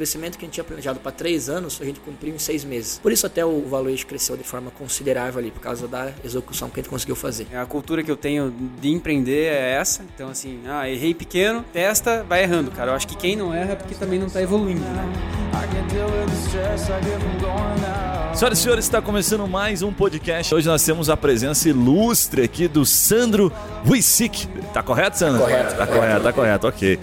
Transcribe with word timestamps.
crescimento 0.00 0.38
que 0.38 0.46
a 0.46 0.46
gente 0.46 0.54
tinha 0.54 0.64
planejado 0.64 0.98
para 0.98 1.12
três 1.12 1.50
anos, 1.50 1.78
a 1.78 1.84
gente 1.84 2.00
cumpriu 2.00 2.34
em 2.34 2.38
seis 2.38 2.64
meses. 2.64 2.98
Por 3.02 3.12
isso 3.12 3.26
até 3.26 3.44
o 3.44 3.66
valuation 3.68 4.06
cresceu 4.06 4.34
de 4.34 4.42
forma 4.42 4.70
considerável 4.70 5.38
ali, 5.38 5.50
por 5.50 5.60
causa 5.60 5.86
da 5.86 6.10
execução 6.24 6.70
que 6.70 6.80
a 6.80 6.82
gente 6.82 6.88
conseguiu 6.88 7.14
fazer. 7.14 7.46
A 7.54 7.66
cultura 7.66 8.02
que 8.02 8.10
eu 8.10 8.16
tenho 8.16 8.50
de 8.80 8.88
empreender 8.88 9.52
é 9.52 9.72
essa. 9.72 10.02
Então, 10.14 10.30
assim, 10.30 10.60
ah, 10.66 10.88
errei 10.88 11.12
pequeno, 11.12 11.62
testa, 11.70 12.24
vai 12.26 12.42
errando, 12.42 12.70
cara. 12.70 12.92
Eu 12.92 12.94
acho 12.94 13.06
que 13.06 13.14
quem 13.14 13.36
não 13.36 13.52
erra 13.52 13.72
é 13.72 13.76
porque 13.76 13.94
também 13.94 14.18
não 14.18 14.30
tá 14.30 14.40
evoluindo, 14.40 14.80
né? 14.80 15.12
Senhoras 18.34 18.58
e 18.58 18.62
senhores, 18.62 18.84
está 18.86 19.02
começando 19.02 19.46
mais 19.46 19.82
um 19.82 19.92
podcast. 19.92 20.54
Hoje 20.54 20.66
nós 20.66 20.82
temos 20.82 21.10
a 21.10 21.16
presença 21.16 21.68
ilustre 21.68 22.42
aqui 22.42 22.66
do 22.68 22.86
Sandro 22.86 23.52
Wisick. 23.86 24.46
Tá 24.72 24.82
correto, 24.82 25.18
Sandro? 25.18 25.40
Correto. 25.42 25.76
Tá 25.76 25.86
correto, 25.86 26.22
tá 26.22 26.32
correto, 26.32 26.66
ok. 26.68 26.98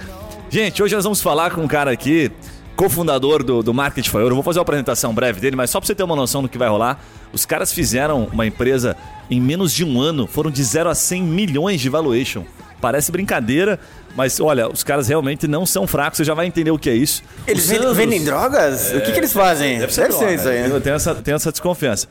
Gente, 0.50 0.82
hoje 0.82 0.96
nós 0.96 1.04
vamos 1.04 1.22
falar 1.22 1.52
com 1.52 1.62
um 1.62 1.68
cara 1.68 1.92
aqui, 1.92 2.32
cofundador 2.78 3.44
do, 3.44 3.62
do 3.62 3.74
Market 3.74 4.08
for 4.08 4.20
Euro. 4.22 4.32
Eu 4.32 4.36
vou 4.36 4.44
fazer 4.44 4.60
uma 4.60 4.64
apresentação 4.64 5.14
breve 5.14 5.42
dele, 5.42 5.56
mas 5.58 5.70
só 5.70 5.80
para 5.80 5.88
você 5.88 5.96
ter 5.96 6.04
uma 6.04 6.16
noção 6.16 6.42
do 6.42 6.48
que 6.48 6.58
vai 6.58 6.70
rolar. 6.70 7.00
Os 7.34 7.46
caras 7.46 7.74
fizeram 7.74 8.30
uma 8.32 8.46
empresa 8.46 8.96
em 9.30 9.42
menos 9.42 9.74
de 9.74 9.84
um 9.84 10.00
ano, 10.00 10.28
foram 10.28 10.50
de 10.50 10.64
0 10.64 10.90
a 10.90 10.96
100 10.96 11.24
milhões 11.24 11.82
de 11.82 11.90
valuation. 11.90 12.46
Parece 12.80 13.12
brincadeira, 13.12 13.80
mas 14.16 14.40
olha, 14.40 14.70
os 14.72 14.84
caras 14.84 15.08
realmente 15.08 15.48
não 15.48 15.66
são 15.66 15.88
fracos, 15.88 16.18
você 16.18 16.24
já 16.24 16.36
vai 16.36 16.46
entender 16.46 16.70
o 16.70 16.78
que 16.78 16.90
é 16.90 16.94
isso. 16.96 17.24
Eles 17.48 17.64
Santos- 17.64 17.98
vendem 17.98 18.24
drogas? 18.24 18.94
O 18.94 19.02
que, 19.02 19.12
que 19.12 19.20
eles 19.20 19.34
fazem? 19.34 19.80
Deve 19.80 19.92
ser, 19.94 20.08
droga, 20.10 20.32
isso 20.34 20.48
aí. 20.48 20.62
né? 20.62 20.70
Eu 20.72 20.80
tenho 20.80 20.96
essa, 20.96 21.16
tenho 21.16 21.36
essa 21.36 21.52
desconfiança. 21.52 22.08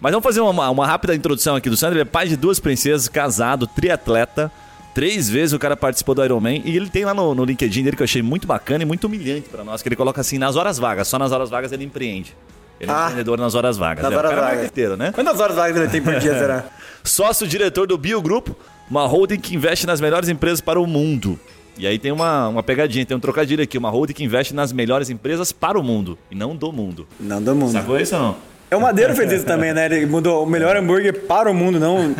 Mas 0.00 0.12
vamos 0.12 0.24
fazer 0.24 0.40
uma, 0.40 0.70
uma 0.70 0.86
rápida 0.86 1.14
introdução 1.14 1.54
aqui 1.56 1.68
do 1.70 1.76
Sandro. 1.76 1.94
Ele 1.96 2.02
é 2.02 2.04
pai 2.06 2.26
de 2.28 2.36
duas 2.36 2.58
princesas, 2.58 3.08
casado, 3.08 3.66
triatleta. 3.66 4.50
Três 4.96 5.28
vezes 5.28 5.52
o 5.52 5.58
cara 5.58 5.76
participou 5.76 6.14
do 6.14 6.24
Ironman. 6.24 6.62
E 6.64 6.74
ele 6.74 6.88
tem 6.88 7.04
lá 7.04 7.12
no, 7.12 7.34
no 7.34 7.44
LinkedIn 7.44 7.82
dele 7.84 7.94
que 7.96 8.02
eu 8.02 8.06
achei 8.06 8.22
muito 8.22 8.46
bacana 8.46 8.82
e 8.82 8.86
muito 8.86 9.06
humilhante 9.06 9.46
pra 9.46 9.62
nós. 9.62 9.82
Que 9.82 9.90
ele 9.90 9.94
coloca 9.94 10.22
assim, 10.22 10.38
nas 10.38 10.56
horas 10.56 10.78
vagas. 10.78 11.06
Só 11.06 11.18
nas 11.18 11.32
horas 11.32 11.50
vagas 11.50 11.70
ele 11.70 11.84
empreende. 11.84 12.34
Ele 12.80 12.90
é 12.90 12.94
Ah. 12.94 13.02
empreendedor 13.02 13.38
nas 13.38 13.54
horas 13.54 13.76
vagas. 13.76 14.02
Nas 14.02 14.10
é, 14.10 14.16
horas 14.16 14.32
é 14.32 14.34
vagas. 14.34 14.54
marqueteiro, 14.54 14.96
né? 14.96 15.12
Quantas 15.12 15.38
horas 15.38 15.54
vagas 15.54 15.76
ele 15.76 15.90
tem 15.90 16.00
por 16.00 16.18
dia, 16.18 16.32
será? 16.40 16.64
Sócio-diretor 17.04 17.86
do 17.86 17.98
Biogrupo, 17.98 18.56
uma 18.90 19.06
holding 19.06 19.38
que 19.38 19.54
investe 19.54 19.86
nas 19.86 20.00
melhores 20.00 20.30
empresas 20.30 20.62
para 20.62 20.80
o 20.80 20.86
mundo. 20.86 21.38
E 21.76 21.86
aí 21.86 21.98
tem 21.98 22.10
uma, 22.10 22.48
uma 22.48 22.62
pegadinha, 22.62 23.04
tem 23.04 23.14
um 23.14 23.20
trocadilho 23.20 23.62
aqui. 23.62 23.76
Uma 23.76 23.90
holding 23.90 24.14
que 24.14 24.24
investe 24.24 24.54
nas 24.54 24.72
melhores 24.72 25.10
empresas 25.10 25.52
para 25.52 25.78
o 25.78 25.82
mundo. 25.82 26.18
E 26.30 26.34
não 26.34 26.56
do 26.56 26.72
mundo. 26.72 27.06
Não 27.20 27.42
do 27.42 27.54
mundo. 27.54 27.72
Sacou 27.72 28.00
isso 28.00 28.16
ou 28.16 28.22
não? 28.22 28.36
É 28.68 28.74
o 28.76 28.80
Madeiro 28.80 29.14
fez 29.14 29.30
isso 29.30 29.44
também, 29.44 29.72
né? 29.72 29.86
Ele 29.86 30.06
mudou 30.06 30.42
o 30.42 30.46
melhor 30.46 30.76
hambúrguer 30.76 31.14
para 31.26 31.48
o 31.50 31.54
mundo, 31.54 31.78
não. 31.78 32.12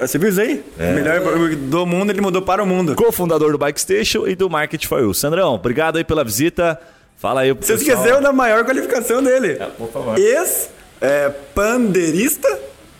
Você 0.00 0.18
viu 0.18 0.30
isso 0.30 0.40
aí? 0.40 0.64
É. 0.78 0.90
O 0.90 0.94
melhor 0.94 1.18
hambúrguer 1.18 1.56
do 1.58 1.84
mundo, 1.84 2.10
ele 2.10 2.20
mudou 2.22 2.40
para 2.40 2.62
o 2.62 2.66
mundo. 2.66 2.94
co-fundador 2.94 3.52
do 3.52 3.58
Bike 3.58 3.78
Station 3.80 4.26
e 4.26 4.34
do 4.34 4.48
Market 4.48 4.86
for 4.86 5.00
You. 5.00 5.12
Sandrão, 5.12 5.54
obrigado 5.54 5.96
aí 5.98 6.04
pela 6.04 6.24
visita. 6.24 6.80
Fala 7.18 7.42
aí 7.42 7.52
pro 7.54 7.66
Você 7.66 7.74
pessoal. 7.76 7.96
esqueceu 7.98 8.22
da 8.22 8.32
maior 8.32 8.64
qualificação 8.64 9.22
dele. 9.22 9.58
por 9.76 9.90
favor. 9.90 10.18
Ex-pandeirista? 11.00 12.48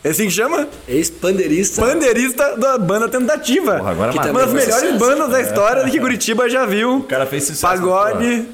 É 0.03 0.11
assim 0.11 0.25
que 0.27 0.31
chama? 0.31 0.67
Ex-pandeirista. 0.89 1.83
Pandeirista 1.83 2.57
da 2.57 2.79
banda 2.79 3.09
Tentativa. 3.09 3.77
Porra, 3.79 3.91
agora 3.91 4.13
Que 4.13 4.17
matou. 4.19 4.33
Uma 4.33 4.41
das 4.47 4.53
melhores 4.53 4.99
bandas 4.99 5.29
da 5.31 5.41
história 5.43 5.85
que 5.91 6.01
Curitiba 6.01 6.49
já 6.49 6.65
viu. 6.67 6.97
O 6.99 7.03
cara 7.05 7.27
fez 7.27 7.45
sucesso. 7.45 7.67
Pagode, 7.67 8.47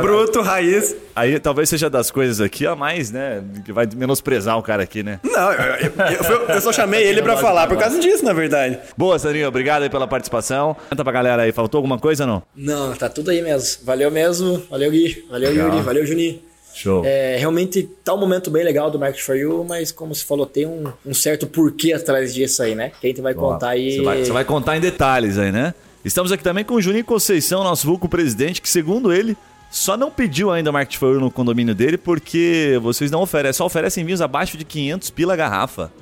bruto, 0.00 0.40
raiz. 0.40 0.94
Aí 1.14 1.38
talvez 1.38 1.68
seja 1.68 1.88
das 1.90 2.10
coisas 2.10 2.40
aqui 2.40 2.66
a 2.66 2.74
mais, 2.76 3.10
né? 3.10 3.42
Que 3.64 3.72
vai 3.72 3.86
menosprezar 3.94 4.58
o 4.58 4.62
cara 4.62 4.82
aqui, 4.82 5.02
né? 5.02 5.20
Não, 5.22 5.52
eu, 5.52 5.74
eu- 5.74 5.92
eu- 6.38 6.48
eu 6.54 6.60
só 6.60 6.72
chamei 6.72 7.02
ele 7.04 7.22
pra 7.22 7.36
falar 7.36 7.66
por 7.66 7.76
causa 7.78 7.98
disso, 7.98 8.24
na 8.24 8.32
verdade. 8.32 8.78
Boa, 8.96 9.18
Sandrinho, 9.18 9.48
obrigado 9.48 9.82
aí 9.82 9.90
pela 9.90 10.06
participação. 10.06 10.76
Conta 10.88 11.02
pra 11.04 11.12
galera 11.12 11.42
aí, 11.42 11.52
faltou 11.52 11.78
alguma 11.78 11.98
coisa 11.98 12.24
ou 12.24 12.28
não? 12.28 12.42
Não, 12.54 12.94
tá 12.94 13.08
tudo 13.08 13.30
aí 13.30 13.42
mesmo. 13.42 13.84
Valeu 13.84 14.10
mesmo. 14.10 14.62
Valeu, 14.70 14.90
Gui. 14.90 15.24
Valeu, 15.30 15.50
Legal. 15.50 15.68
Yuri. 15.68 15.82
Valeu, 15.82 16.06
Juninho. 16.06 16.40
Show. 16.74 17.02
É, 17.04 17.36
realmente 17.38 17.88
tá 18.04 18.12
um 18.14 18.18
momento 18.18 18.50
bem 18.50 18.64
legal 18.64 18.90
do 18.90 18.98
Market 18.98 19.22
for 19.22 19.36
You, 19.36 19.64
mas 19.68 19.92
como 19.92 20.12
você 20.12 20.24
falou, 20.24 20.44
tem 20.44 20.66
um, 20.66 20.92
um 21.06 21.14
certo 21.14 21.46
porquê 21.46 21.92
atrás 21.92 22.34
disso 22.34 22.62
aí, 22.64 22.74
né? 22.74 22.90
Que 23.00 23.06
a 23.06 23.10
gente 23.10 23.20
vai 23.20 23.32
contar 23.32 23.68
aí. 23.70 23.92
Você 23.98 24.02
vai, 24.02 24.24
você 24.24 24.32
vai 24.32 24.44
contar 24.44 24.76
em 24.76 24.80
detalhes 24.80 25.38
aí, 25.38 25.52
né? 25.52 25.72
Estamos 26.04 26.32
aqui 26.32 26.42
também 26.42 26.64
com 26.64 26.74
o 26.74 26.82
Juninho 26.82 27.04
Conceição, 27.04 27.62
nosso 27.62 27.86
vulco 27.86 28.08
presidente, 28.08 28.60
que 28.60 28.68
segundo 28.68 29.12
ele, 29.12 29.36
só 29.74 29.96
não 29.96 30.08
pediu 30.08 30.52
ainda 30.52 30.70
Market 30.70 30.98
for 30.98 31.14
You 31.14 31.20
no 31.20 31.32
condomínio 31.32 31.74
dele 31.74 31.98
porque 31.98 32.78
vocês 32.80 33.10
não 33.10 33.20
oferecem, 33.20 33.58
só 33.58 33.66
oferecem 33.66 34.04
vinhos 34.04 34.20
abaixo 34.20 34.56
de 34.56 34.64
500 34.64 35.10
pila 35.10 35.34
garrafa. 35.34 35.92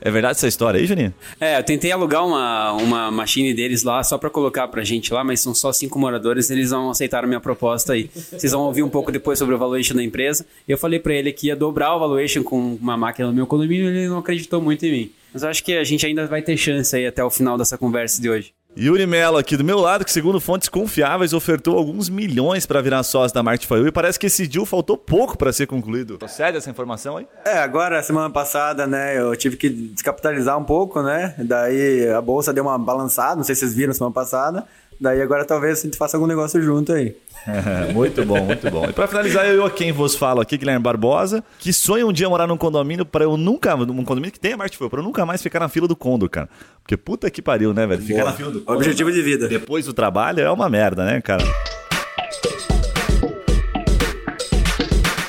É 0.00 0.10
verdade 0.10 0.38
essa 0.38 0.48
história 0.48 0.80
aí, 0.80 0.86
Juninho? 0.86 1.12
É, 1.38 1.58
eu 1.58 1.62
tentei 1.62 1.92
alugar 1.92 2.24
uma, 2.24 2.72
uma 2.72 3.10
machine 3.10 3.52
deles 3.52 3.82
lá 3.82 4.02
só 4.02 4.16
pra 4.16 4.30
colocar 4.30 4.66
pra 4.68 4.82
gente 4.82 5.12
lá, 5.12 5.22
mas 5.22 5.40
são 5.40 5.54
só 5.54 5.72
cinco 5.74 5.98
moradores, 5.98 6.48
eles 6.48 6.70
não 6.70 6.88
aceitaram 6.88 7.28
minha 7.28 7.40
proposta 7.40 7.92
aí. 7.92 8.08
Vocês 8.14 8.52
vão 8.52 8.62
ouvir 8.62 8.82
um 8.82 8.88
pouco 8.88 9.12
depois 9.12 9.38
sobre 9.38 9.54
o 9.54 9.58
valuation 9.58 9.94
da 9.94 10.02
empresa. 10.02 10.46
Eu 10.66 10.78
falei 10.78 10.98
pra 10.98 11.12
ele 11.12 11.30
que 11.30 11.48
ia 11.48 11.56
dobrar 11.56 11.94
o 11.96 11.98
valuation 11.98 12.42
com 12.42 12.76
uma 12.80 12.96
máquina 12.96 13.28
no 13.28 13.34
meu 13.34 13.46
condomínio, 13.46 13.88
ele 13.88 14.08
não 14.08 14.18
acreditou 14.18 14.62
muito 14.62 14.86
em 14.86 14.90
mim. 14.90 15.12
Mas 15.34 15.42
eu 15.42 15.50
acho 15.50 15.62
que 15.62 15.76
a 15.76 15.84
gente 15.84 16.06
ainda 16.06 16.26
vai 16.26 16.40
ter 16.40 16.56
chance 16.56 16.96
aí 16.96 17.06
até 17.06 17.22
o 17.22 17.28
final 17.28 17.58
dessa 17.58 17.76
conversa 17.76 18.22
de 18.22 18.30
hoje. 18.30 18.57
Yuri 18.78 19.08
Mello 19.08 19.36
aqui 19.36 19.56
do 19.56 19.64
meu 19.64 19.80
lado, 19.80 20.04
que 20.04 20.12
segundo 20.12 20.40
fontes 20.40 20.68
confiáveis 20.68 21.32
ofertou 21.32 21.76
alguns 21.76 22.08
milhões 22.08 22.64
para 22.64 22.80
virar 22.80 23.02
sócio 23.02 23.34
da 23.34 23.42
Market 23.42 23.68
e 23.68 23.90
parece 23.90 24.20
que 24.20 24.26
esse 24.26 24.46
deal 24.46 24.64
faltou 24.64 24.96
pouco 24.96 25.36
para 25.36 25.52
ser 25.52 25.66
concluído. 25.66 26.16
Procede 26.16 26.58
essa 26.58 26.70
informação 26.70 27.16
aí? 27.16 27.26
É, 27.44 27.58
agora, 27.58 28.00
semana 28.04 28.30
passada, 28.30 28.86
né, 28.86 29.18
eu 29.18 29.34
tive 29.36 29.56
que 29.56 29.68
descapitalizar 29.68 30.56
um 30.56 30.62
pouco, 30.62 31.02
né? 31.02 31.34
Daí 31.38 32.08
a 32.08 32.20
bolsa 32.20 32.52
deu 32.52 32.62
uma 32.62 32.78
balançada, 32.78 33.34
não 33.34 33.42
sei 33.42 33.56
se 33.56 33.62
vocês 33.62 33.74
viram 33.74 33.92
semana 33.92 34.14
passada. 34.14 34.64
Daí 35.00 35.22
agora 35.22 35.44
talvez 35.44 35.78
a 35.78 35.82
gente 35.82 35.96
faça 35.96 36.16
algum 36.16 36.26
negócio 36.26 36.60
junto 36.60 36.92
aí. 36.92 37.14
muito 37.94 38.24
bom, 38.24 38.40
muito 38.42 38.68
bom. 38.68 38.84
E 38.86 38.92
para 38.92 39.06
finalizar, 39.06 39.46
eu 39.46 39.64
a 39.64 39.70
quem 39.70 39.92
vos 39.92 40.16
falo 40.16 40.40
aqui, 40.40 40.58
Guilherme 40.58 40.82
Barbosa, 40.82 41.42
que 41.58 41.72
sonha 41.72 42.04
um 42.04 42.12
dia 42.12 42.28
morar 42.28 42.48
num 42.48 42.56
condomínio 42.56 43.06
para 43.06 43.24
eu 43.24 43.36
nunca, 43.36 43.76
num 43.76 44.04
condomínio 44.04 44.32
que 44.32 44.40
tenha 44.40 44.56
for 44.56 44.84
You, 44.84 44.90
para 44.90 45.00
eu 45.00 45.04
nunca 45.04 45.24
mais 45.24 45.40
ficar 45.40 45.60
na 45.60 45.68
fila 45.68 45.86
do 45.86 45.94
condo, 45.94 46.28
cara. 46.28 46.48
Porque 46.82 46.96
puta 46.96 47.30
que 47.30 47.40
pariu, 47.40 47.72
né, 47.72 47.86
velho? 47.86 48.02
Ficar 48.02 48.24
na 48.24 48.32
fila 48.32 48.50
do 48.50 48.60
condo. 48.60 48.76
Objetivo 48.76 49.12
de 49.12 49.22
vida. 49.22 49.46
Depois 49.46 49.86
do 49.86 49.92
trabalho 49.92 50.40
é 50.40 50.50
uma 50.50 50.68
merda, 50.68 51.04
né, 51.04 51.20
cara? 51.20 51.44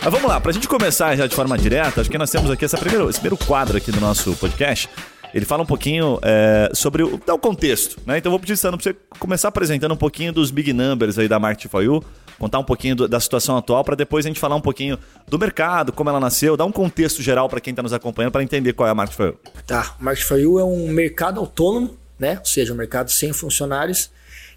Mas 0.02 0.13
vamos 0.13 0.28
lá, 0.28 0.41
pra 0.41 0.52
gente 0.52 0.68
começar 0.68 1.16
já 1.16 1.28
de 1.28 1.35
forma 1.35 1.58
direta, 1.58 2.02
acho 2.02 2.09
que 2.09 2.18
nós 2.18 2.31
temos 2.31 2.50
aqui 2.50 2.66
essa 2.66 2.78
primeiro, 2.78 3.08
esse 3.09 3.19
primeiro 3.19 3.46
quadro 3.46 3.78
aqui 3.78 3.91
do 3.91 4.00
nosso 4.00 4.35
podcast. 4.38 4.90
Ele 5.34 5.45
fala 5.45 5.63
um 5.63 5.66
pouquinho 5.66 6.19
é, 6.23 6.72
sobre 6.73 7.03
o, 7.03 7.19
dá 7.25 7.34
o 7.34 7.40
contexto, 7.40 7.97
né? 8.06 8.17
Então 8.17 8.31
vou 8.31 8.40
pedir, 8.40 8.57
Sandro, 8.57 8.78
pra 8.79 8.91
você 8.91 8.97
começar 9.19 9.47
apresentando 9.50 9.94
um 9.94 9.97
pouquinho 9.97 10.34
dos 10.34 10.50
big 10.51 10.73
numbers 10.73 11.17
aí 11.19 11.28
da 11.28 11.38
Market 11.40 11.69
for 11.69 11.84
You, 11.84 12.03
contar 12.40 12.57
um 12.59 12.63
pouquinho 12.63 12.95
do- 12.95 13.07
da 13.07 13.19
situação 13.19 13.56
atual, 13.57 13.84
para 13.84 13.95
depois 13.95 14.25
a 14.25 14.29
gente 14.29 14.40
falar 14.40 14.56
um 14.56 14.62
pouquinho 14.62 14.97
do 15.28 15.38
mercado, 15.38 15.91
como 15.91 16.09
ela 16.09 16.19
nasceu, 16.19 16.57
dar 16.57 16.66
um 16.66 16.72
contexto 16.72 17.22
geral 17.22 17.47
para 17.47 17.59
quem 17.62 17.75
tá 17.75 17.84
nos 17.84 17.94
acompanhando, 17.94 18.31
para 18.31 18.41
entender 18.44 18.73
qual 18.73 18.88
é 18.88 18.91
a 18.91 18.95
Market 18.95 19.16
for 19.16 19.25
You. 19.28 19.38
Tá, 19.67 19.95
Market 20.00 20.23
for 20.25 20.40
You 20.40 20.57
é 20.59 20.63
um 20.63 20.88
mercado 20.88 21.40
autônomo, 21.40 21.96
né? 22.17 22.38
Ou 22.40 22.46
seja, 22.46 22.73
um 22.73 22.78
mercado 22.78 23.11
sem 23.11 23.31
funcionários, 23.31 24.09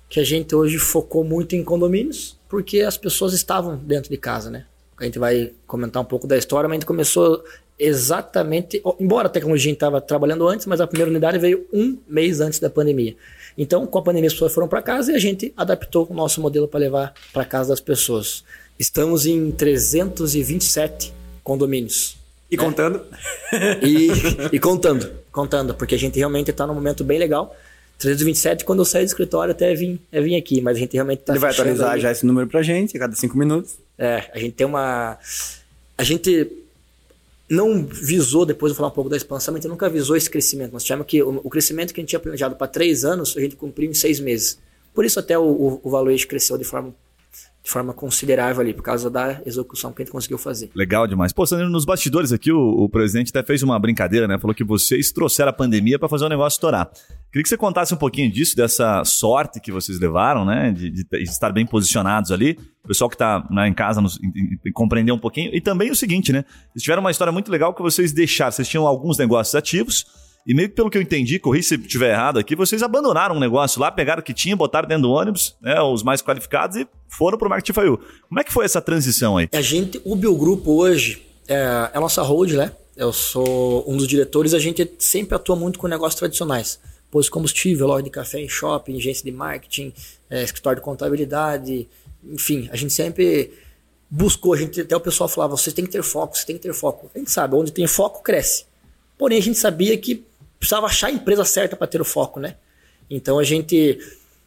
que 0.08 0.20
a 0.20 0.24
gente 0.24 0.54
hoje 0.54 0.78
focou 0.78 1.22
muito 1.24 1.54
em 1.54 1.62
condomínios, 1.62 2.38
porque 2.48 2.80
as 2.80 2.96
pessoas 2.96 3.32
estavam 3.34 3.76
dentro 3.76 4.10
de 4.10 4.16
casa, 4.16 4.50
né? 4.50 4.64
A 4.98 5.04
gente 5.04 5.18
vai 5.18 5.52
comentar 5.66 6.00
um 6.00 6.04
pouco 6.04 6.26
da 6.26 6.36
história, 6.38 6.68
mas 6.68 6.76
a 6.76 6.78
gente 6.80 6.86
começou 6.86 7.42
exatamente, 7.78 8.82
embora 8.98 9.26
a 9.26 9.30
tecnologia 9.30 9.72
estava 9.72 10.00
trabalhando 10.00 10.46
antes, 10.46 10.66
mas 10.66 10.80
a 10.80 10.86
primeira 10.86 11.10
unidade 11.10 11.38
veio 11.38 11.66
um 11.72 11.98
mês 12.08 12.40
antes 12.40 12.58
da 12.58 12.70
pandemia. 12.70 13.16
Então, 13.56 13.86
com 13.86 13.98
a 13.98 14.02
pandemia, 14.02 14.28
as 14.28 14.32
pessoas 14.32 14.52
foram 14.52 14.68
para 14.68 14.80
casa 14.80 15.12
e 15.12 15.14
a 15.14 15.18
gente 15.18 15.52
adaptou 15.56 16.06
o 16.08 16.14
nosso 16.14 16.40
modelo 16.40 16.66
para 16.66 16.80
levar 16.80 17.14
para 17.32 17.44
casa 17.44 17.70
das 17.70 17.80
pessoas. 17.80 18.44
Estamos 18.78 19.26
em 19.26 19.50
327 19.50 21.12
condomínios. 21.44 22.16
E 22.50 22.56
contando. 22.56 23.02
E, 23.82 24.08
e 24.50 24.58
contando, 24.58 25.10
contando, 25.30 25.74
porque 25.74 25.94
a 25.94 25.98
gente 25.98 26.18
realmente 26.18 26.50
está 26.50 26.66
num 26.66 26.74
momento 26.74 27.04
bem 27.04 27.18
legal. 27.18 27.54
327, 27.98 28.64
quando 28.64 28.80
eu 28.80 28.84
saí 28.84 29.04
do 29.04 29.08
escritório, 29.08 29.52
até 29.52 29.74
vim, 29.74 29.98
é 30.10 30.20
vim 30.20 30.36
aqui, 30.36 30.60
mas 30.60 30.76
a 30.76 30.80
gente 30.80 30.94
realmente 30.94 31.20
está 31.20 31.34
Ele 31.34 31.38
vai 31.38 31.50
atualizar 31.50 31.98
já 31.98 32.10
esse 32.10 32.24
número 32.24 32.48
pra 32.48 32.62
gente, 32.62 32.96
a 32.96 33.00
cada 33.00 33.14
cinco 33.14 33.36
minutos. 33.36 33.74
É, 33.98 34.24
a 34.32 34.38
gente 34.38 34.52
tem 34.52 34.66
uma. 34.66 35.18
A 35.96 36.02
gente 36.02 36.50
não 37.52 37.84
visou, 37.84 38.46
depois 38.46 38.70
eu 38.70 38.74
vou 38.74 38.78
falar 38.78 38.88
um 38.88 38.94
pouco 38.94 39.10
da 39.10 39.16
expansão, 39.16 39.52
mas 39.52 39.62
nunca 39.66 39.88
visou 39.90 40.16
esse 40.16 40.30
crescimento. 40.30 40.72
Nós 40.72 40.82
tivemos 40.82 41.06
que 41.06 41.22
o, 41.22 41.42
o 41.44 41.50
crescimento 41.50 41.92
que 41.92 42.00
a 42.00 42.02
gente 42.02 42.08
tinha 42.08 42.18
planejado 42.18 42.56
para 42.56 42.66
três 42.66 43.04
anos, 43.04 43.36
a 43.36 43.40
gente 43.40 43.56
cumpriu 43.56 43.90
em 43.90 43.94
seis 43.94 44.18
meses. 44.18 44.58
Por 44.94 45.04
isso 45.04 45.20
até 45.20 45.38
o, 45.38 45.42
o, 45.42 45.80
o 45.84 45.90
valuation 45.90 46.26
cresceu 46.26 46.56
de 46.56 46.64
forma, 46.64 46.94
de 47.62 47.70
forma 47.70 47.92
considerável 47.92 48.62
ali, 48.62 48.72
por 48.72 48.82
causa 48.82 49.10
da 49.10 49.42
execução 49.44 49.92
que 49.92 50.00
a 50.00 50.04
gente 50.04 50.12
conseguiu 50.12 50.38
fazer. 50.38 50.70
Legal 50.74 51.06
demais. 51.06 51.30
Pô, 51.30 51.44
Sandro, 51.44 51.68
nos 51.68 51.84
bastidores 51.84 52.32
aqui, 52.32 52.50
o, 52.50 52.84
o 52.84 52.88
presidente 52.88 53.28
até 53.28 53.42
fez 53.42 53.62
uma 53.62 53.78
brincadeira, 53.78 54.26
né? 54.26 54.38
Falou 54.38 54.54
que 54.54 54.64
vocês 54.64 55.12
trouxeram 55.12 55.50
a 55.50 55.52
pandemia 55.52 55.98
para 55.98 56.08
fazer 56.08 56.24
o 56.24 56.28
negócio 56.30 56.56
estourar. 56.56 56.90
Queria 57.32 57.42
que 57.44 57.48
você 57.48 57.56
contasse 57.56 57.94
um 57.94 57.96
pouquinho 57.96 58.30
disso, 58.30 58.54
dessa 58.54 59.02
sorte 59.06 59.58
que 59.58 59.72
vocês 59.72 59.98
levaram, 59.98 60.44
né? 60.44 60.70
De, 60.70 60.90
de- 60.90 61.06
estar 61.22 61.50
bem 61.50 61.64
posicionados 61.64 62.30
ali. 62.30 62.58
O 62.84 62.88
pessoal 62.88 63.08
que 63.08 63.14
está 63.14 63.42
em 63.66 63.72
casa 63.72 64.02
nos, 64.02 64.18
em- 64.22 64.58
em- 64.68 64.72
compreender 64.72 65.12
um 65.12 65.18
pouquinho. 65.18 65.50
E 65.54 65.60
também 65.60 65.90
o 65.90 65.96
seguinte, 65.96 66.30
né? 66.30 66.44
Vocês 66.72 66.82
tiveram 66.82 67.00
uma 67.00 67.10
história 67.10 67.32
muito 67.32 67.50
legal 67.50 67.72
que 67.72 67.80
vocês 67.80 68.12
deixaram. 68.12 68.52
Vocês 68.52 68.68
tinham 68.68 68.86
alguns 68.86 69.16
negócios 69.16 69.54
ativos 69.54 70.04
E 70.46 70.52
meio 70.54 70.68
que 70.68 70.74
pelo 70.74 70.90
que 70.90 70.98
eu 70.98 71.02
entendi, 71.02 71.38
corri 71.38 71.62
se 71.62 71.76
estiver 71.76 72.10
errado 72.12 72.36
aqui, 72.38 72.56
vocês 72.56 72.82
abandonaram 72.82 73.36
um 73.36 73.40
negócio 73.40 73.80
lá, 73.80 73.92
pegaram 73.92 74.20
o 74.20 74.24
que 74.24 74.34
tinha, 74.34 74.56
botaram 74.56 74.88
dentro 74.88 75.04
do 75.04 75.10
ônibus, 75.10 75.54
né, 75.62 75.80
os 75.80 76.02
mais 76.02 76.20
qualificados 76.20 76.76
e 76.76 76.86
foram 77.08 77.38
pro 77.38 77.48
Marketing 77.48 77.72
for 77.72 77.86
You. 77.86 78.00
Como 78.28 78.40
é 78.40 78.44
que 78.44 78.52
foi 78.52 78.64
essa 78.64 78.82
transição 78.82 79.36
aí? 79.36 79.48
A 79.52 79.60
gente, 79.62 80.00
o 80.04 80.16
Biogrupo 80.16 80.72
hoje 80.72 81.22
é, 81.46 81.54
é 81.94 81.96
a 81.96 82.00
nossa 82.00 82.20
hold, 82.22 82.50
né? 82.54 82.72
Eu 82.96 83.12
sou 83.12 83.84
um 83.88 83.96
dos 83.96 84.08
diretores, 84.08 84.52
a 84.52 84.58
gente 84.58 84.90
sempre 84.98 85.34
atua 85.36 85.54
muito 85.54 85.78
com 85.78 85.86
negócios 85.86 86.18
tradicionais. 86.18 86.80
Posto 87.12 87.28
de 87.28 87.32
combustível, 87.32 87.86
loja 87.86 88.02
de 88.02 88.10
café 88.10 88.40
em 88.40 88.48
shopping, 88.48 88.96
agência 88.96 89.22
de 89.22 89.30
marketing, 89.30 89.92
é, 90.28 90.42
escritório 90.42 90.80
de 90.80 90.84
contabilidade, 90.84 91.86
enfim, 92.24 92.68
a 92.72 92.76
gente 92.76 92.92
sempre 92.92 93.52
buscou, 94.08 94.54
a 94.54 94.56
gente, 94.56 94.80
até 94.80 94.96
o 94.96 95.00
pessoal 95.00 95.28
falava, 95.28 95.56
vocês 95.56 95.74
têm 95.74 95.84
que 95.84 95.90
ter 95.90 96.02
foco, 96.02 96.36
você 96.36 96.46
tem 96.46 96.56
que 96.56 96.62
ter 96.62 96.72
foco. 96.72 97.10
A 97.14 97.18
gente 97.18 97.30
sabe, 97.30 97.54
onde 97.54 97.70
tem 97.70 97.86
foco, 97.86 98.22
cresce. 98.22 98.64
Porém, 99.18 99.38
a 99.38 99.42
gente 99.42 99.58
sabia 99.58 99.96
que 99.98 100.24
precisava 100.58 100.86
achar 100.86 101.08
a 101.08 101.10
empresa 101.10 101.44
certa 101.44 101.76
para 101.76 101.86
ter 101.86 102.00
o 102.00 102.04
foco, 102.04 102.40
né? 102.40 102.56
Então 103.10 103.38
a 103.38 103.44
gente, 103.44 103.98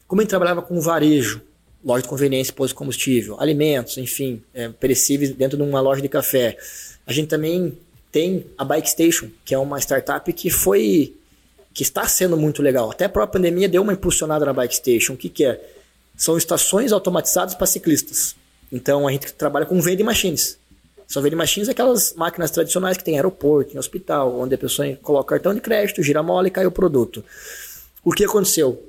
como 0.08 0.22
a 0.22 0.24
gente 0.24 0.30
trabalhava 0.30 0.62
com 0.62 0.82
varejo, 0.82 1.42
loja 1.84 2.02
de 2.02 2.10
conveniência, 2.10 2.52
posto 2.52 2.70
de 2.70 2.76
combustível, 2.76 3.40
alimentos, 3.40 3.98
enfim, 3.98 4.42
é, 4.54 4.70
perecíveis 4.70 5.32
dentro 5.32 5.56
de 5.56 5.64
uma 5.64 5.80
loja 5.80 6.02
de 6.02 6.10
café. 6.10 6.58
A 7.06 7.14
gente 7.14 7.28
também 7.28 7.78
tem 8.12 8.46
a 8.58 8.66
Bike 8.66 8.90
Station, 8.90 9.30
que 9.44 9.54
é 9.54 9.58
uma 9.58 9.80
startup 9.80 10.32
que 10.34 10.50
foi 10.50 11.14
que 11.76 11.84
está 11.84 12.08
sendo 12.08 12.38
muito 12.38 12.62
legal. 12.62 12.90
Até 12.90 13.04
a 13.04 13.10
própria 13.10 13.34
pandemia 13.34 13.68
deu 13.68 13.82
uma 13.82 13.92
impulsionada 13.92 14.46
na 14.46 14.54
Bike 14.54 14.78
Station. 14.78 15.14
O 15.14 15.18
que, 15.18 15.28
que 15.28 15.44
é? 15.44 15.62
São 16.16 16.38
estações 16.38 16.94
automatizadas 16.94 17.54
para 17.54 17.68
ciclistas. 17.68 18.34
Então 18.72 19.06
a 19.06 19.12
gente 19.12 19.34
trabalha 19.34 19.66
com 19.66 19.82
vending 19.82 20.06
machines. 20.06 20.58
Só 21.06 21.20
vending 21.20 21.36
machines 21.36 21.68
aquelas 21.68 22.14
máquinas 22.14 22.50
tradicionais 22.50 22.98
que 22.98 23.04
tem 23.04 23.16
aeroporto, 23.18 23.76
em 23.76 23.78
hospital, 23.78 24.40
onde 24.40 24.56
a 24.56 24.58
pessoa 24.58 24.88
coloca 25.04 25.36
cartão 25.36 25.54
de 25.54 25.60
crédito, 25.60 26.02
gira 26.02 26.22
a 26.22 26.24
mola 26.24 26.48
e 26.48 26.52
cai 26.52 26.66
o 26.66 26.72
produto. 26.72 27.22
O 28.06 28.14
que 28.14 28.24
aconteceu? 28.24 28.82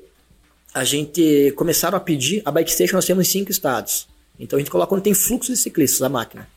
A 0.73 0.85
gente 0.85 1.53
começaram 1.57 1.97
a 1.99 2.01
pedir, 2.01 2.41
a 2.45 2.53
Bike 2.53 2.71
Station 2.71 2.95
nós 2.95 3.05
temos 3.05 3.27
em 3.27 3.31
cinco 3.31 3.51
estados. 3.51 4.07
Então 4.39 4.57
a 4.57 4.61
gente 4.61 4.71
coloca 4.71 4.91
quando 4.91 5.03
tem 5.03 5.13
fluxo 5.13 5.51
de 5.51 5.59
ciclistas 5.59 6.03
a 6.03 6.09
máquina. 6.09 6.49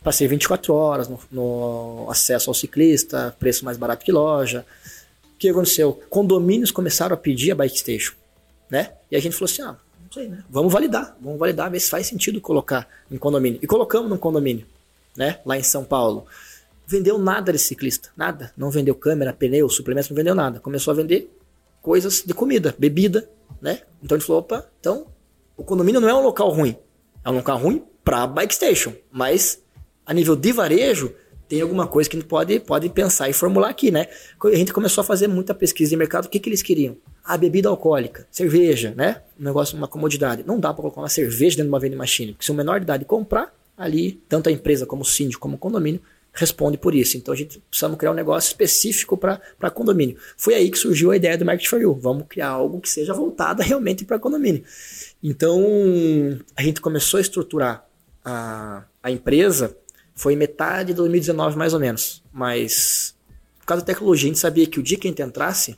Para 0.00 0.12
ser 0.12 0.28
24 0.28 0.72
horas 0.72 1.08
no, 1.08 1.18
no, 1.32 2.06
acesso 2.08 2.50
ao 2.50 2.54
ciclista, 2.54 3.34
preço 3.40 3.64
mais 3.64 3.76
barato 3.76 4.04
que 4.04 4.12
loja. 4.12 4.64
O 5.36 5.38
que 5.38 5.48
aconteceu? 5.48 6.00
Condomínios 6.10 6.70
começaram 6.70 7.14
a 7.14 7.16
pedir 7.16 7.52
a 7.52 7.54
Bike 7.54 7.78
Station. 7.78 8.14
Né? 8.68 8.92
E 9.10 9.16
a 9.16 9.20
gente 9.20 9.34
falou 9.34 9.50
assim: 9.50 9.62
ah, 9.62 9.76
não 10.02 10.12
sei, 10.12 10.28
né? 10.28 10.42
Vamos 10.50 10.72
validar, 10.72 11.16
vamos 11.20 11.38
validar, 11.38 11.70
ver 11.70 11.78
se 11.78 11.88
faz 11.88 12.06
sentido 12.06 12.40
colocar 12.40 12.88
em 13.10 13.16
condomínio. 13.16 13.60
E 13.62 13.66
colocamos 13.66 14.10
no 14.10 14.18
condomínio 14.18 14.66
né? 15.16 15.40
Lá 15.44 15.56
em 15.56 15.62
São 15.62 15.84
Paulo. 15.84 16.26
Vendeu 16.86 17.18
nada 17.18 17.52
de 17.52 17.58
ciclista, 17.58 18.10
nada. 18.16 18.52
Não 18.56 18.70
vendeu 18.70 18.94
câmera, 18.94 19.32
pneu, 19.32 19.68
suplementos, 19.68 20.10
não 20.10 20.16
vendeu 20.16 20.34
nada. 20.34 20.60
Começou 20.60 20.92
a 20.92 20.94
vender 20.94 21.32
coisas 21.82 22.22
de 22.24 22.32
comida, 22.34 22.74
bebida, 22.78 23.28
né? 23.60 23.82
Então 24.02 24.16
ele 24.16 24.24
falou, 24.24 24.40
opa, 24.40 24.68
então 24.78 25.06
o 25.56 25.64
condomínio 25.64 26.00
não 26.00 26.08
é 26.08 26.14
um 26.14 26.22
local 26.22 26.50
ruim. 26.50 26.76
É 27.24 27.30
um 27.30 27.34
local 27.34 27.58
ruim 27.58 27.82
para 28.04 28.26
bike 28.26 28.54
station, 28.54 28.92
mas 29.10 29.60
a 30.04 30.14
nível 30.14 30.36
de 30.36 30.52
varejo 30.52 31.12
tem 31.48 31.60
alguma 31.60 31.86
coisa 31.86 32.08
que 32.08 32.16
a 32.16 32.20
gente 32.20 32.28
pode, 32.28 32.60
pode 32.60 32.88
pensar 32.88 33.28
e 33.28 33.32
formular 33.32 33.68
aqui, 33.68 33.90
né? 33.90 34.06
A 34.44 34.56
gente 34.56 34.72
começou 34.72 35.02
a 35.02 35.04
fazer 35.04 35.28
muita 35.28 35.54
pesquisa 35.54 35.90
de 35.90 35.96
mercado, 35.96 36.26
o 36.26 36.28
que, 36.28 36.38
que 36.38 36.48
eles 36.48 36.62
queriam? 36.62 36.96
A 37.24 37.36
bebida 37.36 37.68
alcoólica, 37.68 38.26
cerveja, 38.30 38.92
né? 38.96 39.22
Um 39.38 39.44
negócio, 39.44 39.76
uma 39.76 39.88
comodidade. 39.88 40.44
Não 40.46 40.58
dá 40.58 40.72
para 40.72 40.82
colocar 40.82 41.00
uma 41.00 41.08
cerveja 41.08 41.56
dentro 41.56 41.64
de 41.64 41.68
uma 41.68 41.80
vending 41.80 41.96
machine, 41.96 42.32
porque 42.32 42.44
se 42.44 42.52
o 42.52 42.54
menor 42.54 42.80
de 42.80 42.84
idade 42.84 43.04
comprar, 43.04 43.52
ali, 43.76 44.20
tanto 44.28 44.48
a 44.48 44.52
empresa 44.52 44.86
como 44.86 45.02
o 45.02 45.04
síndico, 45.04 45.40
como 45.40 45.56
o 45.56 45.58
condomínio, 45.58 46.00
responde 46.32 46.76
por 46.76 46.94
isso. 46.94 47.16
Então 47.16 47.32
a 47.32 47.36
gente 47.36 47.58
precisamos 47.70 47.98
criar 47.98 48.12
um 48.12 48.14
negócio 48.14 48.48
específico 48.48 49.16
para 49.16 49.70
condomínio. 49.70 50.16
Foi 50.36 50.54
aí 50.54 50.70
que 50.70 50.78
surgiu 50.78 51.10
a 51.10 51.16
ideia 51.16 51.36
do 51.36 51.44
Market 51.44 51.68
for 51.68 51.80
You. 51.80 51.94
Vamos 51.94 52.26
criar 52.28 52.48
algo 52.48 52.80
que 52.80 52.88
seja 52.88 53.12
voltado 53.12 53.62
realmente 53.64 54.04
para 54.04 54.18
condomínio. 54.18 54.62
Então 55.22 55.62
a 56.54 56.62
gente 56.62 56.80
começou 56.80 57.18
a 57.18 57.20
estruturar 57.20 57.86
a, 58.24 58.84
a 59.02 59.10
empresa, 59.10 59.76
foi 60.16 60.34
metade 60.34 60.88
de 60.88 60.94
2019 60.94 61.56
mais 61.56 61.72
ou 61.74 61.78
menos. 61.78 62.24
Mas 62.32 63.14
por 63.60 63.66
causa 63.66 63.82
da 63.82 63.86
tecnologia, 63.86 64.28
a 64.28 64.30
gente 64.30 64.38
sabia 64.38 64.66
que 64.66 64.80
o 64.80 64.82
dia 64.82 64.96
que 64.96 65.06
a 65.06 65.10
gente 65.10 65.22
entrasse, 65.22 65.76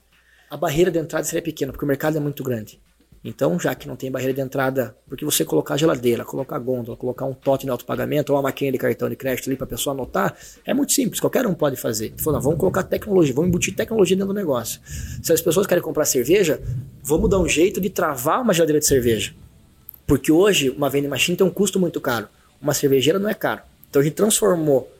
a 0.50 0.56
barreira 0.56 0.90
de 0.90 0.98
entrada 0.98 1.24
seria 1.24 1.42
pequena, 1.42 1.72
porque 1.72 1.84
o 1.84 1.88
mercado 1.88 2.16
é 2.16 2.20
muito 2.20 2.44
grande. 2.44 2.80
Então, 3.24 3.58
já 3.58 3.74
que 3.74 3.88
não 3.88 3.96
tem 3.96 4.10
barreira 4.10 4.32
de 4.32 4.40
entrada, 4.40 4.96
porque 5.08 5.24
você 5.24 5.44
colocar 5.44 5.76
geladeira, 5.76 6.24
colocar 6.24 6.58
gôndola, 6.58 6.96
colocar 6.96 7.24
um 7.24 7.34
totem 7.34 7.66
de 7.66 7.70
autopagamento 7.70 8.30
ou 8.30 8.36
uma 8.36 8.42
maquininha 8.42 8.72
de 8.72 8.78
cartão 8.78 9.08
de 9.08 9.16
crédito 9.16 9.48
ali 9.48 9.56
para 9.56 9.64
a 9.64 9.68
pessoa 9.68 9.92
anotar, 9.92 10.36
é 10.64 10.72
muito 10.72 10.92
simples, 10.92 11.18
qualquer 11.18 11.46
um 11.46 11.54
pode 11.54 11.76
fazer. 11.76 12.14
Falou, 12.18 12.40
vamos 12.40 12.58
colocar 12.60 12.82
tecnologia, 12.82 13.34
vamos 13.34 13.48
embutir 13.48 13.74
tecnologia 13.74 14.16
dentro 14.16 14.32
do 14.32 14.38
negócio. 14.38 14.80
Se 15.22 15.32
as 15.32 15.40
pessoas 15.40 15.66
querem 15.66 15.82
comprar 15.82 16.04
cerveja, 16.04 16.62
vamos 17.02 17.28
dar 17.28 17.38
um 17.38 17.48
jeito 17.48 17.80
de 17.80 17.90
travar 17.90 18.40
uma 18.40 18.52
geladeira 18.52 18.78
de 18.78 18.86
cerveja. 18.86 19.34
Porque 20.06 20.30
hoje, 20.30 20.70
uma 20.70 20.88
vending 20.88 21.08
machine 21.08 21.36
tem 21.36 21.46
um 21.46 21.50
custo 21.50 21.80
muito 21.80 22.00
caro. 22.00 22.28
Uma 22.60 22.74
cervejeira 22.74 23.18
não 23.18 23.28
é 23.28 23.34
caro. 23.34 23.62
Então 23.88 24.00
a 24.00 24.04
gente 24.04 24.14
transformou 24.14 24.90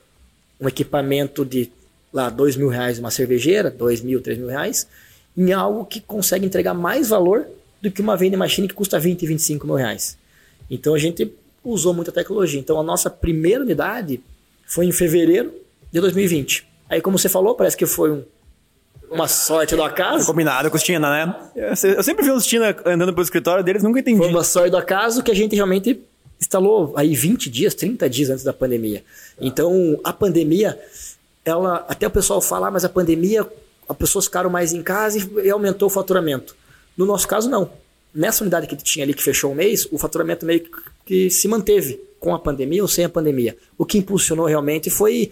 um 0.61 0.69
equipamento 0.69 1.44
de 1.44 1.70
lá 2.12 2.31
dois 2.31 2.56
mil 2.56 2.69
reais 2.69 2.99
uma 2.99 3.11
cervejeira, 3.11 3.70
dois 3.70 4.00
mil, 4.00 4.20
três 4.20 4.38
mil 4.38 4.49
reais, 4.49 4.87
em 5.37 5.52
algo 5.52 5.85
que 5.85 6.00
consegue 6.00 6.46
entregar 6.46 6.75
mais 6.75 7.11
valor 7.11 7.46
do 7.81 7.90
que 7.90 8.00
uma 8.00 8.17
vending 8.17 8.37
machine 8.37 8.67
que 8.67 8.75
custa 8.75 8.99
20, 8.99 9.26
25 9.26 9.67
mil 9.67 9.76
reais. 9.76 10.19
Então 10.70 10.94
a 10.94 10.99
gente 10.99 11.32
usou 11.64 11.94
muita 11.94 12.11
tecnologia. 12.11 12.58
Então 12.58 12.79
a 12.81 12.82
nossa 12.82 13.08
primeira 13.08 13.62
unidade 13.62 14.20
foi 14.67 14.87
em 14.87 14.93
fevereiro 14.93 15.52
de 15.93 16.00
2020. 16.00 16.67
Aí, 16.88 17.00
como 17.00 17.19
você 17.19 17.29
falou, 17.29 17.55
parece 17.55 17.76
que 17.76 17.87
foi 17.87 18.11
um, 18.11 18.23
uma 19.11 19.29
sorte 19.29 19.76
do 19.76 19.82
acaso. 19.82 20.26
Combinado 20.26 20.70
com 20.70 20.76
os 20.76 20.82
Tina, 20.82 21.11
né? 21.11 21.35
Eu 21.55 22.02
sempre 22.02 22.25
vi 22.25 22.31
os 22.31 22.46
Tina 22.46 22.75
andando 22.85 23.12
pelo 23.12 23.23
escritório 23.23 23.62
deles, 23.62 23.82
nunca 23.82 24.00
entendi. 24.00 24.19
Foi 24.19 24.29
uma 24.29 24.44
sorte 24.44 24.70
do 24.70 24.76
acaso 24.76 25.23
que 25.23 25.31
a 25.31 25.35
gente 25.35 25.55
realmente 25.55 26.00
instalou 26.40 26.93
aí 26.96 27.14
20 27.14 27.50
dias, 27.50 27.75
30 27.75 28.08
dias 28.08 28.31
antes 28.31 28.44
da 28.44 28.52
pandemia. 28.52 29.05
Então, 29.40 29.99
a 30.05 30.12
pandemia, 30.12 30.79
ela 31.44 31.85
até 31.88 32.06
o 32.06 32.11
pessoal 32.11 32.40
fala, 32.40 32.69
ah, 32.69 32.70
mas 32.70 32.85
a 32.85 32.88
pandemia, 32.88 33.46
as 33.88 33.96
pessoas 33.96 34.26
ficaram 34.26 34.50
mais 34.50 34.73
em 34.73 34.82
casa 34.82 35.19
e 35.43 35.50
aumentou 35.50 35.87
o 35.87 35.90
faturamento. 35.90 36.56
No 36.96 37.06
nosso 37.06 37.26
caso, 37.26 37.49
não. 37.49 37.70
Nessa 38.14 38.43
unidade 38.43 38.67
que 38.67 38.76
tinha 38.76 39.05
ali 39.05 39.14
que 39.14 39.23
fechou 39.23 39.52
o 39.52 39.55
mês, 39.55 39.87
o 39.90 39.99
faturamento 39.99 40.46
meio 40.46 40.67
que 41.05 41.31
se 41.31 41.46
manteve 41.46 42.00
com 42.19 42.35
a 42.35 42.38
pandemia 42.38 42.82
ou 42.82 42.88
sem 42.88 43.05
a 43.05 43.08
pandemia. 43.08 43.56
O 43.76 43.85
que 43.85 43.99
impulsionou 43.99 44.46
realmente 44.46 44.90
foi 44.90 45.31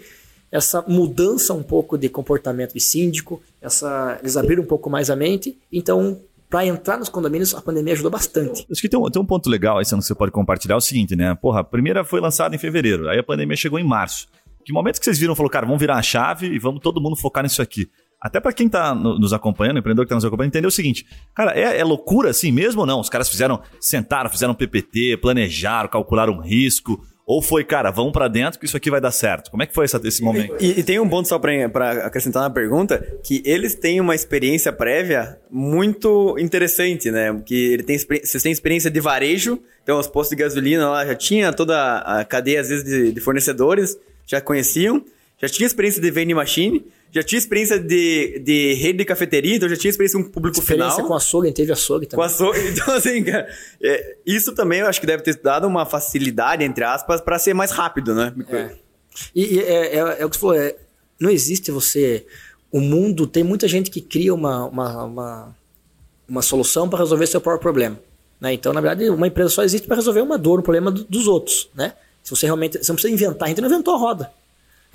essa 0.51 0.81
mudança 0.87 1.53
um 1.53 1.63
pouco 1.63 1.97
de 1.97 2.07
comportamento 2.07 2.73
de 2.73 2.79
síndico, 2.79 3.41
essa, 3.61 4.17
eles 4.21 4.37
abriram 4.37 4.63
um 4.63 4.65
pouco 4.65 4.89
mais 4.89 5.09
a 5.09 5.15
mente. 5.15 5.57
Então, 5.71 6.19
para 6.49 6.65
entrar 6.65 6.97
nos 6.97 7.09
condomínios, 7.09 7.53
a 7.53 7.61
pandemia 7.61 7.93
ajudou 7.93 8.11
bastante. 8.11 8.65
Acho 8.71 8.81
que 8.81 8.87
tem 8.87 8.99
um, 8.99 9.09
tem 9.09 9.21
um 9.21 9.25
ponto 9.25 9.49
legal 9.49 9.77
aí 9.77 9.85
que 9.85 9.95
você 9.95 10.15
pode 10.15 10.31
compartilhar, 10.31 10.75
é 10.75 10.77
o 10.77 10.81
seguinte, 10.81 11.15
né? 11.15 11.35
Porra, 11.35 11.59
a 11.59 11.63
primeira 11.63 12.03
foi 12.03 12.21
lançada 12.21 12.55
em 12.55 12.57
fevereiro, 12.57 13.09
aí 13.09 13.19
a 13.19 13.23
pandemia 13.23 13.55
chegou 13.55 13.77
em 13.77 13.83
março. 13.83 14.27
Que 14.65 14.73
momento 14.73 14.99
que 14.99 15.05
vocês 15.05 15.17
viram, 15.17 15.35
falou, 15.35 15.49
cara, 15.49 15.65
vamos 15.65 15.79
virar 15.79 15.95
a 15.95 16.01
chave 16.01 16.47
e 16.47 16.59
vamos 16.59 16.81
todo 16.81 17.01
mundo 17.01 17.15
focar 17.15 17.43
nisso 17.43 17.61
aqui. 17.61 17.89
Até 18.19 18.39
para 18.39 18.51
quem 18.51 18.69
no, 18.95 19.19
nos 19.19 19.31
acompanhando, 19.31 19.77
empreendedor 19.77 20.05
que 20.05 20.07
está 20.07 20.15
nos 20.15 20.25
acompanhando, 20.25 20.49
entender 20.49 20.67
o 20.67 20.71
seguinte: 20.71 21.05
cara, 21.35 21.57
é, 21.57 21.79
é, 21.79 21.83
loucura 21.83 22.31
assim 22.31 22.51
mesmo 22.51 22.81
ou 22.81 22.87
não? 22.87 22.99
Os 22.99 23.09
caras 23.09 23.29
fizeram, 23.29 23.61
sentaram, 23.79 24.29
fizeram 24.29 24.55
PPT, 24.55 25.17
planejaram, 25.17 25.87
calcularam 25.87 26.39
risco. 26.39 26.99
Ou 27.27 27.41
foi, 27.41 27.65
cara, 27.65 27.91
vamos 27.91 28.13
para 28.13 28.29
dentro 28.29 28.57
que 28.57 28.65
isso 28.65 28.77
aqui 28.77 28.89
vai 28.89 29.01
dar 29.01 29.11
certo? 29.11 29.51
Como 29.51 29.61
é 29.61 29.65
que 29.65 29.73
foi 29.73 29.83
essa, 29.83 29.99
esse 30.01 30.23
momento? 30.23 30.55
E, 30.61 30.79
e 30.79 30.83
tem 30.83 30.97
um 30.97 31.09
ponto 31.09 31.27
só 31.27 31.37
para 31.37 32.05
acrescentar 32.05 32.41
na 32.41 32.49
pergunta, 32.49 33.05
que 33.21 33.43
eles 33.45 33.75
têm 33.75 33.99
uma 33.99 34.15
experiência 34.15 34.71
prévia 34.71 35.37
muito 35.51 36.37
interessante, 36.39 37.11
né? 37.11 37.37
Que 37.45 37.73
ele 37.73 37.83
tem, 37.83 37.97
vocês 37.97 38.41
têm 38.41 38.49
experiência 38.49 38.89
de 38.89 39.01
varejo, 39.01 39.59
então 39.83 39.99
os 39.99 40.07
postos 40.07 40.37
de 40.37 40.41
gasolina 40.41 40.89
lá 40.89 41.05
já 41.05 41.15
tinha 41.15 41.51
toda 41.51 41.97
a 41.97 42.23
cadeia, 42.23 42.61
às 42.61 42.69
vezes, 42.69 42.85
de, 42.85 43.11
de 43.11 43.19
fornecedores, 43.19 43.99
já 44.25 44.39
conheciam, 44.39 45.03
já 45.39 45.47
tinha 45.47 45.67
experiência 45.67 46.01
de 46.01 46.09
vending 46.09 46.33
machine, 46.33 46.85
já 47.11 47.23
tinha 47.23 47.37
experiência 47.37 47.79
de, 47.79 48.39
de 48.39 48.73
rede 48.73 48.99
de 48.99 49.05
cafeteria, 49.05 49.55
então 49.55 49.69
já 49.69 49.77
tinha 49.77 49.89
experiência 49.89 50.19
com 50.19 50.27
o 50.27 50.31
público 50.31 50.59
experiência 50.59 50.95
final. 50.95 51.07
com 51.07 51.13
açougue, 51.13 51.51
teve 51.51 51.71
açougue 51.71 52.05
também. 52.05 52.25
Com 52.25 52.33
açougue. 52.33 52.59
Então, 52.69 52.93
assim, 52.93 53.23
cara, 53.23 53.47
é, 53.81 54.17
isso 54.25 54.53
também 54.53 54.79
eu 54.79 54.87
acho 54.87 54.99
que 54.99 55.07
deve 55.07 55.23
ter 55.23 55.35
dado 55.41 55.67
uma 55.67 55.85
facilidade, 55.85 56.63
entre 56.63 56.83
aspas, 56.83 57.21
para 57.21 57.39
ser 57.39 57.53
mais 57.53 57.71
rápido, 57.71 58.13
né? 58.13 58.33
É. 58.49 58.75
E, 59.33 59.55
e 59.55 59.59
é, 59.59 59.95
é, 59.95 60.17
é, 60.19 60.25
o 60.25 60.29
que 60.29 60.35
você 60.35 60.39
falou, 60.39 60.55
é, 60.55 60.75
não 61.19 61.29
existe 61.29 61.71
você. 61.71 62.25
O 62.71 62.79
mundo 62.79 63.25
tem 63.25 63.43
muita 63.43 63.67
gente 63.67 63.89
que 63.89 64.01
cria 64.01 64.33
uma, 64.33 64.65
uma, 64.65 65.03
uma, 65.03 65.55
uma 66.27 66.41
solução 66.41 66.89
para 66.89 66.99
resolver 66.99 67.25
seu 67.27 67.39
próprio 67.39 67.61
problema. 67.61 67.99
Né? 68.39 68.53
Então, 68.53 68.73
na 68.73 68.81
verdade, 68.81 69.09
uma 69.09 69.27
empresa 69.27 69.49
só 69.49 69.63
existe 69.63 69.87
para 69.87 69.95
resolver 69.95 70.21
uma 70.21 70.37
dor, 70.37 70.59
um 70.59 70.63
problema 70.63 70.91
do, 70.91 71.03
dos 71.03 71.27
outros. 71.27 71.69
Né? 71.73 71.93
Se 72.23 72.31
você 72.31 72.45
realmente. 72.45 72.77
Você 72.77 72.91
não 72.91 72.95
precisa 72.95 73.13
inventar, 73.13 73.45
a 73.45 73.49
gente 73.49 73.61
não 73.61 73.69
inventou 73.69 73.95
a 73.95 73.97
roda. 73.97 74.31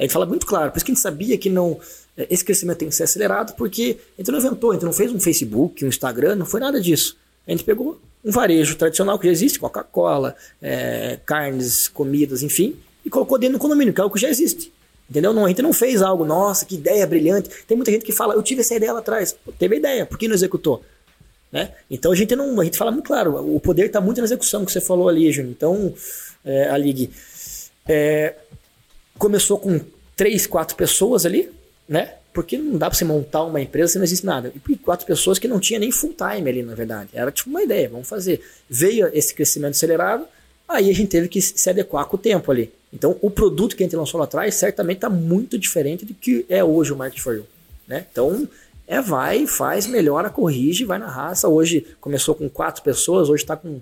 A 0.03 0.05
gente 0.05 0.13
fala 0.13 0.27
muito 0.27 0.45
claro, 0.45 0.73
por 0.73 0.79
isso 0.79 0.85
que 0.85 0.91
a 0.91 0.95
gente 0.97 1.03
sabia 1.03 1.39
que 1.39 1.49
não 1.49 1.79
é, 2.17 2.27
esse 2.29 2.45
crescimento 2.45 2.79
tem 2.79 2.89
que 2.89 2.95
ser 2.95 3.05
acelerado, 3.05 3.55
porque 3.55 3.99
a 4.19 4.21
gente 4.21 4.33
não 4.33 4.39
inventou, 4.41 4.73
a 4.73 4.75
gente 4.75 4.85
não 4.85 4.93
fez 4.93 5.13
um 5.13 5.21
Facebook, 5.21 5.85
um 5.85 5.89
Instagram, 5.89 6.35
não 6.35 6.45
foi 6.45 6.59
nada 6.59 6.81
disso. 6.81 7.17
A 7.47 7.53
gente 7.53 7.63
pegou 7.63 8.01
um 8.25 8.33
varejo 8.33 8.75
tradicional 8.75 9.17
que 9.17 9.27
já 9.27 9.33
existe, 9.33 9.61
Coca-Cola, 9.61 10.35
é, 10.61 11.21
carnes, 11.25 11.87
comidas, 11.87 12.43
enfim, 12.43 12.75
e 13.07 13.11
colocou 13.11 13.39
dentro 13.39 13.59
do 13.59 13.61
condomínio, 13.61 13.95
que 13.95 14.01
é 14.01 14.03
algo 14.03 14.13
que 14.13 14.21
já 14.21 14.29
existe. 14.29 14.73
Entendeu? 15.09 15.33
Não, 15.33 15.45
a 15.45 15.49
gente 15.49 15.63
não 15.63 15.73
fez 15.73 16.03
algo, 16.03 16.25
nossa, 16.25 16.65
que 16.65 16.75
ideia 16.75 17.07
brilhante. 17.07 17.49
Tem 17.69 17.77
muita 17.77 17.93
gente 17.93 18.05
que 18.05 18.13
fala, 18.13 18.35
eu 18.35 18.43
tive 18.43 18.63
essa 18.63 18.75
ideia 18.75 18.93
lá 18.93 18.99
atrás. 18.99 19.37
Teve 19.57 19.77
a 19.77 19.79
ideia, 19.79 20.05
por 20.05 20.19
que 20.19 20.27
não 20.27 20.35
executou? 20.35 20.83
Né? 21.53 21.71
Então 21.89 22.11
a 22.11 22.17
gente 22.17 22.35
não, 22.35 22.61
a 22.61 22.65
gente 22.65 22.77
fala 22.77 22.91
muito 22.91 23.07
claro, 23.07 23.55
o 23.55 23.61
poder 23.61 23.87
está 23.87 24.01
muito 24.01 24.19
na 24.19 24.25
execução 24.25 24.65
que 24.65 24.73
você 24.73 24.81
falou 24.81 25.09
ali, 25.09 25.31
Júnior. 25.31 25.53
Então 25.53 25.95
é, 26.45 26.69
a 26.71 26.77
Ligue 26.77 27.11
é, 27.87 28.35
começou 29.23 29.57
com 29.57 29.81
três, 30.17 30.49
quatro 30.49 30.75
pessoas 30.75 31.25
ali, 31.25 31.49
né? 31.89 32.15
Porque 32.33 32.59
não 32.59 32.77
dá 32.77 32.91
para 32.91 32.99
você 32.99 33.05
montar 33.05 33.45
uma 33.45 33.61
empresa 33.61 33.93
se 33.93 33.99
não 33.99 34.05
existe 34.05 34.27
nada. 34.27 34.53
E 34.69 34.77
quatro 34.77 35.07
pessoas 35.07 35.39
que 35.39 35.47
não 35.47 35.61
tinha 35.61 35.79
nem 35.79 35.93
full 35.93 36.13
time 36.13 36.51
ali, 36.51 36.61
na 36.61 36.75
verdade. 36.75 37.11
Era 37.15 37.31
tipo 37.31 37.49
uma 37.49 37.63
ideia, 37.63 37.89
vamos 37.89 38.09
fazer. 38.09 38.43
Veio 38.69 39.09
esse 39.15 39.33
crescimento 39.33 39.77
acelerado, 39.77 40.25
aí 40.69 40.91
a 40.91 40.93
gente 40.93 41.07
teve 41.07 41.29
que 41.29 41.41
se 41.41 41.71
adequar 41.71 42.07
com 42.07 42.17
o 42.17 42.19
tempo 42.19 42.51
ali. 42.51 42.73
Então, 42.93 43.17
o 43.23 43.31
produto 43.31 43.77
que 43.77 43.85
a 43.85 43.87
gente 43.87 43.95
lançou 43.95 44.19
lá 44.19 44.25
atrás 44.25 44.57
certamente 44.57 44.97
está 44.97 45.09
muito 45.09 45.57
diferente 45.57 46.05
do 46.05 46.15
que 46.15 46.45
é 46.49 46.65
hoje 46.65 46.93
o 46.93 46.97
Market 46.97 47.21
for 47.21 47.37
You. 47.37 47.47
Né? 47.87 48.07
Então, 48.11 48.49
é 48.89 49.01
vai, 49.01 49.47
faz, 49.47 49.87
melhora, 49.87 50.31
corrige, 50.31 50.85
vai 50.85 50.99
na 50.99 51.09
raça. 51.09 51.49
Hoje 51.49 51.87
começou 52.01 52.35
com 52.35 52.49
quatro 52.49 52.83
pessoas, 52.83 53.29
hoje 53.29 53.45
está 53.45 53.55
com 53.55 53.81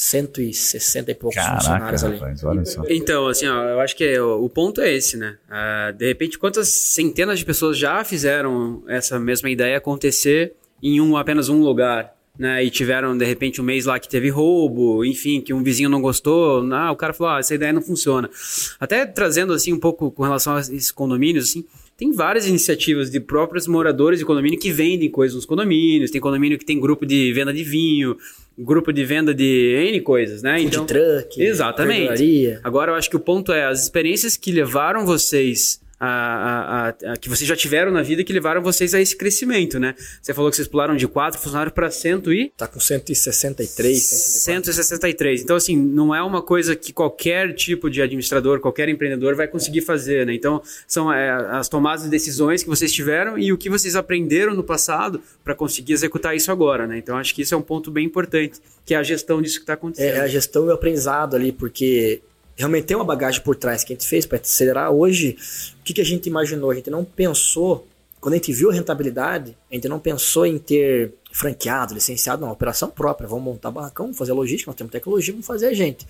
160 0.00 1.10
e 1.10 1.14
poucos 1.16 1.34
Caraca, 1.34 1.56
funcionários 1.58 2.04
ali. 2.04 2.14
rapaz, 2.18 2.44
olha 2.44 2.64
só. 2.64 2.82
Então, 2.88 3.26
assim, 3.26 3.48
ó, 3.48 3.64
eu 3.64 3.80
acho 3.80 3.96
que 3.96 4.04
é- 4.04 4.22
o 4.22 4.48
ponto 4.48 4.80
é 4.80 4.92
esse, 4.94 5.16
né? 5.16 5.36
Ah, 5.50 5.92
de 5.96 6.06
repente, 6.06 6.38
quantas 6.38 6.68
centenas 6.68 7.40
de 7.40 7.44
pessoas 7.44 7.76
já 7.76 8.04
fizeram 8.04 8.84
essa 8.86 9.18
mesma 9.18 9.50
ideia 9.50 9.76
acontecer 9.76 10.52
em 10.80 11.00
um 11.00 11.16
apenas 11.16 11.48
um 11.48 11.60
lugar? 11.60 12.16
Né, 12.38 12.62
e 12.64 12.70
tiveram, 12.70 13.18
de 13.18 13.24
repente, 13.24 13.60
um 13.60 13.64
mês 13.64 13.84
lá 13.86 13.98
que 13.98 14.08
teve 14.08 14.28
roubo, 14.30 15.04
enfim, 15.04 15.40
que 15.40 15.52
um 15.52 15.60
vizinho 15.60 15.88
não 15.90 16.00
gostou, 16.00 16.62
ah, 16.72 16.92
o 16.92 16.94
cara 16.94 17.12
falou, 17.12 17.32
ah, 17.32 17.40
essa 17.40 17.52
ideia 17.52 17.72
não 17.72 17.82
funciona. 17.82 18.30
Até 18.78 19.04
trazendo, 19.04 19.52
assim, 19.52 19.72
um 19.72 19.80
pouco 19.80 20.08
com 20.12 20.22
relação 20.22 20.54
a 20.54 20.60
esses 20.60 20.92
condomínios, 20.92 21.48
assim, 21.50 21.64
tem 21.98 22.12
várias 22.12 22.46
iniciativas 22.46 23.10
de 23.10 23.18
próprios 23.18 23.66
moradores 23.66 24.20
de 24.20 24.24
condomínio 24.24 24.56
que 24.56 24.70
vendem 24.70 25.10
coisas 25.10 25.34
nos 25.34 25.44
condomínios, 25.44 26.12
tem 26.12 26.20
condomínio 26.20 26.56
que 26.56 26.64
tem 26.64 26.78
grupo 26.78 27.04
de 27.04 27.32
venda 27.32 27.52
de 27.52 27.64
vinho, 27.64 28.16
grupo 28.56 28.92
de 28.92 29.04
venda 29.04 29.34
de 29.34 29.74
N 29.90 30.00
coisas, 30.02 30.40
né? 30.40 30.60
Food 30.60 30.86
truck, 30.86 31.42
Exatamente. 31.42 31.98
verduraria. 31.98 32.60
Agora 32.62 32.92
eu 32.92 32.94
acho 32.94 33.10
que 33.10 33.16
o 33.16 33.20
ponto 33.20 33.52
é 33.52 33.64
as 33.64 33.82
experiências 33.82 34.36
que 34.36 34.52
levaram 34.52 35.04
vocês 35.04 35.80
a, 36.00 36.88
a- 37.06 37.12
a- 37.12 37.16
que 37.16 37.28
vocês 37.28 37.48
já 37.48 37.56
tiveram 37.56 37.90
na 37.90 38.02
vida 38.02 38.22
que 38.22 38.32
levaram 38.32 38.62
vocês 38.62 38.94
a 38.94 39.00
esse 39.00 39.16
crescimento, 39.16 39.78
né? 39.78 39.94
Você 40.22 40.32
falou 40.32 40.50
que 40.50 40.56
vocês 40.56 40.68
pularam 40.68 40.96
de 40.96 41.06
4 41.08 41.40
funcionários 41.40 41.74
para 41.74 41.90
100 41.90 42.22
e 42.32 42.52
Tá 42.56 42.66
com 42.66 42.78
163, 42.80 43.98
164. 44.02 44.72
163. 44.72 45.42
Então, 45.42 45.56
assim, 45.56 45.76
não 45.76 46.14
é 46.14 46.22
uma 46.22 46.42
coisa 46.42 46.74
que 46.76 46.92
qualquer 46.92 47.54
tipo 47.54 47.90
de 47.90 48.00
administrador, 48.02 48.60
qualquer 48.60 48.88
empreendedor 48.88 49.34
vai 49.34 49.48
conseguir 49.48 49.80
fazer, 49.80 50.26
né? 50.26 50.34
Então, 50.34 50.62
são 50.86 51.12
é, 51.12 51.30
as 51.56 51.68
tomadas 51.68 52.04
de 52.04 52.10
decisões 52.10 52.62
que 52.62 52.68
vocês 52.68 52.92
tiveram 52.92 53.38
e 53.38 53.52
o 53.52 53.58
que 53.58 53.68
vocês 53.68 53.96
aprenderam 53.96 54.54
no 54.54 54.62
passado 54.64 55.20
para 55.44 55.54
conseguir 55.54 55.92
executar 55.92 56.34
isso 56.36 56.50
agora, 56.52 56.86
né? 56.86 56.98
Então, 56.98 57.16
acho 57.16 57.34
que 57.34 57.42
isso 57.42 57.54
é 57.54 57.56
um 57.58 57.62
ponto 57.62 57.90
bem 57.90 58.06
importante, 58.06 58.58
que 58.84 58.94
é 58.94 58.96
a 58.96 59.02
gestão 59.02 59.42
disso 59.42 59.56
que 59.56 59.62
está 59.62 59.74
acontecendo. 59.74 60.14
É 60.16 60.20
a 60.20 60.28
gestão 60.28 60.66
e 60.66 60.68
o 60.68 60.72
aprendizado 60.72 61.34
ali, 61.36 61.52
porque 61.52 62.20
realmente 62.58 62.86
tem 62.86 62.96
uma 62.96 63.04
bagagem 63.04 63.40
por 63.40 63.54
trás 63.54 63.84
que 63.84 63.92
a 63.92 63.96
gente 63.96 64.06
fez 64.06 64.26
para 64.26 64.38
acelerar. 64.38 64.90
Hoje, 64.90 65.36
o 65.80 65.84
que, 65.84 65.94
que 65.94 66.00
a 66.00 66.04
gente 66.04 66.26
imaginou? 66.28 66.72
A 66.72 66.74
gente 66.74 66.90
não 66.90 67.04
pensou, 67.04 67.86
quando 68.20 68.34
a 68.34 68.36
gente 68.36 68.52
viu 68.52 68.70
a 68.70 68.74
rentabilidade, 68.74 69.56
a 69.70 69.74
gente 69.74 69.88
não 69.88 70.00
pensou 70.00 70.44
em 70.44 70.58
ter 70.58 71.14
franqueado, 71.32 71.94
licenciado, 71.94 72.44
não, 72.44 72.50
operação 72.50 72.90
própria. 72.90 73.28
Vamos 73.28 73.44
montar 73.44 73.70
barracão, 73.70 74.06
vamos 74.06 74.18
fazer 74.18 74.32
logística, 74.32 74.68
nós 74.68 74.76
temos 74.76 74.90
tecnologia, 74.90 75.32
vamos 75.32 75.46
fazer 75.46 75.66
a 75.66 75.72
gente. 75.72 76.04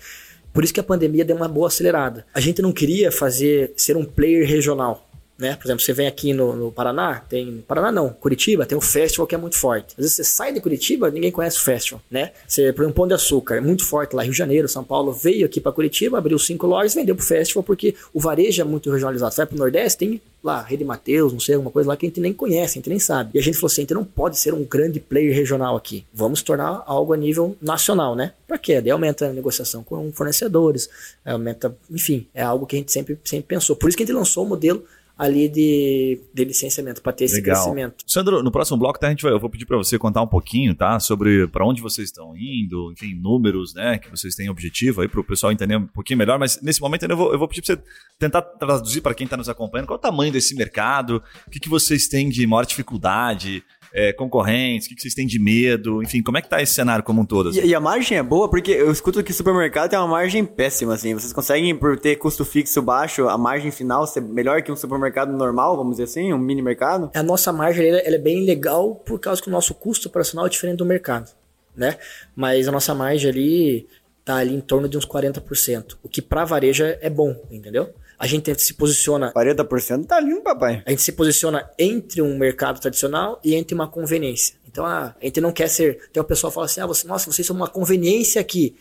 Por 0.51 0.63
isso 0.63 0.73
que 0.73 0.79
a 0.79 0.83
pandemia 0.83 1.23
deu 1.23 1.35
uma 1.35 1.47
boa 1.47 1.67
acelerada. 1.67 2.25
A 2.33 2.39
gente 2.39 2.63
não 2.63 2.71
queria 2.71 3.11
fazer 3.11 3.71
ser 3.77 3.95
um 3.95 4.03
player 4.03 4.47
regional. 4.47 5.07
Né? 5.39 5.55
Por 5.55 5.67
exemplo, 5.67 5.81
você 5.81 5.93
vem 5.93 6.05
aqui 6.05 6.33
no, 6.33 6.53
no 6.53 6.69
Paraná, 6.69 7.23
tem. 7.29 7.63
Paraná 7.65 7.93
não, 7.93 8.09
Curitiba, 8.09 8.65
tem 8.65 8.77
o 8.77 8.81
festival 8.81 9.25
que 9.25 9.33
é 9.33 9.37
muito 9.37 9.57
forte. 9.57 9.91
Às 9.91 10.03
vezes 10.03 10.15
você 10.17 10.23
sai 10.25 10.51
de 10.51 10.59
Curitiba, 10.59 11.09
ninguém 11.09 11.31
conhece 11.31 11.57
o 11.57 11.61
festival, 11.61 12.01
né? 12.11 12.31
Você, 12.45 12.73
por 12.73 12.81
exemplo, 12.81 12.95
Pão 12.97 13.07
de 13.07 13.13
Açúcar, 13.13 13.55
é 13.55 13.61
muito 13.61 13.85
forte 13.85 14.13
lá, 14.13 14.21
Rio 14.21 14.33
de 14.33 14.37
Janeiro, 14.37 14.67
São 14.67 14.83
Paulo, 14.83 15.13
veio 15.13 15.45
aqui 15.45 15.61
para 15.61 15.71
Curitiba, 15.71 16.17
abriu 16.17 16.37
cinco 16.37 16.67
lojas, 16.67 16.93
vendeu 16.93 17.15
pro 17.15 17.23
festival, 17.23 17.63
porque 17.63 17.95
o 18.13 18.19
varejo 18.19 18.61
é 18.61 18.65
muito 18.65 18.91
regionalizado. 18.91 19.33
Você 19.33 19.37
vai 19.37 19.45
pro 19.45 19.57
Nordeste, 19.57 19.99
tem 19.99 20.21
lá, 20.43 20.61
Rede 20.61 20.83
Mateus, 20.83 21.31
não 21.31 21.39
sei, 21.39 21.55
alguma 21.55 21.71
coisa 21.71 21.87
lá 21.87 21.95
que 21.95 22.05
a 22.05 22.09
gente 22.09 22.19
nem 22.19 22.33
conhece, 22.33 22.73
a 22.73 22.79
gente 22.79 22.89
nem 22.89 22.99
sabe. 22.99 23.31
E 23.33 23.39
a 23.39 23.41
gente 23.41 23.55
falou 23.55 23.67
assim: 23.67 23.81
a 23.81 23.83
gente 23.83 23.93
não 23.93 24.03
pode 24.03 24.37
ser 24.37 24.53
um 24.53 24.65
grande 24.65 24.99
player 24.99 25.33
regional 25.33 25.77
aqui. 25.77 26.05
Vamos 26.13 26.41
tornar 26.41 26.83
algo 26.85 27.13
a 27.13 27.17
nível 27.17 27.55
nacional, 27.61 28.13
né? 28.13 28.33
Pra 28.45 28.57
quê? 28.57 28.81
Daí 28.81 28.91
aumenta 28.91 29.27
a 29.27 29.33
negociação 29.33 29.83
com 29.83 30.11
fornecedores, 30.11 30.89
aumenta, 31.25 31.73
enfim, 31.89 32.27
é 32.33 32.41
algo 32.41 32.65
que 32.65 32.75
a 32.75 32.79
gente 32.79 32.91
sempre, 32.91 33.17
sempre 33.23 33.47
pensou. 33.47 33.75
Por 33.75 33.87
isso 33.87 33.97
que 33.97 34.03
a 34.03 34.05
gente 34.05 34.15
lançou 34.15 34.43
o 34.43 34.49
modelo 34.49 34.83
ali 35.19 35.49
de, 35.49 36.21
de 36.33 36.45
licenciamento, 36.45 37.01
para 37.01 37.11
ter 37.11 37.25
esse 37.25 37.35
Legal. 37.35 37.55
crescimento. 37.55 38.05
Sandro, 38.07 38.41
no 38.41 38.49
próximo 38.49 38.77
bloco 38.77 38.97
tá, 38.97 39.07
a 39.07 39.09
gente 39.09 39.21
vai, 39.21 39.33
eu 39.33 39.39
vou 39.39 39.49
pedir 39.49 39.65
para 39.65 39.75
você 39.75 39.99
contar 39.99 40.21
um 40.21 40.27
pouquinho, 40.27 40.73
tá? 40.73 40.97
Sobre 40.97 41.45
para 41.49 41.65
onde 41.65 41.81
vocês 41.81 42.07
estão 42.07 42.33
indo, 42.37 42.89
enfim, 42.93 43.13
números, 43.15 43.73
né? 43.73 43.97
Que 43.97 44.09
vocês 44.09 44.33
têm 44.33 44.49
objetivo 44.49 45.01
aí 45.01 45.09
para 45.09 45.19
o 45.19 45.23
pessoal 45.23 45.51
entender 45.51 45.75
um 45.75 45.87
pouquinho 45.87 46.17
melhor. 46.17 46.39
Mas 46.39 46.61
nesse 46.61 46.79
momento 46.79 47.03
eu 47.03 47.17
vou, 47.17 47.33
eu 47.33 47.37
vou 47.37 47.49
pedir 47.49 47.61
para 47.61 47.75
você 47.75 47.81
tentar 48.17 48.41
traduzir 48.41 49.01
para 49.01 49.13
quem 49.13 49.25
está 49.25 49.35
nos 49.35 49.49
acompanhando 49.49 49.87
qual 49.87 49.97
é 49.97 49.99
o 49.99 50.01
tamanho 50.01 50.31
desse 50.31 50.55
mercado, 50.55 51.21
o 51.45 51.49
que, 51.49 51.59
que 51.59 51.67
vocês 51.67 52.07
têm 52.07 52.29
de 52.29 52.47
maior 52.47 52.65
dificuldade, 52.65 53.61
é, 53.93 54.13
concorrentes, 54.13 54.85
o 54.85 54.89
que, 54.89 54.95
que 54.95 55.01
vocês 55.01 55.13
têm 55.13 55.25
de 55.25 55.39
medo, 55.39 56.01
enfim, 56.03 56.21
como 56.21 56.37
é 56.37 56.41
que 56.41 56.49
tá 56.49 56.61
esse 56.61 56.73
cenário 56.73 57.03
como 57.03 57.21
um 57.21 57.25
todo? 57.25 57.49
assim? 57.49 57.61
E, 57.61 57.67
e 57.67 57.75
a 57.75 57.79
margem 57.79 58.17
é 58.17 58.23
boa 58.23 58.49
porque 58.49 58.71
eu 58.71 58.91
escuto 58.91 59.23
que 59.23 59.33
supermercado 59.33 59.89
tem 59.89 59.99
uma 59.99 60.07
margem 60.07 60.45
péssima, 60.45 60.93
assim. 60.93 61.13
Vocês 61.13 61.33
conseguem, 61.33 61.75
por 61.75 61.99
ter 61.99 62.15
custo 62.15 62.45
fixo 62.45 62.81
baixo, 62.81 63.27
a 63.27 63.37
margem 63.37 63.71
final 63.71 64.05
ser 64.05 64.21
melhor 64.21 64.61
que 64.61 64.71
um 64.71 64.75
supermercado 64.75 65.31
normal, 65.31 65.75
vamos 65.75 65.93
dizer 65.93 66.03
assim, 66.03 66.33
um 66.33 66.37
mini 66.37 66.61
mercado? 66.61 67.09
A 67.13 67.23
nossa 67.23 67.51
margem 67.51 67.87
ela, 67.87 67.99
ela 67.99 68.15
é 68.15 68.19
bem 68.19 68.45
legal 68.45 68.95
por 68.95 69.19
causa 69.19 69.41
que 69.41 69.47
o 69.47 69.51
nosso 69.51 69.73
custo 69.73 70.07
operacional 70.07 70.45
é 70.45 70.49
diferente 70.49 70.77
do 70.77 70.85
mercado, 70.85 71.31
né? 71.75 71.97
Mas 72.35 72.67
a 72.67 72.71
nossa 72.71 72.93
margem 72.93 73.29
ali 73.29 73.87
tá 74.23 74.35
ali 74.35 74.53
em 74.53 74.61
torno 74.61 74.87
de 74.87 74.97
uns 74.97 75.05
40%, 75.05 75.97
o 76.03 76.09
que 76.09 76.21
para 76.21 76.45
varejo 76.45 76.83
é 76.83 76.99
é 77.01 77.09
bom, 77.09 77.35
entendeu? 77.49 77.89
A 78.19 78.27
gente 78.27 78.53
se 78.59 78.73
posiciona 78.73 79.31
40% 79.31 80.05
tá 80.05 80.19
lindo, 80.19 80.41
papai. 80.41 80.83
a 80.85 80.89
gente 80.89 81.01
se 81.01 81.13
posiciona 81.13 81.69
entre 81.79 82.21
um 82.21 82.37
mercado 82.37 82.77
tradicional 82.81 83.39
e 83.41 83.55
entre 83.55 83.73
uma 83.73 83.87
conveniência. 83.87 84.55
Então, 84.67 84.85
ah, 84.85 85.15
a 85.19 85.25
gente 85.25 85.39
não 85.39 85.53
quer 85.53 85.69
ser. 85.69 86.09
Tem 86.11 86.21
o 86.21 86.25
pessoal 86.25 86.51
fala 86.51 86.65
assim: 86.65 86.81
ah, 86.81 86.85
você, 86.85 87.07
nossa, 87.07 87.31
vocês 87.31 87.47
são 87.47 87.55
uma 87.55 87.69
conveniência 87.69 88.41
aqui. 88.41 88.75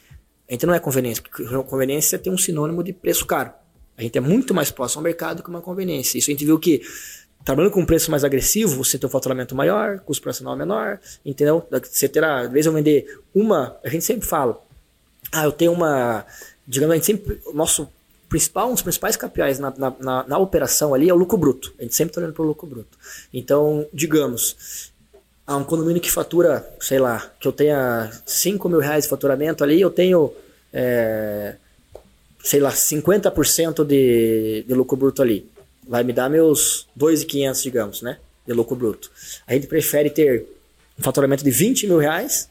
A 0.49 0.52
gente 0.52 0.66
não 0.66 0.75
é 0.75 0.80
conveniência, 0.80 1.23
porque 1.23 1.45
conveniência 1.64 2.18
tem 2.18 2.33
um 2.33 2.38
sinônimo 2.38 2.83
de 2.83 2.92
preço 2.92 3.25
caro. 3.26 3.52
A 3.97 4.02
gente 4.02 4.18
é 4.18 4.21
muito 4.21 4.52
mais 4.52 4.71
próximo 4.73 5.00
ao 5.00 5.04
mercado 5.04 5.42
que 5.42 5.49
uma 5.49 5.61
conveniência. 5.61 6.18
Isso 6.18 6.30
a 6.30 6.33
gente 6.33 6.45
viu 6.45 6.59
que, 6.59 6.83
trabalhando 7.45 7.73
com 7.73 7.80
um 7.80 7.87
preço 7.87 8.11
mais 8.11 8.25
agressivo, 8.25 8.83
você 8.83 8.99
tem 8.99 9.07
um 9.07 9.11
faturamento 9.11 9.54
maior, 9.54 10.00
custo 10.00 10.23
operacional 10.23 10.57
menor, 10.57 10.99
entendeu? 11.25 11.66
Você 11.83 12.09
terá, 12.09 12.40
às 12.40 12.50
vezes 12.50 12.66
eu 12.66 12.73
vender 12.73 13.21
uma, 13.35 13.76
a 13.85 13.88
gente 13.88 14.04
sempre 14.04 14.26
fala, 14.26 14.61
ah, 15.30 15.45
eu 15.45 15.52
tenho 15.52 15.73
uma. 15.73 16.26
Digamos, 16.66 16.92
a 16.92 16.97
gente 16.97 17.07
sempre. 17.07 17.40
O 17.47 17.52
nosso 17.52 17.88
principal, 18.29 18.69
um 18.69 18.75
dos 18.75 18.83
principais 18.83 19.17
capiais 19.17 19.59
na, 19.59 19.73
na, 19.77 19.95
na, 19.99 20.27
na 20.27 20.39
operação 20.39 20.95
ali 20.95 21.09
é 21.09 21.13
o 21.13 21.17
lucro 21.17 21.39
bruto. 21.39 21.73
A 21.79 21.83
gente 21.83 21.95
sempre 21.95 22.11
está 22.11 22.21
olhando 22.21 22.35
para 22.35 22.43
o 22.43 22.47
lucro 22.47 22.67
bruto. 22.67 22.99
Então, 23.33 23.87
digamos, 23.93 24.93
há 25.47 25.57
um 25.57 25.65
condomínio 25.65 26.01
que 26.01 26.11
fatura, 26.11 26.69
sei 26.81 26.99
lá, 26.99 27.31
que 27.41 27.49
eu 27.49 27.53
tenha 27.53 28.11
5 28.27 28.69
mil 28.69 28.81
reais 28.81 29.05
de 29.05 29.11
faturamento 29.11 29.65
ali, 29.65 29.81
eu 29.81 29.91
tenho, 29.91 30.33
é, 30.73 31.57
sei 32.45 32.61
lá, 32.61 32.71
50% 32.71 33.85
de, 33.85 34.65
de 34.67 34.75
lucro 34.75 34.97
bruto 34.97 35.23
ali. 35.23 35.49
Vai 35.87 36.05
me 36.05 36.13
dar 36.13 36.29
meus 36.29 36.87
2.500, 36.99 37.63
digamos, 37.63 38.03
né? 38.03 38.19
De 38.47 38.53
lucro 38.53 38.77
bruto. 38.77 39.11
A 39.47 39.55
gente 39.55 39.67
prefere 39.67 40.11
ter 40.11 40.45
um 40.99 41.03
faturamento 41.03 41.43
de 41.43 41.51
20 41.51 41.87
mil 41.87 41.99
reais 41.99 42.51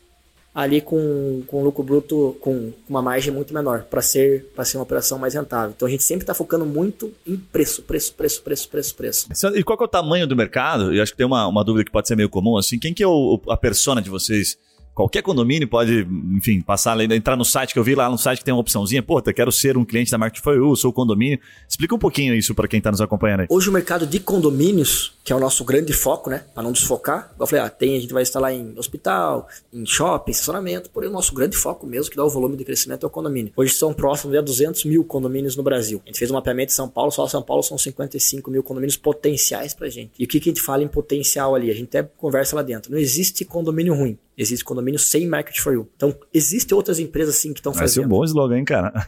ali 0.58 0.82
com, 0.82 1.44
com 1.46 1.64
lucro 1.64 1.84
bruto 1.84 2.36
com 2.42 2.74
uma 2.90 3.00
margem 3.00 3.32
muito 3.32 3.54
menor 3.54 3.84
para 3.84 4.02
ser 4.02 4.46
para 4.56 4.66
ser 4.66 4.78
uma 4.78 4.84
operação 4.84 5.20
mais 5.20 5.36
rentável. 5.36 5.72
Então 5.78 5.88
a 5.88 5.92
gente 5.92 6.04
sempre 6.04 6.24
está 6.24 6.34
focando 6.34 6.66
muito 6.66 7.14
em 7.28 7.38
preço, 7.38 7.84
preço, 7.84 8.12
preço, 8.16 8.42
preço, 8.42 8.68
preço, 8.68 8.96
preço. 8.96 9.28
E 9.56 9.64
qual 9.64 9.78
é 9.80 9.84
o 9.84 9.88
tamanho 9.88 10.26
do 10.26 10.36
mercado? 10.36 10.92
Eu 10.96 11.04
acho 11.04 11.12
que 11.12 11.18
tem 11.18 11.28
uma, 11.28 11.46
uma 11.48 11.64
dúvida 11.64 11.86
que 11.86 11.92
pode 11.92 12.08
ser 12.08 12.16
meio 12.16 12.28
comum, 12.28 12.58
assim, 12.58 12.80
quem 12.80 12.92
que 12.92 13.04
é 13.04 13.08
o- 13.08 13.40
a 13.50 13.56
persona 13.56 14.02
de 14.02 14.10
vocês? 14.10 14.58
Qualquer 14.98 15.22
condomínio 15.22 15.68
pode, 15.68 16.08
enfim, 16.36 16.60
passar 16.60 17.00
entrar 17.00 17.36
no 17.36 17.46
site 17.46 17.72
que 17.72 17.78
eu 17.78 17.84
vi 17.84 17.94
lá 17.94 18.10
no 18.10 18.18
site 18.18 18.40
que 18.40 18.46
tem 18.46 18.52
uma 18.52 18.62
opçãozinha, 18.62 19.04
pô, 19.04 19.22
eu 19.24 19.32
quero 19.32 19.52
ser 19.52 19.78
um 19.78 19.86
cliente 19.86 20.10
da 20.10 20.18
Market 20.18 20.42
for 20.42 20.56
You, 20.56 20.76
sou 20.76 20.92
condomínio. 20.92 21.40
Explica 21.70 21.94
um 21.94 22.00
pouquinho 22.00 22.34
isso 22.34 22.56
para 22.56 22.68
quem 22.68 22.80
está 22.80 22.90
nos 22.90 23.00
acompanhando 23.00 23.42
aí. 23.42 23.48
Hoje 23.48 23.70
o 23.70 23.72
mercado 23.72 24.08
de 24.08 24.20
condomínios, 24.20 25.14
que 25.24 25.32
é 25.32 25.36
o 25.36 25.40
nosso 25.40 25.64
grande 25.64 25.94
foco, 25.94 26.32
né, 26.32 26.46
para 26.52 26.64
não 26.64 26.72
desfocar, 26.72 27.32
eu 27.40 27.46
falei, 27.46 27.64
ah, 27.64 27.70
tem 27.70 27.96
a 27.96 28.00
gente 28.00 28.12
vai 28.12 28.24
instalar 28.24 28.52
em 28.52 28.74
hospital, 28.76 29.48
em 29.72 29.86
shopping, 29.86 30.32
estacionamento, 30.32 30.90
porém 30.90 31.12
o 31.12 31.14
nosso 31.14 31.32
grande 31.32 31.56
foco 31.56 31.86
mesmo 31.86 32.10
que 32.10 32.18
dá 32.18 32.26
o 32.26 32.30
volume 32.30 32.58
de 32.58 32.66
crescimento 32.66 33.06
é 33.06 33.08
o 33.08 33.10
condomínio. 33.12 33.54
Hoje 33.56 33.76
são 33.76 33.94
próximos 33.94 34.36
de 34.36 34.42
200 34.42 34.84
mil 34.86 35.04
condomínios 35.04 35.56
no 35.56 35.62
Brasil. 35.62 36.02
A 36.06 36.08
gente 36.08 36.18
fez 36.18 36.32
um 36.32 36.34
mapeamento 36.34 36.72
em 36.72 36.76
São 36.76 36.90
Paulo, 36.90 37.12
só 37.12 37.28
São 37.28 37.44
Paulo 37.44 37.62
são 37.62 37.78
55 37.78 38.50
mil 38.50 38.64
condomínios 38.64 38.98
potenciais 38.98 39.76
pra 39.76 39.90
gente. 39.90 40.14
E 40.18 40.26
o 40.26 40.28
que, 40.28 40.40
que 40.40 40.50
a 40.50 40.52
gente 40.54 40.64
fala 40.64 40.82
em 40.82 40.88
potencial 40.88 41.54
ali? 41.54 41.70
A 41.70 41.76
gente 41.76 41.96
até 41.96 42.02
conversa 42.02 42.56
lá 42.56 42.64
dentro. 42.64 42.92
Não 42.92 42.98
existe 42.98 43.46
condomínio 43.46 43.94
ruim. 43.94 44.18
Existe 44.38 44.64
condomínio 44.64 44.87
sem 44.98 45.28
market 45.28 45.58
for 45.60 45.74
you. 45.74 45.90
Então, 45.96 46.16
existem 46.34 46.76
outras 46.76 47.00
empresas 47.00 47.36
sim 47.36 47.52
que 47.52 47.60
estão 47.60 47.74
Vai 47.74 47.88
ser 47.88 48.00
um 48.00 48.04
fazendo. 48.04 48.10
bom 48.10 48.24
slogan, 48.24 48.58
hein, 48.58 48.66
cara? 48.66 48.94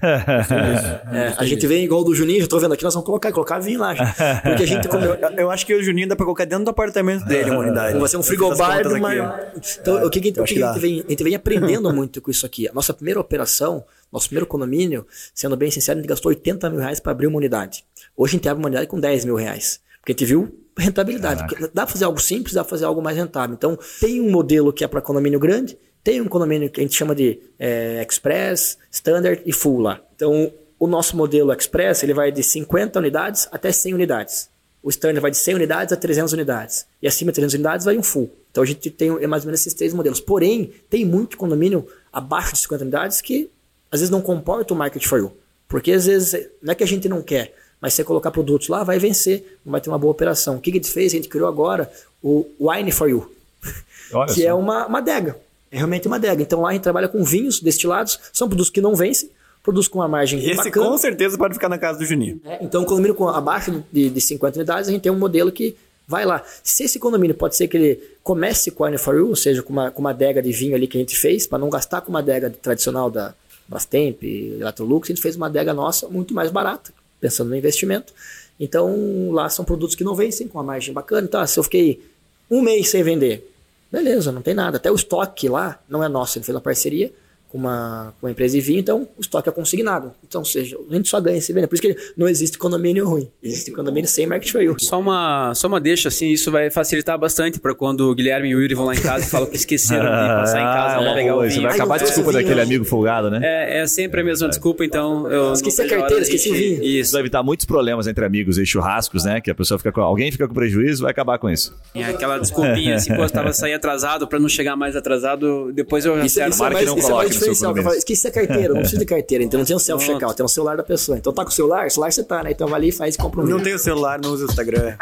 É, 1.12 1.34
a 1.38 1.46
gente 1.46 1.66
vem 1.68 1.84
igual 1.84 2.04
do 2.04 2.14
Juninho, 2.14 2.42
já 2.42 2.48
tô 2.48 2.60
vendo 2.60 2.74
aqui, 2.74 2.84
nós 2.84 2.94
vamos 2.94 3.06
colocar, 3.06 3.32
colocar 3.32 3.60
vinho 3.60 3.80
lá. 3.80 3.96
Porque 3.96 4.64
a 4.64 4.66
gente 4.66 4.88
comeu. 4.90 5.16
Eu, 5.16 5.30
eu 5.32 5.52
acho 5.52 5.66
que 5.66 5.74
o 5.74 5.84
Juninho 5.84 6.08
dá 6.08 6.16
pra 6.16 6.26
colocar 6.26 6.46
dentro 6.46 6.66
do 6.66 6.72
apartamento 6.72 7.26
dele, 7.26 7.52
uma 7.52 7.60
unidade. 7.60 7.98
Vai 7.98 8.08
ser 8.10 8.18
um 8.18 8.24
frigobar 8.24 8.84
do 8.84 9.00
maior. 9.00 9.52
Então, 9.80 10.06
o 10.06 10.10
que, 10.10 10.20
que, 10.20 10.40
o 10.40 10.44
que 10.44 10.56
que 10.56 10.64
a, 10.64 10.74
gente 10.74 10.80
vem, 10.80 11.04
a 11.06 11.10
gente 11.10 11.24
vem 11.24 11.36
aprendendo 11.36 11.92
muito 11.94 12.22
com 12.22 12.32
isso 12.32 12.46
aqui. 12.46 12.68
A 12.68 12.74
nossa 12.74 12.94
primeira 12.94 13.20
operação, 13.20 13.84
nosso 14.12 14.28
primeiro 14.28 14.46
condomínio, 14.48 15.06
sendo 15.34 15.56
bem 15.56 15.72
sincero, 15.72 16.00
a 16.00 16.02
gente 16.02 16.10
gastou 16.10 16.30
80 16.30 16.70
mil 16.70 16.80
reais 16.80 17.00
para 17.00 17.12
abrir 17.12 17.28
uma 17.28 17.38
unidade. 17.38 17.84
Hoje 18.16 18.32
a 18.32 18.38
gente 18.38 18.50
abre 18.50 18.62
uma 18.62 18.68
unidade 18.68 18.88
com 18.88 19.00
10 19.00 19.26
mil 19.26 19.36
reais. 19.36 19.80
Porque 20.00 20.12
a 20.12 20.14
gente 20.14 20.26
viu 20.26 20.54
rentabilidade. 20.80 21.56
Dá 21.74 21.86
pra 21.86 21.88
fazer 21.88 22.06
algo 22.06 22.20
simples, 22.20 22.54
dá 22.54 22.64
pra 22.64 22.70
fazer 22.70 22.86
algo 22.86 23.02
mais 23.02 23.18
rentável. 23.18 23.56
Então, 23.56 23.78
tem 24.00 24.22
um 24.22 24.32
modelo 24.32 24.74
que 24.74 24.84
é 24.84 24.88
para 24.88 25.02
condomínio 25.02 25.40
grande, 25.40 25.78
tem 26.04 26.22
um 26.22 26.28
condomínio 26.28 26.70
que 26.70 26.80
a 26.80 26.84
gente 26.84 26.96
chama 26.96 27.14
de 27.14 27.40
é, 27.60 28.06
Express, 28.08 28.78
Standard 28.92 29.42
e 29.46 29.52
Full 29.52 29.80
lá. 29.80 30.02
Então, 30.16 30.52
o 30.80 30.88
nosso 30.88 31.16
modelo 31.18 31.52
Express, 31.52 32.04
ele 32.04 32.14
vai 32.14 32.32
de 32.32 32.42
50 32.42 33.00
unidades 33.00 33.48
até 33.52 33.72
100 33.72 33.94
unidades. 33.94 34.50
O 34.82 34.90
Standard 34.90 35.20
vai 35.20 35.30
de 35.30 35.38
100 35.38 35.56
unidades 35.56 35.94
a 35.94 35.98
300 35.98 36.32
unidades. 36.32 36.88
E 37.02 37.08
acima 37.08 37.32
de 37.32 37.36
300 37.36 37.54
unidades 37.56 37.86
vai 37.86 37.98
um 37.98 38.04
Full. 38.04 38.32
Então, 38.50 38.64
a 38.64 38.66
gente 38.66 38.90
tem 38.90 39.10
é 39.22 39.28
mais 39.28 39.44
ou 39.44 39.48
menos 39.48 39.60
esses 39.60 39.74
três 39.74 39.94
modelos. 39.94 40.22
Porém, 40.22 40.72
tem 40.90 41.06
muito 41.06 41.38
condomínio 41.38 41.86
abaixo 42.12 42.54
de 42.54 42.60
50 42.60 42.84
unidades 42.84 43.22
que, 43.22 43.52
às 43.92 44.00
vezes, 44.00 44.10
não 44.10 44.22
comporta 44.22 44.74
o 44.74 44.78
Market 44.78 45.06
for 45.06 45.20
You. 45.20 45.34
Porque, 45.68 45.92
às 45.92 46.06
vezes, 46.06 46.50
não 46.62 46.72
é 46.72 46.76
que 46.76 46.84
a 46.84 46.88
gente 46.88 47.10
não 47.10 47.22
quer, 47.22 47.54
mas 47.82 47.94
se 47.94 47.98
você 47.98 48.04
colocar 48.04 48.32
produtos 48.32 48.68
lá, 48.68 48.84
vai 48.84 49.00
vencer, 49.00 49.60
não 49.66 49.72
vai 49.72 49.82
ter 49.82 49.90
uma 49.90 49.98
boa 49.98 50.12
operação. 50.12 50.58
O 50.58 50.60
que 50.62 50.70
a 50.70 50.74
gente 50.74 50.90
fez? 50.90 51.14
A 51.14 51.16
gente 51.16 51.30
criou 51.30 51.48
agora 51.48 51.92
o 52.22 52.46
Wine 52.60 52.92
for 52.92 53.10
You 53.10 53.32
Olha 54.14 54.34
que 54.34 54.42
só. 54.42 54.48
é 54.48 54.54
uma, 54.54 54.88
uma 54.88 54.98
adega. 55.00 55.38
É 55.72 55.78
realmente 55.78 56.08
uma 56.08 56.16
adega. 56.18 56.42
Então 56.42 56.62
lá 56.62 56.70
a 56.70 56.74
gente 56.74 56.82
trabalha 56.84 57.08
com 57.08 57.24
vinhos 57.24 57.60
destilados, 57.62 58.20
são 58.34 58.48
produtos 58.48 58.70
que 58.72 58.82
não 58.82 58.96
vencem, 58.96 59.30
produtos 59.64 59.88
com 59.88 60.00
uma 60.00 60.08
margem 60.08 60.40
Esse 60.40 60.56
bacana. 60.64 60.88
com 60.88 60.98
certeza 60.98 61.38
pode 61.38 61.54
ficar 61.54 61.70
na 61.70 61.78
casa 61.78 62.00
do 62.00 62.06
Juninho. 62.06 62.42
É, 62.44 62.64
então, 62.64 62.84
condomínio 62.84 63.16
com 63.16 63.28
abaixo 63.28 63.84
de, 63.92 64.10
de 64.10 64.22
50 64.22 64.58
unidades, 64.58 64.90
a 64.90 64.92
gente 64.92 65.02
tem 65.02 65.12
um 65.12 65.18
modelo 65.20 65.52
que 65.52 65.76
vai 66.08 66.26
lá. 66.26 66.44
Se 66.64 66.84
esse 66.84 66.98
condomínio 66.98 67.36
pode 67.36 67.56
ser 67.56 67.68
que 67.68 67.78
ele 67.78 68.04
comece 68.24 68.72
com 68.72 68.84
a 68.84 68.88
Wine 68.88 68.98
for 68.98 69.16
You, 69.16 69.30
ou 69.30 69.36
seja, 69.36 69.62
com 69.62 69.72
uma, 69.72 69.92
com 69.92 70.00
uma 70.02 70.10
adega 70.10 70.42
de 70.42 70.52
vinho 70.52 70.76
ali 70.76 70.88
que 70.88 70.98
a 70.98 71.02
gente 71.02 71.16
fez, 71.16 71.46
para 71.46 71.60
não 71.60 71.70
gastar 71.70 72.02
com 72.02 72.10
uma 72.10 72.18
adega 72.20 72.50
tradicional 72.50 73.12
da 73.12 73.34
Brastemp, 73.68 74.24
Electrolux, 74.24 75.08
a 75.08 75.14
gente 75.14 75.22
fez 75.22 75.36
uma 75.36 75.46
adega 75.46 75.72
nossa 75.72 76.08
muito 76.08 76.34
mais 76.34 76.50
barata, 76.50 76.92
pensando 77.20 77.50
no 77.50 77.56
investimento. 77.56 78.14
Então, 78.60 79.32
lá 79.32 79.50
são 79.50 79.64
produtos 79.64 79.96
que 79.96 80.04
não 80.04 80.16
vencem, 80.16 80.48
com 80.48 80.58
uma 80.58 80.64
margem 80.64 80.94
bacana. 80.94 81.26
Então, 81.28 81.46
se 81.48 81.60
eu 81.60 81.64
fiquei 81.64 82.04
um 82.50 82.62
mês 82.62 82.90
sem 82.90 83.04
vender, 83.04 83.50
beleza, 83.92 84.32
não 84.32 84.42
tem 84.42 84.54
nada. 84.54 84.78
Até 84.78 84.92
o 84.92 84.96
estoque 84.96 85.48
lá 85.48 85.82
não 85.88 86.04
é 86.04 86.10
nosso, 86.10 86.38
ele 86.38 86.46
fez 86.46 86.56
uma 86.56 86.62
parceria 86.62 87.12
com 87.50 87.58
uma, 87.58 88.14
com 88.22 88.28
uma 88.28 88.32
empresa 88.32 88.54
de 88.56 88.62
vinho, 88.62 88.80
então 88.80 89.08
o 89.18 89.22
estoque 89.22 89.50
é 89.50 89.52
consignado. 89.52 90.12
Então, 90.28 90.42
ou 90.42 90.46
seja, 90.46 90.78
a 90.90 90.94
gente 90.96 91.10
só 91.10 91.20
ganha 91.20 91.42
se 91.42 91.52
vender. 91.52 91.66
Por 91.68 91.74
isso 91.76 91.82
que 91.82 91.96
não 92.16 92.28
existe 92.30 92.58
condomínio 92.60 93.08
ruim. 93.08 93.28
Existe 93.44 93.72
condomínio 93.72 94.08
sem 94.08 94.28
market 94.28 94.52
for 94.52 94.62
you. 94.62 94.76
Só 94.80 95.00
uma, 95.00 95.54
só 95.56 95.68
uma 95.68 95.80
deixa, 95.82 96.10
assim, 96.10 96.28
isso 96.30 96.52
vai 96.52 96.70
facilitar 96.70 97.18
bastante 97.18 97.60
para 97.60 97.74
quando 97.74 98.02
o 98.10 98.14
Guilherme 98.16 98.50
e 98.50 98.56
o 98.56 98.62
Yuri 98.62 98.76
vão 98.76 98.86
lá 98.86 98.94
em 98.96 99.02
casa 99.02 99.26
e 99.26 99.28
falam 99.30 99.48
que 99.50 99.56
esqueceram 99.56 100.04
de 100.06 100.10
passar 100.40 100.60
em 100.60 100.64
casa 100.64 100.96
Ah, 100.98 101.02
pra 101.02 101.14
pegar 101.16 101.34
boa, 101.34 101.44
o 101.46 101.50
Você 101.50 101.56
vinho. 101.56 101.62
vai 101.64 101.72
Ai, 101.72 101.78
acabar 101.78 101.96
a 101.96 101.98
desculpa 101.98 102.32
vinho 102.32 102.44
daquele 102.44 102.62
amigo 102.62 102.86
folgado, 102.86 103.30
né? 103.32 103.40
É, 103.44 103.80
é 103.80 103.88
sempre 103.88 104.22
a 104.22 104.24
mesma 104.24 104.48
desculpa, 104.48 104.86
então 104.86 105.28
eu 105.32 105.54
Esqueci 105.54 105.82
a 105.82 105.88
carteira, 105.90 106.22
esqueci 106.22 106.50
o 106.52 106.54
vinho. 106.54 106.84
Isso 106.84 107.00
Isso. 107.00 107.12
vai 107.14 107.22
evitar 107.22 107.42
muitos 107.42 107.66
problemas 107.66 108.06
entre 108.08 108.24
amigos 108.24 108.58
e 108.60 108.66
churrascos, 108.66 109.24
né? 109.24 109.42
Que 109.42 109.50
a 109.50 109.56
pessoa 109.56 109.78
fica 109.80 109.92
com. 109.92 110.02
Alguém 110.02 110.32
fica 110.32 110.48
com 110.48 110.54
prejuízo, 110.54 111.02
vai 111.02 111.12
acabar 111.12 111.40
com 111.40 111.50
isso. 111.50 111.76
É 111.96 112.04
aquela 112.04 112.38
desculpinha, 112.38 112.96
assim, 112.96 113.16
pô, 113.16 113.24
eu 113.24 113.30
tava 113.30 113.52
sair 113.54 113.74
atrasado 113.74 114.28
para 114.28 114.38
não 114.40 114.48
chegar 114.48 114.76
mais 114.76 114.96
atrasado, 114.96 115.72
depois 115.74 116.06
eu 116.06 116.16
Isso, 116.20 116.40
isso 116.40 116.42
é 116.42 116.50
Tomara 116.50 116.70
que 116.70 116.74
mais, 116.76 116.88
não 116.88 116.98
isso 116.98 117.08
é 117.08 117.10
coloque 117.12 117.34
no 117.34 117.39
seu 117.40 117.76
eu 117.76 117.84
falo, 117.84 117.96
Esqueci 117.96 118.28
a 118.28 118.32
carteira, 118.32 118.74
não 118.74 118.82
precisa 118.82 119.00
de 119.00 119.06
carteira. 119.06 119.44
Então 119.44 119.60
não 119.60 119.66
tem 119.66 119.76
um 119.76 119.80
self-checkout, 119.80 120.36
tem 120.36 120.46
um 120.46 120.50
celular 120.50 120.78
da 120.78 120.84
pessoa. 120.84 121.18
Então 121.18 121.34
tá 121.34 121.44
com 121.44 121.50
o 121.50 121.54
celular, 121.54 121.88
o 121.88 121.90
celular 121.90 122.12
você 122.12 122.24
tá, 122.24 122.44
né? 122.44 122.52
Então 122.52 122.68
vai 122.68 122.80
ali 122.80 122.90
e 122.90 122.92
faz 122.92 123.16
e 123.16 123.18
compra 123.18 123.42
um 123.42 123.46
Não 123.46 123.60
tem 123.60 123.74
o 123.74 123.80
celular, 123.80 124.20
não 124.22 124.32
usa 124.32 124.46
o 124.46 124.48
Instagram. 124.50 124.96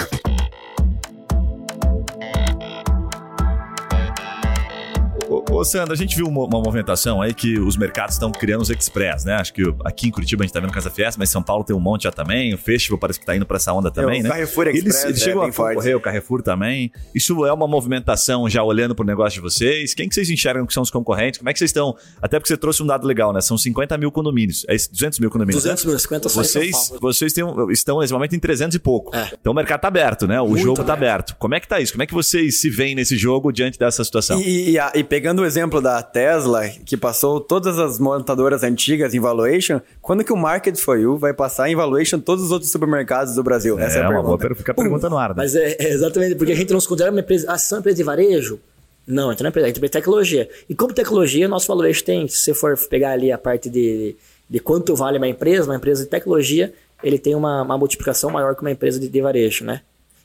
Ô, 5.50 5.63
Sandra, 5.63 5.94
a 5.94 5.98
gente 5.98 6.16
viu 6.16 6.27
uma, 6.27 6.44
uma 6.44 6.62
movimentação 6.62 7.22
aí 7.22 7.34
que 7.34 7.58
os 7.58 7.77
mercados 7.77 8.16
estão 8.16 8.32
criando 8.32 8.62
os 8.62 8.70
express, 8.70 9.24
né? 9.24 9.36
Acho 9.36 9.54
que 9.54 9.63
aqui 9.86 10.08
em 10.08 10.12
Curitiba 10.12 10.44
a 10.44 10.46
gente 10.46 10.54
tá 10.54 10.60
vendo 10.60 10.72
Casa 10.74 10.89
Fiesta, 10.92 11.18
mas 11.18 11.30
São 11.30 11.42
Paulo 11.42 11.63
tem 11.63 11.75
um 11.75 11.80
monte 11.80 12.04
já 12.04 12.12
também. 12.12 12.54
O 12.54 12.58
Festival 12.58 13.00
parece 13.00 13.20
que 13.20 13.25
tá 13.25 13.36
indo 13.36 13.46
pra 13.46 13.56
essa 13.58 13.72
onda 13.72 13.89
também, 13.89 14.20
o 14.20 14.24
né? 14.24 14.30
Carrefour 14.30 14.68
Express 14.68 14.84
eles, 14.84 15.04
eles 15.06 15.22
é 15.22 15.24
chegam 15.24 15.42
bem 15.42 15.50
a 15.50 15.53
forte. 15.53 15.75
concorrer, 15.75 15.96
o 15.96 16.01
Carrefour 16.01 16.42
também. 16.44 16.92
Isso 17.16 17.46
é 17.46 17.53
uma 17.53 17.68
movimentação 17.68 18.48
já 18.50 18.62
olhando 18.62 18.94
pro 18.94 19.05
negócio 19.05 19.36
de 19.36 19.42
vocês? 19.42 19.94
Quem 19.94 20.10
que 20.10 20.16
vocês 20.16 20.29
enxergam 20.29 20.66
que 20.66 20.74
são 20.74 20.83
os 20.83 20.92
concorrentes? 20.92 21.38
Como 21.40 21.50
é 21.50 21.53
que 21.53 21.60
vocês 21.60 21.70
estão? 21.70 21.96
Até 22.22 22.38
porque 22.40 22.50
você 22.50 22.57
trouxe 22.57 22.83
um 22.83 22.86
dado 22.86 23.07
legal, 23.07 23.31
né? 23.31 23.40
São 23.40 23.57
50 23.57 23.98
mil 23.98 24.12
condomínios. 24.12 24.66
É 24.68 24.75
isso? 24.75 24.92
200 24.92 25.20
mil 25.20 25.29
condomínios. 25.31 25.64
200 25.64 25.86
né? 25.86 25.90
mil, 25.92 26.00
50 26.00 26.29
só 26.29 26.42
em 26.42 26.44
São 26.44 26.62
Vocês, 26.62 26.94
vocês 27.01 27.33
têm 27.33 27.44
um- 27.46 27.72
estão 27.72 28.00
nesse 28.01 28.12
momento 28.14 28.36
em 28.36 28.40
300 28.40 28.75
e 28.75 28.79
pouco. 28.79 29.16
É. 29.16 29.31
Então 29.40 29.53
o 29.53 29.55
mercado 29.55 29.79
tá 29.81 29.88
aberto, 29.88 30.27
né? 30.27 30.42
O 30.42 30.50
Muito 30.50 30.62
jogo 30.62 30.83
tá 30.83 30.94
aberto. 30.94 30.98
aberto. 31.31 31.36
Como 31.40 31.55
é 31.55 31.60
que 31.62 31.68
tá 31.68 31.79
isso? 31.79 31.94
Como 31.94 32.03
é 32.03 32.05
que 32.05 32.14
vocês 32.14 32.60
se 32.60 32.70
veem 32.70 32.94
nesse 32.96 33.16
jogo 33.16 33.51
diante 33.51 33.79
dessa 33.79 34.03
situação? 34.03 34.42
E, 34.42 34.75
e 34.75 34.77
e 34.94 35.03
pegando 35.03 35.37
o 35.42 35.46
exemplo 35.46 35.82
da 35.82 36.02
Tesla, 36.02 36.68
que 36.86 36.96
passou 36.96 37.40
todas 37.40 37.80
as 37.80 38.00
montadoras 38.00 38.64
antigas 38.64 39.14
em 39.14 39.20
valuation, 39.20 39.80
quando 40.02 40.24
que 40.24 40.34
o 40.34 40.38
Market 40.38 40.78
for 40.78 41.00
You 41.00 41.18
vai 41.18 41.34
passar 41.34 41.70
em 41.70 41.76
valuation 41.76 42.20
todos 42.20 42.44
os 42.44 42.52
outros 42.52 42.72
supermercados 42.72 43.36
do 43.36 43.44
Brasil? 43.44 43.80
Essa 43.80 44.00
é, 44.00 44.02
é 44.02 44.06
a 44.06 44.10
uma 44.10 44.24
boa. 44.24 44.38
Fica 44.56 44.72
a 44.72 44.76
pergunta 44.76 45.10
no 45.10 45.18
ar, 45.18 45.30
né? 45.30 45.36
Mas 45.38 45.56
é, 45.56 45.76
é 45.80 45.90
exatamente, 45.90 46.36
porque 46.36 46.52
a 46.52 46.56
gente 46.56 46.72
não 46.72 46.80
se 46.80 46.88
considera 46.88 47.12
uma 47.12 47.22
empresa. 47.22 47.46
Ah, 47.50 47.58
são 47.58 47.78
uma 47.78 47.80
empresa 47.82 47.98
de 47.98 48.04
varejo? 48.04 48.60
Não, 49.08 49.32
então 49.32 49.44
não 49.44 49.48
é 49.48 49.50
empresa, 49.50 49.68
é 49.68 49.70
empresa 49.70 49.86
de 49.86 49.92
tecnologia. 49.92 50.50
E 50.68 50.76
como 50.76 50.94
tecnologia, 50.94 51.48
nosso 51.48 51.68
valuation 51.68 52.04
tem, 52.04 52.28
se 52.28 52.38
você 52.38 52.54
for 52.54 52.78
pegar 52.90 53.12
ali 53.12 53.32
a 53.32 53.38
parte 53.38 53.70
de, 53.70 54.16
de 54.50 54.60
quanto 54.60 54.96
vale 54.96 55.18
uma 55.18 55.28
empresa, 55.28 55.70
uma 55.70 55.78
empresa 55.78 56.04
de 56.04 56.10
tecnologia, 56.10 56.74
ele 57.04 57.18
tem 57.18 57.34
uma, 57.34 57.62
uma 57.62 57.78
multiplicação 57.78 58.30
maior 58.30 58.56
que 58.56 58.62
uma 58.62 58.72
empresa 58.72 59.00
de, 59.00 59.08
de 59.08 59.22
varejo, 59.22 59.64
né? 59.64 59.82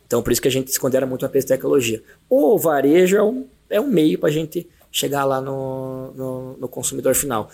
Então, 0.07 0.23
por 0.23 0.33
isso 0.33 0.43
que 0.43 0.49
a 0.49 0.51
gente 0.51 0.71
se 0.71 0.79
considera 0.79 1.07
muito 1.07 1.23
uma 1.23 1.29
empresa 1.29 1.47
de 1.47 1.53
tecnologia. 1.55 2.03
O 2.29 2.59
varejo 2.59 3.17
é 3.17 3.23
um, 3.23 3.47
é 3.71 3.81
um 3.81 3.87
meio 3.87 4.19
para 4.19 4.29
a 4.29 4.33
gente 4.33 4.69
chegar 4.93 5.25
lá 5.25 5.41
no, 5.41 6.13
no, 6.13 6.57
no 6.59 6.69
consumidor 6.69 7.15
final. 7.15 7.51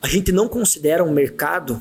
A 0.00 0.06
gente 0.06 0.30
não 0.30 0.46
considera 0.46 1.02
um 1.02 1.10
mercado, 1.10 1.80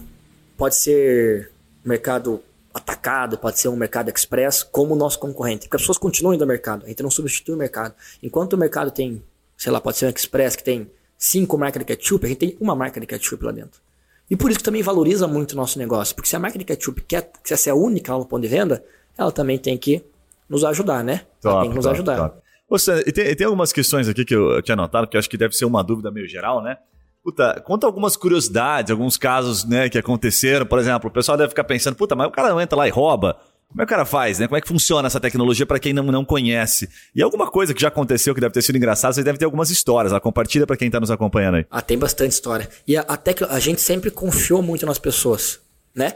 pode 0.57 0.75
ser 0.75 1.51
mercado 1.83 2.41
atacado, 2.73 3.37
pode 3.37 3.59
ser 3.59 3.67
um 3.67 3.75
mercado 3.75 4.09
express, 4.09 4.63
como 4.63 4.93
o 4.93 4.97
nosso 4.97 5.19
concorrente. 5.19 5.67
Porque 5.67 5.75
as 5.75 5.81
pessoas 5.81 5.97
continuam 5.97 6.33
indo 6.33 6.43
ao 6.43 6.47
mercado, 6.47 6.85
a 6.85 6.89
gente 6.89 7.03
não 7.03 7.11
substitui 7.11 7.53
o 7.53 7.57
mercado. 7.57 7.93
Enquanto 8.23 8.53
o 8.53 8.57
mercado 8.57 8.89
tem, 8.89 9.21
sei 9.57 9.71
lá, 9.71 9.81
pode 9.81 9.97
ser 9.97 10.05
um 10.05 10.09
express 10.09 10.55
que 10.55 10.63
tem 10.63 10.89
cinco 11.17 11.57
marcas 11.57 11.79
de 11.79 11.85
ketchup, 11.85 12.25
a 12.25 12.29
gente 12.29 12.37
tem 12.37 12.57
uma 12.59 12.75
marca 12.75 12.99
de 12.99 13.05
ketchup 13.05 13.43
lá 13.43 13.51
dentro. 13.51 13.81
E 14.29 14.35
por 14.35 14.49
isso 14.49 14.59
que 14.59 14.63
também 14.63 14.83
valoriza 14.83 15.27
muito 15.27 15.53
o 15.53 15.55
nosso 15.55 15.77
negócio. 15.79 16.15
Porque 16.15 16.29
se 16.29 16.35
a 16.35 16.39
marca 16.39 16.57
de 16.57 16.63
ketchup 16.63 17.01
quer, 17.01 17.31
quer 17.43 17.57
ser 17.57 17.71
a 17.71 17.75
única 17.75 18.13
lá 18.13 18.19
no 18.19 18.25
ponto 18.25 18.41
de 18.41 18.47
venda, 18.47 18.83
ela 19.17 19.31
também 19.31 19.57
tem 19.57 19.77
que 19.77 20.03
nos 20.47 20.63
ajudar, 20.63 21.03
né? 21.03 21.25
ela 21.43 21.61
tem 21.61 21.69
que 21.69 21.75
nos 21.75 21.85
top, 21.85 21.95
ajudar. 21.95 22.17
top. 22.17 22.41
Sandra, 22.77 23.03
e 23.07 23.11
tem, 23.11 23.35
tem 23.35 23.45
algumas 23.45 23.73
questões 23.73 24.07
aqui 24.07 24.23
que 24.23 24.35
eu, 24.35 24.61
tinha 24.61 24.73
anotado, 24.73 25.07
que 25.07 25.17
eu 25.17 25.19
acho 25.19 25.29
que 25.29 25.37
deve 25.37 25.55
ser 25.55 25.65
uma 25.65 25.83
dúvida 25.83 26.11
meio 26.11 26.27
geral, 26.27 26.61
né? 26.61 26.77
Puta, 27.23 27.61
conta 27.65 27.85
algumas 27.85 28.15
curiosidades, 28.15 28.91
alguns 28.91 29.17
casos 29.17 29.65
né, 29.65 29.89
que 29.89 29.97
aconteceram. 29.97 30.65
Por 30.65 30.79
exemplo, 30.79 31.09
o 31.09 31.13
pessoal 31.13 31.37
deve 31.37 31.49
ficar 31.49 31.63
pensando, 31.65 31.95
puta, 31.95 32.15
mas 32.15 32.27
o 32.27 32.31
cara 32.31 32.49
não 32.49 32.61
entra 32.61 32.77
lá 32.77 32.87
e 32.87 32.91
rouba. 32.91 33.37
Como 33.67 33.83
é 33.83 33.85
que 33.85 33.91
o 33.91 33.95
cara 33.95 34.05
faz, 34.05 34.39
né? 34.39 34.47
Como 34.47 34.57
é 34.57 34.61
que 34.61 34.67
funciona 34.67 35.05
essa 35.05 35.19
tecnologia 35.19 35.65
para 35.65 35.79
quem 35.79 35.93
não, 35.93 36.03
não 36.03 36.25
conhece? 36.25 36.89
E 37.13 37.21
alguma 37.21 37.51
coisa 37.51 37.71
que 37.71 37.81
já 37.81 37.89
aconteceu 37.89 38.33
que 38.33 38.41
deve 38.41 38.53
ter 38.53 38.63
sido 38.63 38.77
engraçada, 38.77 39.13
vocês 39.13 39.23
devem 39.23 39.37
ter 39.37 39.45
algumas 39.45 39.69
histórias. 39.69 40.11
Lá, 40.11 40.19
compartilha 40.19 40.65
para 40.65 40.75
quem 40.75 40.89
tá 40.89 40.99
nos 40.99 41.11
acompanhando 41.11 41.55
aí. 41.55 41.65
Ah, 41.69 41.81
tem 41.81 41.97
bastante 41.97 42.31
história. 42.31 42.67
E 42.87 42.97
até 42.97 43.31
que 43.31 43.43
a 43.43 43.59
gente 43.59 43.79
sempre 43.79 44.09
confiou 44.09 44.63
muito 44.63 44.87
nas 44.87 44.97
pessoas, 44.97 45.59
né? 45.93 46.15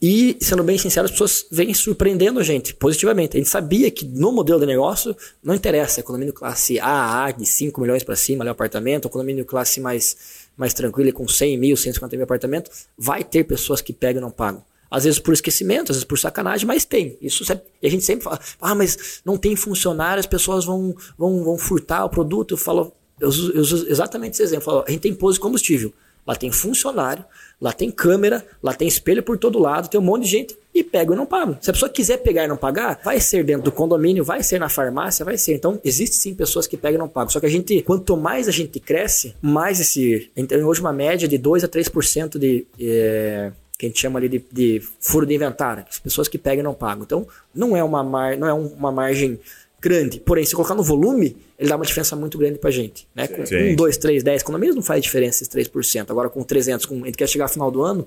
E, 0.00 0.36
sendo 0.40 0.62
bem 0.62 0.76
sincero, 0.76 1.06
as 1.06 1.10
pessoas 1.10 1.46
vêm 1.50 1.72
surpreendendo 1.72 2.38
a 2.38 2.42
gente 2.42 2.74
positivamente. 2.74 3.36
A 3.36 3.40
gente 3.40 3.48
sabia 3.48 3.90
que 3.90 4.04
no 4.04 4.30
modelo 4.30 4.60
de 4.60 4.66
negócio 4.66 5.16
não 5.42 5.54
interessa, 5.54 6.02
condomínio 6.02 6.34
classe 6.34 6.78
A, 6.78 7.24
A, 7.24 7.30
de 7.30 7.46
5 7.46 7.80
milhões 7.80 8.04
para 8.04 8.14
cima, 8.14 8.44
ali 8.44 8.50
apartamento, 8.50 9.08
condomínio 9.08 9.44
classe 9.44 9.80
mais, 9.80 10.16
mais 10.56 10.74
tranquilo, 10.74 11.12
com 11.12 11.26
100 11.26 11.58
mil, 11.58 11.76
150 11.76 12.14
mil 12.14 12.24
apartamento, 12.24 12.70
vai 12.96 13.24
ter 13.24 13.44
pessoas 13.44 13.80
que 13.80 13.92
pegam 13.92 14.20
e 14.20 14.22
não 14.22 14.30
pagam. 14.30 14.62
Às 14.90 15.04
vezes 15.04 15.18
por 15.18 15.32
esquecimento, 15.32 15.90
às 15.90 15.96
vezes 15.96 16.04
por 16.04 16.18
sacanagem, 16.18 16.66
mas 16.66 16.84
tem. 16.84 17.16
Isso 17.20 17.42
e 17.82 17.86
a 17.86 17.90
gente 17.90 18.04
sempre 18.04 18.24
fala, 18.24 18.38
ah, 18.60 18.74
mas 18.74 19.20
não 19.24 19.36
tem 19.36 19.56
funcionário, 19.56 20.20
as 20.20 20.26
pessoas 20.26 20.64
vão, 20.64 20.94
vão, 21.18 21.42
vão 21.42 21.58
furtar 21.58 22.04
o 22.04 22.10
produto. 22.10 22.52
Eu 22.54 22.58
falo, 22.58 22.92
eu 23.18 23.28
uso, 23.28 23.52
eu 23.52 23.60
uso 23.62 23.86
exatamente 23.88 24.34
esse 24.34 24.42
exemplo. 24.42 24.62
Eu 24.62 24.64
falo, 24.64 24.84
a 24.86 24.90
gente 24.90 25.00
tem 25.00 25.14
posto 25.14 25.34
de 25.34 25.40
combustível. 25.40 25.92
Lá 26.26 26.34
tem 26.34 26.50
funcionário, 26.50 27.24
lá 27.60 27.72
tem 27.72 27.90
câmera, 27.90 28.44
lá 28.62 28.74
tem 28.74 28.88
espelho 28.88 29.22
por 29.22 29.38
todo 29.38 29.58
lado, 29.58 29.88
tem 29.88 30.00
um 30.00 30.02
monte 30.02 30.24
de 30.24 30.28
gente 30.30 30.58
e 30.74 30.82
pega 30.82 31.14
e 31.14 31.16
não 31.16 31.24
paga. 31.24 31.56
Se 31.60 31.70
a 31.70 31.72
pessoa 31.72 31.88
quiser 31.88 32.16
pegar 32.18 32.44
e 32.44 32.48
não 32.48 32.56
pagar, 32.56 33.00
vai 33.04 33.20
ser 33.20 33.44
dentro 33.44 33.62
do 33.62 33.72
condomínio, 33.72 34.24
vai 34.24 34.42
ser 34.42 34.58
na 34.58 34.68
farmácia, 34.68 35.24
vai 35.24 35.38
ser. 35.38 35.54
Então, 35.54 35.80
existe 35.84 36.16
sim 36.16 36.34
pessoas 36.34 36.66
que 36.66 36.76
pegam 36.76 36.96
e 36.96 36.98
não 36.98 37.08
pagam. 37.08 37.30
Só 37.30 37.38
que 37.40 37.46
a 37.46 37.48
gente, 37.48 37.80
quanto 37.82 38.16
mais 38.16 38.48
a 38.48 38.50
gente 38.50 38.80
cresce, 38.80 39.34
mais 39.40 39.78
esse. 39.80 40.30
tem 40.34 40.62
hoje 40.64 40.80
uma 40.80 40.92
média 40.92 41.28
de 41.28 41.38
2 41.38 41.62
a 41.64 41.68
3% 41.68 42.38
de. 42.38 42.66
eh, 42.80 43.52
que 43.78 43.84
a 43.84 43.88
gente 43.90 44.00
chama 44.00 44.18
ali 44.18 44.26
de, 44.28 44.42
de 44.50 44.82
furo 45.00 45.26
de 45.26 45.34
inventário, 45.34 45.84
as 45.88 45.98
pessoas 45.98 46.28
que 46.28 46.38
pegam 46.38 46.60
e 46.60 46.64
não 46.64 46.72
pagam. 46.72 47.04
Então, 47.04 47.26
não 47.54 47.76
é 47.76 47.84
uma, 47.84 48.02
mar, 48.02 48.34
não 48.38 48.48
é 48.48 48.54
um- 48.54 48.68
uma 48.68 48.90
margem 48.90 49.38
grande. 49.86 50.18
Porém, 50.18 50.44
se 50.44 50.54
colocar 50.54 50.74
no 50.74 50.82
volume, 50.82 51.36
ele 51.56 51.68
dá 51.68 51.76
uma 51.76 51.84
diferença 51.84 52.16
muito 52.16 52.36
grande 52.36 52.58
pra 52.58 52.70
gente. 52.72 53.06
Né? 53.14 53.28
Com 53.28 53.46
Sim. 53.46 53.72
1, 53.72 53.76
2, 53.76 53.96
3, 53.96 54.22
10 54.24 54.42
condomínios 54.42 54.74
não 54.74 54.82
faz 54.82 55.00
diferença 55.00 55.44
esses 55.44 55.48
3%. 55.48 56.10
Agora 56.10 56.28
com 56.28 56.42
300, 56.42 56.84
com, 56.86 57.02
a 57.02 57.06
gente 57.06 57.16
quer 57.16 57.28
chegar 57.28 57.44
ao 57.44 57.48
final 57.48 57.70
do 57.70 57.82
ano 57.82 58.06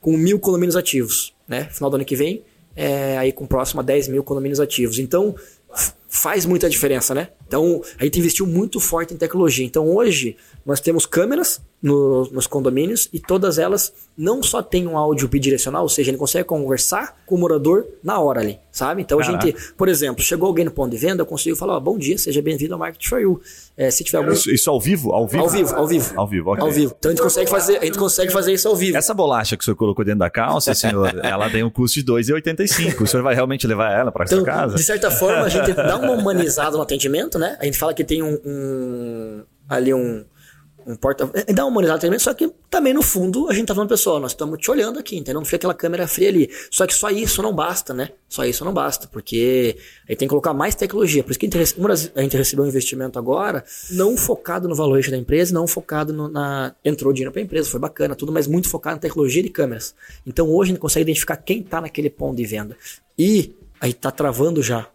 com 0.00 0.16
mil 0.16 0.40
condomínios 0.40 0.74
ativos. 0.74 1.32
Né? 1.46 1.68
Final 1.70 1.90
do 1.90 1.96
ano 1.96 2.04
que 2.04 2.16
vem, 2.16 2.42
é, 2.74 3.16
aí 3.16 3.32
com 3.32 3.46
próximo 3.46 3.80
a 3.80 3.84
10 3.84 4.08
mil 4.08 4.24
condomínios 4.24 4.58
ativos. 4.58 4.98
Então, 4.98 5.36
faz 6.08 6.44
muita 6.44 6.68
diferença, 6.68 7.14
né? 7.14 7.28
Então, 7.50 7.82
a 7.98 8.04
gente 8.04 8.16
investiu 8.20 8.46
muito 8.46 8.78
forte 8.78 9.12
em 9.12 9.16
tecnologia. 9.16 9.66
Então, 9.66 9.88
hoje, 9.92 10.36
nós 10.64 10.78
temos 10.78 11.04
câmeras 11.04 11.60
no- 11.82 12.28
nos 12.30 12.46
condomínios 12.46 13.08
e 13.12 13.18
todas 13.18 13.58
elas 13.58 13.92
não 14.16 14.40
só 14.40 14.62
têm 14.62 14.86
um 14.86 14.96
áudio 14.96 15.26
bidirecional, 15.26 15.82
ou 15.82 15.88
seja, 15.88 16.10
ele 16.12 16.18
consegue 16.18 16.44
conversar 16.44 17.16
com 17.26 17.34
o 17.34 17.38
morador 17.38 17.86
na 18.04 18.20
hora 18.20 18.40
ali, 18.40 18.58
sabe? 18.70 19.02
Então, 19.02 19.18
a 19.18 19.22
gente, 19.22 19.52
por 19.76 19.88
exemplo, 19.88 20.22
chegou 20.22 20.46
alguém 20.46 20.64
no 20.64 20.70
ponto 20.70 20.90
de 20.92 20.98
venda, 20.98 21.22
eu 21.22 21.26
consigo 21.26 21.56
falar, 21.56 21.74
ó, 21.76 21.80
bom 21.80 21.98
dia, 21.98 22.16
seja 22.18 22.40
bem-vindo 22.40 22.74
ao 22.74 22.78
Market 22.78 23.04
for 23.08 23.18
You. 23.20 23.40
É, 23.76 23.90
se 23.90 24.04
tiver 24.04 24.18
algum... 24.18 24.30
Isso, 24.32 24.50
isso 24.50 24.70
ao 24.70 24.78
vivo? 24.80 25.10
Ao 25.12 25.26
vivo? 25.26 25.42
Ao 25.42 25.48
vivo, 25.48 25.74
ao 25.74 25.86
vivo. 25.88 26.12
Ao 26.20 26.26
vivo, 26.28 26.50
ok. 26.50 26.62
Ao 26.64 26.70
vivo. 26.70 26.94
Então, 26.98 27.08
a 27.10 27.14
gente 27.14 27.22
consegue 27.22 27.50
fazer, 27.50 27.78
a 27.78 27.84
gente 27.84 27.98
consegue 27.98 28.30
fazer 28.30 28.52
isso 28.52 28.68
ao 28.68 28.76
vivo. 28.76 28.96
Essa 28.96 29.14
bolacha 29.14 29.56
que 29.56 29.62
o 29.62 29.64
senhor 29.64 29.76
colocou 29.76 30.04
dentro 30.04 30.20
da 30.20 30.28
calça, 30.30 30.72
senhor, 30.74 31.18
ela 31.24 31.48
tem 31.50 31.64
um 31.64 31.70
custo 31.70 32.00
de 32.00 32.12
R$ 32.12 32.20
2,85. 32.20 33.00
O 33.00 33.06
senhor 33.06 33.22
vai 33.22 33.34
realmente 33.34 33.66
levar 33.66 33.90
ela 33.98 34.12
para 34.12 34.26
sua 34.26 34.34
Então, 34.40 34.44
casa? 34.44 34.76
de 34.76 34.82
certa 34.82 35.10
forma, 35.10 35.44
a 35.44 35.48
gente 35.48 35.72
dá 35.72 35.96
uma 35.96 36.12
humanizada 36.12 36.76
no 36.76 36.82
atendimento, 36.82 37.38
né? 37.40 37.56
A 37.60 37.64
gente 37.64 37.78
fala 37.78 37.92
que 37.94 38.04
tem 38.04 38.22
um, 38.22 38.38
um- 38.44 39.42
ali 39.68 39.92
um, 39.94 40.24
um 40.86 40.96
porta. 40.96 41.30
é, 41.34 41.52
Dá 41.52 41.64
uma 41.64 41.70
humanizada 41.70 41.98
atendimento, 41.98 42.22
só 42.22 42.32
que 42.34 42.50
também 42.70 42.94
no 42.94 43.02
fundo 43.02 43.48
a 43.50 43.52
gente 43.54 43.66
tá 43.66 43.74
falando, 43.74 43.88
pessoal, 43.90 44.18
nós 44.20 44.32
estamos 44.32 44.58
te 44.58 44.70
olhando 44.70 44.98
aqui, 44.98 45.16
entendeu? 45.16 45.40
Não 45.40 45.44
fica 45.44 45.56
aquela 45.56 45.74
câmera 45.74 46.06
fria 46.08 46.28
ali. 46.28 46.50
Só 46.70 46.86
que 46.86 46.94
só 46.94 47.10
isso 47.10 47.42
não 47.42 47.52
basta, 47.54 47.92
né? 47.92 48.10
Só 48.28 48.44
isso 48.44 48.64
não 48.64 48.72
basta, 48.72 49.06
porque 49.08 49.76
aí 50.08 50.16
tem 50.16 50.26
que 50.26 50.30
colocar 50.30 50.54
mais 50.54 50.74
tecnologia. 50.74 51.22
Por 51.22 51.30
isso 51.30 51.38
que 51.40 51.46
a 51.46 52.22
gente, 52.22 52.36
recebeu 52.36 52.64
um 52.64 52.68
investimento 52.68 53.18
agora, 53.18 53.64
não 53.90 54.16
focado 54.16 54.68
no 54.68 54.74
valuation 54.74 55.10
da 55.10 55.16
empresa, 55.16 55.52
não 55.52 55.66
focado 55.66 56.12
no- 56.12 56.28
na. 56.28 56.74
Entrou 56.84 57.12
dinheiro 57.12 57.32
para 57.32 57.40
a 57.42 57.44
empresa, 57.44 57.68
foi 57.68 57.80
bacana, 57.80 58.14
tudo, 58.16 58.32
mas 58.32 58.46
muito 58.46 58.68
focado 58.68 58.96
na 58.96 59.00
tecnologia 59.00 59.42
de 59.42 59.50
câmeras. 59.50 59.94
Então 60.26 60.48
hoje 60.48 60.70
a 60.70 60.72
gente 60.74 60.80
consegue 60.80 61.02
identificar 61.02 61.36
quem 61.36 61.62
tá 61.62 61.80
naquele 61.80 62.08
ponto 62.10 62.36
de 62.36 62.44
venda. 62.46 62.76
E 63.18 63.54
aí 63.80 63.92
tá 63.92 64.10
travando 64.10 64.62
já. 64.62 64.86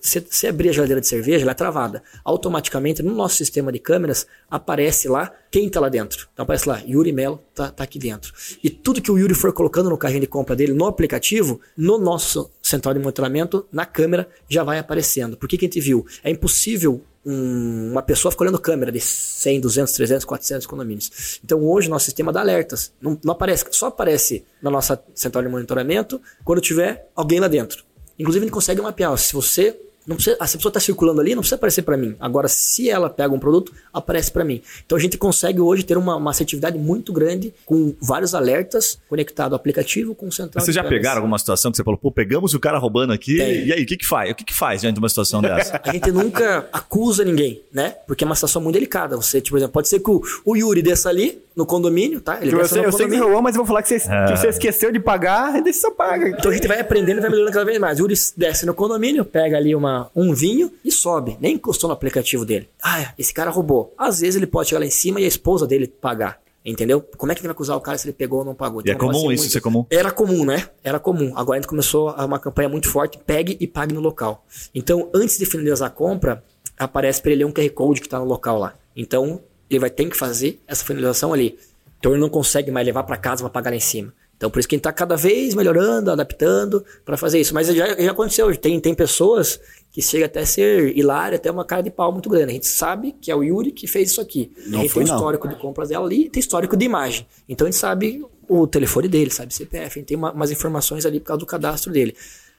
Se 0.00 0.20
você 0.20 0.46
abrir 0.48 0.68
a 0.68 0.72
geladeira 0.72 1.00
de 1.00 1.08
cerveja, 1.08 1.42
ela 1.42 1.50
é 1.50 1.54
travada. 1.54 2.00
Automaticamente, 2.24 3.02
no 3.02 3.12
nosso 3.12 3.34
sistema 3.36 3.72
de 3.72 3.78
câmeras, 3.80 4.24
aparece 4.48 5.08
lá 5.08 5.32
quem 5.50 5.68
tá 5.68 5.80
lá 5.80 5.88
dentro. 5.88 6.28
Então 6.32 6.44
aparece 6.44 6.68
lá, 6.68 6.80
Yuri 6.86 7.10
Melo 7.10 7.42
tá, 7.54 7.70
tá 7.70 7.82
aqui 7.82 7.98
dentro. 7.98 8.32
E 8.62 8.70
tudo 8.70 9.02
que 9.02 9.10
o 9.10 9.18
Yuri 9.18 9.34
for 9.34 9.52
colocando 9.52 9.90
no 9.90 9.98
carrinho 9.98 10.20
de 10.20 10.26
compra 10.28 10.54
dele, 10.54 10.72
no 10.72 10.86
aplicativo, 10.86 11.60
no 11.76 11.98
nosso 11.98 12.48
central 12.62 12.94
de 12.94 13.00
monitoramento, 13.00 13.66
na 13.72 13.84
câmera, 13.84 14.28
já 14.48 14.62
vai 14.62 14.78
aparecendo. 14.78 15.36
Por 15.36 15.48
que, 15.48 15.58
que 15.58 15.64
a 15.64 15.68
gente 15.68 15.80
viu? 15.80 16.06
É 16.22 16.30
impossível 16.30 17.02
um- 17.26 17.90
uma 17.92 18.00
pessoa 18.02 18.30
ficar 18.30 18.44
olhando 18.44 18.60
câmera 18.60 18.92
de 18.92 19.00
100, 19.00 19.60
200, 19.60 19.92
300, 19.92 20.24
400 20.24 20.66
condomínios. 20.66 21.40
Então 21.44 21.62
hoje 21.64 21.88
nosso 21.90 22.04
sistema 22.04 22.32
dá 22.32 22.40
alertas. 22.40 22.92
Não, 23.00 23.18
não 23.24 23.32
aparece, 23.32 23.64
só 23.72 23.86
aparece 23.86 24.44
na 24.62 24.70
nossa 24.70 25.02
central 25.14 25.42
de 25.42 25.50
monitoramento 25.50 26.20
quando 26.44 26.60
tiver 26.60 27.10
alguém 27.16 27.40
lá 27.40 27.48
dentro. 27.48 27.84
Inclusive, 28.18 28.44
a 28.44 28.46
gente 28.46 28.54
consegue 28.54 28.80
mapear. 28.80 29.16
Se 29.16 29.32
você. 29.32 29.87
Não 30.08 30.16
precisa, 30.16 30.38
ah, 30.40 30.46
se 30.46 30.56
a 30.56 30.58
pessoa 30.58 30.70
está 30.70 30.80
circulando 30.80 31.20
ali, 31.20 31.34
não 31.34 31.42
precisa 31.42 31.56
aparecer 31.56 31.82
para 31.82 31.94
mim. 31.94 32.16
Agora, 32.18 32.48
se 32.48 32.88
ela 32.88 33.10
pega 33.10 33.34
um 33.34 33.38
produto, 33.38 33.72
aparece 33.92 34.32
para 34.32 34.42
mim. 34.42 34.62
Então 34.86 34.96
a 34.96 35.00
gente 35.00 35.18
consegue 35.18 35.60
hoje 35.60 35.84
ter 35.84 35.98
uma, 35.98 36.16
uma 36.16 36.30
assertividade 36.30 36.78
muito 36.78 37.12
grande 37.12 37.52
com 37.66 37.94
vários 38.00 38.34
alertas 38.34 38.98
conectado 39.06 39.52
ao 39.52 39.56
aplicativo 39.56 40.14
com 40.14 40.28
o 40.28 40.32
central. 40.32 40.64
Vocês 40.64 40.74
de 40.74 40.82
já 40.82 40.88
pegaram 40.88 41.18
alguma 41.18 41.38
situação 41.38 41.70
que 41.70 41.76
você 41.76 41.84
falou, 41.84 41.98
pô, 41.98 42.10
pegamos 42.10 42.54
o 42.54 42.60
cara 42.60 42.78
roubando 42.78 43.12
aqui, 43.12 43.36
Tem. 43.36 43.66
e 43.66 43.72
aí, 43.72 43.82
o 43.82 43.86
que 43.86 43.98
que 43.98 44.06
faz? 44.06 44.30
O 44.30 44.34
que 44.34 44.44
que 44.44 44.54
faz 44.54 44.80
diante 44.80 44.94
de 44.94 45.00
uma 45.00 45.08
situação 45.10 45.42
dessa? 45.42 45.78
A 45.84 45.92
gente 45.92 46.10
nunca 46.10 46.66
acusa 46.72 47.22
ninguém, 47.22 47.60
né? 47.70 47.94
Porque 48.06 48.24
é 48.24 48.26
uma 48.26 48.34
situação 48.34 48.62
muito 48.62 48.74
delicada. 48.74 49.14
Você, 49.16 49.42
tipo, 49.42 49.50
por 49.50 49.58
exemplo, 49.58 49.72
pode 49.72 49.88
ser 49.88 50.00
que 50.00 50.10
o, 50.10 50.22
o 50.44 50.56
Yuri 50.56 50.80
desça 50.80 51.10
ali 51.10 51.42
no 51.58 51.66
condomínio, 51.66 52.20
tá? 52.20 52.38
Ele 52.40 52.54
Eu 52.54 52.64
sei, 52.64 52.84
eu 52.84 52.92
sei 52.92 53.06
que 53.06 53.16
você 53.16 53.20
roubou, 53.20 53.42
mas 53.42 53.56
eu 53.56 53.58
vou 53.58 53.66
falar 53.66 53.82
que 53.82 53.88
você, 53.88 53.98
que 53.98 54.36
você 54.36 54.48
esqueceu 54.48 54.92
de 54.92 55.00
pagar, 55.00 55.56
e 55.56 55.60
você 55.60 55.80
só 55.80 55.90
paga. 55.90 56.28
Então 56.28 56.52
a 56.52 56.54
gente 56.54 56.68
vai 56.68 56.78
aprendendo 56.78 57.18
e 57.18 57.20
vai 57.20 57.28
melhorando 57.28 57.52
cada 57.52 57.64
vez 57.64 57.78
mais. 57.80 57.98
O 57.98 58.02
Yuri 58.02 58.14
desce 58.36 58.64
no 58.64 58.72
condomínio, 58.72 59.24
pega 59.24 59.56
ali 59.56 59.74
uma, 59.74 59.97
um 60.14 60.34
vinho 60.34 60.72
e 60.84 60.90
sobe. 60.92 61.36
Nem 61.40 61.54
encostou 61.54 61.88
no 61.88 61.94
aplicativo 61.94 62.44
dele. 62.44 62.68
Ah, 62.82 63.12
esse 63.18 63.32
cara 63.32 63.50
roubou. 63.50 63.92
Às 63.96 64.20
vezes 64.20 64.36
ele 64.36 64.46
pode 64.46 64.68
chegar 64.68 64.80
lá 64.80 64.86
em 64.86 64.90
cima 64.90 65.20
e 65.20 65.24
a 65.24 65.28
esposa 65.28 65.66
dele 65.66 65.86
pagar. 65.86 66.40
Entendeu? 66.64 67.00
Como 67.16 67.32
é 67.32 67.34
que 67.34 67.40
ele 67.40 67.48
vai 67.48 67.52
acusar 67.52 67.76
o 67.76 67.80
cara 67.80 67.96
se 67.96 68.06
ele 68.06 68.12
pegou 68.12 68.40
ou 68.40 68.44
não 68.44 68.54
pagou? 68.54 68.82
E 68.84 68.90
é 68.90 68.92
Então, 68.92 69.06
pode 69.06 69.18
comum 69.18 69.28
ser 69.28 69.34
isso, 69.34 69.42
muito- 69.42 69.48
isso 69.48 69.58
é 69.58 69.60
comum? 69.60 69.86
Era 69.88 70.10
comum, 70.10 70.44
né? 70.44 70.68
Era 70.84 70.98
comum. 70.98 71.32
Agora 71.34 71.58
a 71.58 71.60
gente 71.62 71.68
começou 71.68 72.10
uma 72.10 72.38
campanha 72.38 72.68
muito 72.68 72.88
forte, 72.90 73.18
pegue 73.24 73.56
e 73.58 73.66
pague 73.66 73.94
no 73.94 74.00
local. 74.00 74.44
Então, 74.74 75.08
antes 75.14 75.38
de 75.38 75.46
finalizar 75.46 75.88
a 75.88 75.90
compra, 75.90 76.44
aparece 76.78 77.22
para 77.22 77.32
ele 77.32 77.44
um 77.44 77.52
QR 77.52 77.70
Code 77.70 78.00
que 78.00 78.06
está 78.06 78.18
no 78.18 78.26
local 78.26 78.58
lá. 78.58 78.74
Então, 78.94 79.40
ele 79.70 79.78
vai 79.80 79.88
ter 79.88 80.04
que 80.10 80.16
fazer 80.16 80.60
essa 80.66 80.84
finalização 80.84 81.32
ali. 81.32 81.58
Então, 81.98 82.12
ele 82.12 82.20
não 82.20 82.28
consegue 82.28 82.70
mais 82.70 82.84
levar 82.86 83.04
para 83.04 83.16
casa 83.16 83.42
para 83.42 83.50
pagar 83.50 83.70
lá 83.70 83.76
em 83.76 83.80
cima. 83.80 84.12
Então, 84.38 84.48
por 84.48 84.60
isso 84.60 84.68
que 84.68 84.76
a 84.76 84.78
gente 84.78 84.82
está 84.82 84.92
cada 84.92 85.16
vez 85.16 85.52
melhorando, 85.52 86.10
adaptando 86.12 86.82
para 87.04 87.16
fazer 87.16 87.40
isso. 87.40 87.52
Mas 87.52 87.66
já, 87.66 88.00
já 88.00 88.10
aconteceu. 88.12 88.56
Tem, 88.56 88.78
tem 88.78 88.94
pessoas 88.94 89.60
que 89.90 90.00
chega 90.00 90.26
até 90.26 90.40
a 90.40 90.46
ser 90.46 90.96
hilário, 90.96 91.34
até 91.36 91.50
uma 91.50 91.64
cara 91.64 91.82
de 91.82 91.90
pau 91.90 92.12
muito 92.12 92.28
grande. 92.30 92.50
A 92.52 92.54
gente 92.54 92.68
sabe 92.68 93.16
que 93.20 93.32
é 93.32 93.34
o 93.34 93.42
Yuri 93.42 93.72
que 93.72 93.88
fez 93.88 94.12
isso 94.12 94.20
aqui. 94.20 94.52
Não 94.68 94.78
a 94.78 94.82
gente 94.82 94.92
foi, 94.92 95.02
tem 95.02 95.10
não. 95.10 95.18
histórico 95.18 95.48
de 95.48 95.56
compras 95.56 95.88
dela 95.88 96.06
ali, 96.06 96.30
tem 96.30 96.38
histórico 96.40 96.76
de 96.76 96.84
imagem. 96.84 97.26
Então 97.48 97.66
a 97.66 97.70
gente 97.70 97.80
sabe 97.80 98.24
o 98.48 98.64
telefone 98.66 99.08
dele, 99.08 99.30
sabe 99.30 99.52
CPF, 99.52 99.84
a 99.86 99.88
gente 100.00 100.04
tem 100.06 100.16
uma- 100.16 100.30
umas 100.32 100.50
informações 100.52 101.04
ali 101.04 101.18
por 101.18 101.26
causa 101.26 101.40
do 101.40 101.46
cadastro 101.46 101.92
dele. 101.92 102.14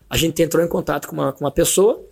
A 0.10 0.18
gente 0.18 0.42
entrou 0.44 0.62
em 0.64 0.68
contato 0.68 1.08
com 1.08 1.14
uma, 1.16 1.32
com 1.32 1.46
uma 1.46 1.52
pessoa 1.52 2.04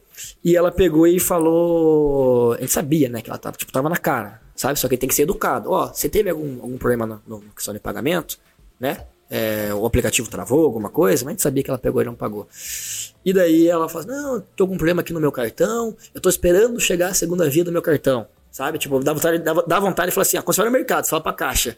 e 0.43 0.55
ela 0.55 0.71
pegou 0.71 1.05
e 1.05 1.19
falou. 1.19 2.53
A 2.53 2.61
gente 2.61 2.71
sabia, 2.71 3.09
né, 3.09 3.21
que 3.21 3.29
ela 3.29 3.37
tava, 3.37 3.57
tipo, 3.57 3.71
tava 3.71 3.89
na 3.89 3.97
cara, 3.97 4.41
sabe? 4.55 4.79
Só 4.79 4.87
que 4.87 4.95
tem 4.97 5.09
que 5.09 5.15
ser 5.15 5.23
educado. 5.23 5.71
Ó, 5.71 5.87
você 5.93 6.07
teve 6.07 6.29
algum, 6.29 6.61
algum 6.61 6.77
problema 6.77 7.21
no 7.27 7.41
questão 7.55 7.73
de 7.73 7.79
pagamento, 7.79 8.39
né? 8.79 9.05
É, 9.29 9.73
o 9.73 9.85
aplicativo 9.85 10.29
travou, 10.29 10.63
alguma 10.65 10.89
coisa, 10.89 11.25
mas 11.25 11.31
a 11.31 11.33
gente 11.33 11.41
sabia 11.41 11.63
que 11.63 11.69
ela 11.69 11.77
pegou 11.77 12.01
e 12.01 12.05
não 12.05 12.15
pagou. 12.15 12.47
E 13.25 13.33
daí 13.33 13.67
ela 13.67 13.89
falou: 13.89 14.07
assim, 14.07 14.21
Não, 14.21 14.43
tô 14.55 14.67
com 14.67 14.73
um 14.73 14.77
problema 14.77 15.01
aqui 15.01 15.11
no 15.11 15.19
meu 15.19 15.31
cartão, 15.31 15.95
eu 16.13 16.21
tô 16.21 16.29
esperando 16.29 16.79
chegar 16.79 17.09
a 17.09 17.13
segunda 17.13 17.49
via 17.49 17.63
do 17.63 17.71
meu 17.71 17.81
cartão. 17.81 18.27
Sabe? 18.57 18.79
Tipo, 18.79 18.99
dá 19.03 19.13
vontade, 19.13 19.37
dá, 19.37 19.79
vontade 19.79 20.09
de 20.09 20.15
falar 20.15 20.23
assim: 20.23 20.35
ah, 20.35 20.43
vai 20.43 20.65
no 20.65 20.71
mercado, 20.71 21.05
fala 21.05 21.21
pra 21.21 21.31
caixa. 21.31 21.77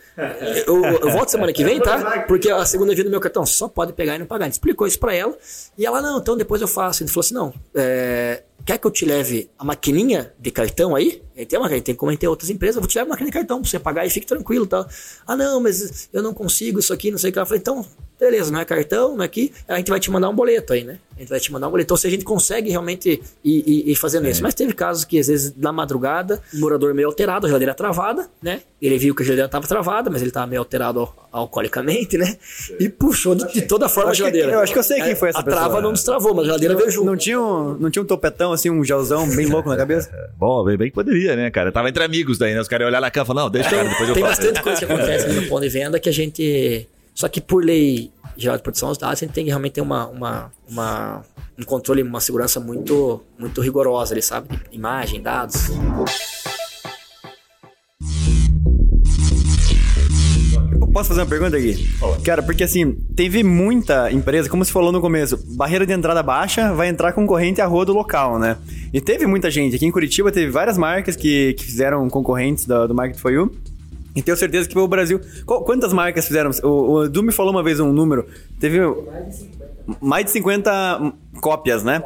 Eu, 0.65 0.81
eu 0.85 1.11
volto 1.11 1.27
semana 1.27 1.51
que 1.51 1.61
vem, 1.61 1.77
tá? 1.77 2.21
Porque 2.25 2.49
a 2.49 2.65
segunda 2.65 2.95
via 2.95 3.03
do 3.03 3.09
meu 3.09 3.19
cartão 3.19 3.45
só 3.45 3.67
pode 3.67 3.91
pegar 3.91 4.15
e 4.15 4.19
não 4.19 4.25
pagar. 4.25 4.45
Gente 4.45 4.53
explicou 4.53 4.87
isso 4.87 4.97
pra 4.97 5.13
ela. 5.13 5.37
E 5.77 5.85
ela, 5.85 6.01
não, 6.01 6.19
então 6.19 6.37
depois 6.37 6.61
eu 6.61 6.69
faço. 6.69 7.03
Ele 7.03 7.09
falou 7.09 7.19
assim: 7.19 7.33
não, 7.33 7.53
é, 7.75 8.43
quer 8.65 8.77
que 8.77 8.87
eu 8.87 8.91
te 8.91 9.03
leve 9.03 9.51
a 9.59 9.65
maquininha 9.65 10.33
de 10.39 10.51
cartão 10.51 10.95
aí? 10.95 11.21
Aí 11.35 11.45
tem, 11.45 11.59
uma, 11.59 11.69
tem 11.81 11.93
como 11.93 12.15
ter 12.15 12.29
outras 12.29 12.49
empresas, 12.49 12.77
eu 12.77 12.81
vou 12.81 12.87
te 12.87 12.97
levar 12.97 13.07
a 13.07 13.09
maquininha 13.09 13.31
de 13.33 13.37
cartão 13.39 13.61
pra 13.61 13.69
você 13.69 13.77
pagar 13.77 14.05
e 14.05 14.09
fique 14.09 14.25
tranquilo 14.25 14.63
e 14.63 14.69
tal. 14.69 14.87
Ah, 15.27 15.35
não, 15.35 15.59
mas 15.59 16.07
eu 16.13 16.23
não 16.23 16.33
consigo 16.33 16.79
isso 16.79 16.93
aqui, 16.93 17.11
não 17.11 17.17
sei 17.17 17.29
o 17.29 17.33
que. 17.33 17.39
Ela 17.39 17.45
falou: 17.45 17.59
então, 17.59 17.85
beleza, 18.19 18.51
não 18.51 18.59
é 18.59 18.65
cartão, 18.65 19.15
não 19.15 19.23
é 19.23 19.25
aqui, 19.25 19.51
a 19.67 19.77
gente 19.77 19.89
vai 19.89 19.99
te 19.99 20.11
mandar 20.11 20.29
um 20.29 20.35
boleto 20.35 20.73
aí, 20.73 20.83
né? 20.83 20.97
A 21.15 21.19
gente 21.21 21.29
vai 21.29 21.39
te 21.39 21.51
mandar 21.51 21.67
um 21.67 21.71
boleto. 21.71 21.87
Então, 21.87 21.97
se 21.97 22.07
a 22.07 22.09
gente 22.09 22.23
consegue 22.23 22.69
realmente 22.69 23.21
ir, 23.43 23.63
ir, 23.67 23.91
ir 23.91 23.95
fazendo 23.95 24.27
isso. 24.29 24.41
Mas 24.41 24.53
teve 24.53 24.73
casos 24.73 25.03
que, 25.03 25.19
às 25.19 25.27
vezes, 25.27 25.53
na 25.57 25.71
madrugada, 25.73 26.41
um 26.55 26.59
morador 26.59 26.93
meio 26.93 27.09
alterado, 27.09 27.45
a 27.45 27.49
geladeira 27.49 27.73
travada, 27.73 28.29
né? 28.41 28.61
Ele 28.81 28.97
viu 28.97 29.13
que 29.13 29.21
a 29.23 29.25
geladeira 29.25 29.47
estava 29.47 29.67
travada, 29.67 30.09
mas 30.09 30.21
ele 30.21 30.29
estava 30.29 30.47
meio 30.47 30.61
alterado 30.61 31.01
al- 31.01 31.29
alcoolicamente, 31.31 32.17
né? 32.17 32.37
E 32.79 32.87
puxou 32.87 33.35
de, 33.35 33.51
de 33.51 33.63
toda 33.63 33.89
forma 33.89 34.09
a 34.09 34.11
Acho 34.11 34.23
que- 34.23 34.29
geladeira. 34.29 34.53
eu 34.53 34.59
acho 34.61 34.71
que 34.71 34.79
eu 34.79 34.83
sei 34.83 35.01
quem 35.01 35.13
foi 35.15 35.29
essa 35.29 35.39
A 35.39 35.43
trava 35.43 35.65
pessoa. 35.65 35.81
não 35.81 35.91
destravou, 35.91 36.33
mas 36.33 36.43
a 36.45 36.47
geladeira 36.47 36.75
veio 36.75 36.89
junto. 36.89 37.05
Não 37.05 37.17
tinha, 37.17 37.41
um, 37.41 37.73
não 37.77 37.89
tinha 37.91 38.01
um 38.01 38.05
topetão, 38.05 38.53
assim, 38.53 38.69
um 38.69 38.81
gelzão 38.85 39.27
bem 39.35 39.45
louco 39.47 39.67
na 39.67 39.75
cabeça? 39.77 40.09
Bom, 40.37 40.63
bem, 40.63 40.77
bem 40.77 40.87
que 40.89 40.95
poderia, 40.95 41.35
né, 41.35 41.51
cara? 41.51 41.69
Tava 41.69 41.89
entre 41.89 42.01
amigos 42.03 42.37
daí, 42.37 42.53
né? 42.53 42.61
Os 42.61 42.67
caras 42.69 42.83
iam 42.85 42.89
olhar 42.89 43.01
na 43.01 43.11
cama 43.11 43.25
e 43.25 43.27
falar, 43.27 43.41
não, 43.41 43.49
deixa, 43.49 43.69
cara, 43.69 43.89
depois 43.89 44.07
eu 44.07 44.15
Tem 44.15 44.23
faço. 44.23 44.37
bastante 44.41 44.61
coisa 44.63 44.79
que 44.79 44.85
acontece 44.85 45.27
no 45.27 45.47
ponto 45.49 45.61
de 45.63 45.69
venda 45.69 45.99
que 45.99 46.07
a 46.07 46.13
gente. 46.13 46.87
Só 47.19 47.27
que 47.27 47.41
por 47.41 47.61
lei 47.65 48.13
geral 48.37 48.55
de 48.55 48.63
proteção 48.63 48.87
aos 48.87 48.97
dados, 48.97 49.21
a 49.21 49.25
gente 49.25 49.33
tem 49.35 49.43
que 49.43 49.49
realmente 49.49 49.73
ter 49.73 49.81
uma, 49.81 50.07
uma, 50.07 50.51
uma- 50.69 51.21
um 51.59 51.63
controle, 51.65 52.01
uma 52.01 52.21
segurança 52.21 52.61
muito, 52.61 53.21
muito 53.37 53.59
rigorosa 53.59 54.13
ali, 54.13 54.21
sabe? 54.21 54.47
De 54.69 54.77
imagem, 54.77 55.21
dados. 55.21 55.67
Posso 60.93 61.09
fazer 61.09 61.21
uma 61.21 61.27
pergunta 61.27 61.55
aqui? 61.57 61.87
Cara, 62.23 62.41
porque 62.41 62.63
assim, 62.63 62.93
teve 63.15 63.43
muita 63.43 64.11
empresa, 64.11 64.49
como 64.49 64.65
você 64.65 64.71
falou 64.71 64.91
no 64.91 64.99
começo, 64.99 65.37
barreira 65.55 65.85
de 65.85 65.93
entrada 65.93 66.23
baixa, 66.23 66.73
vai 66.73 66.87
entrar 66.87 67.11
concorrente 67.13 67.61
a 67.61 67.65
rua 67.65 67.85
do 67.85 67.93
local, 67.93 68.39
né? 68.39 68.57
E 68.91 68.99
teve 68.99 69.25
muita 69.27 69.51
gente. 69.51 69.75
Aqui 69.75 69.85
em 69.85 69.91
Curitiba 69.91 70.31
teve 70.31 70.49
várias 70.49 70.77
marcas 70.77 71.15
que, 71.15 71.53
que 71.53 71.63
fizeram 71.65 72.09
concorrentes 72.09 72.65
da- 72.65 72.87
do 72.87 72.95
Market 72.95 73.19
for 73.19 73.31
You. 73.31 73.51
E 74.15 74.21
tenho 74.21 74.35
certeza 74.35 74.67
que 74.67 74.73
foi 74.73 74.83
o 74.83 74.87
Brasil. 74.87 75.19
Qual- 75.45 75.63
quantas 75.63 75.93
marcas 75.93 76.25
fizeram? 76.27 76.51
O, 76.63 76.67
o 76.67 77.05
Edu 77.05 77.21
me 77.23 77.31
falou 77.31 77.51
uma 77.51 77.63
vez 77.63 77.79
um 77.79 77.91
número. 77.93 78.25
Teve 78.59 78.79
mais 80.01 80.25
de 80.25 80.31
50 80.31 81.13
cópias, 81.41 81.83
né? 81.83 82.03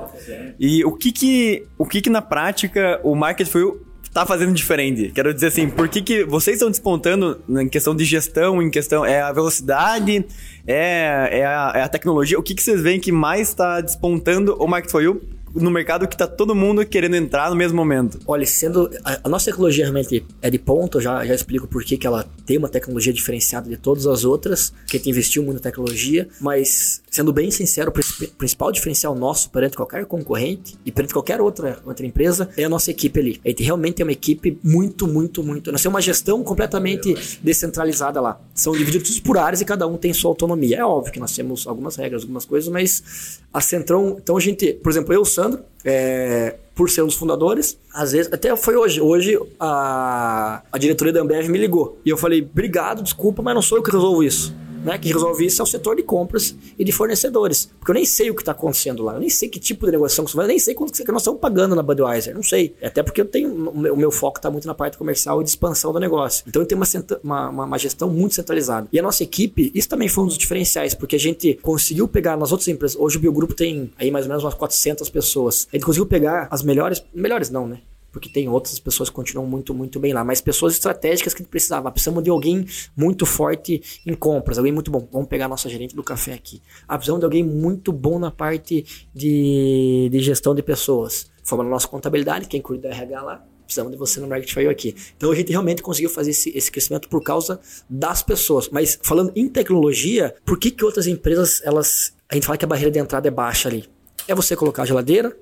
E 0.60 0.84
o 0.86 0.92
que 0.94 1.12
que, 1.12 1.64
o 1.78 1.86
que 1.86 2.02
que 2.02 2.10
na 2.10 2.22
prática 2.22 3.00
o 3.04 3.16
Market 3.16 3.48
for 3.48 3.60
You 3.60 3.82
tá 4.14 4.26
fazendo 4.26 4.54
diferente? 4.54 5.12
Quero 5.14 5.34
dizer 5.34 5.48
assim, 5.48 5.68
por 5.68 5.88
que 5.90 6.02
que 6.02 6.24
vocês 6.24 6.58
estão 6.58 6.70
despontando 6.70 7.42
em 7.50 7.68
questão 7.68 7.96
de 7.96 8.06
gestão, 8.06 8.62
em 8.62 8.70
questão... 8.70 9.04
É 9.04 9.22
a 9.22 9.32
velocidade? 9.34 10.24
É, 10.68 11.40
é, 11.40 11.46
a, 11.46 11.72
é 11.76 11.82
a 11.82 11.88
tecnologia? 11.90 12.38
O 12.38 12.44
que 12.44 12.54
que 12.54 12.62
vocês 12.62 12.82
veem 12.82 13.00
que 13.00 13.12
mais 13.12 13.50
está 13.50 13.82
despontando 13.82 14.56
o 14.60 14.68
Market 14.68 14.92
for 14.92 15.02
You 15.02 15.22
no 15.54 15.70
mercado 15.70 16.08
que 16.08 16.18
tá 16.18 16.28
todo 16.28 16.56
mundo 16.56 16.86
querendo 16.86 17.16
entrar 17.16 17.50
no 17.50 17.56
mesmo 17.56 17.76
momento? 17.76 18.20
Olha, 18.26 18.46
sendo. 18.46 18.90
A, 19.04 19.20
a 19.24 19.30
nossa 19.30 19.46
tecnologia 19.46 19.86
realmente 19.86 20.26
é 20.42 20.50
de 20.50 20.60
ponto, 20.60 20.98
eu 20.98 21.02
já, 21.02 21.26
já 21.26 21.36
explico 21.36 21.68
por 21.68 21.84
que 21.84 22.06
ela 22.06 22.28
tem 22.46 22.58
uma 22.58 22.70
tecnologia 22.70 23.14
diferenciada 23.14 23.70
de 23.70 23.78
todas 23.78 24.08
as 24.08 24.24
outras, 24.24 24.74
que 24.88 24.98
a 24.98 25.00
gente 25.00 25.10
investiu 25.10 25.44
muito 25.44 25.56
na 25.56 25.62
tecnologia, 25.62 26.28
mas 26.42 27.02
sendo 27.10 27.32
bem 27.32 27.52
sincero, 27.52 27.90
o 27.90 27.94
princip- 27.94 28.32
principal 28.38 28.72
diferencial 28.72 29.14
nosso 29.16 29.50
perante 29.50 29.76
qualquer 29.76 30.06
concorrente 30.06 30.76
e 30.86 30.92
perante 30.92 31.14
qualquer 31.14 31.40
outra, 31.40 31.80
outra 31.86 32.06
empresa 32.06 32.50
é 32.58 32.64
a 32.64 32.70
nossa 32.70 32.90
equipe 32.90 33.20
ali. 33.20 33.42
A 33.46 33.50
gente 33.50 33.64
realmente 33.64 33.96
tem 33.96 34.06
uma 34.06 34.12
equipe 34.12 34.58
muito, 34.64 35.08
muito, 35.08 35.44
muito. 35.44 35.72
Nós 35.72 35.82
temos 35.82 35.94
uma 35.94 36.02
gestão 36.02 36.44
completamente 36.44 37.14
descentralizada 37.42 38.20
lá. 38.20 38.42
São 38.56 38.74
divididos 38.74 39.20
por 39.20 39.38
áreas 39.38 39.62
e 39.62 39.66
cada 39.66 39.86
um 39.88 39.98
tem 39.98 40.12
sua 40.14 40.32
autonomia. 40.32 40.78
É 40.78 40.86
óbvio 40.86 41.14
que 41.14 41.20
nós 41.20 41.36
temos 41.36 41.68
algumas 41.68 41.96
regras, 41.96 42.24
algumas 42.24 42.46
coisas, 42.46 42.70
mas 42.70 43.40
a 43.54 43.62
Centrão. 43.62 44.18
Então 44.22 44.36
a 44.36 44.40
gente, 44.40 44.74
por 44.74 44.92
exemplo, 44.92 45.14
eu, 45.14 45.22
o 45.22 45.26
Sandro, 45.44 45.60
é, 45.84 46.56
por 46.74 46.90
ser 46.90 47.02
um 47.02 47.08
dos 47.08 47.16
fundadores, 47.16 47.78
às 47.94 48.14
vezes, 48.14 48.32
até 48.32 48.56
foi 48.56 48.76
hoje. 48.76 49.02
Hoje 49.02 49.38
a, 49.60 50.62
a 50.72 50.78
diretoria 50.78 51.12
da 51.12 51.22
Ambev 51.22 51.50
me 51.50 51.58
ligou 51.58 52.00
e 52.06 52.10
eu 52.10 52.18
falei: 52.18 52.42
obrigado, 52.42 53.04
desculpa, 53.04 53.42
mas 53.42 53.54
não 53.54 53.62
sou 53.62 53.78
eu 53.78 53.84
que 53.84 53.92
resolvo 53.92 54.24
isso. 54.24 54.56
Né, 54.84 54.98
que 54.98 55.12
resolve 55.12 55.46
isso 55.46 55.62
é 55.62 55.64
o 55.64 55.66
setor 55.66 55.96
de 55.96 56.04
compras 56.04 56.56
e 56.78 56.84
de 56.84 56.92
fornecedores. 56.92 57.70
Porque 57.80 57.92
eu 57.92 57.96
nem 57.96 58.06
sei 58.06 58.30
o 58.30 58.36
que 58.36 58.42
está 58.42 58.52
acontecendo 58.52 59.02
lá, 59.04 59.14
eu 59.14 59.20
nem 59.20 59.30
sei 59.30 59.50
que 59.50 59.60
tipo 59.60 59.86
de 59.86 59.94
negociação 59.94 60.26
que 60.26 60.32
você 60.32 60.38
vai, 60.38 60.46
eu 60.46 60.50
nem 60.50 60.60
sei 60.60 60.74
quanto 60.74 60.92
que 60.92 61.12
nós 61.12 61.22
estamos 61.22 61.40
pagando 61.40 61.76
na 61.76 61.82
Budweiser, 61.82 62.36
não 62.36 62.44
sei. 62.44 62.76
Até 62.82 63.02
porque 63.02 63.22
eu 63.22 63.26
tenho, 63.26 63.54
o 63.54 63.98
meu, 63.98 64.12
foco 64.12 64.40
está 64.40 64.52
muito 64.52 64.68
na 64.68 64.74
parte 64.74 64.98
comercial 64.98 65.42
e 65.42 65.44
de 65.44 65.50
expansão 65.50 65.94
do 65.94 66.00
negócio. 66.00 66.44
Então 66.48 66.62
eu 66.62 66.66
tenho 66.66 66.82
uma, 67.24 67.50
uma, 67.50 67.66
uma 67.66 67.78
gestão 67.78 68.10
muito 68.10 68.36
centralizada. 68.36 68.88
E 68.92 69.00
a 69.00 69.02
nossa 69.02 69.24
equipe, 69.24 69.72
isso 69.74 69.88
também 69.88 70.08
foi 70.08 70.24
um 70.24 70.28
dos 70.28 70.38
diferenciais, 70.38 70.94
porque 70.94 71.16
a 71.16 71.20
gente 71.20 71.54
conseguiu 71.62 72.08
pegar 72.08 72.38
nas 72.38 72.52
outras 72.52 72.68
empresas, 72.68 72.98
hoje 73.00 73.18
o 73.18 73.20
Biogrupo 73.20 73.54
tem 73.54 73.92
aí 73.98 74.12
mais 74.12 74.26
ou 74.26 74.30
menos 74.30 74.44
umas 74.44 74.54
400 74.54 75.10
pessoas, 75.10 75.68
a 75.72 75.76
gente 75.76 75.86
conseguiu 75.86 76.06
pegar 76.06 76.48
as 76.52 76.62
melhores, 76.62 77.04
melhores 77.14 77.50
não, 77.50 77.68
né? 77.68 77.80
Porque 78.14 78.30
tem 78.30 78.48
outras 78.48 78.80
pessoas 78.80 79.10
que 79.10 79.16
continuam 79.16 79.48
muito, 79.48 79.74
muito 79.74 80.00
bem 80.00 80.14
lá, 80.14 80.24
mas 80.24 80.40
pessoas 80.40 80.74
estratégicas 80.74 81.34
que 81.34 81.44
precisava. 81.44 81.92
Precisamos 81.92 82.24
de 82.24 82.30
alguém 82.30 82.66
muito 82.96 83.26
forte 83.26 83.82
em 84.06 84.14
compras, 84.14 84.60
alguém 84.60 84.72
muito 84.72 84.92
bom. 84.92 85.06
Vamos 85.12 85.28
pegar 85.28 85.46
a 85.46 85.50
nossa 85.50 85.68
gerente 85.68 85.96
do 85.96 86.04
café 86.04 86.34
aqui. 86.34 86.62
Ah, 86.88 86.96
precisamos 86.96 87.20
de 87.20 87.26
alguém 87.26 87.44
muito 87.44 87.92
bom 87.92 88.20
na 88.20 88.30
parte 88.30 88.86
de, 89.14 90.10
de 90.12 90.20
gestão 90.20 90.54
de 90.54 90.62
pessoas. 90.62 91.32
Fomos 91.44 91.66
na 91.66 91.72
nossa 91.72 91.88
contabilidade, 91.88 92.48
quem 92.48 92.62
cuida 92.62 92.88
do 92.88 92.94
RH 92.94 93.22
lá. 93.24 93.44
Precisamos 93.66 93.92
de 93.92 93.98
você 93.98 94.20
no 94.20 94.28
Market 94.28 94.56
aqui. 94.70 94.96
Então 95.18 95.32
a 95.32 95.36
gente 95.36 95.50
realmente 95.50 95.82
conseguiu 95.82 96.10
fazer 96.10 96.32
esse, 96.32 96.56
esse 96.56 96.72
crescimento 96.72 97.10
por 97.10 97.24
causa 97.24 97.60
das 97.90 98.22
pessoas. 98.22 98.70
Mas 98.70 99.00
falando 99.02 99.32
em 99.36 99.48
tecnologia, 99.48 100.36
por 100.46 100.60
que, 100.60 100.70
que 100.70 100.86
outras 100.86 101.08
empresas, 101.08 101.62
elas. 101.66 102.14
A 102.30 102.36
gente 102.36 102.46
fala 102.46 102.58
que 102.60 102.66
a 102.66 102.68
barreira 102.68 102.92
de 102.92 103.00
entrada 103.00 103.28
é 103.28 103.32
baixa 103.32 103.70
ali? 103.70 103.90
É 104.28 104.36
você 104.36 104.56
colocar 104.56 104.84
a 104.84 104.86
geladeira, 104.86 105.36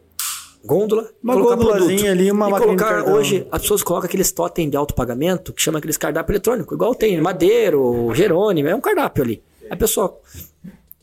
gôndola, 0.63 1.09
Uma 1.21 1.35
gôndolazinha 1.35 2.11
ali, 2.11 2.31
uma 2.31 2.49
e 2.49 2.53
colocar 2.53 3.03
hoje 3.09 3.47
as 3.51 3.61
pessoas 3.61 3.83
colocam 3.83 4.07
aqueles 4.07 4.31
totem 4.31 4.69
de 4.69 4.77
alto 4.77 4.93
pagamento 4.93 5.51
que 5.51 5.61
chama 5.61 5.79
aqueles 5.79 5.97
cardápio 5.97 6.33
eletrônico, 6.33 6.73
igual 6.73 6.93
tem 6.93 7.19
Madeiro, 7.19 8.13
Jerônimo, 8.13 8.69
é 8.69 8.75
um 8.75 8.81
cardápio 8.81 9.23
ali. 9.23 9.43
A 9.69 9.75
pessoa 9.75 10.19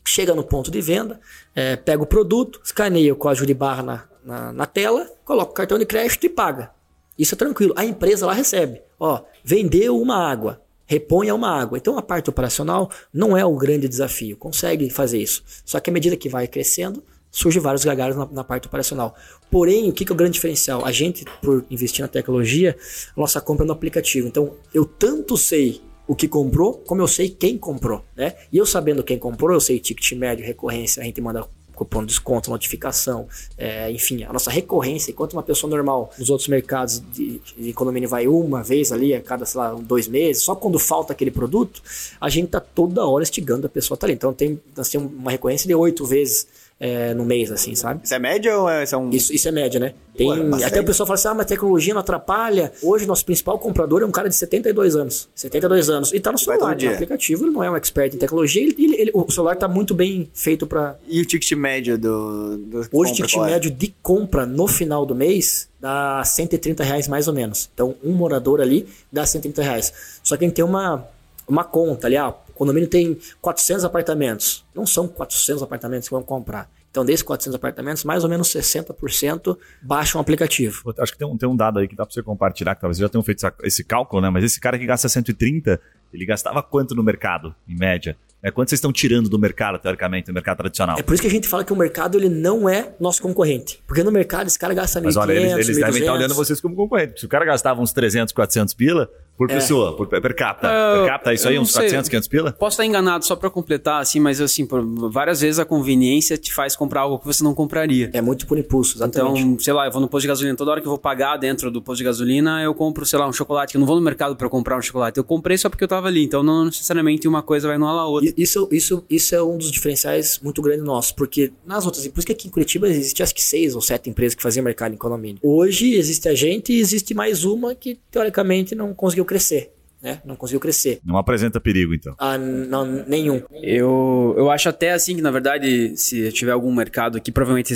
chega 0.05 0.33
no 0.33 0.43
ponto 0.43 0.71
de 0.71 0.81
venda, 0.81 1.19
é, 1.55 1.75
pega 1.75 2.01
o 2.01 2.07
produto, 2.07 2.59
escaneia 2.63 3.13
o 3.13 3.15
código 3.15 3.45
de 3.45 3.53
barra 3.53 3.83
na, 3.83 4.03
na, 4.23 4.53
na 4.53 4.65
tela, 4.65 5.09
coloca 5.23 5.51
o 5.51 5.53
cartão 5.53 5.77
de 5.77 5.85
crédito 5.85 6.25
e 6.25 6.29
paga. 6.29 6.71
Isso 7.17 7.35
é 7.35 7.37
tranquilo. 7.37 7.73
A 7.75 7.83
empresa 7.83 8.25
lá 8.25 8.33
recebe. 8.33 8.81
Ó, 8.99 9.21
vendeu 9.43 9.99
uma 9.99 10.15
água, 10.15 10.61
reponha 10.85 11.35
uma 11.35 11.49
água. 11.49 11.77
Então 11.77 11.97
a 11.97 12.01
parte 12.01 12.29
operacional 12.29 12.89
não 13.13 13.35
é 13.35 13.45
o 13.45 13.57
grande 13.57 13.87
desafio. 13.87 14.37
Consegue 14.37 14.89
fazer 14.89 15.19
isso. 15.19 15.43
Só 15.65 15.79
que 15.79 15.89
à 15.89 15.93
medida 15.93 16.15
que 16.15 16.29
vai 16.29 16.47
crescendo, 16.47 17.03
surge 17.31 17.59
vários 17.59 17.83
gargalos 17.83 18.15
na, 18.15 18.25
na 18.31 18.43
parte 18.43 18.67
operacional. 18.67 19.15
Porém, 19.51 19.89
o 19.89 19.93
que, 19.93 20.05
que 20.05 20.11
é 20.11 20.13
o 20.13 20.17
grande 20.17 20.33
diferencial? 20.33 20.85
A 20.85 20.91
gente, 20.91 21.25
por 21.41 21.65
investir 21.69 22.01
na 22.01 22.07
tecnologia, 22.07 22.75
a 23.15 23.19
nossa 23.19 23.39
compra 23.39 23.65
é 23.65 23.67
no 23.67 23.73
aplicativo. 23.73 24.27
Então, 24.27 24.53
eu 24.73 24.85
tanto 24.85 25.37
sei 25.37 25.81
o 26.07 26.15
que 26.15 26.27
comprou, 26.27 26.73
como 26.73 27.01
eu 27.01 27.07
sei 27.07 27.29
quem 27.29 27.57
comprou, 27.57 28.03
né? 28.15 28.35
E 28.51 28.57
eu 28.57 28.65
sabendo 28.65 29.03
quem 29.03 29.19
comprou, 29.19 29.51
eu 29.51 29.61
sei 29.61 29.79
ticket 29.79 30.11
médio, 30.13 30.43
recorrência, 30.43 31.01
a 31.01 31.05
gente 31.05 31.21
manda 31.21 31.47
cupom 31.79 32.01
de 32.01 32.07
desconto, 32.07 32.49
notificação, 32.49 33.27
é, 33.57 33.89
enfim, 33.89 34.23
a 34.23 34.33
nossa 34.33 34.51
recorrência, 34.51 35.11
enquanto 35.11 35.33
uma 35.33 35.43
pessoa 35.43 35.69
normal 35.69 36.11
nos 36.19 36.29
outros 36.29 36.49
mercados 36.49 37.01
de, 37.13 37.39
de 37.57 37.71
condomínio 37.71 38.09
vai 38.09 38.27
uma 38.27 38.61
vez 38.61 38.91
ali 38.91 39.13
a 39.13 39.21
cada, 39.21 39.45
sei 39.45 39.61
lá, 39.61 39.73
dois 39.73 40.07
meses, 40.07 40.43
só 40.43 40.55
quando 40.55 40.77
falta 40.77 41.13
aquele 41.13 41.31
produto, 41.31 41.81
a 42.19 42.27
gente 42.27 42.49
tá 42.49 42.59
toda 42.59 43.05
hora 43.05 43.23
estigando 43.23 43.67
a 43.67 43.69
pessoa 43.69 43.97
tá 43.97 44.05
ali. 44.05 44.13
Então 44.13 44.33
tem, 44.33 44.59
nós 44.75 44.89
temos 44.89 45.11
uma 45.13 45.31
recorrência 45.31 45.67
de 45.67 45.75
oito 45.75 46.05
vezes 46.05 46.47
é, 46.79 47.13
no 47.13 47.25
mês, 47.25 47.51
assim, 47.51 47.75
sabe? 47.75 48.01
Isso 48.03 48.13
é 48.13 48.19
média 48.19 48.57
ou 48.57 48.69
é, 48.69 48.83
isso 48.83 48.95
é 48.95 48.97
um... 48.97 49.09
Isso, 49.09 49.33
isso 49.33 49.47
é 49.47 49.51
média, 49.51 49.79
né? 49.79 49.93
Tem, 50.15 50.31
é 50.31 50.35
bastante. 50.43 50.63
até 50.63 50.81
o 50.81 50.85
pessoal 50.85 51.05
fala 51.07 51.15
assim, 51.15 51.27
ah, 51.27 51.33
mas 51.33 51.45
tecnologia 51.45 51.93
não 51.93 52.01
atrapalha. 52.01 52.71
Hoje, 52.81 53.05
nosso 53.05 53.25
principal 53.25 53.57
comprador 53.59 54.01
é 54.01 54.05
um 54.05 54.11
cara 54.11 54.29
de 54.29 54.35
72 54.35 54.95
anos. 54.95 55.27
72 55.35 55.89
anos. 55.89 56.13
E 56.13 56.19
tá 56.19 56.31
no 56.31 56.37
celular, 56.37 56.69
no 56.71 56.75
dia. 56.75 56.91
aplicativo, 56.93 57.45
ele 57.45 57.51
não 57.51 57.63
é 57.63 57.69
um 57.69 57.75
expert 57.75 58.13
em 58.15 58.17
tecnologia, 58.17 58.61
ele, 58.63 58.75
ele- 58.77 58.95
ele- 59.01 59.11
o 59.13 59.29
celular 59.31 59.55
tá 59.55 59.67
muito 59.67 59.93
bem 59.93 60.29
feito 60.33 60.65
para 60.67 60.97
E 61.07 61.21
o 61.21 61.25
ticket 61.25 61.51
médio 61.53 61.97
do... 61.97 62.57
do 62.57 62.77
Hoje, 62.91 63.11
o 63.11 63.15
ticket 63.15 63.33
qual 63.33 63.45
é? 63.47 63.51
médio 63.51 63.71
de 63.71 63.93
compra 64.01 64.45
no 64.45 64.67
final 64.67 65.05
do 65.05 65.13
mês 65.15 65.67
dá 65.81 66.21
130 66.25 66.83
reais 66.83 67.07
mais 67.07 67.27
ou 67.27 67.33
menos. 67.33 67.69
Então, 67.73 67.95
um 68.03 68.11
morador 68.11 68.59
ali 68.61 68.87
dá 69.11 69.25
130 69.25 69.61
reais. 69.61 69.93
Só 70.23 70.35
que 70.37 70.43
a 70.43 70.47
gente 70.47 70.55
tem 70.55 70.65
uma, 70.65 71.05
uma 71.49 71.63
conta 71.63 72.07
ali, 72.07 72.15
ah, 72.15 72.29
o 72.29 72.53
condomínio 72.53 72.87
tem 72.87 73.17
400 73.41 73.83
apartamentos. 73.83 74.63
Não 74.73 74.85
são 74.85 75.07
400 75.07 75.63
apartamentos 75.63 76.07
que 76.07 76.13
vão 76.13 76.23
comprar. 76.23 76.69
Então, 76.91 77.05
desses 77.05 77.21
400 77.21 77.55
apartamentos, 77.55 78.03
mais 78.03 78.23
ou 78.23 78.29
menos 78.29 78.49
60% 78.49 79.57
baixam 79.81 80.19
o 80.19 80.21
aplicativo. 80.21 80.93
Acho 80.97 81.11
que 81.11 81.19
tem 81.19 81.27
um, 81.27 81.37
tem 81.37 81.47
um 81.47 81.55
dado 81.55 81.79
aí 81.79 81.87
que 81.87 81.95
dá 81.95 82.05
pra 82.05 82.13
você 82.13 82.23
compartilhar, 82.23 82.75
que 82.75 82.81
talvez 82.81 82.97
vocês 82.97 83.05
já 83.05 83.09
tenham 83.09 83.23
feito 83.23 83.45
esse 83.63 83.83
cálculo, 83.83 84.21
né? 84.21 84.29
Mas 84.29 84.43
esse 84.43 84.59
cara 84.59 84.77
que 84.77 84.85
gasta 84.85 85.07
130, 85.07 85.79
ele 86.11 86.25
gastava 86.25 86.63
quanto 86.63 86.95
no 86.95 87.03
mercado, 87.03 87.53
em 87.67 87.77
média? 87.77 88.17
É, 88.41 88.49
quanto 88.49 88.69
vocês 88.69 88.77
estão 88.77 88.91
tirando 88.91 89.29
do 89.29 89.37
mercado, 89.37 89.77
teoricamente, 89.77 90.27
do 90.27 90.33
mercado 90.33 90.57
tradicional? 90.57 90.97
É 90.97 91.03
por 91.03 91.13
isso 91.13 91.21
que 91.21 91.27
a 91.27 91.31
gente 91.31 91.47
fala 91.47 91.63
que 91.63 91.73
o 91.73 91.75
mercado 91.75 92.17
ele 92.17 92.29
não 92.29 92.69
é 92.69 92.93
nosso 92.99 93.21
concorrente. 93.21 93.83
Porque 93.85 94.01
no 94.01 94.11
mercado 94.11 94.47
esse 94.47 94.57
cara 94.57 94.73
gasta 94.73 94.99
1.500, 94.99 95.03
Mas 95.03 95.17
olha, 95.17 95.33
eles, 95.33 95.53
eles 95.53 95.77
devem 95.77 96.01
estar 96.01 96.13
1.200. 96.13 96.15
olhando 96.15 96.33
vocês 96.33 96.61
como 96.61 96.75
concorrente. 96.75 97.19
Se 97.19 97.25
o 97.25 97.29
cara 97.29 97.43
gastava 97.43 97.81
uns 97.81 97.91
300, 97.91 98.33
400 98.33 98.73
pila 98.73 99.09
por 99.39 99.47
pessoa, 99.47 99.95
por, 99.95 100.05
per 100.07 100.35
capita. 100.35 100.67
Eu- 100.67 101.03
per 101.03 101.07
capita, 101.13 101.31
é 101.31 101.33
isso 101.35 101.47
aí, 101.47 101.57
uns 101.57 101.71
sei. 101.71 101.83
400, 101.83 102.09
500 102.09 102.27
pila? 102.27 102.51
Posso 102.51 102.73
estar 102.73 102.85
enganado 102.85 103.23
só 103.25 103.37
pra 103.37 103.49
completar, 103.49 104.01
assim, 104.01 104.19
mas 104.19 104.41
assim, 104.41 104.65
por- 104.65 104.83
várias 105.09 105.39
vezes 105.39 105.59
a 105.59 105.65
conveniência 105.65 106.37
te 106.37 106.53
faz 106.53 106.75
comprar 106.75 107.01
algo 107.01 107.17
que 107.19 107.25
você 107.25 107.41
não 107.41 107.55
compraria. 107.55 108.09
É 108.11 108.19
muito 108.19 108.45
por 108.45 108.57
impulso, 108.59 108.97
exatamente. 108.97 109.39
Então, 109.39 109.57
sei 109.59 109.71
lá, 109.73 109.85
eu 109.85 109.91
vou 109.93 110.01
no 110.01 110.09
posto 110.09 110.23
de 110.23 110.27
gasolina, 110.27 110.57
toda 110.57 110.71
hora 110.71 110.81
que 110.81 110.87
eu 110.87 110.91
vou 110.91 110.99
pagar 110.99 111.37
dentro 111.37 111.71
do 111.71 111.81
posto 111.81 111.99
de 111.99 112.03
gasolina, 112.03 112.61
eu 112.61 112.73
compro, 112.75 113.05
sei 113.05 113.17
lá, 113.17 113.25
um 113.27 113.31
chocolate. 113.31 113.75
Eu 113.75 113.79
não 113.79 113.87
vou 113.87 113.95
no 113.95 114.01
mercado 114.01 114.35
pra 114.35 114.49
comprar 114.49 114.77
um 114.77 114.81
chocolate. 114.81 115.17
Eu 115.17 115.23
comprei 115.23 115.57
só 115.57 115.69
porque 115.69 115.85
eu 115.85 115.87
tava 115.87 116.07
ali. 116.07 116.21
Então, 116.23 116.43
não 116.43 116.65
necessariamente 116.65 117.25
uma 117.25 117.41
coisa 117.41 117.65
vai 117.67 117.77
anular 117.77 117.95
a 117.95 118.07
outra. 118.07 118.33
Isso, 118.35 118.67
isso, 118.73 119.05
isso 119.09 119.33
é 119.33 119.41
um 119.41 119.57
dos 119.57 119.71
diferenciais 119.71 120.37
muito 120.43 120.61
grandes 120.61 120.83
nossos, 120.83 121.13
porque 121.13 121.53
nas 121.65 121.85
outras, 121.85 122.05
por 122.09 122.19
isso 122.19 122.27
que 122.27 122.33
aqui 122.33 122.47
em 122.49 122.51
Curitiba 122.51 122.89
existe 122.89 123.23
acho 123.23 123.33
que 123.33 123.41
seis 123.41 123.73
ou 123.73 123.81
sete 123.81 124.09
empresas 124.09 124.35
que 124.35 124.43
faziam 124.43 124.63
mercado 124.65 124.93
em 124.93 124.97
condomínio. 124.97 125.39
Hoje 125.41 125.93
existe 125.93 126.27
a 126.27 126.35
gente 126.35 126.73
e 126.73 126.79
existe 126.79 127.13
mais 127.13 127.45
uma 127.45 127.73
que 127.73 127.97
teoricamente 128.11 128.75
não 128.75 128.93
conseguiu 128.93 129.23
crescer, 129.29 129.71
né? 130.01 130.19
Não 130.25 130.35
conseguiu 130.35 130.59
crescer. 130.59 130.99
Não 131.05 131.17
apresenta 131.17 131.59
perigo, 131.59 131.93
então. 131.93 132.15
Ah, 132.17 132.35
não, 132.35 132.85
nenhum. 133.05 133.43
Eu, 133.61 134.33
eu 134.35 134.49
acho 134.49 134.67
até 134.67 134.91
assim 134.91 135.15
que, 135.15 135.21
na 135.21 135.29
verdade, 135.29 135.95
se 135.95 136.31
tiver 136.31 136.51
algum 136.51 136.73
mercado 136.73 137.17
aqui, 137.17 137.31
provavelmente 137.31 137.75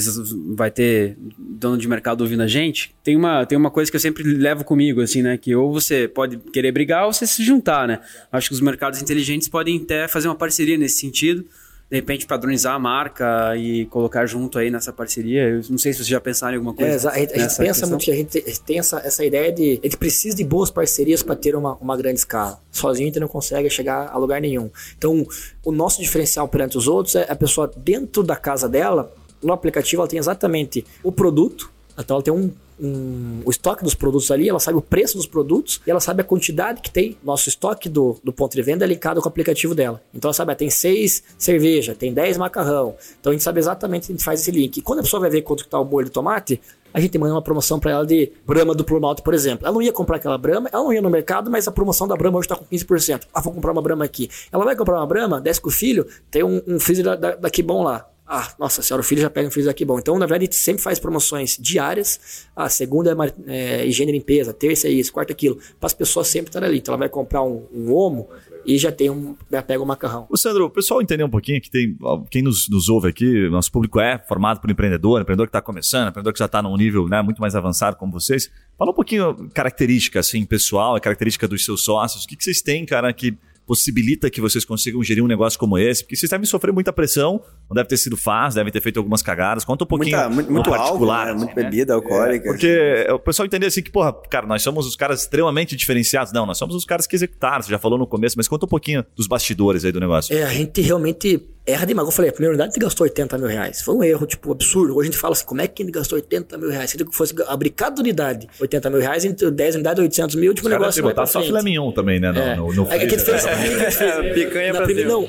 vai 0.56 0.72
ter 0.72 1.16
dono 1.38 1.78
de 1.78 1.88
mercado 1.88 2.22
ouvindo 2.22 2.42
a 2.42 2.48
gente. 2.48 2.96
Tem 3.04 3.16
uma, 3.16 3.46
tem 3.46 3.56
uma 3.56 3.70
coisa 3.70 3.92
que 3.92 3.96
eu 3.96 4.02
sempre 4.02 4.24
levo 4.24 4.64
comigo, 4.64 5.00
assim, 5.00 5.22
né? 5.22 5.38
Que 5.38 5.56
ou 5.56 5.72
você 5.72 6.08
pode 6.08 6.38
querer 6.38 6.72
brigar 6.72 7.06
ou 7.06 7.14
você 7.14 7.28
se 7.28 7.44
juntar, 7.44 7.88
né? 7.88 8.00
Acho 8.32 8.50
que 8.50 8.56
os 8.56 8.62
mercados 8.62 9.00
inteligentes 9.00 9.48
podem 9.48 9.78
até 9.84 10.08
fazer 10.08 10.28
uma 10.28 10.36
parceria 10.36 10.78
nesse 10.78 11.00
sentido. 11.00 11.46
De 11.94 11.98
repente, 11.98 12.26
padronizar 12.26 12.74
a 12.74 12.80
marca 12.80 13.56
e 13.56 13.86
colocar 13.86 14.26
junto 14.26 14.58
aí 14.58 14.72
nessa 14.72 14.92
parceria. 14.92 15.44
Eu 15.44 15.62
não 15.70 15.78
sei 15.78 15.94
se 15.94 16.00
vocês 16.00 16.08
já 16.08 16.20
pensaram 16.20 16.54
em 16.54 16.56
alguma 16.56 16.74
coisa. 16.74 17.10
É, 17.10 17.12
a 17.12 17.20
gente, 17.20 17.34
a 17.34 17.38
gente 17.38 17.56
pensa 17.56 17.64
questão. 17.66 17.90
muito 17.90 18.10
a 18.10 18.16
gente 18.16 18.62
tem 18.62 18.80
essa, 18.80 18.98
essa 18.98 19.24
ideia 19.24 19.52
de. 19.52 19.80
A 19.80 19.86
gente 19.86 19.98
precisa 19.98 20.36
de 20.36 20.44
boas 20.44 20.72
parcerias 20.72 21.22
para 21.22 21.36
ter 21.36 21.56
uma, 21.56 21.76
uma 21.76 21.96
grande 21.96 22.18
escala. 22.18 22.60
Sozinho 22.72 23.06
a 23.06 23.10
gente 23.10 23.20
não 23.20 23.28
consegue 23.28 23.70
chegar 23.70 24.10
a 24.12 24.18
lugar 24.18 24.42
nenhum. 24.42 24.72
Então, 24.98 25.24
o 25.64 25.72
nosso 25.72 26.02
diferencial 26.02 26.48
perante 26.48 26.80
os 26.80 26.88
outros 26.88 27.14
é 27.14 27.28
a 27.30 27.36
pessoa 27.36 27.72
dentro 27.78 28.24
da 28.24 28.36
casa 28.36 28.68
dela, 28.68 29.14
no 29.40 29.54
aplicativo, 29.54 30.02
ela 30.02 30.10
tem 30.10 30.18
exatamente 30.18 30.84
o 31.04 31.12
produto. 31.12 31.72
Então, 31.96 32.16
ela 32.16 32.24
tem 32.24 32.34
um, 32.34 32.50
um- 32.80 33.42
o 33.46 33.50
estoque 33.50 33.84
dos 33.84 33.94
produtos 33.94 34.30
ali, 34.32 34.50
ela 34.50 34.60
sabe 34.60 34.78
o 34.78 34.82
preço 34.82 35.18
dos 35.18 35.26
produtos 35.28 35.82
e 35.86 35.92
ela 35.92 36.00
sabe 36.00 36.22
a 36.22 36.24
quantidade 36.24 36.82
que 36.82 36.90
tem. 36.92 37.18
Nosso 37.24 37.50
estoque 37.50 37.88
do, 37.90 38.18
do 38.24 38.32
ponto 38.34 38.54
de 38.56 38.62
venda 38.62 38.86
é 38.86 38.88
linkado 38.88 39.22
com 39.22 39.28
o 39.28 39.30
aplicativo 39.30 39.74
dela. 39.76 40.02
Então, 40.14 40.30
ela 40.30 40.34
sabe, 40.34 40.52
ah, 40.52 40.56
tem 40.56 40.70
seis 40.70 41.24
cerveja, 41.38 41.96
tem 41.96 42.14
10 42.14 42.38
macarrão. 42.38 42.96
Então, 43.20 43.32
a 43.32 43.34
gente 43.34 43.44
sabe 43.44 43.60
exatamente, 43.60 44.04
a 44.12 44.14
gente 44.14 44.24
faz 44.24 44.42
esse 44.42 44.52
link. 44.52 44.78
E 44.78 44.82
quando 44.82 45.00
a 45.00 45.04
pessoa 45.04 45.20
vai 45.20 45.30
ver 45.30 45.42
quanto 45.42 45.64
que 45.64 45.70
tá 45.70 45.80
o 45.80 45.86
molho 45.86 46.06
de 46.06 46.12
tomate, 46.12 46.60
a 46.94 47.00
gente 47.00 47.18
manda 47.18 47.34
uma 47.34 47.42
promoção 47.42 47.80
para 47.80 47.92
ela 47.92 48.06
de 48.06 48.32
Brahma 48.46 48.76
duplo 48.76 49.02
malte, 49.02 49.22
por 49.24 49.34
exemplo. 49.34 49.66
Ela 49.66 49.74
não 49.74 49.82
ia 49.82 49.92
comprar 49.92 50.18
aquela 50.18 50.38
Brahma, 50.38 50.70
ela 50.72 50.84
não 50.84 50.94
ia 50.94 51.02
no 51.02 51.10
mercado, 51.10 51.50
mas 51.50 51.68
a 51.68 51.72
promoção 51.72 52.08
da 52.08 52.16
Brahma 52.16 52.38
hoje 52.38 52.46
está 52.46 52.56
com 52.56 52.66
15%. 52.66 53.22
Ah, 53.34 53.42
vou 53.42 53.52
comprar 53.54 53.72
uma 53.72 53.82
Brahma 53.82 54.06
aqui. 54.06 54.30
Ela 54.52 54.64
vai 54.64 54.76
comprar 54.76 54.98
uma 54.98 55.08
Brahma, 55.08 55.42
desce 55.42 55.60
com 55.60 55.70
o 55.70 55.72
filho, 55.72 56.06
tem 56.30 56.44
um, 56.44 56.62
um 56.68 56.80
freezer 56.80 57.04
da, 57.04 57.16
da, 57.16 57.36
daqui 57.36 57.64
bom 57.64 57.82
lá. 57.84 58.08
Ah, 58.36 58.52
nossa 58.58 58.82
senhora, 58.82 59.02
o 59.02 59.04
filho 59.06 59.22
já 59.22 59.30
pega 59.30 59.48
um 59.48 59.52
freezer 59.52 59.70
aqui 59.70 59.86
bom. 59.86 60.00
Então, 60.00 60.18
na 60.18 60.26
verdade, 60.26 60.46
a 60.46 60.46
gente 60.46 60.56
sempre 60.56 60.82
faz 60.82 60.98
promoções 60.98 61.56
diárias. 61.56 62.48
A 62.56 62.68
segunda 62.68 63.16
é, 63.46 63.84
é 63.84 63.86
higiene 63.86 64.12
e 64.12 64.16
limpeza, 64.16 64.52
terça 64.52 64.88
é 64.88 64.92
isso, 64.92 65.14
quarta 65.14 65.32
é 65.32 65.36
aquilo. 65.36 65.60
Para 65.80 65.86
as 65.86 65.94
pessoas 65.94 66.30
sempre 66.30 66.50
estarem 66.50 66.68
ali. 66.68 66.80
Então, 66.80 66.94
ela 66.94 66.98
vai 66.98 67.10
comprar 67.10 67.44
um, 67.44 67.68
um 67.72 67.94
omo 67.94 68.28
e 68.66 68.76
já 68.76 68.92
tem 68.92 69.12
um, 69.12 69.36
já 69.52 69.62
pega 69.62 69.84
um 69.84 69.86
macarrão. 69.86 70.26
Ô, 70.32 70.36
Sandro, 70.36 70.66
o 70.66 70.70
pessoal 70.72 71.00
entender 71.00 71.24
um 71.24 71.30
pouquinho 71.30 71.62
que 71.62 71.70
tem. 71.70 71.96
Quem 72.32 72.42
nos, 72.42 72.68
nos 72.68 72.90
ouve 72.90 73.08
aqui, 73.08 73.48
nosso 73.50 73.72
público 73.72 74.00
é 74.00 74.18
formado 74.28 74.60
por 74.60 74.72
empreendedor, 74.72 75.22
empreendedor 75.22 75.46
que 75.46 75.50
está 75.50 75.62
começando, 75.62 76.10
empreendedor 76.10 76.34
que 76.34 76.40
já 76.40 76.46
está 76.46 76.60
num 76.60 76.76
nível 76.76 77.08
né, 77.08 77.22
muito 77.22 77.40
mais 77.40 77.56
avançado 77.56 77.98
como 77.98 78.12
vocês. 78.12 78.50
Fala 78.80 78.90
um 78.90 78.96
pouquinho 78.96 79.48
característica 79.54 80.20
assim, 80.20 80.44
pessoal, 80.44 80.96
a 80.96 81.00
característica 81.00 81.48
dos 81.48 81.64
seus 81.64 81.84
sócios. 81.84 82.24
O 82.24 82.28
que, 82.28 82.36
que 82.36 82.44
vocês 82.44 82.64
têm, 82.64 82.84
cara, 82.84 83.14
que 83.14 83.38
possibilita 83.66 84.30
que 84.30 84.42
vocês 84.42 84.66
consigam 84.66 85.02
gerir 85.04 85.24
um 85.24 85.28
negócio 85.28 85.58
como 85.60 85.78
esse? 85.78 86.04
Porque 86.04 86.16
vocês 86.16 86.30
devem 86.30 86.46
sofrer 86.46 86.72
muita 86.74 86.92
pressão, 86.92 87.42
não 87.70 87.76
deve 87.76 87.88
ter 87.90 87.98
sido 87.98 88.18
fácil, 88.18 88.58
devem 88.58 88.72
ter 88.72 88.82
feito 88.82 88.98
algumas 88.98 89.22
cagadas. 89.22 89.64
Conta 89.66 89.84
um 89.84 89.88
pouquinho 89.88 90.18
Muita, 90.18 90.30
muito, 90.30 90.52
muito 90.52 90.70
álcool, 90.74 90.84
particular. 90.84 91.26
né? 91.26 91.32
assim, 91.32 91.46
Muita 91.46 91.56
né? 91.56 91.64
bebida 91.64 91.94
alcoólica. 91.94 92.46
Porque 92.50 93.08
o 93.10 93.20
pessoal 93.20 93.46
entender 93.46 93.66
assim 93.68 93.82
que, 93.82 93.92
porra, 93.92 94.14
cara, 94.30 94.46
nós 94.46 94.62
somos 94.62 94.86
os 94.86 94.96
caras 94.96 95.22
extremamente 95.22 95.76
diferenciados. 95.76 96.34
Não, 96.34 96.46
nós 96.46 96.58
somos 96.58 96.76
os 96.76 96.86
caras 96.86 97.08
que 97.08 97.16
executaram. 97.16 97.62
Você 97.62 97.70
já 97.72 97.80
falou 97.80 97.98
no 97.98 98.06
começo, 98.08 98.36
mas 98.38 98.48
conta 98.48 98.66
um 98.66 98.70
pouquinho 98.70 99.06
dos 99.16 99.28
bastidores 99.28 99.86
aí 99.86 99.92
do 99.92 100.00
negócio. 100.00 100.36
É, 100.36 100.44
a 100.44 100.54
gente 100.54 100.82
realmente 100.82 101.42
erra 101.66 101.86
demais. 101.86 102.08
Eu 102.08 102.12
falei, 102.12 102.30
a 102.30 102.34
primeira 102.34 102.56
unidade 102.56 102.78
gastou 102.80 103.06
80 103.06 103.38
mil 103.38 103.48
reais. 103.48 103.82
Foi 103.82 103.96
um 103.96 104.04
erro, 104.04 104.26
tipo, 104.26 104.52
absurdo. 104.52 104.96
Hoje 104.96 105.10
a 105.10 105.12
gente 105.12 105.20
fala 105.22 105.34
assim, 105.34 105.46
como 105.46 105.62
é 105.62 105.68
que 105.68 105.82
gente 105.84 105.94
gastou 105.94 106.18
80 106.18 106.58
mil 106.58 106.70
reais? 106.70 106.90
Se 106.90 106.98
ele 106.98 107.06
fosse 107.12 107.34
abrir 107.48 107.70
cada 107.72 108.02
unidade 108.02 108.48
80 108.60 108.90
mil 108.90 109.00
reais, 109.00 109.26
entre 109.26 109.50
10 109.50 109.76
unidades, 109.76 110.02
800 110.04 110.36
mil, 110.36 110.54
tipo, 110.54 110.68
o 110.68 110.72
negócio 110.72 111.02
vai 111.04 111.12
botar 111.14 111.26
só 111.26 111.42
filé 111.42 111.62
mignon 111.62 111.92
também, 111.92 112.20
né? 112.20 112.32
No, 112.32 112.40
É. 112.40 112.56
no, 112.56 112.74
no 112.74 112.84
É 112.92 113.00
que 113.00 113.06
a 113.06 113.10
gente 113.10 113.22
freezer. 113.24 113.58
fez, 113.58 113.82
a 113.82 113.86
gente 113.86 113.92
fez- 113.96 114.34
Picanha 114.34 114.68
na 114.74 114.78
pra 114.78 114.86
primeira, 114.86 115.10
não, 115.10 115.28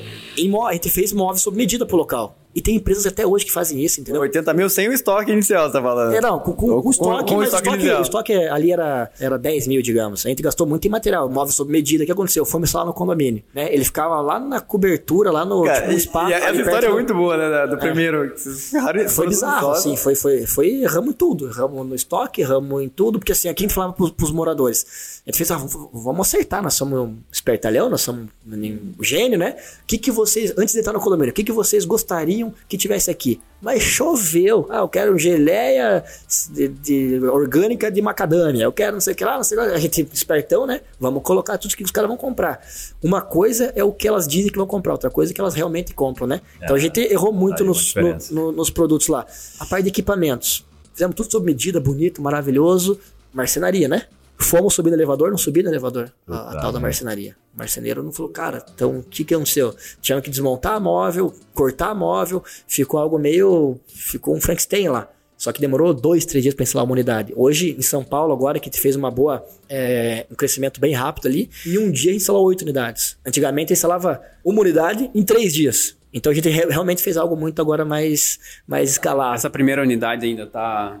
a 0.67 0.73
gente 0.73 0.89
fez 0.89 1.11
móveis 1.13 1.41
sob 1.41 1.55
medida 1.57 1.85
pro 1.85 1.97
local. 1.97 2.37
E 2.53 2.61
tem 2.61 2.75
empresas 2.77 3.05
até 3.05 3.27
hoje 3.27 3.43
que 3.43 3.51
fazem 3.51 3.83
isso, 3.83 3.99
entendeu? 3.99 4.21
80 4.21 4.53
mil 4.53 4.69
sem 4.69 4.87
o 4.87 4.93
estoque 4.93 5.29
inicial, 5.29 5.67
você 5.67 5.73
tá 5.73 5.81
falando. 5.81 6.13
É, 6.15 6.21
não, 6.21 6.39
com, 6.39 6.53
com, 6.53 6.69
Ou 6.71 6.81
com 6.81 6.87
o 6.87 6.91
estoque, 6.91 7.27
com 7.29 7.35
o 7.35 7.37
mas 7.39 7.47
estoque 7.53 7.67
o 7.69 7.75
estoque, 7.75 7.99
o 7.99 8.01
estoque 8.01 8.33
ali 8.33 8.71
era, 8.71 9.11
era 9.19 9.37
10 9.37 9.67
mil, 9.67 9.81
digamos. 9.81 10.25
A 10.25 10.29
gente 10.29 10.41
gastou 10.41 10.65
muito 10.65 10.85
em 10.87 10.89
material, 10.89 11.27
móvel 11.29 11.51
sob 11.51 11.69
medida. 11.69 12.03
O 12.03 12.05
que 12.05 12.13
aconteceu? 12.13 12.45
Fomos 12.45 12.71
lá 12.71 12.85
no 12.85 12.93
condomínio, 12.93 13.43
né? 13.53 13.67
Ele 13.73 13.83
ficava 13.83 14.21
lá 14.21 14.39
na 14.39 14.61
cobertura, 14.61 15.31
lá 15.33 15.43
no, 15.43 15.65
Cara, 15.65 15.81
tipo, 15.97 16.17
no 16.21 16.29
e- 16.29 16.31
e 16.31 16.33
essa 16.33 16.55
história 16.61 16.85
é 16.85 16.89
do- 16.89 16.93
muito 16.95 17.13
boa, 17.13 17.35
né? 17.35 17.67
Do 17.67 17.77
primeiro. 17.77 18.31
que 18.31 18.39
vocês 18.39 18.69
ferraram- 18.69 19.09
Foi 19.09 19.27
bizarro, 19.27 19.71
assim, 19.71 19.97
foi, 19.97 20.15
foi, 20.15 20.45
foi, 20.47 20.67
erramos 20.81 21.09
em 21.09 21.17
tudo, 21.17 21.49
erramos 21.49 21.85
no 21.85 21.93
estoque, 21.93 22.39
erramos 22.39 22.81
em 22.81 22.87
tudo, 22.87 23.19
porque 23.19 23.33
assim, 23.33 23.49
aqui 23.49 23.65
a 23.65 23.67
gente 23.67 23.75
falava 23.75 23.91
pros, 23.91 24.11
pros 24.11 24.31
moradores, 24.31 25.21
a 25.27 25.29
gente 25.29 25.37
fez, 25.37 25.51
ah, 25.51 25.57
vamos, 25.91 26.25
acertar, 26.25 26.63
nós 26.63 26.75
somos 26.75 26.97
um 26.99 27.17
espertalhão, 27.29 27.89
nós 27.89 27.99
somos 27.99 28.27
um 28.47 29.03
gênio, 29.03 29.37
né? 29.37 29.57
O 29.83 29.85
que 29.85 29.97
que 29.97 30.09
vocês, 30.25 30.53
antes 30.57 30.73
de 30.73 30.79
entrar 30.79 30.93
no 30.93 30.99
condomínio, 30.99 31.31
o 31.31 31.33
que 31.33 31.43
que 31.43 31.51
vocês 31.51 31.85
gostariam 31.85 32.53
que 32.67 32.77
tivesse 32.77 33.09
aqui? 33.11 33.39
Mas 33.61 33.81
choveu, 33.81 34.67
ah, 34.69 34.79
eu 34.79 34.87
quero 34.89 35.17
geleia 35.17 36.03
de, 36.51 36.67
de- 36.67 37.19
orgânica 37.25 37.89
de 37.91 38.01
macadâmia, 38.01 38.63
eu 38.63 38.71
quero 38.71 38.93
não 38.93 39.01
sei 39.01 39.13
o 39.13 39.15
que 39.15 39.23
lá, 39.25 39.37
não 39.37 39.43
sei 39.43 39.57
o 39.57 39.61
que 39.61 39.67
lá, 39.67 39.73
a 39.73 39.79
gente 39.79 40.07
espertão, 40.13 40.65
né? 40.67 40.81
Vamos 40.99 41.23
colocar 41.23 41.57
tudo 41.57 41.75
que 41.75 41.83
os 41.83 41.91
caras 41.91 42.07
vão 42.07 42.17
comprar. 42.17 42.61
Uma 43.01 43.21
coisa 43.21 43.71
é 43.75 43.83
o 43.83 43.91
que 43.91 44.07
elas 44.07 44.27
dizem 44.27 44.51
que 44.51 44.57
vão 44.57 44.67
comprar, 44.67 44.91
outra 44.93 45.09
coisa 45.09 45.31
é 45.31 45.33
que 45.33 45.41
elas 45.41 45.53
realmente 45.55 45.93
compram, 45.93 46.27
né? 46.27 46.41
Então 46.61 46.75
a 46.75 46.79
gente 46.79 46.99
errou 46.99 47.31
muito 47.33 47.61
uma 47.63 47.69
nos, 47.69 47.79
diferença. 47.85 48.33
no- 48.33 48.51
nos 48.51 48.69
produtos 48.69 49.07
lá. 49.07 49.25
A 49.59 49.65
parte 49.65 49.83
de 49.83 49.89
equipamentos. 49.89 50.65
Fizemos 50.93 51.15
tudo 51.15 51.31
sob 51.31 51.45
medida, 51.45 51.79
bonito, 51.79 52.21
maravilhoso. 52.21 52.99
Marcenaria, 53.33 53.87
né? 53.87 54.03
Fomos 54.37 54.73
subir 54.73 54.89
no 54.89 54.95
elevador, 54.97 55.29
não 55.31 55.37
subi 55.37 55.63
no 55.63 55.69
elevador. 55.69 56.11
A, 56.27 56.51
a 56.51 56.61
tal 56.61 56.71
da 56.71 56.79
marcenaria. 56.79 57.35
O 57.55 57.57
marceneiro 57.59 58.03
não 58.03 58.11
falou, 58.11 58.31
cara, 58.31 58.65
então 58.73 58.99
o 58.99 59.03
que 59.03 59.23
que 59.23 59.33
aconteceu? 59.33 59.73
Tinha 60.01 60.19
que 60.21 60.29
desmontar 60.29 60.73
a 60.73 60.79
móvel, 60.79 61.33
cortar 61.53 61.89
a 61.91 61.95
móvel, 61.95 62.43
ficou 62.67 62.99
algo 62.99 63.17
meio. 63.17 63.79
Ficou 63.87 64.35
um 64.35 64.41
Frankenstein 64.41 64.89
lá. 64.89 65.09
Só 65.37 65.51
que 65.51 65.59
demorou 65.59 65.93
dois, 65.93 66.25
três 66.25 66.43
dias 66.43 66.55
para 66.55 66.63
instalar 66.63 66.85
uma 66.85 66.93
unidade. 66.93 67.33
Hoje, 67.35 67.75
em 67.77 67.81
São 67.81 68.03
Paulo, 68.03 68.31
agora 68.33 68.57
que 68.59 68.67
gente 68.67 68.79
fez 68.79 68.95
uma 68.95 69.11
boa, 69.11 69.45
é, 69.69 70.25
um 70.31 70.35
crescimento 70.35 70.79
bem 70.79 70.93
rápido 70.93 71.27
ali, 71.27 71.49
em 71.65 71.77
um 71.77 71.91
dia 71.91 72.11
a 72.11 72.13
gente 72.13 72.21
instalou 72.21 72.45
oito 72.45 72.61
unidades. 72.61 73.17
Antigamente 73.25 73.73
instalava 73.73 74.21
uma 74.45 74.61
unidade 74.61 75.11
em 75.13 75.23
três 75.23 75.53
dias. 75.53 75.97
Então 76.13 76.31
a 76.31 76.35
gente 76.35 76.47
re- 76.47 76.67
realmente 76.69 77.01
fez 77.03 77.17
algo 77.17 77.35
muito 77.35 77.61
agora 77.61 77.83
mais, 77.83 78.39
mais 78.65 78.91
escalável. 78.91 79.35
Essa 79.35 79.49
primeira 79.49 79.81
unidade 79.81 80.25
ainda 80.25 80.47
tá, 80.47 80.99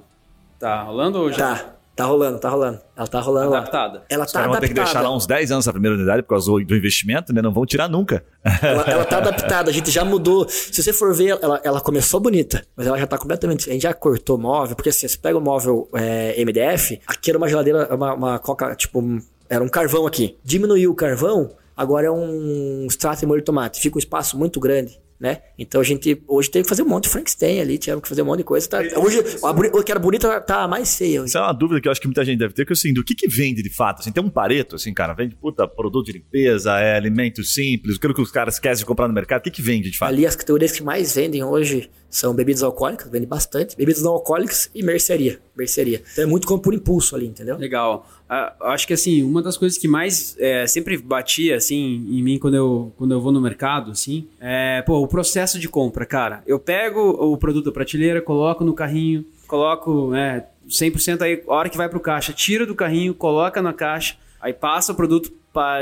tá 0.59 0.83
rolando 0.83 1.17
ou 1.19 1.31
já 1.31 1.55
Tá, 1.55 1.75
tá 1.95 2.05
rolando, 2.05 2.39
tá 2.39 2.49
rolando. 2.49 2.79
Ela 2.95 3.07
tá 3.07 3.19
rolando 3.19 3.51
lá. 3.51 3.57
adaptada? 3.59 4.03
Ela 4.09 4.25
Os 4.25 4.31
tá 4.31 4.39
caras 4.39 4.51
vão 4.53 4.59
ter 4.61 4.67
que 4.67 4.73
adaptada. 4.73 4.93
deixar 4.93 5.09
lá 5.09 5.15
uns 5.15 5.25
10 5.25 5.51
anos 5.51 5.67
a 5.67 5.71
primeira 5.71 5.95
unidade 5.95 6.21
por 6.23 6.29
causa 6.29 6.51
do 6.51 6.63
do 6.65 6.75
investimento, 6.75 7.33
né? 7.33 7.41
Não 7.41 7.53
vão 7.53 7.65
tirar 7.65 7.87
nunca. 7.87 8.23
Ela, 8.61 8.83
ela 8.83 9.05
tá 9.05 9.17
adaptada, 9.19 9.69
a 9.69 9.73
gente 9.73 9.89
já 9.91 10.03
mudou. 10.05 10.47
Se 10.49 10.81
você 10.83 10.91
for 10.93 11.13
ver, 11.13 11.37
ela, 11.41 11.59
ela 11.63 11.81
começou 11.81 12.19
bonita, 12.19 12.65
mas 12.75 12.85
ela 12.87 12.97
já 12.97 13.07
tá 13.07 13.17
completamente. 13.17 13.69
A 13.69 13.73
gente 13.73 13.83
já 13.83 13.93
cortou 13.93 14.37
móvel, 14.37 14.75
porque 14.75 14.89
assim, 14.89 15.07
você 15.07 15.17
pega 15.17 15.37
o 15.37 15.41
móvel 15.41 15.89
é, 15.93 16.35
MDF, 16.43 16.99
aqui 17.07 17.31
era 17.31 17.37
uma 17.37 17.47
geladeira, 17.47 17.93
uma, 17.95 18.13
uma 18.13 18.39
coca, 18.39 18.75
tipo, 18.75 18.99
um- 18.99 19.19
era 19.49 19.63
um 19.63 19.69
carvão 19.69 20.05
aqui. 20.07 20.37
Diminuiu 20.43 20.91
o 20.91 20.95
carvão, 20.95 21.51
agora 21.77 22.07
é 22.07 22.11
um 22.11 22.85
extrato 22.87 23.19
de 23.19 23.25
molho 23.25 23.41
de 23.41 23.45
tomate. 23.45 23.79
Fica 23.79 23.95
um 23.97 23.99
espaço 23.99 24.37
muito 24.37 24.59
grande. 24.59 24.99
Né? 25.25 25.41
Então 25.57 25.81
a 25.81 25.83
gente 25.83 26.21
hoje 26.27 26.51
teve 26.51 26.65
que 26.65 26.69
fazer 26.69 26.83
um 26.83 26.87
monte 26.87 27.05
de 27.05 27.09
Frankenstein 27.09 27.59
ali, 27.59 27.79
tivemos 27.79 28.03
que 28.03 28.09
fazer 28.09 28.21
um 28.21 28.25
monte 28.25 28.37
de 28.37 28.43
coisa. 28.43 28.69
Tá, 28.69 28.77
hoje, 28.95 29.23
a, 29.41 29.49
o 29.49 29.83
que 29.83 29.91
era 29.91 29.99
bonita 29.99 30.39
tá 30.39 30.67
mais 30.67 30.95
feia. 30.95 31.21
hoje. 31.21 31.29
Isso 31.29 31.37
é 31.39 31.41
uma 31.41 31.51
dúvida 31.51 31.81
que 31.81 31.87
eu 31.87 31.91
acho 31.91 31.99
que 31.99 32.05
muita 32.05 32.23
gente 32.23 32.37
deve 32.37 32.53
ter, 32.53 32.63
que 32.63 32.73
assim, 32.73 32.93
do 32.93 33.03
que 33.03 33.15
que 33.15 33.27
vende 33.27 33.63
de 33.63 33.73
fato? 33.73 34.01
Assim, 34.01 34.11
tem 34.11 34.23
um 34.23 34.29
pareto, 34.29 34.75
assim, 34.75 34.93
cara, 34.93 35.15
vende, 35.15 35.35
puta, 35.35 35.67
produto 35.67 36.05
de 36.05 36.11
limpeza, 36.11 36.77
é 36.77 36.95
alimento 36.95 37.43
simples, 37.43 37.95
aquilo 37.95 38.13
que 38.13 38.21
os 38.21 38.29
caras 38.29 38.53
esquecem 38.53 38.83
de 38.83 38.85
comprar 38.85 39.07
no 39.07 39.15
mercado, 39.15 39.39
o 39.39 39.43
que 39.45 39.49
que 39.49 39.63
vende 39.63 39.89
de 39.89 39.97
fato? 39.97 40.09
Ali 40.09 40.27
as 40.27 40.35
categorias 40.35 40.71
que 40.71 40.83
mais 40.83 41.15
vendem 41.15 41.43
hoje 41.43 41.89
são 42.09 42.33
bebidas 42.33 42.63
alcoólicas, 42.63 43.09
vende 43.09 43.25
bastante, 43.25 43.75
bebidas 43.75 44.01
não 44.01 44.11
alcoólicas 44.13 44.69
e 44.73 44.81
mercearia. 44.83 45.39
Mercearia. 45.55 46.01
Então 46.11 46.23
é 46.23 46.27
muito 46.27 46.47
como 46.47 46.61
por 46.61 46.73
impulso 46.73 47.15
ali, 47.15 47.27
entendeu? 47.27 47.57
Legal. 47.57 48.07
Ah, 48.29 48.53
acho 48.73 48.87
que 48.87 48.93
assim, 48.93 49.23
uma 49.23 49.41
das 49.41 49.57
coisas 49.57 49.77
que 49.77 49.87
mais 49.87 50.35
é, 50.39 50.65
sempre 50.67 50.97
batia 50.97 51.55
assim 51.55 52.05
em 52.09 52.23
mim 52.23 52.39
quando 52.39 52.55
eu, 52.55 52.93
quando 52.97 53.13
eu 53.13 53.21
vou 53.21 53.31
no 53.31 53.41
mercado, 53.41 53.91
assim, 53.91 54.27
é 54.39 54.81
pô, 54.81 54.99
o 54.99 55.07
processo 55.07 55.59
de 55.59 55.69
compra, 55.69 56.05
cara. 56.05 56.43
Eu 56.45 56.59
pego 56.59 56.99
o 57.01 57.37
produto 57.37 57.65
da 57.65 57.71
prateleira, 57.71 58.21
coloco 58.21 58.63
no 58.63 58.73
carrinho, 58.73 59.25
coloco 59.47 60.13
é, 60.13 60.45
100% 60.67 61.21
aí, 61.21 61.43
a 61.47 61.53
hora 61.53 61.69
que 61.69 61.77
vai 61.77 61.87
pro 61.87 61.99
caixa, 61.99 62.33
tira 62.33 62.65
do 62.65 62.75
carrinho, 62.75 63.13
coloca 63.13 63.61
na 63.61 63.73
caixa, 63.73 64.15
aí 64.45 64.53
passa 64.53 64.91
o 64.91 64.95
produto 64.95 65.31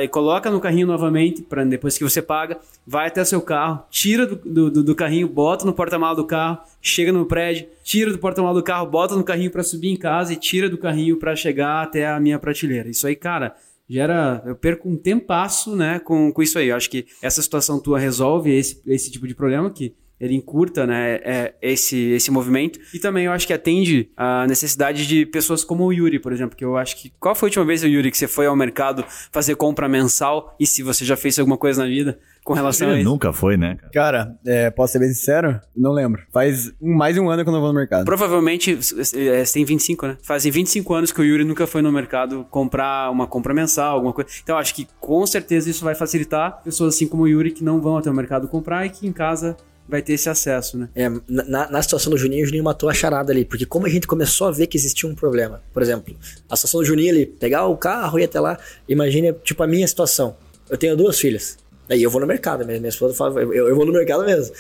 e 0.01 0.07
coloca 0.07 0.51
no 0.51 0.59
carrinho 0.59 0.85
novamente, 0.85 1.41
para 1.41 1.63
depois 1.63 1.97
que 1.97 2.03
você 2.03 2.21
paga, 2.21 2.59
vai 2.85 3.07
até 3.07 3.21
o 3.21 3.25
seu 3.25 3.41
carro, 3.41 3.83
tira 3.89 4.27
do, 4.27 4.35
do, 4.35 4.69
do- 4.71 4.83
do 4.83 4.95
carrinho, 4.95 5.27
bota 5.27 5.65
no 5.65 5.73
porta-malas 5.73 6.15
do 6.17 6.25
carro, 6.25 6.59
chega 6.79 7.11
no 7.11 7.25
prédio, 7.25 7.67
tira 7.83 8.11
do 8.11 8.19
porta-malas 8.19 8.55
do 8.57 8.63
carro, 8.63 8.85
bota 8.85 9.15
no 9.15 9.23
carrinho 9.23 9.49
para 9.49 9.63
subir 9.63 9.89
em 9.89 9.95
casa 9.95 10.31
e 10.31 10.35
tira 10.35 10.69
do 10.69 10.77
carrinho 10.77 11.17
para 11.17 11.35
chegar 11.35 11.81
até 11.81 12.07
a 12.07 12.19
minha 12.19 12.37
prateleira. 12.37 12.87
Isso 12.87 13.07
aí, 13.07 13.15
cara, 13.15 13.55
gera. 13.89 14.43
Eu 14.45 14.55
perco 14.55 14.87
um 14.87 14.95
tempasso, 14.95 15.75
né, 15.75 15.97
com, 15.99 16.31
com 16.31 16.43
isso 16.43 16.59
aí. 16.59 16.67
Eu 16.67 16.75
acho 16.75 16.89
que 16.89 17.07
essa 17.19 17.41
situação 17.41 17.79
tua 17.79 17.97
resolve 17.97 18.55
esse, 18.55 18.79
esse 18.85 19.11
tipo 19.11 19.27
de 19.27 19.33
problema 19.33 19.71
que 19.71 19.95
ele 20.23 20.35
encurta 20.35 20.87
né, 20.87 21.15
é, 21.15 21.53
esse, 21.61 21.97
esse 22.11 22.31
movimento. 22.31 22.79
E 22.93 22.99
também 22.99 23.25
eu 23.25 23.33
acho 23.33 23.45
que 23.45 23.51
atende 23.51 24.09
a 24.15 24.47
necessidade 24.47 25.05
de 25.05 25.25
pessoas 25.25 25.65
como 25.65 25.83
o 25.83 25.91
Yuri, 25.91 26.17
por 26.17 26.31
exemplo, 26.31 26.55
que 26.55 26.63
eu 26.63 26.77
acho 26.77 26.95
que. 26.95 27.11
Qual 27.19 27.35
foi 27.35 27.47
a 27.47 27.49
última 27.49 27.65
vez, 27.65 27.83
Yuri, 27.83 28.09
que 28.09 28.17
você 28.17 28.27
foi 28.27 28.45
ao 28.45 28.55
mercado 28.55 29.03
fazer 29.33 29.55
compra 29.55 29.89
mensal? 29.89 30.55
E 30.57 30.65
se 30.65 30.81
você 30.81 31.03
já 31.03 31.17
fez 31.17 31.37
alguma 31.37 31.57
coisa 31.57 31.83
na 31.83 31.89
vida 31.89 32.17
com 32.41 32.53
relação 32.53 32.87
a 32.87 32.91
Ele 32.91 33.01
isso? 33.01 33.09
nunca 33.09 33.33
foi, 33.33 33.57
né? 33.57 33.75
cara? 33.75 33.91
Cara, 33.91 34.37
é, 34.45 34.71
posso 34.71 34.93
ser 34.93 34.99
bem 34.99 35.09
sincero? 35.09 35.59
Não 35.75 35.91
lembro. 35.91 36.23
Faz 36.31 36.71
mais 36.81 37.15
de 37.15 37.19
um 37.19 37.29
ano 37.29 37.43
que 37.43 37.49
eu 37.49 37.53
não 37.53 37.59
vou 37.59 37.73
no 37.73 37.79
mercado. 37.79 38.05
Provavelmente, 38.05 38.71
é, 38.71 39.45
você 39.45 39.53
tem 39.53 39.65
25, 39.65 40.07
né? 40.07 40.17
Fazem 40.23 40.53
25 40.53 40.93
anos 40.93 41.11
que 41.11 41.19
o 41.19 41.23
Yuri 41.25 41.43
nunca 41.43 41.67
foi 41.67 41.81
no 41.81 41.91
mercado 41.91 42.45
comprar 42.49 43.11
uma 43.11 43.27
compra 43.27 43.53
mensal, 43.53 43.95
alguma 43.95 44.13
coisa. 44.13 44.29
Então, 44.41 44.57
acho 44.57 44.73
que 44.73 44.87
com 45.01 45.25
certeza 45.27 45.69
isso 45.69 45.83
vai 45.83 45.95
facilitar 45.95 46.61
pessoas 46.63 46.95
assim 46.95 47.07
como 47.07 47.23
o 47.23 47.27
Yuri 47.27 47.51
que 47.51 47.63
não 47.63 47.81
vão 47.81 47.97
até 47.97 48.09
o 48.09 48.13
mercado 48.13 48.47
comprar 48.47 48.85
e 48.85 48.89
que 48.89 49.05
em 49.05 49.11
casa 49.11 49.57
vai 49.93 50.01
ter 50.01 50.13
esse 50.13 50.27
acesso, 50.29 50.77
né? 50.77 50.89
É, 50.95 51.07
na, 51.27 51.69
na 51.69 51.81
situação 51.81 52.09
do 52.11 52.17
Juninho, 52.17 52.43
o 52.43 52.45
Juninho 52.45 52.63
matou 52.63 52.89
a 52.89 52.93
charada 52.93 53.31
ali, 53.31 53.45
porque 53.45 53.65
como 53.65 53.85
a 53.85 53.89
gente 53.89 54.07
começou 54.07 54.47
a 54.47 54.51
ver 54.51 54.67
que 54.67 54.75
existia 54.77 55.07
um 55.07 55.13
problema, 55.15 55.61
por 55.73 55.81
exemplo, 55.81 56.15
a 56.49 56.55
situação 56.55 56.79
do 56.81 56.85
Juninho 56.85 57.11
ali, 57.11 57.25
pegar 57.25 57.67
o 57.67 57.77
carro 57.77 58.19
e 58.19 58.23
até 58.23 58.39
lá, 58.39 58.57
imagine, 58.89 59.33
tipo, 59.43 59.61
a 59.63 59.67
minha 59.67 59.87
situação. 59.87 60.35
Eu 60.69 60.77
tenho 60.77 60.97
duas 60.97 61.19
filhas, 61.19 61.57
aí 61.89 62.01
eu 62.01 62.09
vou 62.09 62.19
no 62.19 62.27
mercado, 62.27 62.65
minha, 62.65 62.79
minha 62.79 62.89
esposa 62.89 63.13
fala, 63.13 63.41
eu, 63.41 63.53
eu 63.69 63.75
vou 63.75 63.85
no 63.85 63.93
mercado 63.93 64.25
mesmo. 64.25 64.53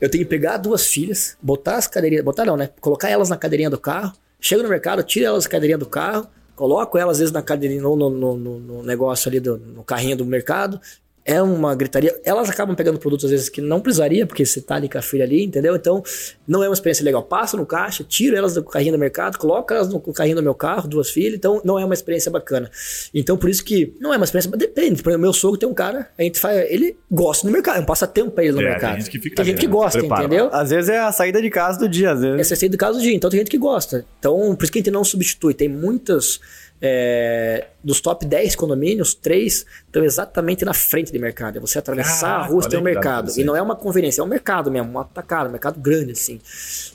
Eu 0.00 0.10
tenho 0.10 0.24
que 0.24 0.28
pegar 0.30 0.56
duas 0.58 0.86
filhas, 0.86 1.36
botar 1.40 1.76
as 1.76 1.86
cadeirinhas, 1.86 2.24
botar 2.24 2.44
não, 2.44 2.56
né? 2.56 2.68
Colocar 2.80 3.08
elas 3.08 3.28
na 3.30 3.36
cadeirinha 3.36 3.70
do 3.70 3.78
carro, 3.78 4.12
chego 4.40 4.62
no 4.62 4.68
mercado, 4.68 5.02
tiro 5.02 5.26
elas 5.26 5.44
da 5.44 5.50
cadeirinha 5.50 5.78
do 5.78 5.86
carro, 5.86 6.26
coloco 6.54 6.98
elas 6.98 7.12
às 7.12 7.18
vezes 7.20 7.32
na 7.32 7.40
cadeirinha, 7.42 7.80
no, 7.82 7.96
no, 7.96 8.10
no- 8.10 8.58
no 8.58 8.82
negócio 8.82 9.28
ali, 9.28 9.40
do, 9.40 9.56
no 9.56 9.82
carrinho 9.84 10.16
do 10.16 10.24
mercado, 10.24 10.80
é 11.26 11.42
uma 11.42 11.74
gritaria. 11.74 12.18
Elas 12.24 12.48
acabam 12.48 12.76
pegando 12.76 12.98
produtos 12.98 13.24
às 13.24 13.30
vezes 13.32 13.48
que 13.48 13.60
não 13.60 13.80
precisaria, 13.80 14.24
porque 14.26 14.46
você 14.46 14.60
tá 14.60 14.76
ali 14.76 14.88
com 14.88 14.96
a 14.96 15.02
filha 15.02 15.24
ali, 15.24 15.42
entendeu? 15.44 15.74
Então, 15.74 16.02
não 16.46 16.62
é 16.62 16.68
uma 16.68 16.74
experiência 16.74 17.04
legal. 17.04 17.22
Passa 17.22 17.56
no 17.56 17.66
caixa, 17.66 18.04
tira 18.04 18.38
elas 18.38 18.54
do 18.54 18.62
carrinho 18.62 18.92
do 18.92 18.98
mercado, 18.98 19.36
coloca 19.36 19.74
elas 19.74 19.88
no 19.88 20.00
carrinho 20.00 20.36
do 20.36 20.42
meu 20.42 20.54
carro, 20.54 20.86
duas 20.88 21.10
filhas, 21.10 21.34
então 21.34 21.60
não 21.64 21.78
é 21.78 21.84
uma 21.84 21.94
experiência 21.94 22.30
bacana. 22.30 22.70
Então, 23.12 23.36
por 23.36 23.50
isso 23.50 23.64
que 23.64 23.92
não 24.00 24.14
é 24.14 24.16
uma 24.16 24.24
experiência, 24.24 24.50
depende. 24.56 25.02
Por 25.02 25.10
exemplo, 25.10 25.22
meu 25.22 25.32
sogro 25.32 25.58
tem 25.58 25.68
um 25.68 25.74
cara, 25.74 26.08
a 26.16 26.22
gente 26.22 26.38
faz, 26.38 26.70
ele 26.70 26.96
gosta 27.10 27.46
do 27.46 27.52
mercado, 27.52 27.78
é 27.78 27.80
um 27.80 27.84
passatempo 27.86 28.30
pra 28.30 28.44
ele 28.44 28.52
no 28.52 28.60
É, 28.60 28.62
tem 28.62 28.70
mercado. 28.72 28.96
gente 28.98 29.10
que 29.10 29.18
fica 29.18 29.36
tem 29.36 29.44
gente 29.46 29.58
que 29.58 29.66
né? 29.66 29.72
gosta, 29.72 29.98
Prepara. 29.98 30.24
entendeu? 30.24 30.48
Às 30.52 30.70
vezes 30.70 30.88
é 30.90 30.98
a 31.00 31.10
saída 31.10 31.42
de 31.42 31.50
casa 31.50 31.78
do 31.78 31.88
dia, 31.88 32.12
às 32.12 32.20
vezes. 32.20 32.40
Essa 32.40 32.54
é 32.54 32.56
a 32.56 32.58
saída 32.60 32.76
do 32.76 32.80
caso 32.80 32.98
do 32.98 33.02
dia. 33.02 33.12
Então 33.14 33.28
tem 33.28 33.38
gente 33.40 33.50
que 33.50 33.58
gosta. 33.58 34.04
Então, 34.18 34.54
por 34.54 34.62
isso 34.62 34.72
que 34.72 34.78
a 34.78 34.80
gente 34.80 34.90
não 34.92 35.02
substitui. 35.04 35.54
Tem 35.54 35.68
muitas. 35.68 36.40
É, 36.80 37.68
dos 37.82 38.00
top 38.00 38.26
10 38.26 38.54
condomínios, 38.54 39.14
três 39.14 39.64
estão 39.86 40.04
exatamente 40.04 40.64
na 40.64 40.74
frente 40.74 41.12
do 41.12 41.18
mercado. 41.18 41.56
É 41.56 41.60
você 41.60 41.78
atravessar 41.78 42.28
Caraca, 42.28 42.44
a 42.44 42.46
rua, 42.48 42.62
você 42.62 42.68
tem 42.68 42.78
um 42.78 42.82
mercado. 42.82 43.32
E 43.36 43.44
não 43.44 43.56
é 43.56 43.62
uma 43.62 43.76
conveniência, 43.76 44.20
é 44.20 44.24
um 44.24 44.28
mercado 44.28 44.70
mesmo, 44.70 44.92
um 44.92 44.98
atacado, 44.98 45.48
um 45.48 45.52
mercado 45.52 45.80
grande, 45.80 46.12
assim. 46.12 46.40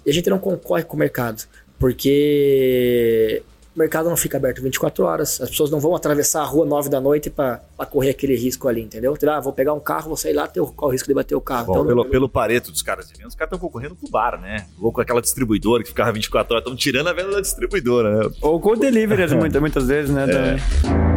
E 0.05 0.09
a 0.09 0.13
gente 0.13 0.29
não 0.29 0.39
concorre 0.39 0.84
com 0.84 0.95
o 0.95 0.99
mercado. 0.99 1.43
Porque 1.79 3.41
o 3.76 3.80
mercado 3.80 4.09
não 4.09 4.17
fica 4.17 4.38
aberto 4.38 4.61
24 4.61 5.05
horas. 5.05 5.39
As 5.39 5.49
pessoas 5.49 5.72
não 5.72 5.80
vão 5.80 5.95
atravessar 5.95 6.41
a 6.41 6.45
rua 6.45 6.65
9 6.65 6.89
da 6.89 6.99
noite 6.99 7.30
para 7.30 7.61
correr 7.89 8.09
aquele 8.09 8.36
risco 8.36 8.67
ali, 8.67 8.82
entendeu? 8.82 9.17
Ah, 9.30 9.39
vou 9.39 9.53
pegar 9.53 9.74
um 9.74 9.80
carro, 9.80 10.09
vou 10.09 10.17
sair 10.17 10.34
lá, 10.34 10.47
ter 10.47 10.59
o, 10.59 10.67
qual 10.67 10.89
o 10.89 10.91
risco 10.91 11.07
de 11.07 11.13
bater 11.13 11.36
o 11.36 11.41
carro. 11.41 11.67
Bom, 11.67 11.74
Então, 11.74 11.86
pelo, 11.86 12.05
pelo 12.05 12.30
pareto 12.30 12.72
dos 12.72 12.82
caras 12.82 13.07
de 13.07 13.13
venda, 13.13 13.30
os 13.30 13.36
caras 13.36 13.53
estão 13.53 13.59
concorrendo 13.59 13.95
com 13.95 14.07
o 14.07 14.09
bar, 14.09 14.39
né? 14.39 14.67
Ou 14.80 14.91
com 14.91 14.99
aquela 14.99 15.22
distribuidora 15.22 15.84
que 15.84 15.89
ficava 15.89 16.11
24 16.11 16.53
horas. 16.53 16.63
Estão 16.63 16.76
tirando 16.76 17.07
a 17.07 17.13
venda 17.13 17.32
da 17.32 17.41
distribuidora, 17.41 18.24
né? 18.24 18.30
Ou 18.41 18.59
com 18.59 18.72
o 18.72 18.76
delivery, 18.76 19.22
muitas, 19.36 19.61
muitas 19.61 19.88
vezes, 19.88 20.11
né? 20.11 20.28
também. 20.28 21.11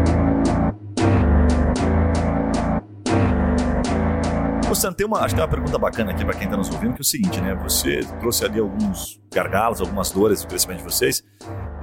Tem 4.93 5.07
uma, 5.07 5.21
acho 5.21 5.35
que 5.35 5.41
tem 5.41 5.43
uma 5.43 5.49
pergunta 5.51 5.79
bacana 5.79 6.11
aqui 6.11 6.25
pra 6.25 6.35
quem 6.35 6.49
tá 6.49 6.57
nos 6.57 6.69
ouvindo, 6.71 6.93
que 6.93 7.01
é 7.01 7.03
o 7.03 7.05
seguinte, 7.05 7.41
né? 7.41 7.55
Você 7.63 8.01
trouxe 8.21 8.45
ali 8.45 8.59
alguns 8.61 9.21
gargalos, 9.33 9.81
algumas 9.81 10.11
dores 10.11 10.43
do 10.43 10.49
crescimento 10.49 10.79
de 10.79 10.85
vocês, 10.85 11.23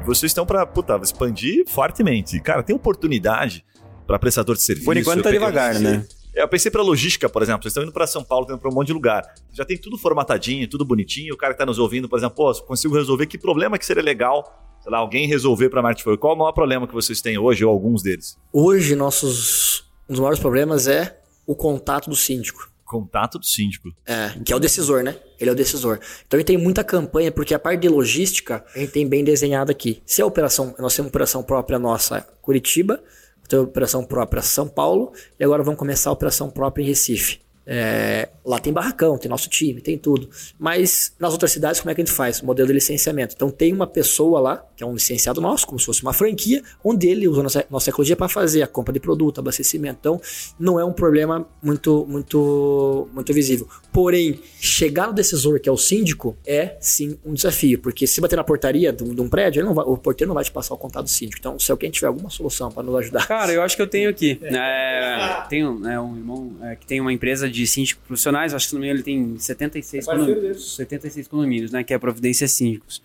e 0.01 0.05
vocês 0.05 0.29
estão 0.29 0.45
pra, 0.45 0.65
puta, 0.65 0.97
expandir 1.01 1.65
fortemente. 1.67 2.39
Cara, 2.39 2.61
tem 2.61 2.75
oportunidade 2.75 3.65
pra 4.05 4.19
prestador 4.19 4.55
de 4.55 4.61
serviço. 4.61 4.85
Por 4.85 4.97
enquanto 4.97 5.23
tá 5.23 5.31
devagar, 5.31 5.75
né? 5.79 6.05
É, 6.35 6.43
Eu 6.43 6.47
pensei 6.47 6.71
pra 6.71 6.81
logística, 6.81 7.27
por 7.29 7.41
exemplo. 7.41 7.61
Vocês 7.63 7.71
estão 7.71 7.83
indo 7.83 7.91
pra 7.91 8.07
São 8.07 8.23
Paulo, 8.23 8.43
estão 8.43 8.55
indo 8.55 8.61
pra 8.61 8.69
um 8.69 8.73
monte 8.73 8.87
de 8.87 8.93
lugar. 8.93 9.23
Já 9.51 9.65
tem 9.65 9.77
tudo 9.77 9.97
formatadinho, 9.97 10.67
tudo 10.67 10.85
bonitinho. 10.85 11.33
O 11.33 11.37
cara 11.37 11.53
que 11.53 11.59
tá 11.59 11.65
nos 11.65 11.79
ouvindo, 11.79 12.07
por 12.07 12.17
exemplo, 12.17 12.35
pô, 12.35 12.53
consigo 12.63 12.95
resolver 12.95 13.25
que 13.27 13.37
problema 13.37 13.77
que 13.77 13.85
seria 13.85 14.03
legal, 14.03 14.77
sei 14.81 14.91
lá, 14.91 14.99
alguém 14.99 15.27
resolver 15.27 15.69
pra 15.69 15.81
Martford. 15.81 16.19
Qual 16.19 16.33
é 16.33 16.35
o 16.35 16.39
maior 16.39 16.53
problema 16.53 16.87
que 16.87 16.93
vocês 16.93 17.21
têm 17.21 17.37
hoje, 17.37 17.65
ou 17.65 17.71
alguns 17.71 18.01
deles? 18.01 18.37
Hoje, 18.51 18.95
nossos, 18.95 19.91
um 20.09 20.13
dos 20.13 20.19
maiores 20.19 20.39
problemas 20.39 20.87
é 20.87 21.19
o 21.45 21.55
contato 21.55 22.09
do 22.09 22.15
síndico. 22.15 22.70
Contato 22.91 23.39
do 23.39 23.45
síndico. 23.45 23.89
É, 24.05 24.33
que 24.43 24.51
é 24.51 24.55
o 24.55 24.59
decisor, 24.59 25.01
né? 25.01 25.15
Ele 25.39 25.49
é 25.49 25.53
o 25.53 25.55
decisor. 25.55 25.99
Então 26.27 26.37
gente 26.37 26.47
tem 26.47 26.57
muita 26.57 26.83
campanha, 26.83 27.31
porque 27.31 27.53
a 27.53 27.59
parte 27.59 27.79
de 27.79 27.87
logística 27.87 28.65
a 28.75 28.79
gente 28.79 28.91
tem 28.91 29.07
bem 29.07 29.23
desenhado 29.23 29.71
aqui. 29.71 30.01
Se 30.05 30.21
a 30.21 30.25
operação, 30.25 30.75
nós 30.77 30.93
temos 30.93 31.09
operação 31.09 31.41
própria 31.41 31.79
nossa 31.79 32.21
Curitiba, 32.41 33.01
temos 33.47 33.67
operação 33.67 34.03
própria 34.03 34.41
São 34.41 34.67
Paulo, 34.67 35.13
e 35.39 35.43
agora 35.43 35.63
vamos 35.63 35.79
começar 35.79 36.09
a 36.09 36.13
operação 36.13 36.49
própria 36.49 36.83
em 36.83 36.87
Recife. 36.87 37.39
É, 37.65 38.29
lá 38.43 38.59
tem 38.59 38.73
barracão, 38.73 39.17
tem 39.17 39.29
nosso 39.29 39.49
time, 39.49 39.81
tem 39.81 39.97
tudo. 39.97 40.29
Mas 40.57 41.13
nas 41.19 41.31
outras 41.31 41.51
cidades, 41.51 41.79
como 41.79 41.91
é 41.91 41.95
que 41.95 42.01
a 42.01 42.05
gente 42.05 42.13
faz? 42.13 42.41
Modelo 42.41 42.67
de 42.67 42.73
licenciamento. 42.73 43.35
Então 43.35 43.51
tem 43.51 43.71
uma 43.71 43.87
pessoa 43.87 44.39
lá, 44.39 44.65
que 44.75 44.83
é 44.83 44.87
um 44.87 44.93
licenciado 44.93 45.39
nosso, 45.39 45.67
como 45.67 45.79
se 45.79 45.85
fosse 45.85 46.01
uma 46.01 46.13
franquia, 46.13 46.63
onde 46.83 47.07
ele 47.07 47.27
usa 47.27 47.43
nossa, 47.43 47.65
nossa 47.69 47.85
tecnologia 47.85 48.15
para 48.15 48.27
fazer 48.27 48.63
a 48.63 48.67
compra 48.67 48.93
de 48.93 48.99
produto, 48.99 49.39
abastecimento. 49.39 49.97
Então 49.99 50.21
não 50.59 50.79
é 50.79 50.85
um 50.85 50.93
problema 50.93 51.47
muito, 51.61 52.05
muito, 52.07 53.07
muito 53.13 53.33
visível. 53.33 53.67
Porém, 53.93 54.39
chegar 54.59 55.07
no 55.07 55.13
decisor, 55.13 55.59
que 55.59 55.67
é 55.67 55.71
o 55.71 55.77
síndico, 55.77 56.37
é 56.45 56.77
sim 56.79 57.17
um 57.25 57.33
desafio. 57.33 57.77
Porque 57.79 58.07
se 58.07 58.21
bater 58.21 58.35
na 58.37 58.43
portaria 58.43 58.93
de 58.93 59.03
um, 59.03 59.27
prédio, 59.27 59.59
ele 59.59 59.67
não 59.67 59.73
vai- 59.73 59.85
o 59.85 59.97
porteiro 59.97 60.29
não 60.29 60.35
vai 60.35 60.43
te 60.43 60.51
passar 60.51 60.73
o 60.73 60.77
contato 60.77 61.03
do 61.05 61.09
síndico. 61.09 61.37
Então, 61.39 61.59
se 61.59 61.71
alguém 61.71 61.91
tiver 61.91 62.07
alguma 62.07 62.29
solução 62.29 62.71
para 62.71 62.83
nos 62.83 62.95
ajudar, 62.95 63.27
Cara, 63.27 63.51
eu 63.51 63.61
acho 63.61 63.75
que 63.75 63.81
eu 63.81 63.87
tenho 63.87 64.09
aqui. 64.09 64.39
É, 64.43 65.43
tenho 65.49 65.77
né, 65.77 65.99
um 65.99 66.15
irmão 66.15 66.51
é, 66.61 66.75
que 66.75 66.85
tem 66.85 67.01
uma 67.01 67.11
empresa 67.11 67.49
de 67.49 67.67
síndicos 67.67 68.01
profissionais, 68.07 68.53
acho 68.53 68.69
que 68.69 68.75
no 68.75 68.79
meio 68.79 68.91
ele 68.93 69.03
tem 69.03 69.37
76, 69.37 70.05
condomínios, 70.05 70.75
76 70.75 71.27
condomínios, 71.27 71.71
né? 71.71 71.83
Que 71.83 71.93
é 71.93 71.95
a 71.95 71.99
Providência 71.99 72.47
Síndicos. 72.47 73.01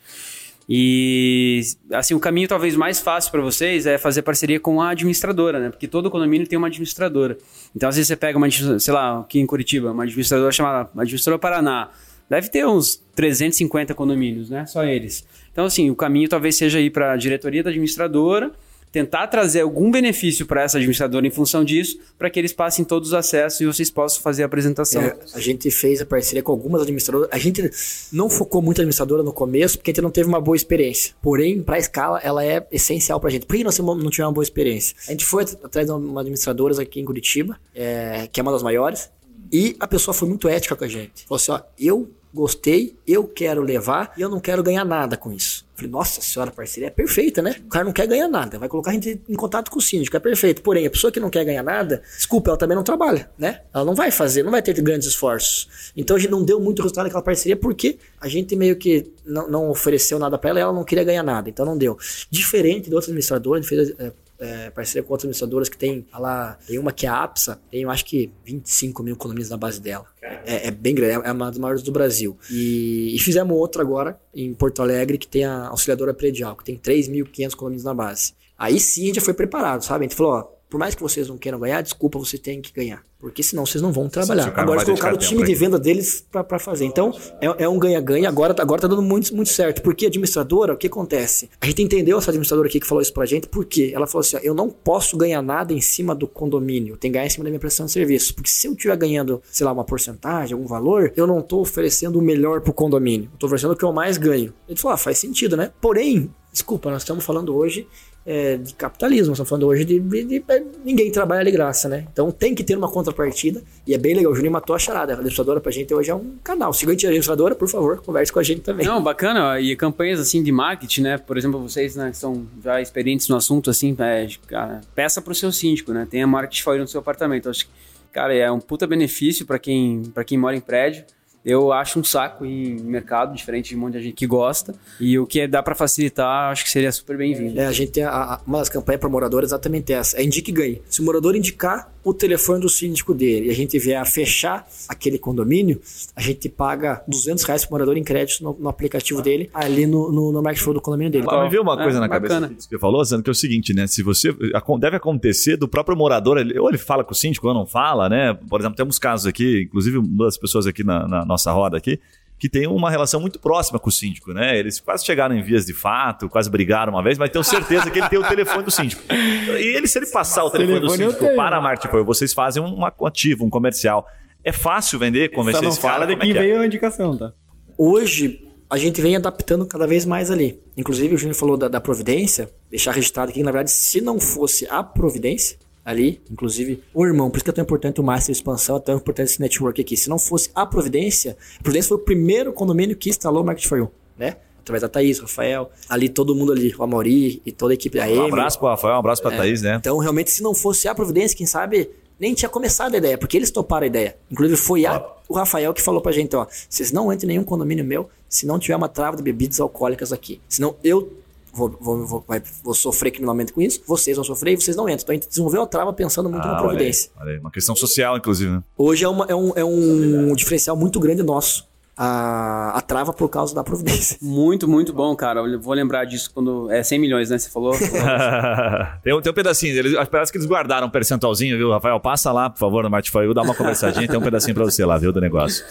E 0.69 1.61
assim, 1.93 2.15
o 2.15 2.21
caminho 2.21 2.49
talvez 2.49 2.75
mais 2.75 2.99
fácil 3.01 3.31
para 3.31 3.41
vocês 3.41 3.87
é 3.87 3.99
fazer 3.99 4.23
parceria 4.23 4.59
com 4.59 4.81
a 4.81 4.91
administradora, 4.91 5.61
né? 5.61 5.71
Porque 5.71 5.87
todo 5.87 6.11
condomínio 6.11 6.47
tem 6.47 6.59
uma 6.59 6.67
administradora. 6.67 7.39
Então, 7.75 7.89
às 7.89 7.95
vezes 7.95 8.09
você 8.09 8.17
pega 8.17 8.37
uma, 8.37 8.49
sei 8.51 8.93
lá, 8.93 9.21
aqui 9.21 9.39
em 9.39 9.47
Curitiba, 9.47 9.93
uma 9.93 10.03
administradora 10.03 10.51
chamada 10.51 10.91
Administradora 10.97 11.39
Paraná. 11.39 11.91
Deve 12.29 12.49
ter 12.49 12.67
uns 12.67 13.01
350 13.15 13.95
condomínios, 13.95 14.51
né? 14.51 14.67
Só 14.67 14.85
eles. 14.85 15.25
Então, 15.53 15.65
assim, 15.65 15.89
o 15.91 15.95
caminho 15.95 16.29
talvez 16.29 16.57
seja 16.57 16.81
ir 16.81 16.91
para 16.91 17.13
a 17.13 17.17
diretoria 17.17 17.63
da 17.63 17.71
administradora, 17.71 18.51
tentar 18.93 19.27
trazer 19.27 19.61
algum 19.61 19.91
benefício 19.91 20.47
para 20.47 20.63
essa 20.63 20.79
administradora 20.79 21.27
em 21.27 21.31
função 21.31 21.63
disso, 21.65 21.99
para 22.19 22.31
que 22.31 22.39
eles 22.39 22.53
passem 22.53 22.85
todos 22.85 23.09
os 23.09 23.15
acessos 23.15 23.61
e 23.61 23.67
vocês 23.67 23.91
possam 23.91 24.23
fazer 24.23 24.43
a 24.43 24.47
apresentação. 24.47 25.03
É, 25.03 25.17
a 25.35 25.41
gente 25.41 25.71
fez 25.71 26.01
a 26.01 26.07
parceria 26.07 26.43
com 26.43 26.51
algumas 26.53 26.81
administradoras. 26.83 27.29
A 27.31 27.39
gente 27.39 27.71
não 28.13 28.31
focou 28.31 28.63
muito 28.63 28.79
na 28.79 28.83
administradora 28.83 29.23
no 29.23 29.33
começo, 29.33 29.77
porque 29.79 29.91
a 29.91 29.93
gente 29.95 30.03
não 30.03 30.11
teve 30.11 30.29
uma 30.29 30.41
boa 30.41 30.57
experiência. 30.57 31.15
Porém, 31.21 31.63
para 31.63 31.77
a 31.77 31.79
escala, 31.79 32.21
ela 32.23 32.45
é 32.45 32.67
essencial 32.73 33.21
para 33.21 33.29
a 33.29 33.33
gente. 33.33 33.45
Por 33.47 33.57
que 33.57 33.65
nós 33.65 33.79
não 33.79 33.95
tivemos 34.11 34.29
uma 34.29 34.33
boa 34.33 34.45
experiência? 34.45 34.97
A 35.07 35.11
gente 35.11 35.25
foi 35.25 35.43
at- 35.43 35.57
atrás 35.63 35.87
de 35.87 35.93
uma 35.93 36.21
administradora 36.21 36.81
aqui 36.81 37.01
em 37.01 37.05
Curitiba, 37.05 37.59
é, 37.75 38.29
que 38.33 38.41
é 38.41 38.43
uma 38.43 38.53
das 38.53 38.63
maiores, 38.63 39.11
e 39.53 39.77
a 39.79 39.87
pessoa 39.87 40.15
foi 40.15 40.27
muito 40.29 40.49
ética 40.49 40.75
com 40.75 40.85
a 40.85 40.89
gente. 40.89 41.25
Falou 41.29 41.37
assim: 41.37 41.53
ó, 41.53 41.61
eu 41.79 42.11
gostei, 42.37 42.95
eu 43.07 43.27
quero 43.27 43.63
levar 43.63 44.13
e 44.17 44.21
eu 44.21 44.29
não 44.29 44.39
quero 44.39 44.63
ganhar 44.63 44.85
nada 44.85 45.17
com 45.17 45.33
isso. 45.33 45.65
Falei, 45.75 45.91
nossa 45.91 46.21
senhora, 46.21 46.51
parceria 46.51 46.89
é 46.89 46.91
perfeita, 46.91 47.43
né? 47.43 47.57
O 47.65 47.69
cara 47.69 47.85
não 47.85 47.93
quer 47.93 48.07
ganhar 48.07 48.29
nada, 48.29 48.59
vai 48.59 48.69
colocar 48.69 48.91
a 48.91 48.95
gente 48.95 49.21
em 49.29 49.35
contato 49.35 49.71
com 49.71 49.79
o 49.79 49.83
síndico, 49.83 50.17
é 50.17 50.21
perfeito. 50.21 50.63
Porém, 50.63 50.87
a 50.87 50.91
pessoa 50.91 51.11
que 51.11 51.19
não 51.19 51.29
quer 51.29 51.45
ganhar 51.45 51.63
nada, 51.63 52.03
desculpa, 52.17 52.51
ela 52.51 52.59
também 52.59 52.77
não 52.77 52.85
trabalha, 52.85 53.31
né? 53.39 53.63
Ela 53.75 53.85
não 53.85 53.95
vai 53.95 54.11
fazer, 54.11 54.43
não 54.43 54.51
vai 54.51 54.63
ter 54.63 54.81
grandes 54.81 55.09
esforços. 55.09 55.93
Então 55.97 56.17
a 56.17 56.19
gente 56.19 56.31
não 56.31 56.45
deu 56.45 56.61
muito 56.61 56.81
resultado 56.83 57.05
naquela 57.05 57.23
parceria 57.23 57.57
porque 57.57 57.99
a 58.21 58.29
gente 58.29 58.55
meio 58.55 58.77
que 58.77 59.11
não, 59.25 59.49
não 59.49 59.71
ofereceu 59.71 60.19
nada 60.19 60.39
para 60.39 60.51
ela 60.51 60.59
e 60.59 60.63
ela 60.63 60.73
não 60.73 60.85
queria 60.85 61.05
ganhar 61.05 61.23
nada, 61.23 61.49
então 61.49 61.65
não 61.65 61.77
deu. 61.77 61.99
Diferente 62.31 62.89
de 62.89 62.95
outras 62.95 63.09
administradoras, 63.09 63.67
a 63.71 64.05
é, 64.05 64.13
é, 64.39 64.71
parceria 64.71 65.03
com 65.03 65.13
outras 65.13 65.25
administradoras 65.25 65.69
que 65.69 65.77
tem 65.77 66.07
lá, 66.13 66.59
tem 66.67 66.79
uma 66.79 66.93
que 66.93 67.07
é 67.07 67.09
a 67.09 67.23
APSA, 67.23 67.61
tem 67.71 67.83
eu 67.83 67.91
acho 67.91 68.05
que 68.05 68.31
25 68.45 69.03
mil 69.03 69.17
condomínios 69.17 69.51
na 69.51 69.57
base 69.57 69.81
dela. 69.81 70.07
É, 70.45 70.69
é 70.69 70.71
bem 70.71 70.95
grande, 70.95 71.27
é 71.27 71.33
uma 71.33 71.51
das 71.51 71.59
maiores 71.59 71.83
do 71.83 71.93
Brasil. 71.93 72.37
E, 72.51 73.15
e 73.15 73.19
fizemos 73.19 73.57
outra 73.57 73.83
agora 73.83 74.19
em 74.35 74.53
Porto 74.55 74.83
Alegre 74.83 75.19
que 75.19 75.27
tem 75.27 75.45
a 75.45 75.69
auxiliadora 75.69 76.13
predial, 76.13 76.57
que 76.57 76.65
tem 76.65 76.77
3.500 76.77 77.55
condomínios 77.55 77.85
na 77.85 77.95
base. 77.95 78.35
Aí 78.59 78.81
sim 78.81 79.03
a 79.03 79.07
gente 79.07 79.17
já 79.17 79.23
foi 79.23 79.35
preparado, 79.35 79.83
sabe? 79.83 80.05
A 80.05 80.09
gente 80.09 80.17
falou, 80.17 80.33
ó, 80.33 80.56
por 80.69 80.79
mais 80.79 80.95
que 80.95 81.03
vocês 81.03 81.29
não 81.29 81.39
queiram 81.39 81.59
ganhar, 81.61 81.81
desculpa, 81.81 82.19
você 82.19 82.37
tem 82.39 82.61
que 82.61 82.73
ganhar. 82.73 83.03
Porque 83.19 83.43
senão 83.43 83.65
vocês 83.65 83.81
não 83.81 83.91
vão 83.93 84.09
trabalhar. 84.09 84.53
Agora 84.55 84.85
colocaram 84.85 85.15
o 85.17 85.19
time 85.19 85.43
de 85.45 85.55
venda 85.55 85.79
deles 85.79 86.27
pra 86.31 86.59
fazer. 86.59 86.85
Então, 86.85 87.17
é, 87.41 87.65
é 87.65 87.69
um 87.69 87.79
ganha-ganha. 87.79 88.29
Agora, 88.29 88.53
tá- 88.53 88.63
agora 88.63 88.83
tá 88.83 88.87
dando 88.87 89.01
muito, 89.01 89.35
muito 89.35 89.49
certo. 89.49 89.81
Porque 89.81 90.05
a 90.05 90.09
administradora, 90.09 90.75
o 90.75 90.77
que 90.77 90.87
acontece? 90.87 91.49
A 91.61 91.67
gente 91.67 91.83
entendeu 91.83 92.19
essa 92.19 92.31
administradora 92.31 92.69
aqui 92.69 92.79
que 92.79 92.87
falou 92.87 93.01
isso 93.01 93.13
pra 93.13 93.25
gente, 93.25 93.49
porque 93.49 93.91
ela 93.95 94.07
falou 94.07 94.21
assim: 94.21 94.37
ó, 94.37 94.41
eu 94.41 94.55
não 94.55 94.69
posso 94.69 95.17
ganhar 95.17 95.41
nada 95.41 95.73
em 95.73 95.81
cima 95.81 96.15
do 96.15 96.29
condomínio, 96.29 96.93
eu 96.93 96.97
tenho 96.99 97.11
que 97.13 97.17
ganhar 97.19 97.27
em 97.27 97.31
cima 97.31 97.45
da 97.45 97.51
minha 97.51 97.59
prestação 97.61 97.87
de 97.87 97.93
serviço. 97.93 98.35
Porque 98.35 98.51
se 98.51 98.67
eu 98.67 98.73
estiver 98.73 98.97
ganhando, 98.97 99.41
sei 99.51 99.65
lá, 99.65 99.73
uma 99.73 99.85
porcentagem, 99.85 100.53
algum 100.53 100.67
valor, 100.67 101.11
eu 101.17 101.27
não 101.27 101.41
tô 101.41 101.61
oferecendo 101.61 102.19
o 102.19 102.23
melhor 102.23 102.61
pro 102.61 102.73
condomínio. 102.73 103.31
Eu 103.33 103.39
tô 103.39 103.47
oferecendo 103.47 103.73
o 103.73 103.77
que 103.77 103.85
eu 103.85 103.93
mais 103.93 104.19
ganho. 104.19 104.53
Ele 104.69 104.79
falou: 104.79 104.95
ah, 104.95 104.99
faz 104.99 105.17
sentido, 105.19 105.57
né? 105.57 105.71
Porém, 105.81 106.31
desculpa, 106.53 106.91
nós 106.91 107.03
estamos 107.03 107.25
falando 107.25 107.57
hoje 107.57 107.89
é, 108.27 108.57
de 108.57 108.75
capitalismo, 108.75 109.33
estamos 109.33 109.49
falando 109.49 109.69
hoje 109.69 109.85
de, 109.85 110.01
de- 110.01 110.25
de- 110.25 110.45
é, 110.49 110.63
ninguém 110.85 111.11
trabalha 111.13 111.45
de 111.45 111.51
graça, 111.53 111.89
né? 111.89 112.07
Então 112.13 112.31
tem 112.33 112.55
que 112.55 112.65
ter 112.65 112.77
uma 112.77 112.91
contrapartida 112.91 113.63
e 113.87 113.95
é 113.95 113.99
bem 113.99 114.15
legal. 114.15 114.33
O 114.33 114.35
Juninho 114.35 114.53
matou 114.53 114.75
a 114.75 114.79
charada. 114.79 115.13
A 115.13 115.15
administradora 115.15 115.61
pra 115.61 115.71
gente 115.71 115.95
hoje 115.95 116.11
é 116.11 116.15
um 116.15 116.35
canal. 116.43 116.73
Siga 116.73 116.91
a 116.91 116.95
administradora, 116.95 117.55
por 117.55 117.69
favor, 117.69 118.03
converse 118.03 118.33
com 118.33 118.41
a 118.41 118.43
gente 118.43 118.63
também. 118.63 118.85
Não, 118.85 119.01
bacana. 119.03 119.61
E 119.61 119.77
campanhas 119.77 120.19
assim 120.19 120.43
de 120.43 120.51
marketing, 120.51 121.03
né? 121.03 121.19
Por 121.19 121.39
exemplo, 121.39 121.61
vocês 121.61 121.95
né, 121.95 122.11
que 122.11 122.17
são 122.17 122.47
já 122.65 122.81
experientes 122.81 123.29
no 123.29 123.37
assunto, 123.37 123.71
assim, 123.71 123.95
é, 123.99 124.27
cara, 124.49 124.81
peça 124.95 125.23
pro 125.23 125.35
seu 125.35 125.53
síndico, 125.53 125.93
né? 125.93 126.07
Tenha 126.11 126.27
marketing 126.27 126.63
fora 126.63 126.79
no 126.81 126.89
seu 126.89 126.99
apartamento. 127.01 127.49
Acho 127.49 127.67
que, 127.67 127.71
cara, 128.13 128.35
é 128.35 128.51
um 128.51 128.59
puta 128.61 128.87
benefício 128.87 129.47
para 129.47 129.59
quem, 129.59 130.03
pra 130.13 130.25
quem 130.25 130.37
mora 130.37 130.57
em 130.57 130.61
prédio. 130.61 131.05
Eu 131.47 131.73
acho 131.73 132.01
um 132.01 132.05
saco 132.05 132.45
em 132.45 132.75
mercado, 132.83 133.33
diferente 133.37 133.69
de 133.69 133.77
um 133.77 133.79
monte 133.79 133.93
de 133.93 134.03
gente 134.03 134.15
que 134.15 134.27
gosta. 134.27 134.75
E 134.99 135.17
o 135.17 135.25
que 135.25 135.47
dá 135.47 135.63
para 135.63 135.77
facilitar, 135.77 136.51
acho 136.51 136.65
que 136.65 136.71
seria 136.71 136.91
super 136.91 137.17
bem-vindo. 137.17 137.61
É, 137.61 137.67
a 137.67 137.73
gente 137.73 137.93
tem 137.93 138.03
a- 138.03 138.11
a- 138.11 138.41
uma 138.45 138.59
das 138.59 138.69
campanhas 138.69 138.99
para 139.01 139.09
morador 139.09 139.45
é 139.45 139.47
exatamente 139.47 139.93
essa. 139.93 140.19
É 140.19 140.25
indique 140.25 140.51
e 140.51 140.55
ganhe. 140.55 140.83
Se 140.91 141.01
o 141.01 141.05
morador 141.05 141.37
indicar, 141.37 141.89
o 142.09 142.15
telefone 142.15 142.61
do 142.61 142.69
síndico 142.69 143.13
dele 143.13 143.49
e 143.49 143.51
a 143.51 143.55
gente 143.55 143.77
vier 143.79 144.01
a 144.01 144.05
fechar 144.05 144.67
aquele 144.89 145.19
condomínio, 145.19 145.81
a 146.15 146.21
gente 146.21 146.49
paga 146.49 147.03
200 147.09 147.43
reais 147.45 147.65
por 147.65 147.73
morador 147.73 147.97
em 147.97 148.05
crédito 148.05 148.45
no, 148.45 148.57
no 148.61 148.69
aplicativo 148.69 149.21
dele, 149.21 149.51
ali 149.53 149.87
no, 149.87 150.13
no, 150.13 150.31
no 150.31 150.41
Market 150.43 150.65
do 150.65 150.81
condomínio 150.81 151.11
dele. 151.11 151.25
Mas 151.27 151.43
me 151.45 151.51
veio 151.51 151.63
uma 151.63 151.75
É, 151.79 151.83
coisa 151.83 151.99
na 152.01 152.07
bacana. 152.07 152.47
cabeça 152.49 152.55
que 152.69 152.75
você 152.75 152.79
falou, 152.79 153.05
Sandro, 153.05 153.25
que 153.25 153.31
é 153.31 153.33
o 153.33 153.35
seguinte, 153.35 153.75
né? 153.75 153.87
Se 153.87 154.03
você. 154.03 154.33
Deve 154.79 154.97
acontecer 154.97 155.57
do 155.57 155.67
próprio 155.67 155.97
morador, 155.97 156.39
ele- 156.39 156.59
ou 156.59 156.69
ele 156.69 156.79
fala 156.79 157.03
com 157.03 157.13
o 157.13 157.15
síndico 157.15 157.49
ou 157.49 157.55
não 157.55 157.67
fala, 157.67 158.09
né? 158.09 158.35
Por 158.49 158.61
exemplo, 158.61 158.77
temos 158.77 158.99
casos 158.99 159.27
aqui, 159.27 159.63
inclusive 159.67 159.99
uma 159.99 160.27
das 160.27 160.39
pessoas 160.39 160.67
aqui 160.67 160.85
na, 160.85 161.09
na 161.09 161.25
nossa 161.25 161.51
roda 161.51 161.77
aqui, 161.77 161.99
que 162.39 162.49
tem 162.49 162.67
uma 162.67 162.91
relação 162.91 163.21
muito 163.21 163.39
próxima 163.39 163.79
com 163.79 163.89
o 163.89 163.93
síndico, 163.93 164.33
né? 164.33 164.59
Eles 164.59 164.79
quase 164.79 165.05
chegaram 165.05 165.35
em 165.35 165.43
vias 165.43 165.65
de 165.65 165.73
fato, 165.73 166.29
quase 166.29 166.51
brigaram 166.51 166.93
uma 166.93 167.03
vez, 167.03 167.17
mas 167.17 167.31
tenho 167.31 167.43
certeza 167.43 167.91
que 167.91 167.99
ele 167.99 168.09
tem 168.09 168.19
o 168.19 168.29
telefone 168.29 168.63
do 168.63 168.71
síndico. 168.71 169.03
E 169.11 169.75
ele, 169.75 169.87
se 169.87 169.99
ele 169.99 170.07
passar 170.07 170.45
o 170.45 170.51
telefone, 170.51 170.81
do 170.81 170.87
Telefone 170.87 171.05
eu 171.05 171.13
síndico 171.13 171.37
para 171.37 171.57
a 171.57 171.61
Marte, 171.61 171.89
vocês 172.05 172.35
fazem 172.35 172.63
um 172.63 172.85
ativo, 173.07 173.45
um 173.45 173.51
comercial. 173.51 174.07
É 174.45 174.53
fácil 174.53 174.99
vender, 174.99 175.31
Só 175.31 175.37
convencer 175.37 175.63
não 175.63 175.71
esse 175.71 175.81
cara? 175.81 175.95
fala 175.95 176.07
de 176.07 176.13
é 176.13 176.17
quem 176.17 176.33
que 176.33 176.39
é? 176.39 176.41
veio 176.43 176.61
a 176.61 176.67
indicação, 176.67 177.17
tá? 177.17 177.33
Hoje, 177.77 178.47
a 178.69 178.77
gente 178.77 179.01
vem 179.01 179.17
adaptando 179.17 179.67
cada 179.67 179.87
vez 179.87 180.05
mais 180.05 180.31
ali. 180.31 180.61
Inclusive, 180.77 181.15
o 181.15 181.19
Júnior 181.19 181.37
falou 181.37 181.57
da, 181.57 181.69
da 181.69 181.81
Providência, 181.81 182.51
deixar 182.71 182.93
registrado 182.93 183.31
aqui, 183.31 183.41
que, 183.41 183.45
na 183.45 183.51
verdade, 183.51 183.71
se 183.71 184.01
não 184.01 184.21
fosse 184.21 184.67
a 184.69 184.83
Providência, 184.83 185.59
ali, 185.87 186.21
inclusive, 186.31 186.83
o 186.93 187.07
irmão, 187.07 187.31
por 187.31 187.37
isso 187.37 187.45
que 187.45 187.51
é 187.51 187.53
tão 187.53 187.63
importante 187.63 188.01
o 188.01 188.05
Master 188.05 188.33
Expansão, 188.33 188.77
é 188.77 188.81
tão 188.81 188.97
importante 188.97 189.29
esse 189.29 189.41
network 189.41 189.81
aqui. 189.81 189.97
Se 189.97 190.09
não 190.11 190.19
fosse 190.19 190.51
a 190.55 190.67
Providência, 190.67 191.37
a 191.59 191.63
Providência 191.63 191.89
foi 191.91 191.97
o 191.97 192.01
primeiro 192.01 192.53
condomínio 192.53 192.97
que 192.97 193.09
instalou 193.09 193.43
o 193.43 193.47
Market 193.47 193.67
for 193.69 193.79
You, 193.79 193.91
né? 194.19 194.37
Através 194.61 194.83
da 194.83 194.89
Thaís, 194.89 195.21
Rafael, 195.21 195.71
ali 195.89 196.09
todo 196.09 196.35
mundo 196.35 196.51
ali, 196.51 196.75
o 196.77 196.83
Amori 196.83 197.41
e 197.47 197.53
toda 197.53 197.73
a 197.73 197.75
equipe 197.75 197.97
da 197.97 198.07
Um 198.09 198.25
abraço 198.27 198.59
pro 198.59 198.67
Rafael, 198.67 198.97
um 198.97 198.99
abraço 198.99 199.23
pra 199.23 199.31
Thaís, 199.31 199.63
né? 199.63 199.77
Então, 199.77 199.97
realmente, 199.99 200.33
se 200.33 200.43
não 200.43 200.53
fosse 200.53 200.89
a 200.89 200.95
Providência, 200.95 201.37
quem 201.39 201.47
sabe 201.47 201.89
nem 202.19 202.35
tinha 202.35 202.49
começado 202.49 202.95
a 202.95 202.99
ideia, 202.99 203.17
porque 203.17 203.37
eles 203.37 203.53
toparam 203.53 203.85
a 203.85 203.87
ideia. 203.87 204.17
Inclusive, 204.29 204.59
foi 204.59 204.85
a- 204.87 205.07
o 205.29 205.35
Rafael 205.35 205.73
que 205.73 205.81
falou 205.83 206.01
pra 206.01 206.11
gente, 206.11 206.35
ó, 206.35 206.47
vocês 206.69 206.91
não 206.91 207.13
entrem 207.13 207.29
em 207.31 207.35
nenhum 207.35 207.45
condomínio 207.45 207.85
meu 207.85 208.09
se 208.29 208.45
não 208.45 208.59
tiver 208.59 208.75
uma 208.75 208.89
trava 208.89 209.17
de 209.17 209.23
bebidas 209.23 209.61
alcoólicas 209.61 210.13
aqui. 210.13 210.41
Senão 210.49 210.75
eu 210.83 211.13
vou, 211.57 211.77
vou, 211.81 212.07
vou, 212.07 212.25
vai- 212.29 212.43
vou 212.63 212.75
sofrer 212.75 213.11
criminalmente 213.11 213.53
com 213.53 213.61
isso, 213.63 213.81
vocês 213.87 214.17
vão 214.17 214.25
sofrer 214.25 214.53
e 214.53 214.61
vocês 214.61 214.77
não 214.77 214.89
entram. 214.89 215.03
Então, 215.03 215.13
a 215.13 215.17
gente 215.17 215.29
desenvolveu 215.29 215.63
a 215.63 215.67
trava 215.67 215.93
pensando 215.93 216.29
muito 216.29 216.45
na 216.47 216.51
Ah, 216.51 216.55
olha 216.57 216.61
aí, 216.63 216.67
Providência. 216.69 217.11
olha 217.21 217.33
aí, 217.33 217.39
uma 217.39 217.51
questão 217.51 217.75
social, 217.75 218.17
inclusive, 218.17 218.51
né? 218.51 218.63
Hoje 218.77 219.05
é, 219.05 219.09
uma- 219.09 219.25
é 219.29 219.35
um, 219.35 219.53
é 219.57 219.65
um 219.65 220.35
diferencial 220.35 220.77
muito 220.77 221.01
grande 221.01 221.23
nosso, 221.23 221.67
a, 221.99 222.73
a 222.77 222.81
trava 222.83 223.11
por 223.13 223.29
causa 223.31 223.55
da 223.55 223.65
Providência. 223.65 224.19
Muito, 224.23 224.69
muito 224.69 224.93
bom, 224.93 225.17
cara. 225.17 225.41
Eu 225.41 225.59
vou 225.59 225.73
lembrar 225.73 226.05
disso 226.05 226.31
quando. 226.35 226.71
É 226.71 226.83
100 226.83 226.99
milhões, 226.99 227.31
né? 227.31 227.39
Você 227.39 227.49
falou? 227.49 227.73
tem, 229.03 229.15
um, 229.15 229.21
tem 229.23 229.33
um 229.33 229.35
pedacinho, 229.35 229.75
eles, 229.79 229.95
parece 230.11 230.31
que 230.31 230.37
eles 230.39 230.47
guardaram 230.47 230.87
um 230.89 230.91
percentualzinho, 230.91 231.57
viu, 231.57 231.71
Rafael? 231.71 231.99
Passa 232.01 232.31
lá, 232.33 232.51
por 232.51 232.59
favor, 232.59 232.83
no 232.83 232.91
Martifaio, 232.91 233.33
dá 233.33 233.43
uma 233.43 233.55
conversadinha, 233.55 234.07
tem 234.07 234.19
um 234.19 234.23
pedacinho 234.23 234.55
pra 234.55 234.65
você 234.65 234.85
lá, 234.85 234.99
viu, 234.99 235.13
do 235.13 235.21
negócio. 235.21 235.65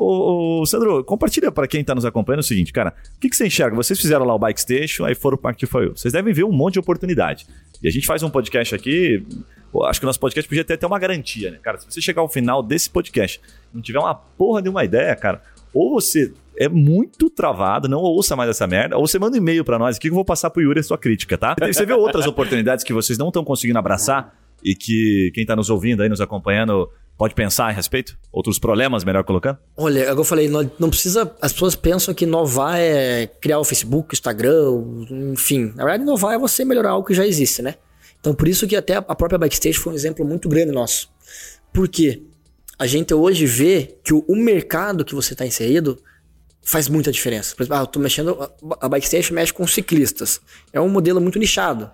Ô, 0.00 0.62
ô, 0.62 0.66
Sandro, 0.66 1.04
compartilha 1.04 1.52
pra 1.52 1.68
quem 1.68 1.84
tá 1.84 1.94
nos 1.94 2.06
acompanhando 2.06 2.40
o 2.40 2.42
seguinte, 2.42 2.72
cara, 2.72 2.94
o 3.16 3.20
que, 3.20 3.28
que 3.28 3.36
você 3.36 3.46
enxerga? 3.46 3.76
Vocês 3.76 4.00
fizeram 4.00 4.24
lá 4.24 4.34
o 4.34 4.38
Bike 4.38 4.58
Station, 4.58 5.04
aí 5.04 5.14
foram 5.14 5.36
pro 5.36 5.44
Martifaio. 5.44 5.94
Vocês 5.94 6.14
devem 6.14 6.32
ver 6.32 6.44
um 6.44 6.52
monte 6.52 6.74
de 6.74 6.78
oportunidade. 6.78 7.46
E 7.82 7.86
a 7.86 7.90
gente 7.90 8.06
faz 8.06 8.22
um 8.22 8.30
podcast 8.30 8.74
aqui, 8.74 9.22
acho 9.84 10.00
que 10.00 10.06
o 10.06 10.08
nosso 10.08 10.18
podcast 10.18 10.48
podia 10.48 10.64
ter 10.64 10.74
até 10.74 10.86
uma 10.86 10.98
garantia, 10.98 11.50
né? 11.50 11.58
Cara, 11.62 11.78
se 11.78 11.84
você 11.84 12.00
chegar 12.00 12.22
ao 12.22 12.30
final 12.30 12.62
desse 12.62 12.88
podcast 12.88 13.42
e 13.72 13.76
não 13.76 13.82
tiver 13.82 13.98
uma 13.98 14.14
porra 14.14 14.62
de 14.62 14.70
uma 14.70 14.82
ideia, 14.82 15.14
cara, 15.14 15.42
ou 15.74 15.90
você 15.90 16.32
é 16.56 16.66
muito 16.66 17.28
travado, 17.28 17.86
não 17.86 18.00
ouça 18.00 18.34
mais 18.34 18.48
essa 18.48 18.66
merda, 18.66 18.96
ou 18.96 19.06
você 19.06 19.18
manda 19.18 19.36
um 19.36 19.38
e-mail 19.38 19.64
pra 19.66 19.78
nós 19.78 19.96
aqui 19.96 20.08
que 20.08 20.12
eu 20.12 20.14
vou 20.14 20.24
passar 20.24 20.48
pro 20.48 20.62
Yuri 20.62 20.80
a 20.80 20.82
sua 20.82 20.96
crítica, 20.96 21.36
tá? 21.36 21.54
Você 21.60 21.84
vê 21.84 21.92
outras 21.92 22.26
oportunidades 22.26 22.82
que 22.82 22.94
vocês 22.94 23.18
não 23.18 23.28
estão 23.28 23.44
conseguindo 23.44 23.78
abraçar 23.78 24.34
e 24.64 24.74
que 24.74 25.30
quem 25.34 25.44
tá 25.44 25.54
nos 25.54 25.68
ouvindo 25.68 26.02
aí, 26.02 26.08
nos 26.08 26.22
acompanhando, 26.22 26.88
pode 27.20 27.34
pensar 27.34 27.66
a 27.66 27.70
respeito? 27.70 28.16
Outros 28.32 28.58
problemas, 28.58 29.04
melhor 29.04 29.24
colocando? 29.24 29.58
Olha, 29.76 30.04
é 30.04 30.10
o 30.10 30.14
que 30.14 30.20
eu 30.22 30.24
falei, 30.24 30.48
não, 30.48 30.88
precisa. 30.88 31.30
As 31.38 31.52
pessoas 31.52 31.76
pensam 31.76 32.14
que 32.14 32.24
inovar 32.24 32.78
é 32.78 33.26
criar 33.26 33.58
o 33.58 33.64
Facebook, 33.64 34.14
Instagram, 34.14 35.04
enfim. 35.30 35.70
Na 35.76 35.84
verdade, 35.84 36.02
inovar 36.02 36.34
é 36.34 36.38
você 36.38 36.64
melhorar 36.64 36.92
algo 36.92 37.06
que 37.06 37.12
já 37.12 37.26
existe, 37.26 37.60
né? 37.60 37.74
Então, 38.18 38.32
por 38.32 38.48
isso 38.48 38.66
que 38.66 38.74
até 38.74 38.94
a 38.94 39.14
própria 39.14 39.38
Backstage 39.38 39.76
foi 39.76 39.92
um 39.92 39.96
exemplo 39.96 40.24
muito 40.24 40.48
grande 40.48 40.72
nosso. 40.72 41.10
Por 41.74 41.88
quê? 41.88 42.22
A 42.78 42.86
gente 42.86 43.12
hoje 43.12 43.44
vê 43.44 43.98
que 44.02 44.14
o, 44.14 44.24
o 44.26 44.34
mercado 44.34 45.04
que 45.04 45.14
você 45.14 45.34
está 45.34 45.44
inserido 45.44 46.02
faz 46.62 46.88
muita 46.88 47.12
diferença. 47.12 47.54
Por 47.54 47.64
exemplo, 47.64 47.76
ah, 47.76 47.82
eu 47.82 47.86
tô 47.86 48.00
mexendo. 48.00 48.50
A 48.80 48.88
Backstage 48.88 49.30
mexe 49.30 49.52
com 49.52 49.66
ciclistas. 49.66 50.40
É 50.72 50.80
um 50.80 50.88
modelo 50.88 51.20
muito 51.20 51.38
nichado. 51.38 51.90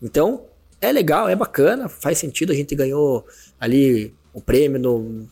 Então, 0.00 0.46
é 0.80 0.90
legal, 0.90 1.28
é 1.28 1.36
bacana, 1.36 1.86
faz 1.86 2.16
sentido. 2.16 2.50
A 2.50 2.56
gente 2.56 2.74
ganhou 2.74 3.26
ali 3.60 4.14
o 4.34 4.40
prêmio 4.40 4.78
no 4.78 5.26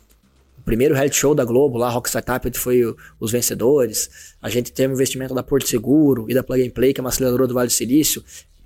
primeiro 0.65 0.95
reality 0.95 1.17
show 1.17 1.35
da 1.35 1.45
Globo, 1.45 1.77
lá, 1.77 1.89
Rock 1.91 2.09
Startup, 2.09 2.47
onde 2.47 2.59
foi 2.59 2.85
o- 2.85 2.97
os 3.19 3.33
vencedores. 3.33 4.09
A 4.41 4.49
gente 4.49 4.73
teve 4.73 4.93
um 4.93 4.95
investimento 4.95 5.35
da 5.35 5.43
Porto 5.43 5.67
Seguro 5.69 6.27
e 6.29 6.35
da 6.35 6.43
Plug 6.43 6.65
and 6.65 6.71
Play, 6.71 6.93
que 6.95 7.01
é 7.01 7.03
uma 7.03 7.11
aceleradora 7.11 7.47
do 7.49 7.55
Vale 7.55 7.67
do 7.67 7.73
Silício. 7.73 8.23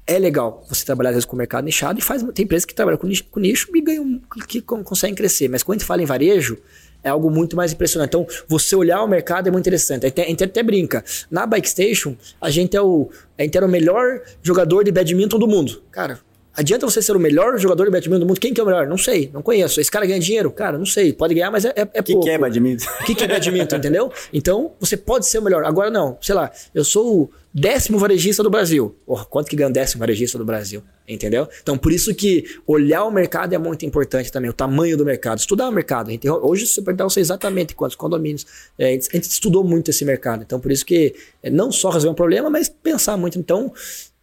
É 0.07 0.18
legal 0.18 0.62
você 0.68 0.84
trabalhar, 0.84 1.09
às 1.11 1.14
vezes, 1.16 1.24
com 1.24 1.34
o 1.34 1.39
mercado 1.39 1.64
nichado 1.64 1.99
e 1.99 2.03
faz. 2.03 2.22
Tem 2.34 2.45
empresas 2.45 2.64
que 2.64 2.74
trabalham 2.74 2.99
com 2.99 3.07
nicho, 3.07 3.24
com 3.30 3.41
nicho 3.41 3.68
e 3.74 3.80
ganham, 3.80 4.20
que 4.47 4.61
con- 4.61 4.84
conseguem 4.84 5.16
crescer. 5.16 5.49
Mas 5.49 5.62
quando 5.64 5.76
a 5.76 5.78
gente 5.80 5.87
fala 5.89 6.03
em 6.03 6.07
varejo, 6.07 6.59
é 7.03 7.09
algo 7.09 7.28
muito 7.30 7.57
mais 7.57 7.72
impressionante. 7.72 8.11
Então, 8.11 8.26
você 8.47 8.76
olhar 8.76 9.03
o 9.03 9.09
mercado 9.09 9.49
é 9.49 9.51
muito 9.51 9.64
interessante. 9.64 10.07
A 10.07 10.09
gente 10.28 10.45
até 10.45 10.62
brinca. 10.62 11.03
Na 11.30 11.45
Bike 11.47 11.68
Station, 11.68 12.14
a 12.41 12.51
gente 12.51 12.76
é 12.76 12.80
o, 12.80 13.11
a 13.39 13.43
gente 13.43 13.57
era 13.57 13.66
o 13.66 13.68
melhor 13.68 14.20
jogador 14.43 14.84
de 14.84 14.93
badminton 14.93 15.39
do 15.39 15.49
mundo. 15.49 15.82
Cara, 15.91 16.20
adianta 16.57 16.86
você 16.86 17.00
ser 17.02 17.14
o 17.14 17.18
melhor 17.20 17.59
jogador 17.59 17.84
de 17.84 17.90
badminton 17.90 18.20
do 18.20 18.26
mundo? 18.26 18.40
Quem 18.40 18.52
que 18.54 18.61
é 18.61 18.64
o 18.64 18.66
melhor? 18.66 18.86
Não 18.86 18.98
sei, 18.98 19.30
não 19.32 19.42
conheço. 19.42 19.80
Esse 19.80 19.90
cara 19.90 20.07
ganha 20.07 20.18
dinheiro? 20.18 20.50
Cara, 20.50 20.78
não 20.78 20.86
sei. 20.86 21.12
Pode 21.12 21.34
ganhar, 21.34 21.50
mas 21.50 21.64
é, 21.64 21.72
é, 21.76 21.88
é 21.94 22.00
O 22.00 22.02
que, 22.02 22.12
pouco. 22.12 22.26
que 22.26 22.30
é 22.30 22.38
badminton? 22.38 22.84
O 23.00 23.04
que, 23.04 23.14
que 23.14 23.24
é 23.24 23.28
badminton, 23.28 23.76
entendeu? 23.76 24.12
Então, 24.32 24.72
você 24.80 24.96
pode 24.96 25.26
ser 25.26 25.38
o 25.38 25.42
melhor. 25.42 25.64
Agora, 25.64 25.90
não, 25.90 26.16
sei 26.20 26.34
lá, 26.34 26.50
eu 26.74 26.84
sou 26.84 27.22
o 27.22 27.30
décimo 27.52 27.98
varejista 27.98 28.42
do 28.42 28.50
Brasil. 28.50 28.94
Porra, 29.07 29.24
quanto 29.24 29.48
que 29.48 29.57
ganha 29.57 29.68
o 29.68 29.72
décimo 29.72 30.00
varejista 30.00 30.36
do 30.38 30.44
Brasil? 30.44 30.82
Entendeu? 31.09 31.48
Então, 31.62 31.78
por 31.78 31.92
isso 31.92 32.12
que 32.14 32.44
olhar 32.66 33.04
o 33.04 33.11
mercado 33.11 33.54
é 33.54 33.59
muito 33.59 33.86
importante 33.86 34.30
também, 34.32 34.50
o 34.50 34.52
tamanho 34.52 34.96
do 34.96 35.04
mercado, 35.04 35.38
estudar 35.38 35.68
o 35.68 35.72
mercado. 35.72 36.11
Gente- 36.11 36.28
hoje, 36.28 36.66
você 36.66 36.82
perguntar, 36.82 37.04
eu 37.04 37.11
sei 37.11 37.20
exatamente 37.20 37.74
quantos 37.74 37.96
condomínios. 37.96 38.44
É, 38.78 38.88
a, 38.88 38.90
gente, 38.90 39.09
a 39.12 39.16
gente 39.16 39.30
estudou 39.30 39.62
muito 39.62 39.90
esse 39.90 40.04
mercado. 40.04 40.42
Então, 40.42 40.59
por 40.59 40.72
isso 40.72 40.84
que 40.84 41.14
é, 41.42 41.48
não 41.48 41.70
só 41.70 41.90
resolver 41.90 42.12
um 42.12 42.14
problema, 42.16 42.50
mas 42.50 42.68
pensar 42.68 43.16
muito. 43.16 43.38
Então, 43.38 43.72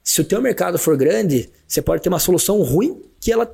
se 0.03 0.19
o 0.19 0.25
teu 0.25 0.41
mercado 0.41 0.77
for 0.77 0.97
grande, 0.97 1.49
você 1.65 1.81
pode 1.81 2.01
ter 2.01 2.09
uma 2.09 2.19
solução 2.19 2.61
ruim 2.61 3.01
que 3.19 3.31
ela. 3.31 3.49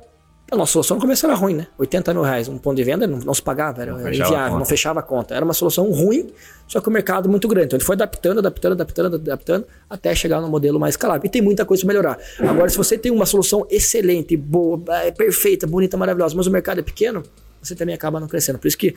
A 0.50 0.56
nossa 0.56 0.72
solução 0.72 0.96
no 0.96 1.00
começo 1.00 1.24
era 1.24 1.34
ruim, 1.36 1.54
né? 1.54 1.68
80 1.78 2.12
mil 2.12 2.24
reais, 2.24 2.48
um 2.48 2.58
ponto 2.58 2.76
de 2.76 2.82
venda 2.82 3.06
não, 3.06 3.18
não 3.20 3.32
se 3.32 3.40
pagava, 3.40 3.82
era, 3.82 3.94
a 3.94 4.08
inviável, 4.12 4.58
não 4.58 4.64
fechava 4.64 4.98
a 4.98 5.02
conta. 5.02 5.32
Era 5.32 5.44
uma 5.44 5.54
solução 5.54 5.88
ruim, 5.92 6.32
só 6.66 6.80
que 6.80 6.88
o 6.88 6.90
mercado 6.90 7.28
muito 7.28 7.46
grande. 7.46 7.66
Então 7.66 7.76
ele 7.76 7.84
foi 7.84 7.94
adaptando, 7.94 8.40
adaptando, 8.40 8.72
adaptando, 8.72 9.14
adaptando, 9.14 9.66
até 9.88 10.12
chegar 10.12 10.40
no 10.40 10.48
modelo 10.48 10.80
mais 10.80 10.94
escalável. 10.94 11.24
E 11.24 11.28
tem 11.28 11.40
muita 11.40 11.64
coisa 11.64 11.84
para 11.84 11.94
melhorar. 11.94 12.18
Agora, 12.40 12.68
se 12.68 12.76
você 12.76 12.98
tem 12.98 13.12
uma 13.12 13.26
solução 13.26 13.64
excelente, 13.70 14.36
boa, 14.36 14.82
é, 15.04 15.12
perfeita, 15.12 15.68
bonita, 15.68 15.96
maravilhosa, 15.96 16.34
mas 16.34 16.48
o 16.48 16.50
mercado 16.50 16.80
é 16.80 16.82
pequeno, 16.82 17.22
você 17.62 17.76
também 17.76 17.94
acaba 17.94 18.18
não 18.18 18.26
crescendo. 18.26 18.58
Por 18.58 18.66
isso 18.66 18.76
que 18.76 18.92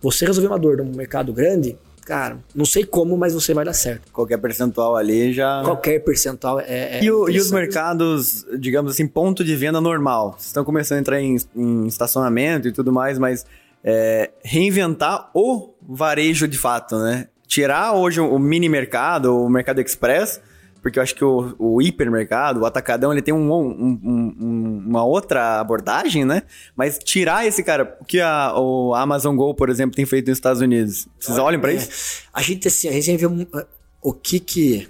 você 0.00 0.26
resolver 0.26 0.48
uma 0.48 0.58
dor 0.58 0.78
num 0.78 0.90
mercado 0.90 1.32
grande, 1.32 1.78
cara, 2.06 2.38
não 2.54 2.64
sei 2.64 2.84
como, 2.84 3.16
mas 3.18 3.34
você 3.34 3.52
vai 3.52 3.64
dar 3.64 3.72
certo. 3.74 4.10
Qualquer 4.12 4.38
percentual 4.38 4.96
ali 4.96 5.32
já. 5.32 5.60
Qualquer 5.64 5.98
percentual 6.04 6.60
é. 6.60 6.98
é 6.98 7.04
E, 7.04 7.10
o- 7.10 7.28
e 7.28 7.36
os 7.38 7.50
mercados, 7.50 8.46
digamos 8.58 8.92
assim, 8.92 9.06
ponto 9.06 9.44
de 9.44 9.54
venda 9.56 9.80
normal? 9.80 10.32
Vocês 10.38 10.46
estão 10.46 10.64
começando 10.64 10.98
a 10.98 11.00
entrar 11.00 11.20
em, 11.20 11.36
em 11.54 11.86
estacionamento 11.86 12.68
e 12.68 12.72
tudo 12.72 12.92
mais, 12.92 13.18
mas 13.18 13.44
é, 13.84 14.30
reinventar 14.42 15.30
o 15.34 15.74
varejo 15.82 16.48
de 16.48 16.56
fato, 16.56 16.96
né? 16.98 17.28
Tirar 17.46 17.92
hoje 17.94 18.20
o 18.20 18.38
mini 18.38 18.68
mercado, 18.68 19.36
o 19.36 19.48
mercado 19.48 19.80
express, 19.80 20.40
porque 20.86 21.00
eu 21.00 21.02
acho 21.02 21.16
que 21.16 21.24
o, 21.24 21.52
o 21.58 21.82
hipermercado, 21.82 22.60
o 22.60 22.64
atacadão, 22.64 23.10
ele 23.12 23.20
tem 23.20 23.34
um- 23.34 23.52
um- 23.52 24.00
um- 24.04 24.36
um- 24.40 24.84
uma 24.86 25.04
outra 25.04 25.58
abordagem, 25.58 26.24
né? 26.24 26.44
Mas 26.76 26.96
tirar 26.96 27.44
esse 27.44 27.64
cara, 27.64 27.98
o 28.00 28.04
que 28.04 28.20
a, 28.20 28.54
o 28.56 28.94
Amazon 28.94 29.34
Go, 29.34 29.52
por 29.52 29.68
exemplo, 29.68 29.96
tem 29.96 30.06
feito 30.06 30.28
nos 30.28 30.38
Estados 30.38 30.62
Unidos. 30.62 31.08
Vocês 31.18 31.38
olham 31.38 31.60
pra 31.60 31.72
isso? 31.72 32.22
A 32.32 32.40
gente, 32.40 32.68
assim, 32.68 32.86
a 32.88 32.92
gente 32.92 33.16
vê 33.16 33.26
o 34.00 34.12
que 34.12 34.38
que. 34.38 34.88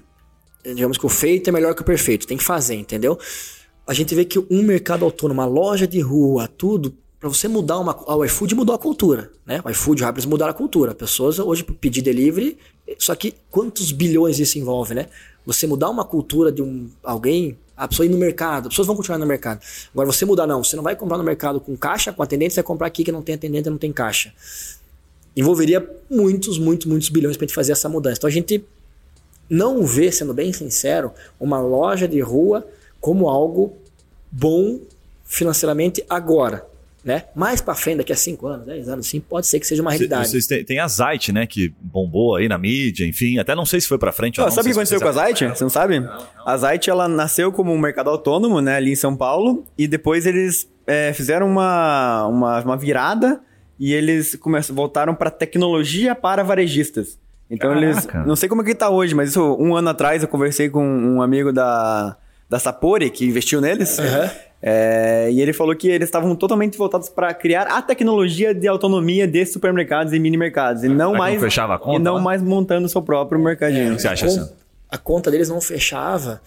Digamos 0.62 0.98
que 0.98 1.06
o 1.06 1.08
feito 1.08 1.48
é 1.48 1.52
melhor 1.52 1.74
que 1.74 1.80
o 1.80 1.84
perfeito. 1.84 2.26
Tem 2.26 2.36
que 2.36 2.44
fazer, 2.44 2.74
entendeu? 2.74 3.18
A 3.86 3.94
gente 3.94 4.14
vê 4.14 4.26
que 4.26 4.38
um 4.50 4.62
mercado 4.62 5.02
autônomo, 5.02 5.40
uma 5.40 5.46
loja 5.46 5.86
de 5.86 5.98
rua, 6.00 6.46
tudo. 6.46 6.94
Pra 7.18 7.30
você 7.30 7.48
mudar 7.48 7.78
uma. 7.78 7.96
O 8.14 8.22
iFood 8.26 8.54
mudou 8.54 8.74
a 8.74 8.78
cultura, 8.78 9.30
né? 9.46 9.62
O 9.64 9.70
iFood, 9.70 10.02
o 10.02 10.04
Rapid 10.04 10.26
mudaram 10.26 10.50
a 10.50 10.54
cultura. 10.54 10.94
Pessoas 10.94 11.38
hoje 11.38 11.62
pedir 11.64 12.02
delivery. 12.02 12.58
Só 12.98 13.14
que 13.14 13.32
quantos 13.50 13.90
bilhões 13.92 14.38
isso 14.38 14.58
envolve, 14.58 14.92
né? 14.94 15.06
Você 15.46 15.66
mudar 15.66 15.88
uma 15.88 16.04
cultura 16.04 16.50
de 16.52 16.60
um 16.60 16.90
alguém, 17.02 17.56
a 17.76 17.86
pessoa 17.86 18.04
ir 18.04 18.08
no 18.08 18.18
mercado, 18.18 18.66
as 18.66 18.72
pessoas 18.72 18.86
vão 18.86 18.96
continuar 18.96 19.18
no 19.18 19.26
mercado. 19.26 19.60
Agora 19.94 20.06
você 20.06 20.24
mudar, 20.24 20.46
não, 20.46 20.62
você 20.62 20.76
não 20.76 20.82
vai 20.82 20.96
comprar 20.96 21.16
no 21.16 21.24
mercado 21.24 21.60
com 21.60 21.76
caixa, 21.76 22.12
com 22.12 22.22
atendente, 22.22 22.54
você 22.54 22.60
vai 22.60 22.66
comprar 22.66 22.88
aqui 22.88 23.04
que 23.04 23.12
não 23.12 23.22
tem 23.22 23.36
atendente, 23.36 23.70
não 23.70 23.78
tem 23.78 23.92
caixa 23.92 24.32
envolveria 25.36 25.86
muitos, 26.10 26.58
muitos, 26.58 26.86
muitos 26.86 27.10
bilhões 27.10 27.36
para 27.36 27.46
gente 27.46 27.54
fazer 27.54 27.72
essa 27.72 27.88
mudança. 27.88 28.18
Então 28.18 28.28
a 28.28 28.32
gente 28.32 28.64
não 29.48 29.84
vê, 29.84 30.10
sendo 30.10 30.32
bem 30.32 30.52
sincero, 30.52 31.12
uma 31.38 31.60
loja 31.60 32.08
de 32.08 32.20
rua 32.20 32.66
como 33.00 33.28
algo 33.28 33.76
bom 34.32 34.80
financeiramente 35.24 36.02
agora. 36.08 36.66
Né? 37.06 37.22
Mais 37.36 37.60
para 37.60 37.76
frente, 37.76 37.98
daqui 37.98 38.12
a 38.12 38.16
5 38.16 38.46
anos, 38.48 38.66
10 38.66 38.88
anos, 38.88 39.06
sim, 39.06 39.20
pode 39.20 39.46
ser 39.46 39.60
que 39.60 39.66
seja 39.66 39.80
uma 39.80 39.92
realidade. 39.92 40.28
Vocês 40.28 40.44
têm, 40.48 40.64
tem 40.64 40.80
a 40.80 40.88
Zite, 40.88 41.30
né, 41.30 41.46
que 41.46 41.72
bombou 41.80 42.34
aí 42.34 42.48
na 42.48 42.58
mídia, 42.58 43.06
enfim, 43.06 43.38
até 43.38 43.54
não 43.54 43.64
sei 43.64 43.80
se 43.80 43.86
foi 43.86 43.96
para 43.96 44.10
frente 44.10 44.40
ou 44.40 44.46
não. 44.46 44.52
Sabe 44.52 44.70
o 44.70 44.72
que 44.72 44.78
aconteceu 44.78 45.00
com 45.00 45.06
a 45.06 45.12
Zite? 45.12 45.46
Você 45.46 45.62
não 45.62 45.70
sabe? 45.70 46.00
Não, 46.00 46.12
não. 46.12 46.26
A 46.44 46.56
Zite, 46.56 46.90
ela 46.90 47.06
nasceu 47.06 47.52
como 47.52 47.72
um 47.72 47.78
mercado 47.78 48.10
autônomo, 48.10 48.60
né, 48.60 48.74
ali 48.74 48.90
em 48.90 48.96
São 48.96 49.16
Paulo, 49.16 49.64
e 49.78 49.86
depois 49.86 50.26
eles 50.26 50.68
é, 50.84 51.12
fizeram 51.12 51.46
uma, 51.46 52.26
uma, 52.26 52.60
uma 52.62 52.76
virada 52.76 53.40
e 53.78 53.94
eles 53.94 54.34
começam, 54.34 54.74
voltaram 54.74 55.14
para 55.14 55.30
tecnologia 55.30 56.12
para 56.12 56.42
varejistas. 56.42 57.20
Então 57.48 57.70
Caraca. 57.72 58.18
eles. 58.18 58.26
Não 58.26 58.34
sei 58.34 58.48
como 58.48 58.62
é 58.62 58.64
que 58.64 58.74
tá 58.74 58.90
hoje, 58.90 59.14
mas 59.14 59.30
isso, 59.30 59.56
um 59.60 59.76
ano 59.76 59.90
atrás 59.90 60.22
eu 60.22 60.28
conversei 60.28 60.68
com 60.68 60.84
um 60.84 61.22
amigo 61.22 61.52
da, 61.52 62.16
da 62.50 62.58
Sapori, 62.58 63.10
que 63.10 63.24
investiu 63.24 63.60
neles. 63.60 63.96
Uhum. 63.96 64.45
É, 64.62 65.30
e 65.30 65.40
ele 65.40 65.52
falou 65.52 65.76
que 65.76 65.88
eles 65.88 66.08
estavam 66.08 66.34
totalmente 66.34 66.78
voltados 66.78 67.08
para 67.08 67.32
criar 67.34 67.64
a 67.64 67.82
tecnologia 67.82 68.54
de 68.54 68.66
autonomia 68.66 69.26
de 69.26 69.44
supermercados 69.44 70.12
e 70.12 70.18
mini 70.18 70.36
mercados. 70.36 70.82
E 70.82 70.88
não 70.88 71.12
mais. 71.12 71.34
Não 71.34 71.40
fechava 71.42 71.74
a 71.74 71.78
conta, 71.78 71.96
e 71.96 72.02
não 72.02 72.18
mais 72.18 72.42
montando 72.42 72.86
o 72.86 72.88
seu 72.88 73.02
próprio 73.02 73.40
mercadinho. 73.40 73.88
É, 73.88 73.92
o 73.92 73.96
que 73.96 74.02
você 74.02 74.08
acha 74.08 74.26
assim? 74.26 74.48
A 74.88 74.98
conta 74.98 75.30
deles 75.30 75.48
não 75.48 75.60
fechava. 75.60 76.40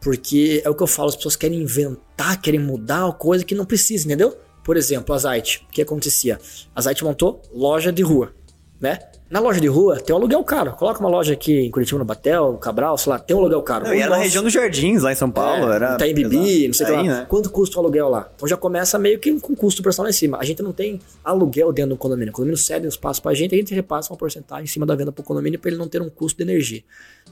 Porque 0.00 0.62
é 0.64 0.70
o 0.70 0.74
que 0.74 0.82
eu 0.82 0.86
falo, 0.86 1.10
as 1.10 1.16
pessoas 1.16 1.36
querem 1.36 1.60
inventar, 1.60 2.40
querem 2.40 2.58
mudar 2.58 3.04
uma 3.04 3.12
coisa 3.12 3.44
que 3.44 3.54
não 3.54 3.66
precisa, 3.66 4.06
entendeu? 4.06 4.34
Por 4.64 4.76
exemplo, 4.76 5.14
a 5.14 5.18
Zite. 5.18 5.66
O 5.68 5.72
que 5.72 5.82
acontecia? 5.82 6.38
A 6.74 6.80
Zite 6.80 7.04
montou 7.04 7.42
loja 7.52 7.92
de 7.92 8.02
rua, 8.02 8.32
né? 8.80 8.98
Na 9.30 9.38
loja 9.38 9.60
de 9.60 9.68
rua 9.68 10.00
tem 10.00 10.12
um 10.12 10.18
aluguel 10.18 10.42
caro. 10.42 10.72
Coloca 10.72 10.98
uma 10.98 11.08
loja 11.08 11.34
aqui 11.34 11.60
em 11.60 11.70
Curitiba, 11.70 12.00
no 12.00 12.04
Batel, 12.04 12.54
Cabral, 12.54 12.98
sei 12.98 13.12
lá, 13.12 13.18
tem 13.20 13.36
um 13.36 13.38
aluguel 13.38 13.62
caro. 13.62 13.84
Não, 13.84 13.94
e 13.94 14.00
era 14.00 14.10
na 14.10 14.16
região 14.16 14.42
dos 14.42 14.52
Jardins, 14.52 15.04
lá 15.04 15.12
em 15.12 15.14
São 15.14 15.30
Paulo. 15.30 15.70
É, 15.70 15.76
era 15.76 15.96
tá 15.96 16.04
em 16.08 16.12
Bibi, 16.12 16.66
não 16.66 16.74
sei 16.74 16.84
o 16.84 16.88
que 16.88 16.96
lá. 16.96 17.02
Né? 17.04 17.26
Quanto 17.28 17.48
custa 17.48 17.76
o 17.76 17.80
aluguel 17.80 18.08
lá? 18.08 18.28
Então 18.34 18.48
já 18.48 18.56
começa 18.56 18.98
meio 18.98 19.20
que 19.20 19.32
com 19.38 19.54
custo 19.54 19.84
personal 19.84 20.06
lá 20.06 20.10
em 20.10 20.12
cima. 20.12 20.36
A 20.40 20.44
gente 20.44 20.64
não 20.64 20.72
tem 20.72 21.00
aluguel 21.22 21.72
dentro 21.72 21.90
do 21.90 21.96
condomínio. 21.96 22.32
O 22.32 22.34
condomínio 22.34 22.58
cede 22.58 22.86
um 22.86 22.88
espaço 22.88 23.22
pra 23.22 23.32
gente, 23.32 23.54
a 23.54 23.58
gente 23.58 23.72
repassa 23.72 24.12
uma 24.12 24.16
porcentagem 24.16 24.64
em 24.64 24.66
cima 24.66 24.84
da 24.84 24.96
venda 24.96 25.12
pro 25.12 25.22
condomínio 25.22 25.60
para 25.60 25.70
ele 25.70 25.78
não 25.78 25.86
ter 25.86 26.02
um 26.02 26.10
custo 26.10 26.36
de 26.36 26.42
energia. 26.42 26.82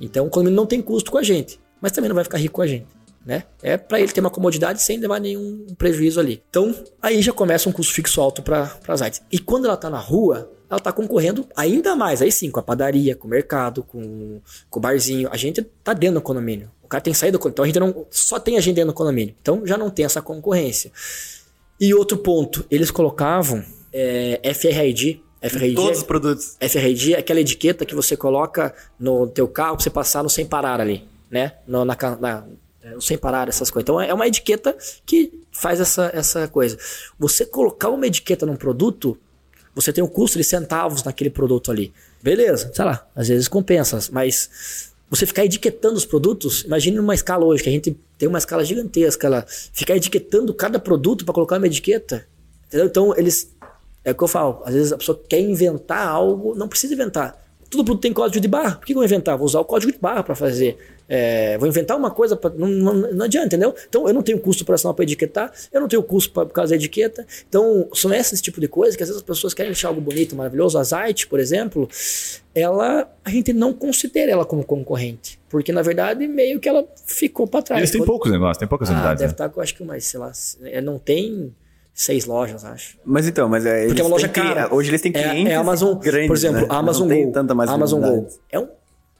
Então 0.01 0.24
o 0.24 0.30
condomínio 0.30 0.57
não 0.57 0.66
tem 0.66 0.80
custo 0.80 1.11
com 1.11 1.18
a 1.18 1.22
gente, 1.24 1.59
mas 1.80 1.90
também 1.90 2.09
não 2.09 2.14
vai 2.14 2.22
ficar 2.22 2.38
rico 2.38 2.55
com 2.55 2.62
a 2.62 2.66
gente. 2.68 2.86
Né? 3.26 3.42
É 3.61 3.76
para 3.76 3.99
ele 3.99 4.12
ter 4.12 4.20
uma 4.20 4.30
comodidade 4.30 4.80
sem 4.80 4.99
levar 5.01 5.20
nenhum 5.20 5.66
prejuízo 5.76 6.20
ali. 6.20 6.40
Então, 6.49 6.72
aí 7.03 7.20
já 7.20 7.32
começa 7.32 7.68
um 7.68 7.72
custo 7.72 7.92
fixo 7.92 8.20
alto 8.20 8.40
para 8.40 8.70
as 8.86 9.03
artes. 9.03 9.20
E 9.32 9.40
quando 9.40 9.64
ela 9.64 9.76
tá 9.76 9.90
na 9.90 9.99
rua, 9.99 10.49
ela 10.70 10.78
está 10.78 10.92
concorrendo 10.92 11.46
ainda 11.56 11.96
mais, 11.96 12.20
aí 12.20 12.30
sim, 12.30 12.50
com 12.50 12.60
a 12.60 12.62
padaria, 12.62 13.16
com 13.16 13.26
o 13.26 13.30
mercado, 13.30 13.82
com, 13.82 14.40
com 14.68 14.78
o 14.78 14.82
barzinho. 14.82 15.28
A 15.32 15.36
gente 15.36 15.62
tá 15.82 15.92
dentro 15.92 16.16
do 16.16 16.22
condomínio. 16.22 16.70
O 16.82 16.88
cara 16.88 17.00
tem 17.02 17.14
saído 17.14 17.38
do 17.38 17.48
Então 17.48 17.64
a 17.64 17.66
gente 17.66 17.80
não. 17.80 18.06
Só 18.10 18.38
tem 18.38 18.56
a 18.56 18.60
gente 18.60 18.76
dentro 18.76 18.92
do 18.92 18.94
condomínio. 18.94 19.34
Então 19.40 19.66
já 19.66 19.76
não 19.78 19.90
tem 19.90 20.04
essa 20.04 20.20
concorrência. 20.20 20.92
E 21.80 21.94
outro 21.94 22.18
ponto, 22.18 22.66
eles 22.70 22.90
colocavam 22.90 23.64
é, 23.92 24.40
FRID. 24.54 25.22
FRID 25.40 25.74
Todos 25.74 25.90
é, 25.90 26.00
os 26.00 26.02
produtos. 26.02 26.56
FRID 26.60 27.14
é 27.14 27.18
aquela 27.18 27.40
etiqueta 27.40 27.86
que 27.86 27.94
você 27.94 28.16
coloca 28.16 28.74
no 28.98 29.26
teu 29.26 29.46
carro 29.48 29.76
pra 29.76 29.84
você 29.84 29.90
passar 29.90 30.22
no 30.22 30.28
sem 30.28 30.44
parar 30.44 30.80
ali, 30.80 31.06
né? 31.30 31.52
No, 31.66 31.84
na, 31.84 31.96
na, 32.20 32.44
no 32.92 33.00
sem 33.00 33.16
parar, 33.16 33.48
essas 33.48 33.70
coisas. 33.70 33.84
Então 33.84 34.00
é 34.00 34.12
uma 34.12 34.26
etiqueta 34.26 34.76
que 35.06 35.32
faz 35.52 35.80
essa, 35.80 36.10
essa 36.12 36.48
coisa. 36.48 36.76
Você 37.18 37.46
colocar 37.46 37.90
uma 37.90 38.06
etiqueta 38.06 38.44
num 38.44 38.56
produto 38.56 39.16
você 39.81 39.93
tem 39.93 40.03
um 40.03 40.09
custo 40.09 40.39
de 40.39 40.45
centavos 40.45 41.05
naquele 41.05 41.31
produto 41.31 41.70
ali. 41.70 41.93
Beleza, 42.20 42.70
sei 42.74 42.85
lá, 42.85 43.07
às 43.14 43.29
vezes 43.29 43.47
compensa, 43.47 44.01
mas 44.11 44.91
você 45.09 45.24
ficar 45.24 45.45
etiquetando 45.45 45.95
os 45.95 46.05
produtos, 46.05 46.64
imagine 46.64 46.97
numa 46.97 47.14
escala 47.14 47.45
hoje, 47.45 47.62
que 47.62 47.68
a 47.68 47.72
gente 47.72 47.97
tem 48.18 48.29
uma 48.29 48.39
escala 48.39 48.64
gigantesca 48.64 49.29
lá, 49.29 49.45
ficar 49.47 49.97
etiquetando 49.97 50.53
cada 50.53 50.81
produto 50.81 51.24
para 51.24 51.33
colocar 51.33 51.59
uma 51.59 51.66
etiqueta. 51.66 52.26
Entendeu? 52.66 52.87
Então, 52.87 53.14
eles. 53.16 53.55
É 54.05 54.11
o 54.11 54.14
que 54.14 54.24
eu 54.24 54.29
falo, 54.29 54.62
às 54.64 54.74
vezes 54.74 54.93
a 54.93 54.99
pessoa 54.99 55.20
quer 55.29 55.41
inventar 55.41 56.07
algo, 56.07 56.55
não 56.55 56.66
precisa 56.68 56.95
inventar. 56.95 57.41
Todo 57.70 57.84
produto 57.84 58.02
tem 58.02 58.12
código 58.12 58.40
de 58.40 58.48
barra. 58.48 58.76
Por 58.76 58.86
que 58.86 58.92
eu 58.92 58.96
vou 58.96 59.04
inventar? 59.04 59.36
Vou 59.36 59.46
usar 59.46 59.60
o 59.60 59.64
código 59.64 59.92
de 59.92 59.98
barra 59.98 60.22
para 60.22 60.34
fazer. 60.34 60.78
É, 61.08 61.56
vou 61.58 61.66
inventar 61.66 61.96
uma 61.96 62.10
coisa, 62.10 62.36
pra, 62.36 62.50
não, 62.50 62.68
não, 62.68 62.94
não, 62.94 63.24
adianta, 63.24 63.46
entendeu? 63.46 63.74
Então 63.88 64.06
eu 64.06 64.12
não 64.12 64.22
tenho 64.22 64.38
custo 64.38 64.62
operacional 64.62 64.94
para 64.94 65.04
etiquetar, 65.04 65.50
eu 65.72 65.80
não 65.80 65.88
tenho 65.88 66.02
custo 66.02 66.32
por 66.32 66.46
causa 66.50 66.70
da 66.70 66.76
etiqueta. 66.76 67.26
Então 67.48 67.88
são 67.94 68.12
esses 68.12 68.40
tipo 68.42 68.60
de 68.60 68.68
coisas 68.68 68.94
que 68.94 69.02
às 69.02 69.08
vezes 69.08 69.22
as 69.22 69.26
pessoas 69.26 69.54
querem 69.54 69.72
deixar 69.72 69.88
algo 69.88 70.00
bonito, 70.00 70.36
maravilhoso. 70.36 70.78
A 70.78 70.82
Zite, 70.82 71.26
por 71.26 71.40
exemplo, 71.40 71.88
ela 72.54 73.10
a 73.24 73.30
gente 73.30 73.52
não 73.52 73.72
considera 73.72 74.32
ela 74.32 74.44
como 74.44 74.64
concorrente, 74.64 75.38
porque 75.48 75.72
na 75.72 75.80
verdade 75.80 76.26
meio 76.26 76.60
que 76.60 76.68
ela 76.68 76.86
ficou 77.06 77.46
para 77.46 77.62
trás. 77.62 77.80
Eles 77.80 77.90
têm 77.90 78.04
poucos 78.04 78.30
negócios, 78.30 78.58
tem 78.58 78.68
poucas 78.68 78.90
ah, 78.90 78.92
unidades. 78.92 79.20
Deve 79.20 79.30
né? 79.30 79.34
estar 79.34 79.48
com 79.48 79.60
acho 79.62 79.74
que 79.74 79.84
mais, 79.84 80.04
sei 80.04 80.20
lá, 80.20 80.32
não 80.82 80.98
tem 80.98 81.54
seis 81.99 82.24
lojas, 82.24 82.64
acho. 82.64 82.96
Mas 83.05 83.26
então, 83.26 83.49
mas 83.49 83.66
é. 83.66 83.86
Porque 83.86 84.01
é 84.01 84.05
uma 84.05 84.11
loja 84.11 84.28
cara. 84.28 84.72
Hoje 84.72 84.88
eles 84.88 85.03
têm 85.03 85.11
clientes. 85.11 85.51
É, 85.51 85.55
é 85.55 85.57
Amazon, 85.57 85.99
grandes, 85.99 86.28
por 86.28 86.36
exemplo, 86.36 86.61
né? 86.61 86.66
a 86.70 86.76
Amazon 86.76 87.09
Go. 87.09 87.32
Tanta 87.32 87.55
mais 87.55 87.68
Amazon 87.68 88.01
Go. 88.01 88.28
É 88.51 88.59
um 88.59 88.68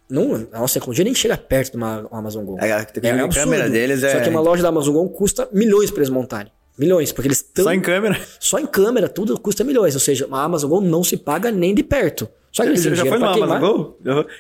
não, 0.09 0.47
a 0.53 0.61
nossa 0.61 0.75
tecnologia 0.75 1.05
nem 1.05 1.15
chega 1.15 1.37
perto 1.37 1.73
de 1.73 1.77
uma 1.77 2.09
Amazon 2.11 2.43
Go. 2.45 2.57
É, 2.59 2.73
a 2.73 2.79
é, 2.79 2.81
é 2.81 3.29
câmera 3.29 3.69
deles 3.69 4.03
é. 4.03 4.13
Só 4.13 4.21
que 4.21 4.31
uma 4.31 4.41
loja 4.41 4.63
da 4.63 4.71
Amazon 4.71 4.95
Go 4.95 5.09
custa 5.11 5.47
milhões 5.53 5.91
para 5.91 6.01
eles 6.01 6.09
montarem. 6.09 6.51
Milhões, 6.79 7.13
porque 7.13 7.29
eles 7.29 7.39
estão. 7.39 7.65
Só 7.65 7.73
em 7.73 7.81
câmera? 7.81 8.19
Só 8.39 8.59
em 8.59 8.67
câmera, 8.67 9.09
tudo 9.09 9.39
custa 9.39 9.65
milhões. 9.65 9.95
Ou 9.95 10.01
seja, 10.01 10.27
a 10.31 10.43
Amazon 10.43 10.71
Go 10.71 10.81
não 10.81 11.05
se 11.05 11.17
paga 11.17 11.51
nem 11.51 11.75
de 11.75 11.83
perto. 11.83 12.29
Só 12.51 12.65
que 12.65 12.77
já, 12.77 12.95
já 12.95 13.07
foi 13.07 13.19
no 13.19 13.27
Amazon 13.27 13.61
Go? 13.61 13.97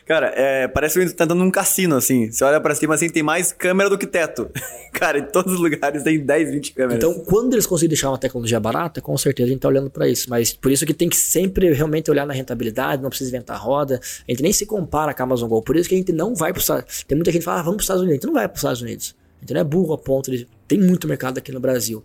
Cara, 0.06 0.32
é, 0.34 0.66
parece 0.66 0.98
que 0.98 1.12
tá 1.12 1.24
dando 1.24 1.40
num 1.40 1.50
cassino, 1.50 1.96
assim. 1.96 2.30
Você 2.30 2.42
olha 2.42 2.60
pra 2.60 2.74
cima, 2.74 2.94
assim, 2.94 3.08
tem 3.08 3.22
mais 3.22 3.52
câmera 3.52 3.90
do 3.90 3.98
que 3.98 4.06
teto. 4.06 4.50
Cara, 4.92 5.18
em 5.18 5.24
todos 5.24 5.54
os 5.54 5.60
lugares 5.60 6.02
tem 6.02 6.18
10, 6.18 6.50
20 6.50 6.72
câmeras. 6.72 6.96
Então, 6.96 7.22
quando 7.24 7.52
eles 7.52 7.66
conseguirem 7.66 7.90
deixar 7.90 8.10
uma 8.10 8.18
tecnologia 8.18 8.58
barata, 8.58 9.00
com 9.00 9.16
certeza 9.16 9.48
a 9.48 9.52
gente 9.52 9.60
tá 9.60 9.68
olhando 9.68 9.90
para 9.90 10.08
isso. 10.08 10.28
Mas 10.30 10.52
por 10.52 10.72
isso 10.72 10.86
que 10.86 10.94
tem 10.94 11.08
que 11.08 11.16
sempre 11.16 11.72
realmente 11.72 12.10
olhar 12.10 12.26
na 12.26 12.32
rentabilidade, 12.32 13.02
não 13.02 13.10
precisa 13.10 13.30
inventar 13.30 13.60
roda. 13.60 14.00
A 14.26 14.30
gente 14.30 14.42
nem 14.42 14.52
se 14.52 14.66
compara 14.66 15.12
com 15.12 15.22
a 15.22 15.24
Amazon 15.24 15.48
Go. 15.48 15.62
Por 15.62 15.76
isso 15.76 15.88
que 15.88 15.94
a 15.94 15.98
gente 15.98 16.12
não 16.12 16.34
vai 16.34 16.52
pro 16.52 16.60
Estados 16.60 17.04
Tem 17.04 17.16
muita 17.16 17.30
gente 17.30 17.40
que 17.40 17.44
fala, 17.44 17.60
ah, 17.60 17.62
vamos 17.62 17.76
pros 17.76 17.84
Estados 17.84 18.02
Unidos. 18.02 18.18
A 18.18 18.20
gente 18.20 18.26
não 18.26 18.34
vai 18.34 18.48
pros 18.48 18.60
Estados 18.60 18.82
Unidos. 18.82 19.14
A 19.36 19.40
gente 19.42 19.54
não 19.54 19.60
é 19.60 19.64
burro 19.64 19.94
a 19.94 19.98
ponto 19.98 20.30
de... 20.30 20.48
Tem 20.66 20.78
muito 20.80 21.06
mercado 21.06 21.38
aqui 21.38 21.52
no 21.52 21.60
Brasil. 21.60 22.02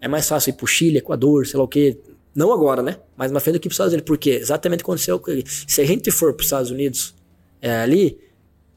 É 0.00 0.08
mais 0.08 0.28
fácil 0.28 0.50
ir 0.50 0.54
pro 0.54 0.66
Chile, 0.66 0.98
Equador, 0.98 1.46
sei 1.46 1.58
lá 1.58 1.64
o 1.64 1.68
quê. 1.68 1.96
Não 2.34 2.52
agora, 2.52 2.82
né? 2.82 2.98
Mas 3.16 3.30
mais 3.30 3.44
frente 3.44 3.56
aqui 3.56 3.68
para 3.68 3.72
os 3.72 3.74
Estados 3.74 3.92
Unidos. 3.92 4.06
Porque 4.06 4.30
exatamente 4.30 4.82
aconteceu 4.82 5.18
com 5.18 5.30
ele. 5.30 5.44
Se 5.46 5.80
a 5.80 5.84
gente 5.84 6.10
for 6.10 6.32
para 6.32 6.40
os 6.40 6.46
Estados 6.46 6.70
Unidos 6.70 7.14
é, 7.60 7.80
ali, 7.80 8.18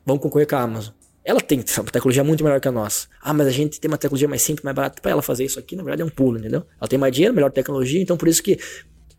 vamos 0.05 0.21
concorrer 0.21 0.47
com 0.47 0.55
a 0.55 0.61
Amazon. 0.61 0.93
Ela 1.23 1.41
tem 1.41 1.63
uma 1.77 1.91
tecnologia 1.91 2.23
muito 2.23 2.43
melhor 2.43 2.61
que 2.61 2.67
a 2.67 2.71
nossa. 2.71 3.07
Ah, 3.19 3.33
mas 3.33 3.47
a 3.47 3.51
gente 3.51 3.79
tem 3.79 3.89
uma 3.89 3.97
tecnologia 3.97 4.27
mais 4.27 4.43
simples, 4.43 4.63
mais 4.63 4.75
barata. 4.75 5.01
Para 5.01 5.11
ela 5.11 5.23
fazer 5.23 5.43
isso 5.43 5.57
aqui, 5.57 5.75
na 5.75 5.81
verdade, 5.81 6.03
é 6.03 6.05
um 6.05 6.09
pulo, 6.09 6.37
entendeu? 6.37 6.63
Ela 6.79 6.87
tem 6.87 6.99
mais 6.99 7.11
dinheiro, 7.11 7.33
melhor 7.33 7.51
tecnologia. 7.51 7.99
Então, 7.99 8.15
por 8.15 8.27
isso 8.27 8.43
que, 8.43 8.59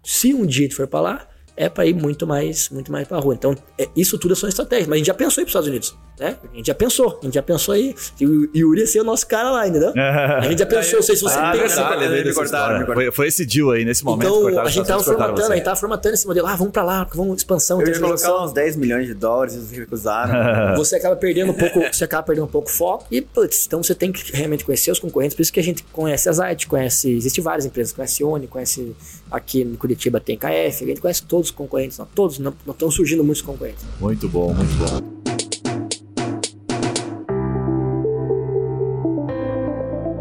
se 0.05 0.33
um 0.33 0.47
dia 0.47 0.65
gente 0.65 0.77
for 0.77 0.87
para 0.87 1.01
lá, 1.01 1.29
é 1.57 1.69
para 1.69 1.85
ir 1.85 1.95
muito 1.95 2.25
mais, 2.25 2.69
muito 2.69 2.93
mais 2.93 3.09
para 3.09 3.19
rua. 3.19 3.35
Então, 3.35 3.57
é, 3.77 3.89
isso 3.97 4.19
tudo 4.19 4.37
são 4.37 4.49
estratégias. 4.49 4.87
Mas 4.87 4.97
a 4.97 4.99
gente 4.99 5.07
já 5.09 5.15
pensou 5.15 5.43
em 5.43 5.45
ir 5.45 5.47
para 5.47 5.49
os 5.49 5.67
Estados 5.67 5.69
Unidos, 5.69 5.97
né? 6.19 6.37
A 6.53 6.57
gente 6.57 6.67
já 6.67 6.75
pensou, 6.75 7.19
a 7.21 7.25
gente 7.25 7.35
já 7.35 7.43
pensou 7.43 7.75
aí. 7.75 7.95
E 8.19 8.27
o 8.27 8.51
Yuri 8.55 8.81
ia 8.81 8.87
ser 8.87 9.01
o 9.01 9.05
nosso 9.05 9.27
cara 9.27 9.51
lá, 9.51 9.69
entendeu? 9.69 9.93
A 9.97 10.49
gente 10.49 10.59
já 10.59 10.67
pensou, 10.67 10.97
não 10.97 11.03
sei 11.03 11.17
se 11.17 11.23
você 11.23 11.39
ah, 11.39 11.53
pensa. 11.53 11.89
Verdade, 11.89 12.09
me, 12.09 12.25
me 12.25 12.35
cortaram, 12.35 12.79
me 12.79 12.87
cortaram. 12.87 12.95
Foi, 12.95 13.13
foi, 13.13 13.29
esse 13.29 13.45
deal 13.45 13.71
aí, 13.71 13.85
nesse 13.85 14.05
momento. 14.05 14.49
Então, 14.49 14.61
a 14.61 14.69
gente 14.69 14.87
tava 14.87 15.03
formatando, 15.03 15.53
a 15.53 15.57
gente 15.57 15.65
tava 15.65 15.77
formatando 15.77 16.15
esse 16.15 16.27
modelo. 16.27 16.47
Ah, 16.47 16.57
vamos 16.57 16.73
para 16.73 16.83
lá, 16.83 17.09
vamos 17.15 17.37
expansão. 17.39 17.81
Eu 17.81 17.89
ia 17.89 18.01
colocar 18.01 18.45
uns 18.45 18.53
10 18.53 18.77
milhões 18.77 19.07
de 19.07 19.15
dólares, 19.15 19.55
eles 19.55 19.71
recusaram. 19.71 20.77
você 20.77 20.97
acaba 20.97 21.17
perdendo 21.17 21.53
um 21.53 21.55
pouco, 21.55 21.81
você 21.81 22.05
acaba 22.05 22.23
perdendo 22.23 22.45
um 22.45 22.51
pouco 22.51 22.69
o 22.69 22.73
foco. 22.73 23.07
E, 23.11 23.21
putz, 23.21 23.67
então 23.67 23.83
você 23.83 23.95
tem 23.95 24.11
que 24.11 24.35
realmente 24.35 24.65
conhecer 24.65 24.91
os 24.91 24.99
concorrentes. 24.99 25.35
Por 25.37 25.43
isso 25.43 25.53
que 25.53 25.61
a 25.61 25.65
gente 25.65 25.85
conhece 25.93 26.29
a 26.29 26.33
Zite, 26.33 26.67
conhece, 26.67 27.11
existe 27.11 27.41
várias 27.41 27.67
empresas, 27.67 27.93
conhece 27.93 28.25
Oni, 28.25 28.47
conhece 28.47 28.97
aqui 29.31 29.63
em 29.63 29.75
Curitiba 29.75 30.21
tem 30.21 30.37
KF, 30.37 30.85
a 30.85 30.87
gente 30.87 31.01
conhece 31.01 31.23
todos 31.25 31.49
os 31.49 31.55
concorrentes, 31.55 31.99
não, 31.99 32.07
todos, 32.07 32.39
não, 32.39 32.55
não 32.65 32.73
estão 32.73 32.91
surgindo 32.91 33.23
muitos 33.23 33.43
concorrentes. 33.43 33.85
Muito 34.01 34.29
bom, 34.29 34.53
muito 34.53 34.75
bom. 34.77 35.16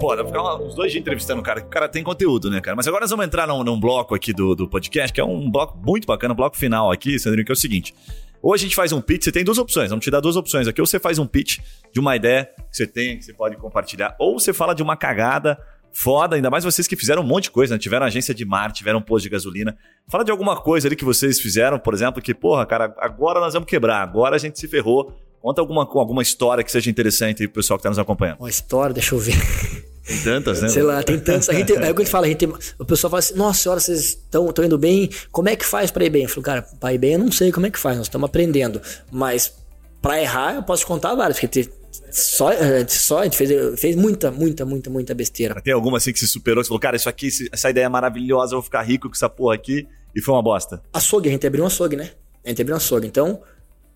Pô, 0.06 0.16
dá 0.16 0.24
pra 0.24 0.32
ficar 0.32 0.56
uns 0.58 0.76
dois 0.76 0.92
dias 0.92 1.02
entrevistando 1.02 1.42
o 1.42 1.44
cara, 1.44 1.62
o 1.62 1.66
cara 1.66 1.90
tem 1.90 2.04
conteúdo, 2.04 2.48
né, 2.48 2.62
cara? 2.62 2.76
Mas 2.76 2.88
agora 2.88 3.02
nós 3.02 3.10
vamos 3.10 3.26
entrar 3.26 3.48
num, 3.48 3.64
num 3.64 3.80
bloco 3.80 4.14
aqui 4.14 4.32
do, 4.32 4.54
do 4.54 4.70
podcast, 4.70 5.12
que 5.12 5.20
é 5.20 5.24
um 5.24 5.50
bloco 5.50 5.76
muito 5.84 6.06
bacana, 6.06 6.32
um 6.32 6.38
bloco 6.38 6.56
final 6.56 6.92
aqui, 6.92 7.18
Sandrinho, 7.18 7.44
que 7.44 7.52
é 7.52 7.54
o 7.54 7.56
seguinte. 7.56 7.92
Ou 8.40 8.54
a 8.54 8.58
gente 8.58 8.76
faz 8.76 8.92
um 8.92 9.02
pitch, 9.02 9.24
você 9.24 9.32
tem 9.32 9.44
duas 9.44 9.58
opções, 9.58 9.90
vamos 9.90 10.06
te 10.06 10.12
dar 10.12 10.20
duas 10.20 10.36
opções 10.36 10.68
aqui. 10.68 10.80
Ou 10.80 10.86
você 10.86 11.00
faz 11.00 11.18
um 11.18 11.26
pitch 11.26 11.58
de 11.92 12.00
uma 12.00 12.16
ideia 12.16 12.48
que 12.70 12.78
você 12.78 12.86
tem, 12.86 13.18
que 13.18 13.26
você 13.26 13.34
pode 13.34 13.58
compartilhar, 13.58 14.16
ou 14.20 14.40
você 14.40 14.54
fala 14.54 14.76
de 14.76 14.84
uma 14.84 14.96
cagada 14.96 15.58
foda, 15.92 16.36
ainda 16.36 16.52
mais 16.52 16.64
vocês 16.64 16.88
que 16.88 16.96
fizeram 16.96 17.24
um 17.24 17.26
monte 17.26 17.46
de 17.46 17.52
coisa, 17.52 17.74
né? 17.74 17.80
Tiveram 17.80 18.06
agência 18.06 18.32
de 18.32 18.46
mar, 18.46 18.72
tiveram 18.72 19.00
um 19.00 19.02
posto 19.02 19.24
de 19.24 19.30
gasolina. 19.30 19.76
Fala 20.08 20.24
de 20.24 20.30
alguma 20.30 20.56
coisa 20.56 20.88
ali 20.88 20.96
que 20.96 21.04
vocês 21.04 21.42
fizeram, 21.42 21.80
por 21.80 21.96
exemplo, 21.96 22.22
que, 22.22 22.36
porra, 22.36 22.64
cara, 22.68 22.94
agora 23.00 23.40
nós 23.40 23.56
vamos 23.56 23.68
quebrar, 23.68 24.04
agora 24.04 24.36
a 24.36 24.40
gente 24.40 24.60
se 24.60 24.68
ferrou. 24.68 25.12
Conta 25.42 25.62
alguma, 25.62 25.82
alguma 25.82 26.22
história 26.22 26.64
que 26.64 26.72
seja 26.72 26.92
interessante 26.92 27.42
aí 27.42 27.48
pro 27.48 27.56
pessoal 27.56 27.80
que 27.80 27.84
tá 27.84 27.90
nos 27.90 27.98
acompanhando. 27.98 28.38
Uma 28.38 28.50
história, 28.52 28.94
deixa 28.94 29.16
eu 29.16 29.20
ver. 29.20 29.34
Tem 30.06 30.22
tantas, 30.22 30.62
né? 30.62 30.70
Sei 30.70 30.84
lá, 30.84 31.02
tem 31.02 31.20
tantas. 31.20 31.50
A 31.50 31.54
gente, 31.54 31.74
é 31.74 31.76
o 31.92 31.96
que 31.96 32.02
a 32.02 32.06
gente 32.06 32.12
fala, 32.12 32.26
a 32.28 32.30
gente, 32.30 32.46
o 32.78 32.86
pessoal 32.86 33.10
fala 33.10 33.20
assim, 33.20 33.34
nossa 33.36 33.64
senhora, 33.64 33.80
vocês 33.80 34.00
estão 34.00 34.54
indo 34.64 34.78
bem, 34.78 35.10
como 35.32 35.50
é 35.50 35.56
que 35.56 35.66
faz 35.66 35.90
para 35.90 36.06
ir 36.06 36.10
bem? 36.10 36.24
Eu 36.24 36.30
falo, 36.30 36.44
cara, 36.44 36.62
pra 36.80 36.94
ir 36.94 36.98
bem 36.98 37.14
eu 37.14 37.20
não 37.20 37.32
sei 37.32 37.52
como 37.52 37.66
é 37.66 37.72
que 37.72 37.80
faz, 37.80 37.98
nós 37.98 38.08
estamos 38.08 38.28
aprendendo. 38.30 38.82
Mas 39.12 39.54
para 40.02 40.22
errar 40.22 40.56
eu 40.56 40.64
posso 40.64 40.84
te 40.84 40.88
contar 40.88 41.16
vários, 41.16 41.40
porque 41.40 41.68
Só, 42.12 42.52
só 42.88 43.20
a 43.20 43.24
gente 43.24 43.38
fez, 43.38 43.80
fez 43.80 43.96
muita, 43.96 44.32
muita, 44.32 44.66
muita, 44.66 44.90
muita 44.90 45.14
besteira. 45.14 45.60
Tem 45.62 45.74
alguma 45.74 45.98
assim 45.98 46.14
que 46.14 46.20
se 46.20 46.28
superou? 46.28 46.64
Você 46.64 46.68
falou, 46.68 46.80
cara, 46.80 46.96
isso 46.96 47.10
aqui, 47.10 47.30
essa 47.52 47.70
ideia 47.70 47.86
é 47.86 47.90
maravilhosa, 47.90 48.54
eu 48.54 48.58
vou 48.58 48.64
ficar 48.64 48.84
rico 48.84 49.08
com 49.08 49.16
essa 49.16 49.30
porra 49.30 49.56
aqui. 49.56 49.88
E 50.16 50.22
foi 50.22 50.34
uma 50.34 50.44
bosta. 50.44 50.82
Açougue, 50.94 51.30
a 51.30 51.32
gente 51.32 51.48
abriu 51.48 51.64
um 51.64 51.68
açougue, 51.68 51.96
né? 51.96 52.12
A 52.46 52.50
gente 52.50 52.62
abriu 52.62 52.76
um 52.76 52.78
açougue. 52.78 53.08
Então, 53.08 53.42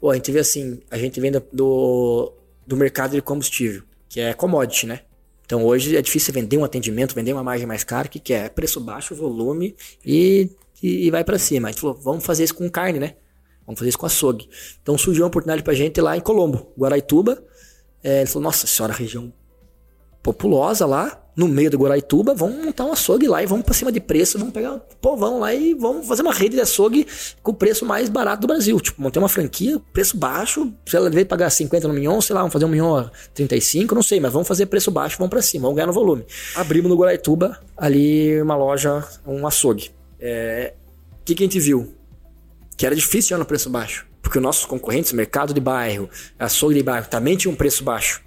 pô, 0.01 0.09
a 0.11 0.15
gente 0.15 0.31
vê 0.31 0.39
assim, 0.39 0.79
a 0.89 0.97
gente 0.97 1.19
vem 1.21 1.31
do, 1.31 2.33
do 2.65 2.75
mercado 2.75 3.11
de 3.11 3.21
combustível, 3.21 3.83
que 4.09 4.19
é 4.19 4.33
commodity, 4.33 4.87
né? 4.87 5.01
Então 5.49 5.65
hoje 5.65 5.97
é 5.97 6.01
difícil 6.03 6.31
vender 6.31 6.59
um 6.59 6.63
atendimento, 6.63 7.15
vender 7.15 7.33
uma 7.33 7.43
margem 7.43 7.65
mais 7.65 7.83
cara, 7.83 8.07
que 8.07 8.19
quer 8.19 8.51
preço 8.51 8.79
baixo, 8.79 9.15
volume 9.15 9.75
e, 10.05 10.47
e, 10.79 11.07
e 11.07 11.09
vai 11.09 11.23
para 11.23 11.39
cima. 11.39 11.67
A 11.67 11.71
gente 11.71 11.81
falou, 11.81 11.95
vamos 11.95 12.23
fazer 12.23 12.43
isso 12.43 12.53
com 12.53 12.69
carne, 12.69 12.99
né? 12.99 13.15
Vamos 13.65 13.79
fazer 13.79 13.89
isso 13.89 13.97
com 13.97 14.05
açougue. 14.05 14.47
Então 14.79 14.95
surgiu 14.95 15.23
uma 15.23 15.27
oportunidade 15.27 15.63
pra 15.63 15.73
gente 15.73 15.99
lá 15.99 16.15
em 16.15 16.21
Colombo, 16.21 16.71
Guaraituba. 16.77 17.43
É, 18.03 18.19
ele 18.19 18.27
falou, 18.27 18.43
nossa 18.43 18.67
senhora, 18.67 18.93
região 18.93 19.33
populosa 20.21 20.85
lá, 20.85 21.19
no 21.39 21.47
meio 21.47 21.71
do 21.71 21.77
Guaraituba, 21.77 22.35
vamos 22.35 22.65
montar 22.65 22.83
um 22.83 22.91
açougue 22.91 23.25
lá 23.25 23.41
e 23.41 23.45
vamos 23.45 23.63
pra 23.63 23.73
cima 23.73 23.93
de 23.93 24.01
preço, 24.01 24.37
vamos 24.37 24.53
pegar 24.53 24.73
o 24.73 24.79
povão 25.01 25.39
lá 25.39 25.53
e 25.53 25.73
vamos 25.73 26.05
fazer 26.05 26.21
uma 26.21 26.33
rede 26.33 26.55
de 26.55 26.61
açougue 26.61 27.07
com 27.41 27.51
o 27.51 27.53
preço 27.53 27.85
mais 27.85 28.09
barato 28.09 28.41
do 28.41 28.47
Brasil. 28.47 28.77
Tipo, 28.81 29.01
montei 29.01 29.21
uma 29.21 29.29
franquia, 29.29 29.79
preço 29.93 30.17
baixo, 30.17 30.69
se 30.85 30.97
ela 30.97 31.09
deve 31.09 31.23
pagar 31.23 31.49
50 31.49 31.87
no 31.87 31.93
mignon, 31.93 32.19
sei 32.19 32.33
lá, 32.33 32.41
vamos 32.41 32.51
fazer 32.51 32.65
um 32.65 32.67
mignon 32.67 32.93
a 32.93 33.11
35, 33.33 33.95
não 33.95 34.03
sei, 34.03 34.19
mas 34.19 34.33
vamos 34.33 34.49
fazer 34.49 34.65
preço 34.65 34.91
baixo, 34.91 35.17
vamos 35.17 35.29
pra 35.29 35.41
cima, 35.41 35.61
vamos 35.61 35.77
ganhar 35.77 35.87
no 35.87 35.93
volume. 35.93 36.25
Abrimos 36.55 36.89
no 36.91 36.97
Guaraituba, 36.97 37.57
ali 37.77 38.41
uma 38.41 38.57
loja, 38.57 39.01
um 39.25 39.47
açougue. 39.47 39.91
É, 40.19 40.73
o 41.21 41.23
que, 41.23 41.35
que 41.35 41.43
a 41.43 41.45
gente 41.45 41.59
viu? 41.61 41.95
Que 42.75 42.85
era 42.85 42.93
difícil 42.93 43.37
no 43.37 43.45
preço 43.45 43.69
baixo, 43.69 44.05
porque 44.21 44.39
os 44.39 44.43
nossos 44.43 44.65
concorrentes, 44.65 45.13
mercado 45.13 45.53
de 45.53 45.61
bairro, 45.61 46.09
açougue 46.37 46.75
de 46.75 46.83
bairro, 46.83 47.07
também 47.07 47.37
tinha 47.37 47.49
um 47.49 47.55
preço 47.55 47.81
baixo. 47.81 48.21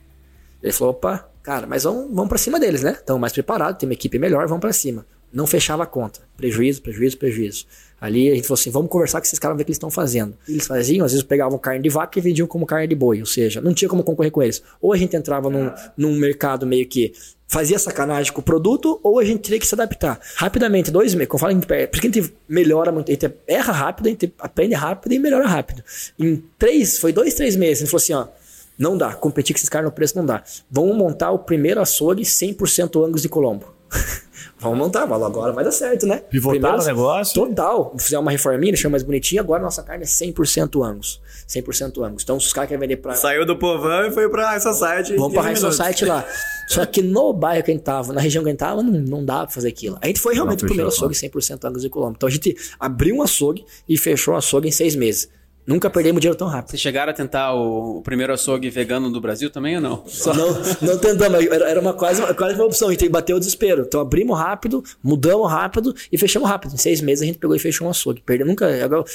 Ele 0.63 0.73
falou, 0.73 0.95
opa, 0.95 1.29
Cara, 1.43 1.67
mas 1.67 1.83
vamos, 1.83 2.07
vamos 2.13 2.29
para 2.29 2.39
cima 2.39 2.61
deles, 2.61 2.83
né? 2.83 2.93
Estão 2.93 3.19
mais 3.19 3.33
preparados, 3.33 3.79
tem 3.79 3.89
uma 3.89 3.95
equipe 3.95 4.19
melhor, 4.19 4.47
vamos 4.47 4.61
para 4.61 4.73
cima. 4.73 5.05
Não 5.33 5.47
fechava 5.47 5.83
a 5.83 5.87
conta. 5.87 6.21
Prejuízo, 6.37 6.83
prejuízo, 6.83 7.17
prejuízo. 7.17 7.67
Ali 8.01 8.31
a 8.31 8.35
gente 8.35 8.47
falou 8.47 8.61
assim: 8.61 8.71
vamos 8.71 8.91
conversar 8.91 9.21
com 9.21 9.27
esses 9.27 9.39
caras, 9.39 9.57
ver 9.57 9.63
o 9.63 9.65
que 9.65 9.71
eles 9.71 9.77
estão 9.77 9.91
fazendo. 9.91 10.37
Eles 10.47 10.67
faziam, 10.67 11.07
às 11.07 11.13
vezes 11.13 11.25
pegavam 11.25 11.59
carne 11.59 11.83
de 11.83 11.89
vaca 11.89 12.19
e 12.19 12.23
vendiam 12.23 12.47
como 12.47 12.67
carne 12.67 12.87
de 12.87 12.95
boi, 12.95 13.21
ou 13.21 13.27
seja, 13.27 13.61
não 13.61 13.73
tinha 13.73 13.89
como 13.89 14.05
concorrer 14.05 14.31
com 14.31 14.43
eles. 14.43 14.63
Ou 14.81 14.93
a 14.93 14.97
gente 14.97 15.17
entrava 15.17 15.49
num, 15.49 15.71
num 15.97 16.17
mercado 16.17 16.67
meio 16.67 16.87
que 16.87 17.13
fazia 17.49 17.79
sacanagem 17.79 18.33
com 18.33 18.41
o 18.41 18.45
produto, 18.45 18.99
ou 19.03 19.19
a 19.19 19.25
gente 19.25 19.41
teria 19.41 19.59
que 19.59 19.67
se 19.67 19.75
adaptar. 19.75 20.21
Rapidamente, 20.37 20.91
dois 20.91 21.15
meses, 21.15 21.29
como 21.29 21.45
eu 21.45 21.49
falo, 21.49 21.61
porque 21.61 22.09
a 22.09 22.11
gente 22.11 22.35
melhora 22.49 22.91
muito, 22.91 23.11
a 23.11 23.13
gente 23.13 23.33
erra 23.47 23.73
rápido, 23.73 24.07
a 24.07 24.11
gente 24.11 24.35
aprende 24.39 24.75
rápido 24.75 25.13
e 25.13 25.19
melhora 25.19 25.47
rápido. 25.47 25.83
Em 26.19 26.43
três, 26.59 26.99
foi 26.99 27.13
dois, 27.13 27.35
três 27.35 27.57
meses, 27.57 27.79
a 27.79 27.81
gente 27.85 27.91
falou 27.91 28.03
assim: 28.03 28.13
ó 28.15 28.42
não 28.79 28.97
dá. 28.97 29.15
Competir 29.15 29.55
com 29.55 29.59
esses 29.59 29.69
caras 29.69 29.87
no 29.87 29.93
preço 29.93 30.17
não 30.17 30.25
dá. 30.25 30.43
Vamos 30.71 30.97
montar 30.97 31.31
o 31.31 31.39
primeiro 31.39 31.81
açougue 31.81 32.23
100% 32.23 33.07
Angus 33.07 33.23
de 33.23 33.29
Colombo. 33.29 33.73
Vamos 34.59 34.79
montar, 34.79 35.07
mas 35.07 35.21
agora 35.21 35.53
vai 35.53 35.65
dar 35.65 35.73
certo, 35.73 36.07
né? 36.07 36.19
Pivotar 36.31 36.81
o 36.81 36.85
negócio. 36.85 37.35
Total. 37.35 37.95
Fizer 37.99 38.19
uma 38.19 38.31
reforminha, 38.31 38.73
deixar 38.73 38.89
mais 38.89 39.03
bonitinho, 39.03 39.43
agora 39.43 39.61
nossa 39.61 39.83
carne 39.83 40.05
é 40.05 40.07
100% 40.07 40.85
Angus. 40.85 41.21
100% 41.49 42.01
Angus. 42.05 42.23
Então, 42.23 42.39
se 42.39 42.47
os 42.47 42.53
caras 42.53 42.69
querem 42.69 42.81
vender 42.81 42.97
pra... 42.99 43.15
Saiu 43.15 43.45
do 43.45 43.57
povão 43.57 44.07
e 44.07 44.13
foi 44.13 44.29
pra 44.29 44.51
High 44.51 44.61
Society. 44.61 45.17
Vamos 45.17 45.33
pra 45.33 45.43
High 45.43 45.57
Society 45.57 46.05
lá. 46.05 46.25
Só 46.69 46.87
que 46.87 47.03
no 47.03 47.33
bairro 47.33 47.65
que 47.65 47.73
a 47.73 47.75
gente 47.75 47.83
tava, 47.83 48.13
na 48.13 48.21
região 48.21 48.45
que 48.45 48.51
a 48.51 48.53
gente 48.53 48.61
tava, 48.61 48.83
não, 48.85 48.93
não 48.93 49.25
dá 49.25 49.43
pra 49.43 49.49
fazer 49.49 49.69
aquilo. 49.69 49.99
A 50.01 50.07
gente 50.07 50.21
foi 50.21 50.35
realmente 50.35 50.63
o 50.63 50.67
primeiro 50.67 50.89
açougue 50.89 51.15
100% 51.15 51.69
Angus 51.69 51.83
de 51.83 51.89
Colombo. 51.89 52.15
Então, 52.17 52.29
a 52.29 52.33
gente 52.33 52.57
abriu 52.79 53.17
um 53.17 53.23
açougue 53.23 53.65
e 53.89 53.99
fechou 53.99 54.35
o 54.35 54.37
açougue 54.37 54.69
em 54.69 54.73
seis 54.73 54.95
meses. 54.95 55.29
Nunca 55.67 55.89
perdemos 55.89 56.21
dinheiro 56.21 56.37
tão 56.37 56.49
rápido. 56.49 56.71
Vocês 56.71 56.83
chegaram 56.83 57.11
a 57.11 57.15
tentar 57.15 57.55
o, 57.55 57.99
o, 57.99 58.03
primeiro 58.03 58.33
açougue 58.33 58.69
vegano 58.69 59.11
do 59.11 59.21
Brasil 59.21 59.49
também 59.49 59.77
ou 59.77 59.81
não? 59.81 60.05
Só... 60.07 60.35
Não, 60.35 60.49
não 60.83 60.99
tentamos. 60.99 61.47
Era, 61.47 61.71
era 61.71 61.81
uma 61.81 61.93
quase, 61.93 62.23
quase 62.35 62.55
uma 62.57 62.65
opção. 62.65 62.89
A 62.89 62.91
gente 62.93 63.09
bateu 63.09 63.37
o 63.37 63.39
desespero. 63.39 63.83
Então 63.83 64.01
abrimos 64.01 64.37
rápido, 64.37 64.83
mudamos 65.03 65.51
rápido 65.51 65.95
e 66.11 66.19
fechamos 66.19 66.49
rápido. 66.49 66.75
Em 66.75 66.79
seis 66.79 67.01
meses 67.01 67.23
a 67.23 67.27
gente 67.27 67.39
pegou 67.39 67.55
e 67.55 67.59
fechou 67.61 67.87
um 67.87 67.91
açougue. 67.91 68.21
Perdeu 68.23 68.47
nunca. 68.47 68.67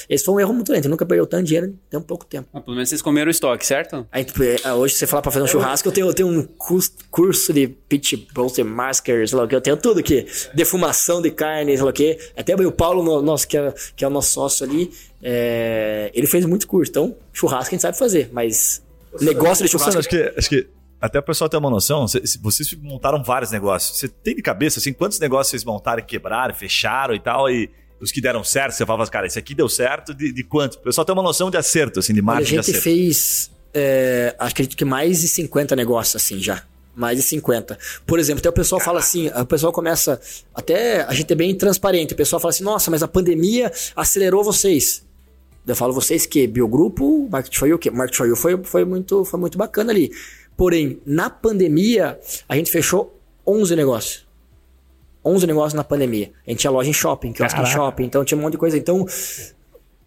Esse 0.08 0.24
foi 0.24 0.34
um 0.36 0.40
erro 0.40 0.54
muito 0.54 0.72
lento. 0.72 0.88
Nunca 0.88 1.04
perdeu 1.04 1.26
tanto 1.26 1.44
dinheiro 1.44 1.66
em 1.66 1.78
tão 1.90 2.00
pouco 2.00 2.24
tempo. 2.24 2.48
Ah, 2.54 2.60
pelo 2.60 2.74
menos 2.74 2.88
vocês 2.88 3.02
comeram 3.02 3.28
o 3.28 3.30
estoque, 3.30 3.66
certo? 3.66 4.06
Aí, 4.10 4.26
é, 4.64 4.72
hoje 4.72 4.94
você 4.94 5.06
fala 5.06 5.22
pra 5.22 5.30
fazer 5.30 5.44
um 5.44 5.48
churrasco, 5.48 5.88
eu 5.88 5.92
tenho, 5.92 6.06
eu 6.06 6.14
tenho 6.14 6.28
um 6.28 6.46
curso 7.10 7.52
de 7.52 7.68
pitch 7.68 8.14
bolster 8.32 8.64
maskers, 8.64 9.30
sei 9.30 9.38
lá 9.38 9.44
o 9.44 9.48
que. 9.48 9.54
Eu 9.54 9.60
tenho 9.60 9.76
tudo 9.76 10.00
aqui. 10.00 10.26
Defumação 10.54 11.20
de 11.20 11.30
carne, 11.30 11.76
sei 11.76 11.84
lá 11.84 11.90
o 11.90 11.92
que. 11.92 12.18
Até 12.36 12.54
o 12.54 12.72
Paulo, 12.72 13.20
nosso, 13.20 13.46
que, 13.46 13.56
é, 13.56 13.74
que 13.94 14.04
é 14.04 14.08
o 14.08 14.10
nosso 14.10 14.32
sócio 14.32 14.64
ali 14.64 14.90
é, 15.22 16.10
ele 16.14 16.26
fez 16.26 16.44
muito 16.46 16.66
curso, 16.66 16.90
então 16.90 17.16
churrasco 17.32 17.68
a 17.68 17.74
gente 17.74 17.82
sabe 17.82 17.98
fazer, 17.98 18.30
mas 18.32 18.82
negócio 19.20 19.64
de 19.64 19.70
churrasco. 19.70 19.98
Acho 19.98 20.08
que, 20.08 20.34
acho 20.36 20.48
que 20.48 20.68
até 21.00 21.18
o 21.18 21.22
pessoal 21.22 21.48
ter 21.48 21.56
uma 21.56 21.70
noção, 21.70 22.06
vocês 22.42 22.74
montaram 22.82 23.22
vários 23.22 23.50
negócios. 23.50 23.98
Você 23.98 24.08
tem 24.08 24.34
de 24.34 24.42
cabeça, 24.42 24.80
assim, 24.80 24.92
quantos 24.92 25.18
negócios 25.20 25.50
vocês 25.50 25.64
montaram, 25.64 26.02
quebraram, 26.02 26.54
fecharam 26.54 27.14
e 27.14 27.20
tal, 27.20 27.48
e 27.48 27.70
os 28.00 28.12
que 28.12 28.20
deram 28.20 28.42
certo, 28.44 28.72
você 28.72 28.86
falava, 28.86 29.08
cara, 29.10 29.26
esse 29.26 29.38
aqui 29.38 29.54
deu 29.54 29.68
certo, 29.68 30.14
de, 30.14 30.32
de 30.32 30.42
quanto? 30.42 30.74
O 30.74 30.80
pessoal 30.80 31.04
tem 31.04 31.12
uma 31.12 31.22
noção 31.22 31.50
de 31.50 31.56
acerto, 31.56 31.98
assim, 31.98 32.12
de 32.12 32.22
margem 32.22 32.54
de 32.54 32.58
acerto. 32.58 32.78
A 32.78 32.80
gente 32.80 32.82
fez, 32.82 33.50
é, 33.74 34.34
acredito 34.38 34.76
que 34.76 34.84
mais 34.84 35.20
de 35.20 35.28
50 35.28 35.74
negócios, 35.76 36.16
assim, 36.16 36.38
já 36.40 36.62
mais 36.94 37.16
de 37.16 37.22
50. 37.22 37.78
Por 38.04 38.18
exemplo, 38.18 38.40
até 38.40 38.48
o 38.48 38.52
pessoal 38.52 38.80
fala 38.80 38.98
assim, 38.98 39.28
o 39.28 39.46
pessoal 39.46 39.72
começa, 39.72 40.20
até 40.52 41.02
a 41.02 41.14
gente 41.14 41.32
é 41.32 41.36
bem 41.36 41.54
transparente, 41.54 42.12
o 42.12 42.16
pessoal 42.16 42.40
fala 42.40 42.50
assim, 42.50 42.64
nossa, 42.64 42.90
mas 42.90 43.04
a 43.04 43.08
pandemia 43.08 43.70
acelerou 43.94 44.42
vocês. 44.42 45.06
Eu 45.68 45.76
falo 45.76 45.92
vocês 45.92 46.24
que 46.24 46.46
Biogrupo, 46.46 47.28
Market 47.30 47.56
for 47.56 47.68
You, 47.68 47.78
que 47.78 47.90
Market 47.90 48.16
for 48.16 48.26
You 48.26 48.34
foi, 48.34 48.56
foi, 48.64 48.84
muito, 48.86 49.24
foi 49.24 49.38
muito 49.38 49.58
bacana 49.58 49.92
ali. 49.92 50.10
Porém, 50.56 51.00
na 51.04 51.28
pandemia, 51.28 52.18
a 52.48 52.56
gente 52.56 52.70
fechou 52.70 53.20
11 53.46 53.76
negócios. 53.76 54.26
11 55.24 55.46
negócios 55.46 55.74
na 55.74 55.84
pandemia. 55.84 56.32
A 56.46 56.50
gente 56.50 56.60
tinha 56.60 56.70
loja 56.70 56.88
em 56.88 56.92
shopping, 56.92 57.32
que 57.32 57.44
em 57.44 57.66
shopping, 57.66 58.04
então 58.04 58.24
tinha 58.24 58.38
um 58.38 58.40
monte 58.40 58.52
de 58.52 58.58
coisa. 58.58 58.78
Então, 58.78 59.04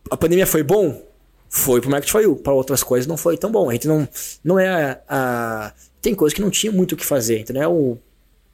a 0.09 0.18
pandemia 0.18 0.47
foi 0.47 0.64
bom? 0.64 0.99
Foi 1.47 1.80
pro 1.80 1.91
Market 1.91 2.09
for 2.12 2.22
You. 2.22 2.36
Para 2.38 2.53
outras 2.53 2.82
coisas 2.82 3.05
não 3.05 3.16
foi 3.16 3.38
tão 3.38 3.51
bom. 3.51 3.70
A 3.70 3.74
gente 3.74 3.88
não, 3.88 4.07
não 4.43 4.57
é 4.57 4.68
a, 4.68 5.01
a... 5.07 5.74
Tem 6.01 6.16
coisas 6.16 6.34
que 6.34 6.41
não 6.41 6.49
tinha 6.49 6.72
muito 6.72 6.93
o 6.93 6.97
que 6.97 7.05
fazer, 7.05 7.39
entendeu? 7.39 7.72
O, 7.72 7.99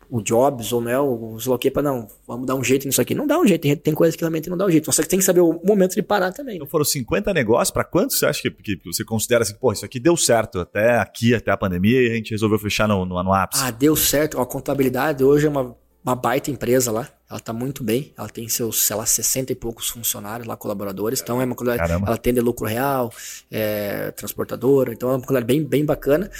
o 0.10 0.22
Jobs 0.22 0.72
ou 0.72 0.82
né, 0.82 0.97
o 0.97 1.36
Sloquepa, 1.38 1.82
não, 1.82 2.08
vamos 2.26 2.45
dar 2.45 2.55
um 2.55 2.64
jeito 2.64 2.86
nisso 2.86 3.01
aqui. 3.01 3.14
Não 3.14 3.28
dá 3.28 3.38
um 3.38 3.45
jeito, 3.45 3.76
tem, 3.78 3.93
coisas 3.93 4.16
que 4.16 4.22
realmente 4.22 4.49
não 4.49 4.58
dá 4.58 4.66
um 4.66 4.70
jeito. 4.70 4.91
Só 4.91 5.01
que 5.01 5.10
tem 5.10 5.20
que 5.20 5.26
saber 5.26 5.41
o 5.41 5.60
momento 5.64 5.95
de 5.95 6.01
parar 6.01 6.32
também. 6.32 6.55
Então 6.55 6.68
foram 6.68 6.86
50 6.86 7.34
negócios, 7.34 7.72
para 7.72 7.84
quantos 7.84 8.18
você 8.18 8.26
acha 8.26 8.41
que, 8.41 8.51
que, 8.51 8.80
você 8.86 9.03
considera 9.03 9.43
assim, 9.43 9.55
pô, 9.55 9.72
isso 9.72 9.86
aqui 9.86 9.99
deu 9.99 10.16
certo 10.16 10.60
até 10.60 10.97
aqui, 10.99 11.36
até 11.36 11.51
a 11.51 11.58
pandemia, 11.58 12.01
e 12.01 12.12
a 12.12 12.16
gente 12.16 12.32
resolveu 12.32 12.58
fechar 12.58 12.88
no, 12.88 13.05
no, 13.05 13.22
no 13.22 13.34
ápice? 13.34 13.64
Ah, 13.64 13.72
deu 13.72 13.95
certo. 13.95 14.39
A 14.39 14.45
contabilidade 14.45 15.24
hoje 15.24 15.45
é 15.45 15.49
uma, 15.49 15.76
uma 16.03 16.16
baita 16.16 16.49
empresa 16.49 16.91
lá. 16.91 17.10
Ela 17.30 17.39
tá 17.41 17.51
muito 17.51 17.84
bem. 17.84 18.14
Ela 18.18 18.30
tem 18.30 18.47
seus, 18.47 18.82
sei 18.86 18.95
lá, 18.95 19.05
60 19.05 19.51
e 19.51 19.55
poucos 19.55 19.89
funcionários 19.89 20.47
lá, 20.47 20.55
colaboradores. 20.55 21.20
Então 21.22 21.41
é 21.41 21.45
uma. 21.45 21.55
Caramba. 21.55 22.08
Ela 22.08 22.16
atende 22.16 22.39
lucro 22.39 22.66
real, 22.66 23.12
é 23.51 24.12
transportadora. 24.12 24.93
Então 24.93 25.10
é 25.10 25.12
uma 25.14 25.20
contabilidade 25.20 25.45
bem, 25.45 25.64
bem 25.64 25.86
bacana. 25.86 26.32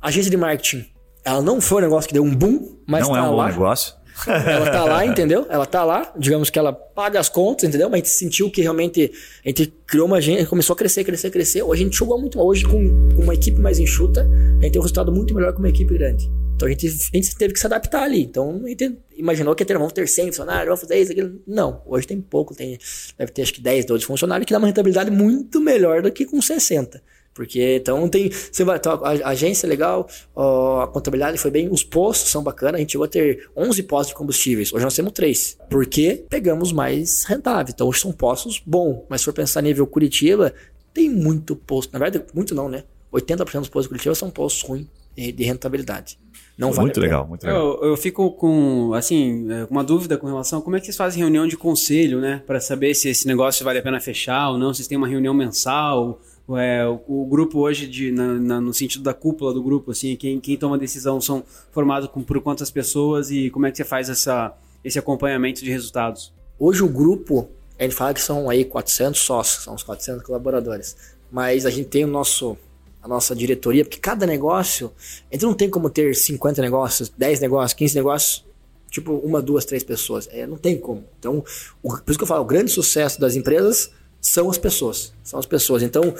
Agência 0.00 0.30
de 0.30 0.36
marketing 0.36 0.91
ela 1.24 1.40
não 1.40 1.60
foi 1.60 1.78
um 1.78 1.84
negócio 1.84 2.08
que 2.08 2.14
deu 2.14 2.22
um 2.22 2.34
boom, 2.34 2.76
mas 2.86 3.06
não 3.06 3.14
tá 3.14 3.18
é 3.18 3.22
um 3.22 3.34
lá. 3.34 3.46
bom 3.46 3.52
negócio. 3.52 3.94
ela 4.28 4.70
tá 4.70 4.84
lá, 4.84 5.06
entendeu? 5.06 5.46
Ela 5.48 5.66
tá 5.66 5.84
lá, 5.84 6.12
digamos 6.16 6.50
que 6.50 6.58
ela 6.58 6.72
paga 6.72 7.18
as 7.18 7.28
contas, 7.28 7.68
entendeu? 7.68 7.88
Mas 7.88 8.02
a 8.02 8.04
gente 8.04 8.10
sentiu 8.10 8.50
que 8.50 8.60
realmente 8.60 9.10
a 9.44 9.48
gente 9.48 9.72
criou 9.86 10.06
uma 10.06 10.20
gente, 10.20 10.46
começou 10.46 10.74
a 10.74 10.76
crescer, 10.76 11.02
crescer, 11.02 11.30
crescer. 11.30 11.62
Hoje 11.62 11.82
a 11.82 11.84
gente 11.86 11.96
jogou 11.96 12.20
muito, 12.20 12.40
hoje 12.40 12.64
com, 12.64 13.12
com 13.16 13.22
uma 13.22 13.34
equipe 13.34 13.58
mais 13.58 13.78
enxuta, 13.78 14.20
a 14.20 14.62
gente 14.62 14.72
tem 14.72 14.80
um 14.80 14.82
resultado 14.82 15.10
muito 15.10 15.34
melhor 15.34 15.52
que 15.52 15.58
uma 15.58 15.68
equipe 15.68 15.92
grande. 15.94 16.30
Então 16.54 16.68
a 16.68 16.70
gente, 16.70 16.86
a 16.86 17.16
gente 17.16 17.34
teve 17.36 17.54
que 17.54 17.58
se 17.58 17.66
adaptar 17.66 18.02
ali. 18.02 18.22
Então 18.22 18.60
a 18.64 18.68
gente 18.68 18.96
imaginou 19.16 19.54
que 19.54 19.62
ia 19.62 19.66
ter, 19.66 19.78
vamos 19.78 19.92
ter 19.92 20.06
100 20.06 20.26
funcionários, 20.26 20.66
vamos 20.66 20.80
fazer 20.80 21.00
isso, 21.00 21.12
aquilo. 21.12 21.40
Não, 21.46 21.82
hoje 21.86 22.06
tem 22.06 22.20
pouco, 22.20 22.54
tem, 22.54 22.78
deve 23.18 23.32
ter 23.32 23.42
acho 23.42 23.54
que 23.54 23.60
10, 23.60 23.86
12 23.86 24.04
funcionários, 24.04 24.46
que 24.46 24.52
dá 24.52 24.58
uma 24.58 24.66
rentabilidade 24.66 25.10
muito 25.10 25.60
melhor 25.60 26.02
do 26.02 26.12
que 26.12 26.26
com 26.26 26.40
60. 26.40 27.02
Porque 27.34 27.76
então 27.76 28.08
tem. 28.08 28.30
Você 28.30 28.64
vai, 28.64 28.76
então, 28.76 29.00
a, 29.04 29.30
agência 29.30 29.66
é 29.66 29.68
legal, 29.68 30.08
a 30.36 30.86
contabilidade 30.86 31.38
foi 31.38 31.50
bem, 31.50 31.68
os 31.70 31.82
postos 31.82 32.30
são 32.30 32.42
bacanas. 32.42 32.76
A 32.76 32.78
gente 32.78 32.92
chegou 32.92 33.04
a 33.04 33.08
ter 33.08 33.48
11 33.56 33.82
postos 33.84 34.08
de 34.08 34.14
combustíveis. 34.14 34.72
Hoje 34.72 34.84
nós 34.84 34.94
temos 34.94 35.12
3. 35.12 35.58
Porque 35.70 36.24
pegamos 36.28 36.72
mais 36.72 37.24
rentável. 37.24 37.72
Então 37.74 37.88
hoje 37.88 38.00
são 38.00 38.12
postos 38.12 38.62
bons. 38.64 39.04
Mas 39.08 39.22
se 39.22 39.24
for 39.24 39.32
pensar 39.32 39.62
nível 39.62 39.86
Curitiba, 39.86 40.52
tem 40.92 41.08
muito 41.08 41.56
posto. 41.56 41.92
Na 41.92 41.98
verdade, 41.98 42.24
muito 42.34 42.54
não, 42.54 42.68
né? 42.68 42.84
80% 43.12 43.44
dos 43.44 43.68
postos 43.68 43.84
de 43.84 43.88
Curitiba 43.88 44.14
são 44.14 44.30
postos 44.30 44.62
ruins 44.62 44.86
de 45.16 45.44
rentabilidade. 45.44 46.18
Não 46.56 46.70
vale 46.70 46.86
muito 46.86 47.00
legal, 47.00 47.26
muito 47.26 47.44
legal. 47.44 47.78
Eu, 47.82 47.90
eu, 47.90 47.96
fico 47.96 48.30
com, 48.32 48.92
assim, 48.94 49.50
é, 49.50 49.66
uma 49.70 49.82
dúvida 49.82 50.16
com 50.16 50.26
relação 50.26 50.58
a 50.58 50.62
como 50.62 50.76
é 50.76 50.80
que 50.80 50.86
vocês 50.86 50.96
fazem 50.96 51.20
reunião 51.20 51.46
de 51.46 51.56
conselho, 51.56 52.20
né? 52.20 52.42
Para 52.46 52.60
saber 52.60 52.94
se 52.94 53.08
esse 53.08 53.26
negócio 53.26 53.64
vale 53.64 53.78
a 53.78 53.82
pena 53.82 53.98
fechar 54.00 54.50
ou 54.50 54.58
não, 54.58 54.72
se 54.72 54.86
tem 54.88 54.96
uma 54.98 55.08
reunião 55.08 55.34
mensal 55.34 56.20
é, 56.56 56.86
o, 56.86 57.00
o, 57.06 57.26
grupo 57.26 57.60
hoje, 57.60 57.86
de, 57.86 58.10
na, 58.10 58.34
na, 58.34 58.60
no 58.60 58.72
sentido 58.72 59.02
da 59.02 59.14
cúpula 59.14 59.52
do 59.52 59.62
grupo, 59.62 59.90
assim, 59.90 60.16
quem, 60.16 60.40
quem 60.40 60.56
toma 60.56 60.78
decisão 60.78 61.20
são 61.20 61.42
formados 61.70 62.08
por 62.08 62.40
quantas 62.40 62.70
pessoas 62.70 63.30
e 63.30 63.50
como 63.50 63.66
é 63.66 63.70
que 63.70 63.76
você 63.76 63.84
faz 63.84 64.08
essa, 64.08 64.54
esse 64.84 64.98
acompanhamento 64.98 65.62
de 65.64 65.70
resultados? 65.70 66.32
Hoje 66.58 66.82
o 66.82 66.88
grupo, 66.88 67.48
gente 67.84 67.94
fala 67.94 68.14
que 68.14 68.20
são 68.20 68.48
aí 68.48 68.64
400 68.64 69.20
sócios, 69.20 69.64
são 69.64 69.74
os 69.74 69.82
400 69.82 70.22
colaboradores, 70.22 70.96
mas 71.30 71.66
a 71.66 71.70
gente 71.70 71.88
tem 71.88 72.04
o 72.04 72.08
nosso 72.08 72.56
a 73.02 73.08
nossa 73.08 73.34
diretoria, 73.34 73.84
porque 73.84 73.98
cada 73.98 74.24
negócio, 74.24 74.92
a 75.28 75.34
gente 75.34 75.44
não 75.44 75.54
tem 75.54 75.68
como 75.68 75.90
ter 75.90 76.14
50 76.14 76.62
negócios, 76.62 77.08
10 77.08 77.40
negócios, 77.40 77.72
15 77.72 77.96
negócios, 77.96 78.44
tipo 78.88 79.14
uma, 79.14 79.42
duas, 79.42 79.64
três 79.64 79.82
pessoas. 79.82 80.28
É, 80.30 80.46
não 80.46 80.56
tem 80.56 80.78
como. 80.78 81.02
Então, 81.18 81.44
o, 81.82 81.96
por 81.96 82.10
isso 82.10 82.16
que 82.16 82.22
eu 82.22 82.28
falo, 82.28 82.42
o 82.42 82.46
grande 82.46 82.70
sucesso 82.70 83.20
das 83.20 83.34
empresas 83.34 83.90
são 84.22 84.48
as 84.48 84.56
pessoas. 84.56 85.12
São 85.24 85.40
as 85.40 85.46
pessoas. 85.46 85.82
Então, 85.82 86.14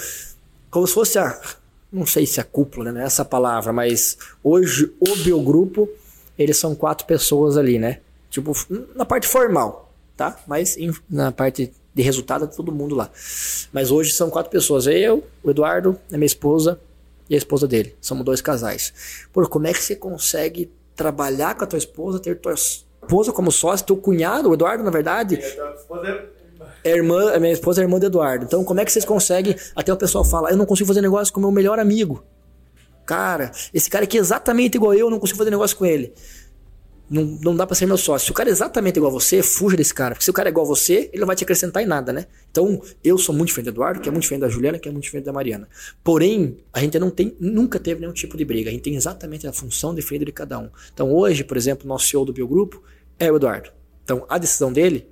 como 0.68 0.86
se 0.86 0.92
fosse 0.92 1.18
a. 1.18 1.40
Não 1.90 2.04
sei 2.04 2.26
se 2.26 2.40
é 2.40 2.42
a 2.42 2.44
cúpula, 2.44 2.90
né? 2.90 3.02
É 3.02 3.06
essa 3.06 3.24
palavra, 3.24 3.72
mas 3.72 4.18
hoje 4.42 4.92
o 4.98 5.16
Biogrupo, 5.16 5.88
eles 6.38 6.56
são 6.56 6.74
quatro 6.74 7.06
pessoas 7.06 7.56
ali, 7.56 7.78
né? 7.78 8.00
Tipo, 8.30 8.52
na 8.96 9.04
parte 9.04 9.28
formal, 9.28 9.92
tá? 10.16 10.40
Mas 10.46 10.76
na 11.08 11.30
parte 11.30 11.70
de 11.94 12.02
resultado, 12.02 12.48
todo 12.48 12.72
mundo 12.72 12.94
lá. 12.94 13.10
Mas 13.72 13.90
hoje 13.90 14.12
são 14.12 14.30
quatro 14.30 14.50
pessoas. 14.50 14.86
Eu, 14.86 15.22
o 15.44 15.50
Eduardo, 15.50 15.98
a 16.10 16.16
minha 16.16 16.26
esposa 16.26 16.80
e 17.28 17.34
a 17.34 17.38
esposa 17.38 17.68
dele. 17.68 17.94
Somos 18.00 18.24
dois 18.24 18.40
casais. 18.40 19.26
Pô, 19.30 19.46
como 19.46 19.66
é 19.66 19.72
que 19.74 19.82
você 19.82 19.94
consegue 19.94 20.70
trabalhar 20.96 21.54
com 21.54 21.64
a 21.64 21.66
tua 21.66 21.78
esposa, 21.78 22.18
ter 22.18 22.40
tua 22.40 22.54
esposa 22.54 23.32
como 23.32 23.52
sócio, 23.52 23.86
teu 23.86 23.96
cunhado, 23.98 24.48
o 24.48 24.54
Eduardo, 24.54 24.82
na 24.82 24.90
verdade... 24.90 25.38
É 26.84 26.90
irmã, 26.90 27.32
a 27.32 27.38
minha 27.38 27.52
esposa 27.52 27.80
é 27.80 27.84
irmã 27.84 27.98
do 27.98 28.06
Eduardo. 28.06 28.44
Então, 28.44 28.64
como 28.64 28.80
é 28.80 28.84
que 28.84 28.92
vocês 28.92 29.04
conseguem? 29.04 29.56
Até 29.74 29.92
o 29.92 29.96
pessoal 29.96 30.24
fala, 30.24 30.50
eu 30.50 30.56
não 30.56 30.66
consigo 30.66 30.88
fazer 30.88 31.00
negócio 31.00 31.32
com 31.32 31.40
o 31.40 31.42
meu 31.42 31.52
melhor 31.52 31.78
amigo. 31.78 32.24
Cara, 33.06 33.50
esse 33.72 33.90
cara 33.90 34.04
aqui 34.04 34.16
é 34.16 34.20
exatamente 34.20 34.76
igual 34.76 34.94
eu, 34.94 35.00
eu 35.00 35.10
não 35.10 35.18
consigo 35.18 35.38
fazer 35.38 35.50
negócio 35.50 35.76
com 35.76 35.84
ele. 35.84 36.12
Não, 37.10 37.24
não 37.24 37.54
dá 37.54 37.66
pra 37.66 37.76
ser 37.76 37.84
meu 37.84 37.98
sócio. 37.98 38.26
Se 38.26 38.30
o 38.30 38.34
cara 38.34 38.48
é 38.48 38.52
exatamente 38.52 38.96
igual 38.96 39.10
a 39.10 39.12
você, 39.12 39.42
fuja 39.42 39.76
desse 39.76 39.92
cara. 39.92 40.14
Porque 40.14 40.24
se 40.24 40.30
o 40.30 40.32
cara 40.32 40.48
é 40.48 40.50
igual 40.50 40.64
a 40.64 40.68
você, 40.68 41.10
ele 41.12 41.20
não 41.20 41.26
vai 41.26 41.36
te 41.36 41.44
acrescentar 41.44 41.82
em 41.82 41.86
nada, 41.86 42.10
né? 42.10 42.26
Então, 42.50 42.80
eu 43.04 43.18
sou 43.18 43.34
muito 43.34 43.48
diferente 43.48 43.66
do 43.66 43.74
Eduardo, 43.74 44.00
que 44.00 44.08
é 44.08 44.12
muito 44.12 44.22
diferente 44.22 44.40
da 44.40 44.48
Juliana, 44.48 44.78
que 44.78 44.88
é 44.88 44.92
muito 44.92 45.04
diferente 45.04 45.26
da 45.26 45.32
Mariana. 45.32 45.68
Porém, 46.02 46.56
a 46.72 46.80
gente 46.80 46.98
não 46.98 47.10
tem, 47.10 47.36
nunca 47.38 47.78
teve 47.78 48.00
nenhum 48.00 48.14
tipo 48.14 48.34
de 48.34 48.44
briga. 48.46 48.70
A 48.70 48.72
gente 48.72 48.82
tem 48.82 48.96
exatamente 48.96 49.46
a 49.46 49.52
função 49.52 49.94
diferente 49.94 50.24
de 50.24 50.32
cada 50.32 50.58
um. 50.58 50.70
Então, 50.94 51.12
hoje, 51.12 51.44
por 51.44 51.56
exemplo, 51.58 51.86
nosso 51.86 52.06
CEO 52.06 52.24
do 52.24 52.32
Biogrupo 52.32 52.82
é 53.18 53.30
o 53.30 53.36
Eduardo. 53.36 53.70
Então, 54.02 54.24
a 54.26 54.38
decisão 54.38 54.72
dele 54.72 55.11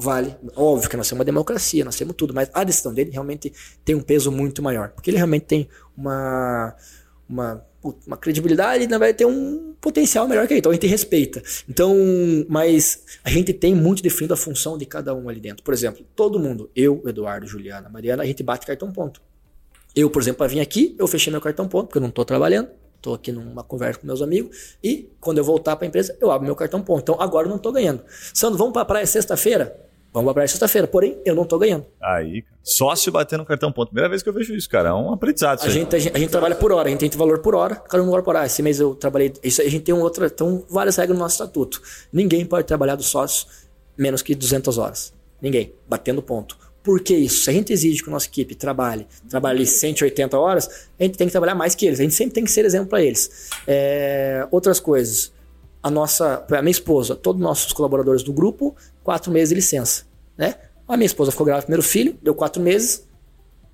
vale. 0.00 0.36
Óbvio 0.56 0.88
que 0.88 0.96
nós 0.96 1.06
somos 1.06 1.20
uma 1.20 1.24
democracia, 1.24 1.84
nós 1.84 1.96
temos 1.96 2.14
tudo, 2.16 2.34
mas 2.34 2.50
a 2.52 2.64
decisão 2.64 2.92
dele 2.92 3.10
realmente 3.10 3.52
tem 3.84 3.94
um 3.94 4.00
peso 4.00 4.32
muito 4.32 4.62
maior. 4.62 4.90
Porque 4.90 5.10
ele 5.10 5.16
realmente 5.16 5.44
tem 5.46 5.68
uma. 5.96 6.74
uma 7.28 7.70
uma 8.06 8.16
credibilidade, 8.18 8.86
né, 8.86 8.98
vai 8.98 9.14
ter 9.14 9.24
um 9.24 9.74
potencial 9.80 10.28
melhor 10.28 10.46
que 10.46 10.52
ele. 10.52 10.58
Então 10.58 10.70
a 10.70 10.74
gente 10.74 10.86
respeita. 10.86 11.42
Então, 11.66 11.96
mas 12.46 13.02
a 13.24 13.30
gente 13.30 13.54
tem 13.54 13.74
muito 13.74 14.02
definido 14.02 14.34
a 14.34 14.36
função 14.36 14.76
de 14.76 14.84
cada 14.84 15.14
um 15.14 15.30
ali 15.30 15.40
dentro. 15.40 15.64
Por 15.64 15.72
exemplo, 15.72 16.04
todo 16.14 16.38
mundo, 16.38 16.70
eu, 16.76 17.02
Eduardo, 17.06 17.46
Juliana, 17.46 17.88
Mariana, 17.88 18.22
a 18.22 18.26
gente 18.26 18.42
bate 18.42 18.66
cartão 18.66 18.92
ponto. 18.92 19.22
Eu, 19.96 20.10
por 20.10 20.20
exemplo, 20.20 20.38
para 20.38 20.48
vir 20.48 20.60
aqui, 20.60 20.94
eu 20.98 21.08
fechei 21.08 21.30
meu 21.30 21.40
cartão 21.40 21.66
ponto, 21.66 21.86
porque 21.86 21.96
eu 21.96 22.02
não 22.02 22.10
estou 22.10 22.24
trabalhando. 22.24 22.68
Estou 22.96 23.14
aqui 23.14 23.32
numa 23.32 23.64
conversa 23.64 23.98
com 23.98 24.06
meus 24.06 24.20
amigos. 24.20 24.76
E 24.84 25.10
quando 25.18 25.38
eu 25.38 25.44
voltar 25.44 25.74
para 25.74 25.86
a 25.86 25.88
empresa, 25.88 26.14
eu 26.20 26.30
abro 26.30 26.44
meu 26.44 26.54
cartão 26.54 26.82
ponto. 26.82 27.00
Então 27.00 27.16
agora 27.18 27.46
eu 27.46 27.48
não 27.48 27.56
estou 27.56 27.72
ganhando. 27.72 28.04
Sandro, 28.34 28.58
vamos 28.58 28.74
para 28.74 28.82
a 28.82 28.84
praia 28.84 29.06
sexta-feira? 29.06 29.89
Vamos 30.12 30.32
praia 30.32 30.48
sexta-feira. 30.48 30.88
Porém, 30.88 31.18
eu 31.24 31.34
não 31.34 31.44
tô 31.44 31.58
ganhando. 31.58 31.86
Aí, 32.02 32.42
cara. 32.42 32.56
Sócio 32.62 33.12
batendo 33.12 33.44
cartão 33.44 33.70
ponto. 33.70 33.88
Primeira 33.88 34.08
vez 34.08 34.22
que 34.22 34.28
eu 34.28 34.32
vejo 34.32 34.54
isso, 34.54 34.68
cara. 34.68 34.90
É 34.90 34.92
um 34.92 35.12
aprendizado. 35.12 35.60
A 35.62 35.68
gente, 35.68 35.94
a 35.94 35.98
gente, 35.98 36.16
a, 36.16 36.18
gente, 36.18 36.30
trabalha 36.30 36.54
por 36.54 36.72
hora, 36.72 36.88
a 36.88 36.90
gente 36.90 37.00
tem 37.00 37.18
valor 37.18 37.38
por 37.38 37.54
hora, 37.54 37.76
cada 37.76 38.02
um 38.02 38.10
hora 38.10 38.22
por 38.22 38.34
hora. 38.34 38.46
Esse 38.46 38.62
mês 38.62 38.80
eu 38.80 38.94
trabalhei. 38.94 39.32
Isso, 39.42 39.62
a 39.62 39.68
gente 39.68 39.82
tem 39.82 39.94
um 39.94 40.00
outro. 40.00 40.26
Então, 40.26 40.64
várias 40.68 40.96
regras 40.96 41.16
no 41.16 41.22
nosso 41.22 41.34
estatuto. 41.34 41.80
Ninguém 42.12 42.44
pode 42.44 42.66
trabalhar 42.66 42.96
do 42.96 43.02
sócio 43.02 43.46
menos 43.96 44.20
que 44.20 44.34
200 44.34 44.78
horas. 44.78 45.14
Ninguém. 45.40 45.72
Batendo 45.88 46.20
ponto. 46.20 46.58
Por 46.82 47.00
que 47.00 47.14
isso? 47.14 47.44
Se 47.44 47.50
a 47.50 47.52
gente 47.52 47.72
exige 47.72 48.02
que 48.02 48.08
a 48.08 48.12
nossa 48.12 48.26
equipe 48.26 48.54
trabalhe, 48.54 49.06
trabalhe 49.28 49.66
180 49.66 50.38
horas, 50.38 50.88
a 50.98 51.02
gente 51.02 51.16
tem 51.16 51.26
que 51.26 51.30
trabalhar 51.30 51.54
mais 51.54 51.74
que 51.74 51.86
eles. 51.86 52.00
A 52.00 52.02
gente 52.02 52.14
sempre 52.14 52.34
tem 52.34 52.44
que 52.44 52.50
ser 52.50 52.64
exemplo 52.64 52.88
para 52.88 53.02
eles. 53.02 53.50
É, 53.66 54.46
outras 54.50 54.80
coisas 54.80 55.30
a 55.82 55.90
nossa, 55.90 56.44
a 56.48 56.62
minha 56.62 56.70
esposa, 56.70 57.14
todos 57.16 57.40
os 57.40 57.46
nossos 57.46 57.72
colaboradores 57.72 58.22
do 58.22 58.32
grupo, 58.32 58.76
quatro 59.02 59.32
meses 59.32 59.48
de 59.50 59.54
licença, 59.54 60.04
né? 60.36 60.56
A 60.86 60.96
minha 60.96 61.06
esposa 61.06 61.30
ficou 61.30 61.46
grávida 61.46 61.62
do 61.62 61.66
primeiro 61.66 61.82
filho, 61.82 62.18
deu 62.20 62.34
quatro 62.34 62.60
meses, 62.60 63.06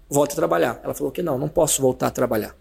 volta 0.09 0.35
a 0.35 0.37
trabalhar. 0.37 0.81
Ela 0.85 0.95
falou 0.95 1.11
que 1.11 1.23
não, 1.23 1.39
não 1.39 1.49
posso 1.49 1.81
voltar 1.81 2.09
a 2.09 2.11
trabalhar. 2.11 2.55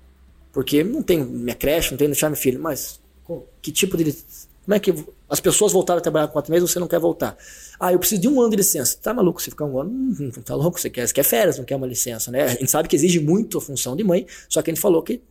Porque 0.51 0.83
não 0.83 1.03
tem 1.03 1.23
minha 1.23 1.55
creche, 1.55 1.91
não 1.91 1.97
tem 1.97 2.07
deixar 2.07 2.29
meu 2.29 2.37
filho. 2.37 2.59
Mas 2.59 3.01
que 3.61 3.71
tipo 3.71 3.97
de. 3.97 4.15
Como 4.63 4.73
é 4.73 4.79
que 4.79 4.95
as 5.29 5.39
pessoas 5.39 5.73
voltaram 5.73 5.99
a 5.99 6.01
trabalhar 6.01 6.27
quatro 6.29 6.51
meses 6.51 6.71
você 6.71 6.79
não 6.79 6.87
quer 6.87 6.99
voltar? 6.99 7.37
Ah, 7.79 7.91
eu 7.91 7.99
preciso 7.99 8.21
de 8.21 8.27
um 8.29 8.39
ano 8.39 8.51
de 8.51 8.55
licença. 8.55 8.97
Tá 9.01 9.13
maluco? 9.13 9.41
Você 9.41 9.51
ficar 9.51 9.65
um 9.65 9.77
ano? 9.79 9.91
Não, 9.91 10.31
tá 10.41 10.55
louco? 10.55 10.79
Você 10.79 10.89
quer, 10.89 11.05
você 11.05 11.13
quer 11.13 11.23
férias, 11.23 11.57
não 11.57 11.65
quer 11.65 11.75
uma 11.75 11.85
licença, 11.85 12.31
né? 12.31 12.43
A 12.43 12.47
gente 12.47 12.71
sabe 12.71 12.87
que 12.87 12.95
exige 12.95 13.19
muito 13.19 13.57
a 13.57 13.61
função 13.61 13.95
de 13.95 14.03
mãe, 14.03 14.25
só 14.47 14.61
que 14.61 14.71
a 14.71 14.73
gente 14.73 14.81
falou 14.81 15.03
que 15.03 15.21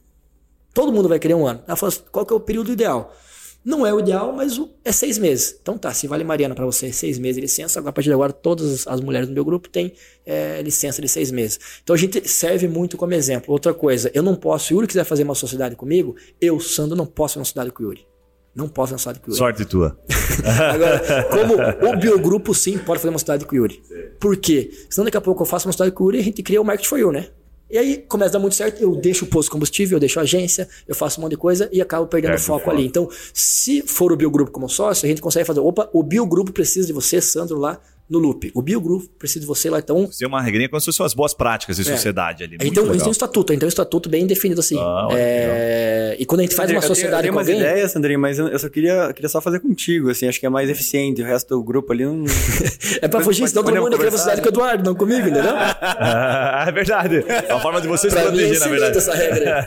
todo 0.72 0.92
mundo 0.92 1.08
vai 1.08 1.18
querer 1.18 1.34
um 1.34 1.46
ano. 1.46 1.62
Ela 1.66 1.76
falou: 1.76 1.94
qual 2.12 2.26
que 2.26 2.32
é 2.32 2.36
o 2.36 2.40
período 2.40 2.70
ideal? 2.70 3.16
Não 3.64 3.86
é 3.86 3.94
o 3.94 3.98
ideal, 3.98 4.32
mas 4.32 4.60
é 4.84 4.92
seis 4.92 5.16
meses. 5.16 5.58
Então 5.62 5.78
tá, 5.78 5.92
se 5.94 6.06
vale 6.06 6.22
Mariana 6.22 6.54
para 6.54 6.66
você 6.66 6.92
seis 6.92 7.18
meses 7.18 7.36
de 7.36 7.40
licença, 7.40 7.80
a 7.80 7.92
partir 7.92 8.08
de 8.08 8.12
agora 8.12 8.32
todas 8.32 8.86
as 8.86 9.00
mulheres 9.00 9.26
do 9.26 9.34
meu 9.34 9.44
grupo 9.44 9.70
têm 9.70 9.94
é, 10.26 10.60
licença 10.60 11.00
de 11.00 11.08
seis 11.08 11.30
meses. 11.30 11.58
Então 11.82 11.94
a 11.94 11.98
gente 11.98 12.28
serve 12.28 12.68
muito 12.68 12.98
como 12.98 13.14
exemplo. 13.14 13.52
Outra 13.52 13.72
coisa, 13.72 14.10
eu 14.12 14.22
não 14.22 14.34
posso, 14.34 14.66
se 14.66 14.74
o 14.74 14.76
Yuri 14.76 14.86
quiser 14.86 15.04
fazer 15.04 15.22
uma 15.22 15.34
sociedade 15.34 15.76
comigo, 15.76 16.14
eu, 16.38 16.60
Sandro, 16.60 16.94
não 16.94 17.06
posso 17.06 17.34
fazer 17.34 17.40
uma 17.40 17.44
sociedade 17.46 17.70
com 17.72 17.82
o 17.82 17.86
Yuri. 17.86 18.06
Não 18.54 18.68
posso 18.68 18.92
fazer 18.92 18.94
uma 18.94 18.98
sociedade 18.98 19.20
com 19.20 19.30
o 19.30 19.30
Yuri. 19.30 19.38
Sorte 19.38 19.64
tua. 19.64 19.98
agora, 20.72 21.24
como 21.24 21.90
o 21.90 21.96
biogrupo 21.96 22.52
sim 22.54 22.76
pode 22.76 23.00
fazer 23.00 23.08
uma 23.08 23.18
sociedade 23.18 23.46
com 23.46 23.54
o 23.54 23.58
Yuri. 23.58 23.82
Por 24.20 24.36
quê? 24.36 24.70
Senão 24.90 25.06
daqui 25.06 25.16
a 25.16 25.22
pouco 25.22 25.42
eu 25.42 25.46
faço 25.46 25.66
uma 25.66 25.72
sociedade 25.72 25.96
com 25.96 26.04
o 26.04 26.06
Yuri 26.08 26.18
e 26.18 26.20
a 26.20 26.24
gente 26.24 26.42
cria 26.42 26.60
o 26.60 26.64
Market 26.64 26.86
for 26.86 26.98
You, 26.98 27.10
né? 27.10 27.28
E 27.70 27.78
aí 27.78 27.96
começa 27.96 28.30
a 28.30 28.32
dar 28.34 28.38
muito 28.38 28.54
certo, 28.54 28.80
eu 28.80 28.94
deixo 28.94 29.24
o 29.24 29.28
posto 29.28 29.48
de 29.48 29.52
combustível, 29.52 29.96
eu 29.96 30.00
deixo 30.00 30.18
a 30.20 30.22
agência, 30.22 30.68
eu 30.86 30.94
faço 30.94 31.18
um 31.18 31.22
monte 31.22 31.32
de 31.32 31.38
coisa 31.38 31.68
e 31.72 31.80
acabo 31.80 32.06
perdendo 32.06 32.34
é, 32.34 32.38
foco 32.38 32.70
ali. 32.70 32.86
Então, 32.86 33.08
se 33.32 33.82
for 33.82 34.12
o 34.12 34.16
Biogrupo 34.16 34.50
como 34.50 34.68
sócio, 34.68 35.06
a 35.06 35.08
gente 35.08 35.22
consegue 35.22 35.46
fazer, 35.46 35.60
opa, 35.60 35.88
o 35.92 36.02
Biogrupo 36.02 36.52
precisa 36.52 36.86
de 36.86 36.92
você, 36.92 37.20
Sandro, 37.20 37.58
lá 37.58 37.80
no 38.08 38.18
loop. 38.18 38.50
O 38.54 38.62
Biogrupo 38.62 39.08
precisa 39.18 39.40
de 39.40 39.46
você 39.46 39.70
lá, 39.70 39.78
então. 39.78 40.10
Ser 40.10 40.26
uma 40.26 40.42
regrinha 40.42 40.68
como 40.68 40.80
se 40.80 40.86
fossem 40.86 41.06
as 41.06 41.14
boas 41.14 41.32
práticas 41.32 41.76
de 41.76 41.82
é. 41.82 41.84
sociedade 41.84 42.44
ali. 42.44 42.56
Então, 42.60 42.84
a 42.84 42.92
gente 42.92 42.98
tem 42.98 43.08
um 43.08 43.12
estatuto, 43.12 43.52
gente 43.52 43.60
tem 43.60 43.66
um 43.66 43.68
estatuto 43.68 44.08
bem 44.08 44.26
definido 44.26 44.60
assim. 44.60 44.78
Ah, 44.78 45.08
é... 45.12 46.16
E 46.18 46.26
quando 46.26 46.40
a 46.40 46.42
gente 46.42 46.54
faz 46.54 46.70
uma 46.70 46.82
sociedade 46.82 47.28
eu 47.28 47.32
tenho, 47.32 47.40
eu 47.40 47.44
tenho 47.44 47.58
com 47.58 47.62
alguém... 47.62 47.78
ideias, 47.78 47.92
Sandrinho, 47.92 48.18
mas 48.18 48.38
eu 48.38 48.58
só 48.58 48.68
queria, 48.68 49.12
queria 49.12 49.28
só 49.28 49.40
fazer 49.40 49.60
contigo, 49.60 50.10
assim, 50.10 50.28
acho 50.28 50.38
que 50.38 50.46
é 50.46 50.48
mais 50.48 50.68
eficiente. 50.68 51.22
O 51.22 51.24
resto 51.24 51.56
do 51.56 51.62
grupo 51.62 51.92
ali 51.92 52.04
não. 52.04 52.24
é 53.00 53.08
pra 53.08 53.20
fugir, 53.20 53.48
senão 53.48 53.64
todo 53.64 53.80
mundo 53.80 53.98
quer 53.98 54.10
sociedade 54.10 54.40
com 54.40 54.48
o 54.48 54.50
Eduardo, 54.50 54.84
não 54.84 54.94
comigo, 54.94 55.28
entendeu? 55.28 55.54
é 55.56 56.72
verdade. 56.72 57.24
É 57.26 57.52
a 57.52 57.60
forma 57.60 57.80
de 57.80 57.88
você 57.88 58.10
se 58.10 58.16
proteger, 58.16 58.60
na 58.60 58.68
verdade. 58.68 58.98
Essa 58.98 59.14
regra. 59.14 59.66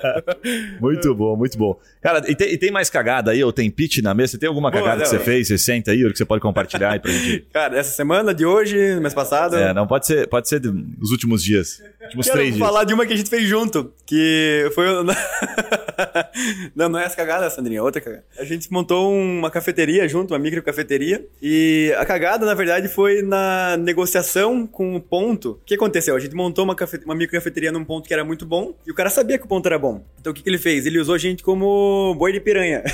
muito 0.80 1.14
bom, 1.14 1.36
muito 1.36 1.58
bom. 1.58 1.78
Cara, 2.00 2.22
e 2.28 2.34
tem, 2.34 2.52
e 2.52 2.58
tem, 2.58 2.70
mais 2.70 2.90
cagada 2.90 3.30
aí, 3.30 3.42
ou 3.42 3.52
tem 3.52 3.70
pitch 3.70 3.98
na 3.98 4.14
mesa? 4.14 4.32
Você 4.32 4.38
tem 4.38 4.48
alguma 4.48 4.70
cagada 4.70 4.96
Boa, 4.96 5.02
que 5.02 5.08
você 5.08 5.18
fez, 5.18 5.48
você 5.48 5.58
senta 5.58 5.90
aí, 5.90 6.04
ou 6.04 6.10
que 6.10 6.18
você 6.18 6.24
pode 6.24 6.40
compartilhar 6.40 6.92
aí 6.92 7.00
pra 7.00 7.10
gente? 7.10 7.46
Cara, 7.56 7.78
essa 7.78 7.90
semana, 7.90 8.34
de 8.34 8.44
hoje, 8.44 8.76
mês 9.00 9.14
passado. 9.14 9.56
É, 9.56 9.72
não, 9.72 9.86
pode 9.86 10.06
ser, 10.06 10.28
pode 10.28 10.46
ser 10.46 10.60
dos 10.60 11.10
últimos 11.10 11.42
dias. 11.42 11.82
Últimos 12.02 12.26
Quero 12.26 12.36
três 12.36 12.54
dias. 12.54 12.68
falar 12.68 12.84
de 12.84 12.92
uma 12.92 13.06
que 13.06 13.14
a 13.14 13.16
gente 13.16 13.30
fez 13.30 13.48
junto, 13.48 13.94
que 14.04 14.70
foi. 14.74 14.84
não, 16.76 16.90
não 16.90 16.98
é 16.98 17.06
essa 17.06 17.16
cagada, 17.16 17.48
Sandrinha, 17.48 17.78
é 17.78 17.82
outra 17.82 17.98
cagada. 17.98 18.22
A 18.38 18.44
gente 18.44 18.70
montou 18.70 19.10
uma 19.10 19.50
cafeteria 19.50 20.06
junto, 20.06 20.34
uma 20.34 20.38
micro 20.38 20.62
cafeteria. 20.62 21.26
E 21.40 21.94
a 21.96 22.04
cagada, 22.04 22.44
na 22.44 22.52
verdade, 22.52 22.88
foi 22.88 23.22
na 23.22 23.78
negociação 23.78 24.66
com 24.66 24.94
o 24.94 25.00
ponto. 25.00 25.52
O 25.52 25.60
que 25.64 25.76
aconteceu? 25.76 26.14
A 26.14 26.20
gente 26.20 26.34
montou 26.34 26.62
uma, 26.62 26.74
cafe... 26.74 27.00
uma 27.06 27.14
micro 27.14 27.38
cafeteria 27.38 27.72
num 27.72 27.86
ponto 27.86 28.06
que 28.06 28.12
era 28.12 28.22
muito 28.22 28.44
bom 28.44 28.74
e 28.86 28.90
o 28.90 28.94
cara 28.94 29.08
sabia 29.08 29.38
que 29.38 29.46
o 29.46 29.48
ponto 29.48 29.64
era 29.64 29.78
bom. 29.78 30.04
Então 30.20 30.30
o 30.30 30.34
que, 30.34 30.42
que 30.42 30.50
ele 30.50 30.58
fez? 30.58 30.84
Ele 30.84 30.98
usou 30.98 31.14
a 31.14 31.18
gente 31.18 31.42
como 31.42 32.14
boi 32.18 32.32
de 32.32 32.40
piranha. 32.40 32.84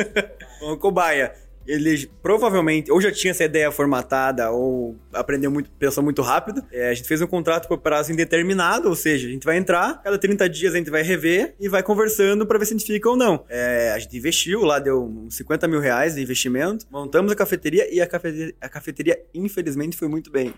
como 0.60 0.76
cobaia 0.76 1.32
ele 1.66 2.10
provavelmente 2.22 2.90
ou 2.90 3.00
já 3.00 3.10
tinha 3.10 3.30
essa 3.30 3.44
ideia 3.44 3.70
formatada 3.70 4.50
ou 4.50 4.96
aprendeu 5.12 5.50
muito, 5.50 5.70
pensou 5.72 6.02
muito 6.02 6.22
rápido. 6.22 6.62
É, 6.72 6.90
a 6.90 6.94
gente 6.94 7.08
fez 7.08 7.20
um 7.20 7.26
contrato 7.26 7.68
por 7.68 7.78
prazo 7.78 8.12
indeterminado, 8.12 8.88
ou 8.88 8.94
seja, 8.94 9.26
a 9.26 9.30
gente 9.30 9.44
vai 9.44 9.56
entrar, 9.56 10.02
cada 10.02 10.18
30 10.18 10.48
dias 10.48 10.74
a 10.74 10.78
gente 10.78 10.90
vai 10.90 11.02
rever 11.02 11.54
e 11.60 11.68
vai 11.68 11.82
conversando 11.82 12.46
para 12.46 12.58
ver 12.58 12.66
se 12.66 12.74
a 12.74 12.78
gente 12.78 12.86
fica 12.86 13.08
ou 13.08 13.16
não. 13.16 13.44
É, 13.48 13.92
a 13.94 13.98
gente 13.98 14.16
investiu 14.16 14.62
lá, 14.62 14.78
deu 14.78 15.04
uns 15.04 15.36
50 15.36 15.68
mil 15.68 15.80
reais 15.80 16.14
de 16.14 16.22
investimento, 16.22 16.86
montamos 16.90 17.32
a 17.32 17.36
cafeteria 17.36 17.92
e 17.92 18.00
a 18.00 18.06
cafeteria, 18.06 18.54
a 18.60 18.68
cafeteria 18.68 19.18
infelizmente 19.34 19.96
foi 19.96 20.08
muito 20.08 20.30
bem. 20.30 20.52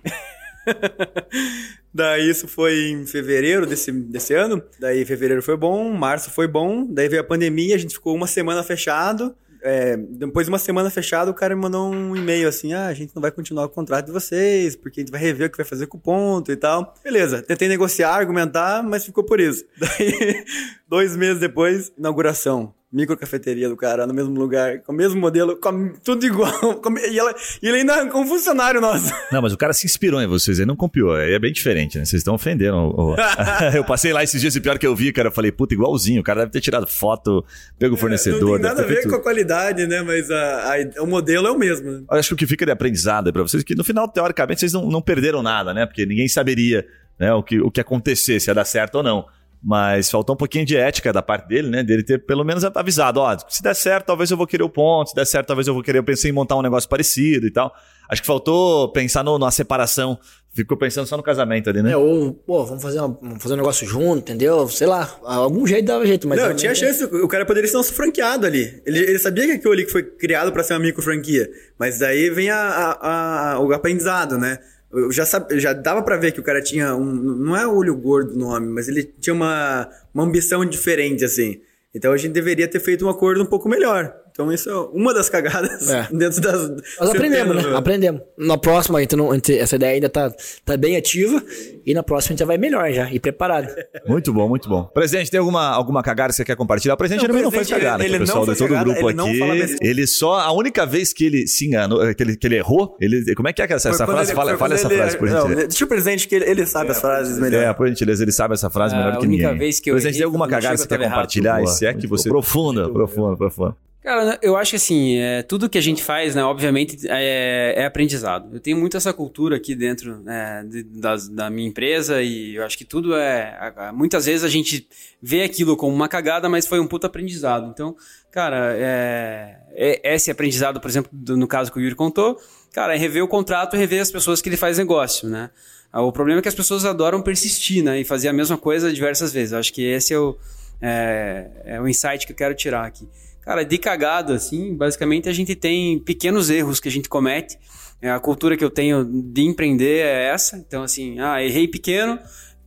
Daí 1.93 2.29
isso 2.29 2.49
foi 2.49 2.91
em 2.91 3.07
fevereiro 3.07 3.67
desse, 3.67 3.93
desse 3.93 4.35
ano. 4.35 4.63
Daí 4.81 5.05
fevereiro 5.05 5.43
foi 5.43 5.57
bom, 5.57 5.93
março 5.93 6.31
foi 6.31 6.49
bom. 6.49 6.87
Daí 6.87 7.09
veio 7.09 7.23
a 7.23 7.25
pandemia, 7.25 7.77
a 7.77 7.79
gente 7.79 7.95
ficou 7.95 8.15
uma 8.15 8.27
semana 8.27 8.63
fechado. 8.63 9.35
É, 9.67 9.97
depois 9.97 10.47
de 10.47 10.53
uma 10.53 10.59
semana 10.59 10.91
fechada, 10.91 11.31
o 11.31 11.35
cara 11.35 11.57
me 11.57 11.63
mandou 11.63 11.91
um 11.91 12.15
e-mail 12.15 12.47
assim: 12.47 12.75
ah, 12.75 12.87
a 12.87 12.93
gente 12.93 13.17
não 13.17 13.23
vai 13.23 13.31
continuar 13.31 13.65
o 13.65 13.69
contrato 13.71 14.05
de 14.05 14.13
vocês, 14.13 14.77
porque 14.77 15.01
a 15.01 15.03
gente 15.03 15.11
vai 15.11 15.19
rever 15.19 15.49
o 15.49 15.51
que 15.51 15.57
vai 15.57 15.65
fazer 15.65 15.87
com 15.87 15.97
o 15.97 16.01
ponto 16.01 16.53
e 16.53 16.57
tal. 16.57 16.93
Beleza, 17.03 17.41
tentei 17.41 17.67
negociar, 17.67 18.15
argumentar, 18.15 18.83
mas 18.83 19.07
ficou 19.07 19.25
por 19.25 19.41
isso. 19.41 19.65
Daí, 19.81 20.45
dois 20.87 21.17
meses 21.17 21.41
depois, 21.41 21.91
inauguração. 21.97 22.75
Micro 22.95 23.17
cafeteria 23.17 23.69
do 23.69 23.77
cara 23.77 24.07
no 24.07 24.15
mesmo 24.15 24.33
lugar, 24.39 24.79
com 24.81 24.93
o 24.93 24.95
mesmo 24.95 25.21
modelo, 25.21 25.57
com 25.57 25.93
tudo 26.05 26.25
igual. 26.25 26.53
Com, 26.81 26.97
e, 26.99 27.19
ela, 27.19 27.35
e 27.63 27.69
ele 27.69 27.79
ainda 27.79 27.95
é 27.95 28.05
um 28.15 28.27
funcionário 28.27 28.81
nosso. 28.81 29.13
Não, 29.33 29.43
mas 29.43 29.53
o 29.53 29.57
cara 29.57 29.73
se 29.73 29.85
inspirou 29.87 30.21
em 30.23 30.27
vocês, 30.27 30.59
ele 30.59 30.67
não 30.69 30.77
copiou. 30.77 31.15
Aí 31.15 31.33
é 31.33 31.39
bem 31.39 31.53
diferente, 31.53 31.99
né? 31.99 32.05
Vocês 32.05 32.21
estão 32.21 32.35
ofendendo. 32.35 32.77
o- 32.77 33.17
eu 33.75 33.85
passei 33.85 34.13
lá 34.13 34.23
esses 34.23 34.41
dias 34.41 34.55
e 34.55 34.61
pior 34.61 34.79
que 34.79 34.87
eu 34.87 34.95
vi, 34.95 35.13
cara, 35.13 35.29
eu 35.29 35.33
falei, 35.33 35.51
puta, 35.51 35.75
igualzinho. 35.75 36.21
O 36.21 36.25
cara 36.25 36.41
deve 36.41 36.53
ter 36.53 36.61
tirado 36.61 36.87
foto, 36.87 37.45
pego 37.79 37.95
o 37.95 37.99
fornecedor. 37.99 38.41
Não 38.41 38.53
tem 38.59 38.63
nada 38.69 38.83
a 38.83 38.87
ver 38.87 38.95
feito- 38.95 39.09
com 39.09 39.17
a 39.17 39.21
qualidade, 39.23 39.87
né? 39.87 40.03
Mas 40.03 40.31
a, 40.31 40.75
a- 40.75 41.03
o 41.03 41.07
modelo 41.07 41.47
é 41.49 41.51
o 41.51 41.59
mesmo. 41.59 41.91
né? 41.91 42.03
Eu 42.11 42.19
acho 42.19 42.29
que 42.29 42.35
o 42.35 42.37
que 42.39 42.47
fica 42.47 42.65
de 42.65 42.73
aprendizado 42.73 43.29
é 43.29 43.33
pra 43.33 43.43
vocês 43.43 43.63
que 43.65 43.75
no 43.75 43.83
final, 43.85 44.07
teoricamente, 44.09 44.61
vocês 44.61 44.73
não, 44.73 44.87
não 44.89 45.03
perderam 45.03 45.43
nada, 45.43 45.75
né? 45.75 45.85
Porque 45.87 46.05
ninguém 46.07 46.29
saberia 46.29 46.87
né, 47.19 47.33
o, 47.33 47.43
que, 47.43 47.61
o 47.61 47.71
que 47.71 47.81
acontecer, 47.81 48.41
se 48.41 48.51
ia 48.51 48.55
dar 48.55 48.65
certo 48.65 48.97
ou 48.97 49.03
não. 49.03 49.25
Mas 49.67 50.11
faltou 50.11 50.35
um 50.35 50.37
pouquinho 50.37 50.67
de 50.67 50.77
ética 50.77 51.11
da 51.11 51.23
parte 51.23 51.49
dele, 51.49 51.69
né? 51.71 51.83
Dele 51.83 52.03
ter 52.03 52.19
pelo 52.27 52.45
menos 52.45 52.63
avisado, 52.65 53.21
ó, 53.21 53.35
se 53.49 53.63
der 53.63 53.75
certo, 53.75 54.05
talvez 54.07 54.31
eu 54.31 54.37
vou 54.37 54.47
querer 54.47 54.63
o 54.63 54.69
ponto, 54.69 55.09
se 55.09 55.15
der 55.15 55.25
certo, 55.25 55.47
talvez 55.47 55.67
eu 55.67 55.73
vou 55.73 55.83
querer, 55.83 55.99
eu 56.01 56.05
pensei 56.05 56.31
em 56.31 56.35
montar 56.35 56.55
um 56.57 56.61
negócio 56.63 56.87
parecido 56.89 57.47
e 57.47 57.51
tal. 57.51 57.73
Acho 58.11 58.21
que 58.21 58.27
faltou 58.27 58.93
pensar 58.93 59.25
no, 59.25 59.39
numa 59.39 59.51
separação. 59.51 60.19
Ficou 60.53 60.77
pensando 60.77 61.07
só 61.07 61.17
no 61.17 61.23
casamento 61.23 61.71
ali, 61.71 61.83
né? 61.83 61.93
É, 61.93 61.97
ou, 61.97 62.35
pô, 62.35 62.63
vamos 62.65 62.83
fazer, 62.83 63.01
uma- 63.01 63.19
vamos 63.21 63.43
fazer 63.43 63.55
um 63.55 63.57
negócio 63.57 63.87
junto, 63.89 64.19
entendeu? 64.31 64.69
Sei 64.69 64.87
lá, 64.87 65.11
algum 65.25 65.67
jeito 65.67 65.87
dava 65.87 66.07
jeito, 66.07 66.29
mas. 66.29 66.37
não, 66.37 66.45
realmente- 66.45 66.61
tinha 66.61 66.75
chance, 66.75 67.03
o 67.03 67.27
cara 67.27 67.47
poderia 67.47 67.67
ser 67.69 67.77
nosso 67.79 67.95
franqueado 67.95 68.47
ali. 68.47 68.83
Ele, 68.85 68.99
ele 68.99 69.19
sabia 69.19 69.47
que 69.47 69.53
aquilo 69.53 69.73
ali 69.73 69.87
que 69.87 69.91
foi 69.91 70.03
criado 70.03 70.53
pra 70.53 70.63
ser 70.63 70.75
uma 70.75 70.81
micro 70.81 71.03
franquia. 71.03 71.49
Mas 71.79 71.99
daí 71.99 72.29
vem 72.29 72.51
a, 72.51 72.59
a- 72.59 73.53
a- 73.55 73.61
o 73.61 73.73
aprendizado, 73.73 74.37
né? 74.39 74.59
Eu 74.95 75.13
já, 75.13 75.27
sab, 75.27 75.59
já 75.59 75.73
dava 75.73 76.03
pra 76.03 76.17
ver 76.17 76.33
que 76.33 76.41
o 76.41 76.43
cara 76.43 76.63
tinha 76.63 76.95
um. 76.95 77.05
Não 77.05 77.57
é 77.57 77.67
olho 77.67 77.97
gordo 77.97 78.35
o 78.35 78.39
nome, 78.39 78.69
mas 78.69 78.89
ele 78.89 79.03
tinha 79.03 79.35
uma, 79.35 79.89
uma 80.13 80.25
ambição 80.25 80.65
diferente, 80.65 81.25
assim. 81.25 81.61
Então 81.95 82.13
a 82.13 82.17
gente 82.17 82.33
deveria 82.33 82.69
ter 82.69 82.81
feito 82.81 83.07
um 83.07 83.09
acordo 83.09 83.43
um 83.43 83.47
pouco 83.47 83.69
melhor. 83.69 84.24
Então 84.35 84.51
isso 84.53 84.69
é 84.69 84.75
uma 84.93 85.15
das 85.15 85.29
cagadas 85.29 85.89
É. 85.89 86.09
dentro 86.13 86.41
das. 86.41 86.69
Nós 86.99 87.11
aprendemos, 87.11 87.55
centenas, 87.55 87.67
né? 87.73 87.79
Aprendemos. 87.79 88.21
Na 88.37 88.59
próxima, 88.59 88.99
a 88.99 89.17
não, 89.17 89.31
a 89.31 89.35
gente- 89.35 89.57
essa 89.57 89.77
ideia 89.77 89.95
ainda 89.95 90.09
tá, 90.09 90.29
tá 90.65 90.77
bem 90.77 90.97
ativa. 90.97 91.41
E 91.87 91.95
na 91.95 92.03
próxima 92.03 92.31
a 92.31 92.33
gente 92.33 92.41
já 92.41 92.47
vai 92.47 92.59
melhor 92.59 92.91
já, 92.91 93.09
e 93.13 93.21
preparado. 93.21 93.69
Muito 94.09 94.33
bom, 94.33 94.49
muito 94.49 94.69
bom. 94.69 94.85
Presidente, 94.93 95.31
tem 95.31 95.39
alguma, 95.39 95.69
alguma 95.69 96.03
cagada 96.03 96.31
que 96.31 96.37
você 96.37 96.45
quer 96.45 96.57
compartilhar? 96.57 96.95
O 96.95 96.97
presidente 96.97 97.21
Não, 97.21 97.29
também 97.29 97.43
o 97.43 97.45
não 97.45 97.53
faz 97.53 97.69
cagada, 97.69 98.05
ele 98.05 98.17
o 98.17 98.19
não 98.19 98.27
pessoal 98.27 98.45
de 98.47 98.57
todo 98.57 98.67
o 98.67 98.69
cagada, 98.71 98.85
grupo 98.91 99.09
ele 99.11 99.17
não 99.17 99.29
aqui. 99.29 99.77
Ele 99.81 100.05
só. 100.07 100.41
A 100.41 100.51
única 100.53 100.85
vez 100.85 101.13
que 101.13 101.27
ele 101.27 101.47
se 101.47 101.67
enganou, 101.69 102.01
que 102.13 102.21
ele, 102.23 102.37
que 102.37 102.47
ele 102.49 102.57
errou, 102.57 102.97
ele. 103.01 103.35
Como 103.37 103.47
é 103.49 103.53
que 103.53 103.63
é 103.63 103.67
essa, 103.67 103.91
essa 103.91 104.05
quando 104.05 104.17
frase? 104.17 104.31
ele- 104.33 104.37
fala 104.37 104.57
fala 104.59 104.75
essa 104.75 104.89
ele- 104.89 104.97
frase, 104.97 105.17
por 105.17 105.29
não, 105.31 105.43
gentileza. 105.43 105.69
Deixa 105.69 105.85
o 105.85 105.89
presidente 105.89 106.27
que 106.27 106.35
ele, 106.35 106.51
ele 106.51 106.67
sabe 106.67 106.91
as 106.91 107.01
frases 107.01 107.39
melhor. 107.39 107.63
É, 107.63 107.73
por 107.73 107.87
gentileza, 107.87 108.25
ele 108.25 108.33
sabe 108.33 108.55
essa 108.55 108.69
frase 108.69 108.97
É, 108.97 108.99
melhor 108.99 109.13
a 109.13 109.17
que 109.19 109.27
única 109.27 109.43
ninguém. 109.45 109.59
vez 109.61 109.79
que 109.79 109.91
eu 109.91 109.95
Presidente, 109.95 110.17
tem 110.17 110.25
alguma 110.25 110.47
não 110.47 110.51
cagada 110.51 110.75
que 110.75 110.81
você 110.81 110.89
quer 110.89 110.99
compartilhar? 110.99 111.59
Boa, 111.59 111.67
Se 111.69 111.87
é 111.87 111.95
que 111.95 112.09
você. 112.09 112.29
Profunda, 112.29 112.89
profunda, 112.91 113.37
profunda. 113.37 113.77
Cara, 114.05 114.39
eu 114.43 114.55
acho 114.55 114.73
que 114.73 114.77
assim, 114.77 115.17
é, 115.17 115.43
tudo 115.43 115.67
que 115.67 115.79
a 115.79 115.81
gente 115.81 116.03
faz, 116.05 116.35
né, 116.35 116.45
obviamente, 116.45 117.09
é, 117.09 117.73
é 117.75 117.87
aprendizado. 117.87 118.51
Eu 118.55 118.61
tenho 118.61 118.77
muito 118.77 118.99
essa 118.99 119.15
cultura 119.15 119.57
aqui 119.57 119.75
dentro 119.75 120.19
né, 120.23 120.63
de- 120.69 120.83
das- 120.83 121.27
da 121.27 121.49
minha 121.49 121.67
empresa 121.67 122.21
e 122.21 122.55
eu 122.55 122.63
acho 122.67 122.77
que 122.77 122.85
tudo 122.85 123.17
é. 123.17 123.73
Muitas 123.95 124.27
vezes 124.27 124.45
a 124.45 124.49
gente 124.51 124.87
vê 125.23 125.43
aquilo 125.43 125.75
como 125.75 125.95
uma 125.95 126.07
cagada, 126.07 126.51
mas 126.51 126.67
foi 126.67 126.79
um 126.81 126.87
puta 126.87 127.07
aprendizado. 127.07 127.71
Então, 127.73 127.97
cara, 128.31 128.75
é, 128.77 129.57
é- 129.75 130.15
esse 130.15 130.31
aprendizado, 130.31 130.83
por 130.83 130.91
exemplo, 130.91 131.11
do- 131.11 131.35
no 131.39 131.47
caso 131.49 131.73
que 131.73 131.79
o 131.79 131.81
Yuri 131.81 131.95
contou, 131.95 132.39
cara, 132.75 132.95
é 132.95 132.99
rever 132.99 133.25
o 133.25 133.29
contrato 133.29 133.75
rever 133.75 134.03
as 134.03 134.11
pessoas 134.11 134.43
que 134.43 134.51
ele 134.51 134.59
faz 134.59 134.77
negócio, 134.77 135.31
né? 135.31 135.49
Ah, 135.91 136.03
O 136.03 136.13
problema 136.13 136.41
é 136.41 136.43
que 136.43 136.49
as 136.49 136.55
pessoas 136.55 136.85
adoram 136.85 137.23
persistir, 137.23 137.83
né? 137.83 138.01
E 138.01 138.05
fazer 138.05 138.29
a 138.29 138.35
mesma 138.35 138.59
coisa 138.59 138.93
diversas 138.93 139.33
vezes. 139.33 139.53
Eu 139.53 139.61
acho 139.61 139.73
que 139.73 139.83
esse 139.83 140.13
é 140.13 140.19
o, 140.19 140.37
é, 140.83 141.47
é 141.65 141.81
o 141.81 141.89
insight 141.89 142.27
que 142.27 142.33
eu 142.33 142.37
quero 142.37 142.55
tirar 142.55 142.85
aqui. 142.85 143.09
Cara, 143.45 143.63
de 143.63 143.77
cagada, 143.77 144.35
assim, 144.35 144.75
basicamente 144.75 145.29
a 145.29 145.33
gente 145.33 145.55
tem 145.55 145.99
pequenos 145.99 146.49
erros 146.49 146.81
que 146.81 146.89
a 146.89 146.91
gente 146.91 147.09
comete. 147.09 147.59
É, 148.01 148.11
a 148.11 148.19
cultura 148.19 148.57
que 148.57 148.65
eu 148.65 148.71
tenho 148.71 149.05
de 149.05 149.43
empreender 149.43 150.05
é 150.05 150.29
essa. 150.29 150.57
Então, 150.57 150.83
assim, 150.83 151.19
ah, 151.21 151.43
errei 151.43 151.69
pequeno, 151.69 152.19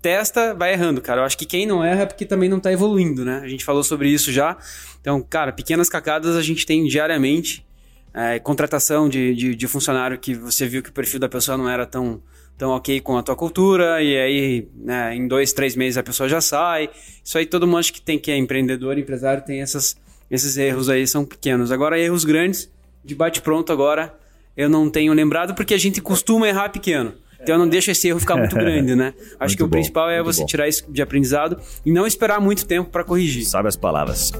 testa, 0.02 0.54
vai 0.54 0.74
errando, 0.74 1.02
cara. 1.02 1.22
Eu 1.22 1.26
acho 1.26 1.38
que 1.38 1.46
quem 1.46 1.66
não 1.66 1.84
erra 1.84 2.04
é 2.04 2.06
porque 2.06 2.26
também 2.26 2.48
não 2.48 2.60
tá 2.60 2.72
evoluindo, 2.72 3.26
né? 3.26 3.42
A 3.44 3.48
gente 3.48 3.66
falou 3.66 3.84
sobre 3.84 4.10
isso 4.10 4.32
já. 4.32 4.56
Então, 5.02 5.22
cara, 5.22 5.52
pequenas 5.52 5.90
cagadas 5.90 6.36
a 6.36 6.42
gente 6.42 6.66
tem 6.66 6.86
diariamente. 6.86 7.66
É, 8.14 8.40
contratação 8.40 9.08
de, 9.08 9.36
de, 9.36 9.56
de 9.56 9.68
funcionário 9.68 10.18
que 10.18 10.34
você 10.34 10.68
viu 10.68 10.82
que 10.82 10.90
o 10.90 10.94
perfil 10.94 11.20
da 11.20 11.30
pessoa 11.30 11.56
não 11.56 11.70
era 11.70 11.86
tão, 11.86 12.22
tão 12.58 12.72
ok 12.72 13.00
com 13.00 13.16
a 13.16 13.22
tua 13.22 13.36
cultura, 13.36 14.02
e 14.02 14.18
aí 14.18 14.68
né, 14.76 15.16
em 15.16 15.28
dois, 15.28 15.54
três 15.54 15.76
meses 15.76 15.98
a 15.98 16.04
pessoa 16.04 16.28
já 16.28 16.42
sai. 16.42 16.90
Isso 17.24 17.38
aí 17.38 17.46
todo 17.46 17.68
mundo 17.68 17.78
acha 17.78 17.94
que 17.94 18.02
tem 18.02 18.18
que 18.18 18.32
é 18.32 18.38
empreendedor, 18.38 18.98
empresário, 18.98 19.44
tem 19.46 19.62
essas, 19.62 19.96
esses 20.30 20.58
erros 20.58 20.90
aí, 20.90 21.06
são 21.08 21.26
pequenos. 21.26 21.72
Agora, 21.72 22.00
erros 22.00 22.26
grandes, 22.26 22.70
de 23.04 23.16
bate-pronto 23.16 23.72
agora, 23.72 24.14
eu 24.56 24.70
não 24.70 24.90
tenho 24.90 25.14
lembrado, 25.14 25.54
porque 25.56 25.74
a 25.74 25.78
gente 25.78 26.02
costuma 26.02 26.48
errar 26.48 26.70
pequeno. 26.70 27.14
Então 27.40 27.56
eu 27.56 27.60
não 27.60 27.70
deixo 27.70 27.92
esse 27.92 28.08
erro 28.08 28.20
ficar 28.20 28.36
muito 28.36 28.56
grande, 28.58 28.96
né? 28.96 29.14
Acho 29.40 29.52
Muito 29.52 29.58
que 29.58 29.64
o 29.64 29.68
bom, 29.68 29.72
principal 29.72 30.10
é 30.10 30.22
você 30.24 30.42
bom. 30.42 30.48
tirar 30.48 30.68
isso 30.68 30.92
de 30.92 31.02
aprendizado 31.02 31.58
e 31.86 31.92
não 31.92 32.06
esperar 32.08 32.42
muito 32.42 32.66
tempo 32.66 32.90
para 32.90 33.04
corrigir. 33.04 33.46
Sabe 33.46 33.68
as 33.68 33.76
palavras. 33.76 34.32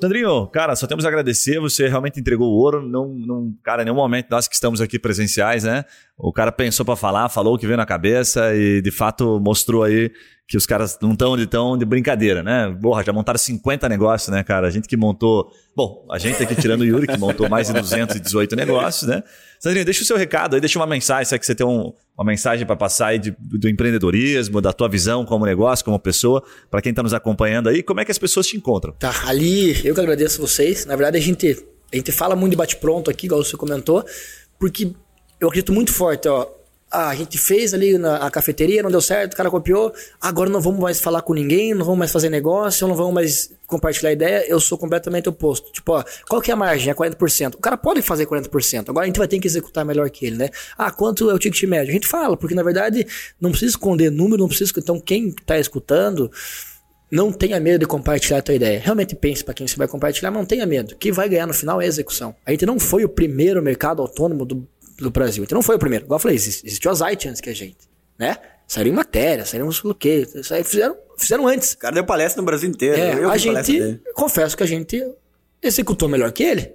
Sandrinho, 0.00 0.46
cara, 0.48 0.76
só 0.76 0.86
temos 0.86 1.04
a 1.06 1.08
agradecer. 1.08 1.58
Você 1.60 1.88
realmente 1.88 2.20
entregou 2.20 2.52
o 2.52 2.56
ouro. 2.56 2.86
Não, 2.86 3.08
não, 3.08 3.54
cara, 3.62 3.80
em 3.82 3.84
nenhum 3.86 3.96
momento 3.96 4.26
nós 4.30 4.46
que 4.46 4.54
estamos 4.54 4.80
aqui 4.82 4.98
presenciais, 4.98 5.64
né? 5.64 5.84
O 6.16 6.32
cara 6.32 6.52
pensou 6.52 6.86
pra 6.86 6.94
falar, 6.94 7.28
falou 7.28 7.54
o 7.54 7.58
que 7.58 7.66
veio 7.66 7.76
na 7.76 7.84
cabeça 7.86 8.54
e 8.54 8.80
de 8.80 8.90
fato 8.92 9.40
mostrou 9.40 9.82
aí 9.82 10.12
que 10.46 10.56
os 10.56 10.64
caras 10.66 10.96
não 11.00 11.12
estão 11.12 11.36
de 11.36 11.46
tão 11.46 11.76
de 11.76 11.84
brincadeira, 11.84 12.42
né? 12.42 12.76
Porra, 12.80 13.02
já 13.02 13.12
montaram 13.12 13.38
50 13.38 13.88
negócios, 13.88 14.28
né, 14.28 14.44
cara? 14.44 14.68
A 14.68 14.70
gente 14.70 14.86
que 14.86 14.96
montou. 14.96 15.50
Bom, 15.74 16.06
a 16.12 16.18
gente 16.18 16.40
aqui 16.42 16.54
tirando 16.54 16.82
o 16.82 16.84
Yuri, 16.84 17.06
que 17.08 17.16
montou 17.18 17.48
mais 17.48 17.66
de 17.66 17.72
218 17.72 18.54
negócios, 18.54 19.08
né? 19.08 19.22
Sandrinho, 19.58 19.84
deixa 19.86 20.02
o 20.02 20.04
seu 20.04 20.16
recado 20.16 20.54
aí, 20.54 20.60
deixa 20.60 20.78
uma 20.78 20.86
mensagem, 20.86 21.24
se 21.24 21.34
é 21.34 21.38
que 21.38 21.46
você 21.46 21.54
tem 21.54 21.66
um- 21.66 21.92
uma 22.16 22.24
mensagem 22.26 22.64
para 22.66 22.76
passar 22.76 23.06
aí 23.08 23.18
de- 23.18 23.34
do, 23.38 23.58
do 23.58 23.68
empreendedorismo, 23.68 24.60
da 24.60 24.72
tua 24.72 24.88
visão 24.88 25.24
como 25.24 25.44
negócio, 25.46 25.84
como 25.84 25.98
pessoa, 25.98 26.44
para 26.70 26.80
quem 26.82 26.92
tá 26.94 27.02
nos 27.02 27.14
acompanhando 27.14 27.70
aí, 27.70 27.82
como 27.82 28.00
é 28.00 28.04
que 28.04 28.12
as 28.12 28.18
pessoas 28.18 28.46
te 28.46 28.56
encontram? 28.56 28.92
Tá, 28.98 29.12
ali 29.26 29.84
eu 29.84 29.94
que 29.94 30.00
agradeço 30.00 30.40
vocês. 30.40 30.84
Na 30.86 30.94
verdade, 30.94 31.16
a 31.16 31.20
gente, 31.20 31.66
a 31.92 31.96
gente 31.96 32.12
fala 32.12 32.36
muito 32.36 32.50
de 32.52 32.56
bate-pronto 32.58 33.10
aqui, 33.10 33.26
igual 33.26 33.42
você 33.42 33.56
comentou, 33.56 34.04
porque 34.60 34.92
eu 35.44 35.48
acredito 35.48 35.72
muito 35.72 35.92
forte, 35.92 36.28
ó. 36.28 36.46
Ah, 36.90 37.08
a 37.08 37.14
gente 37.16 37.36
fez 37.36 37.74
ali 37.74 37.98
na 37.98 38.18
a 38.18 38.30
cafeteria, 38.30 38.80
não 38.80 38.88
deu 38.88 39.00
certo, 39.00 39.32
o 39.32 39.36
cara 39.36 39.50
copiou. 39.50 39.92
Agora 40.20 40.48
não 40.48 40.60
vamos 40.60 40.78
mais 40.78 41.00
falar 41.00 41.22
com 41.22 41.34
ninguém, 41.34 41.74
não 41.74 41.84
vamos 41.84 41.98
mais 41.98 42.12
fazer 42.12 42.30
negócio, 42.30 42.86
não 42.86 42.94
vamos 42.94 43.12
mais 43.12 43.52
compartilhar 43.66 44.12
ideia. 44.12 44.44
Eu 44.46 44.60
sou 44.60 44.78
completamente 44.78 45.28
oposto. 45.28 45.72
Tipo, 45.72 45.94
ó, 45.94 46.04
qual 46.28 46.40
que 46.40 46.52
é 46.52 46.54
a 46.54 46.56
margem? 46.56 46.92
É 46.92 46.94
40%. 46.94 47.54
O 47.54 47.58
cara 47.58 47.76
pode 47.76 48.00
fazer 48.00 48.26
40%. 48.26 48.90
Agora 48.90 49.04
a 49.04 49.06
gente 49.06 49.18
vai 49.18 49.26
ter 49.26 49.40
que 49.40 49.46
executar 49.48 49.84
melhor 49.84 50.08
que 50.08 50.24
ele, 50.24 50.36
né? 50.36 50.50
Ah, 50.78 50.88
quanto 50.92 51.28
é 51.28 51.34
o 51.34 51.38
ticket 51.38 51.64
médio? 51.64 51.90
A 51.90 51.94
gente 51.94 52.06
fala, 52.06 52.36
porque 52.36 52.54
na 52.54 52.62
verdade 52.62 53.04
não 53.40 53.50
precisa 53.50 53.70
esconder 53.70 54.08
número, 54.08 54.42
não 54.42 54.48
precisa. 54.48 54.72
Então, 54.76 55.00
quem 55.00 55.32
tá 55.32 55.58
escutando. 55.58 56.30
Não 57.10 57.30
tenha 57.30 57.60
medo 57.60 57.80
de 57.80 57.86
compartilhar 57.86 58.38
a 58.38 58.42
tua 58.42 58.54
ideia. 58.54 58.80
Realmente 58.80 59.14
pense 59.14 59.44
para 59.44 59.54
quem 59.54 59.68
você 59.68 59.76
vai 59.76 59.86
compartilhar, 59.86 60.32
não 60.32 60.44
tenha 60.44 60.66
medo. 60.66 60.94
O 60.94 60.96
que 60.96 61.12
vai 61.12 61.28
ganhar 61.28 61.46
no 61.46 61.54
final 61.54 61.80
é 61.80 61.84
a 61.84 61.86
execução. 61.86 62.34
A 62.44 62.50
gente 62.50 62.66
não 62.66 62.78
foi 62.80 63.04
o 63.04 63.08
primeiro 63.08 63.62
mercado 63.62 64.02
autônomo 64.02 64.44
do, 64.44 64.66
do 65.04 65.10
Brasil. 65.10 65.42
Gente 65.44 65.54
não 65.54 65.62
foi 65.62 65.76
o 65.76 65.78
primeiro. 65.78 66.04
Igual 66.04 66.16
eu 66.16 66.20
falei, 66.22 66.36
exi- 66.36 66.62
existiu 66.64 66.90
a 66.90 66.94
Zite 66.94 67.28
antes 67.28 67.40
que 67.40 67.50
a 67.50 67.54
gente. 67.54 67.76
Né? 68.18 68.36
Saíram 68.66 68.90
em 68.90 68.94
matéria, 68.94 69.44
saíram 69.44 69.68
o 69.68 69.94
quê. 69.94 70.26
Fizeram, 70.64 70.96
fizeram 71.18 71.46
antes. 71.46 71.72
O 71.72 71.78
cara 71.78 71.94
deu 71.94 72.04
palestra 72.04 72.40
no 72.40 72.46
Brasil 72.46 72.68
inteiro. 72.70 72.96
É, 73.00 73.14
eu 73.14 73.30
a 73.30 73.36
gente, 73.36 74.00
confesso 74.14 74.56
que 74.56 74.62
a 74.62 74.66
gente 74.66 75.02
executou 75.62 76.08
melhor 76.08 76.30
que 76.32 76.42
ele. 76.42 76.72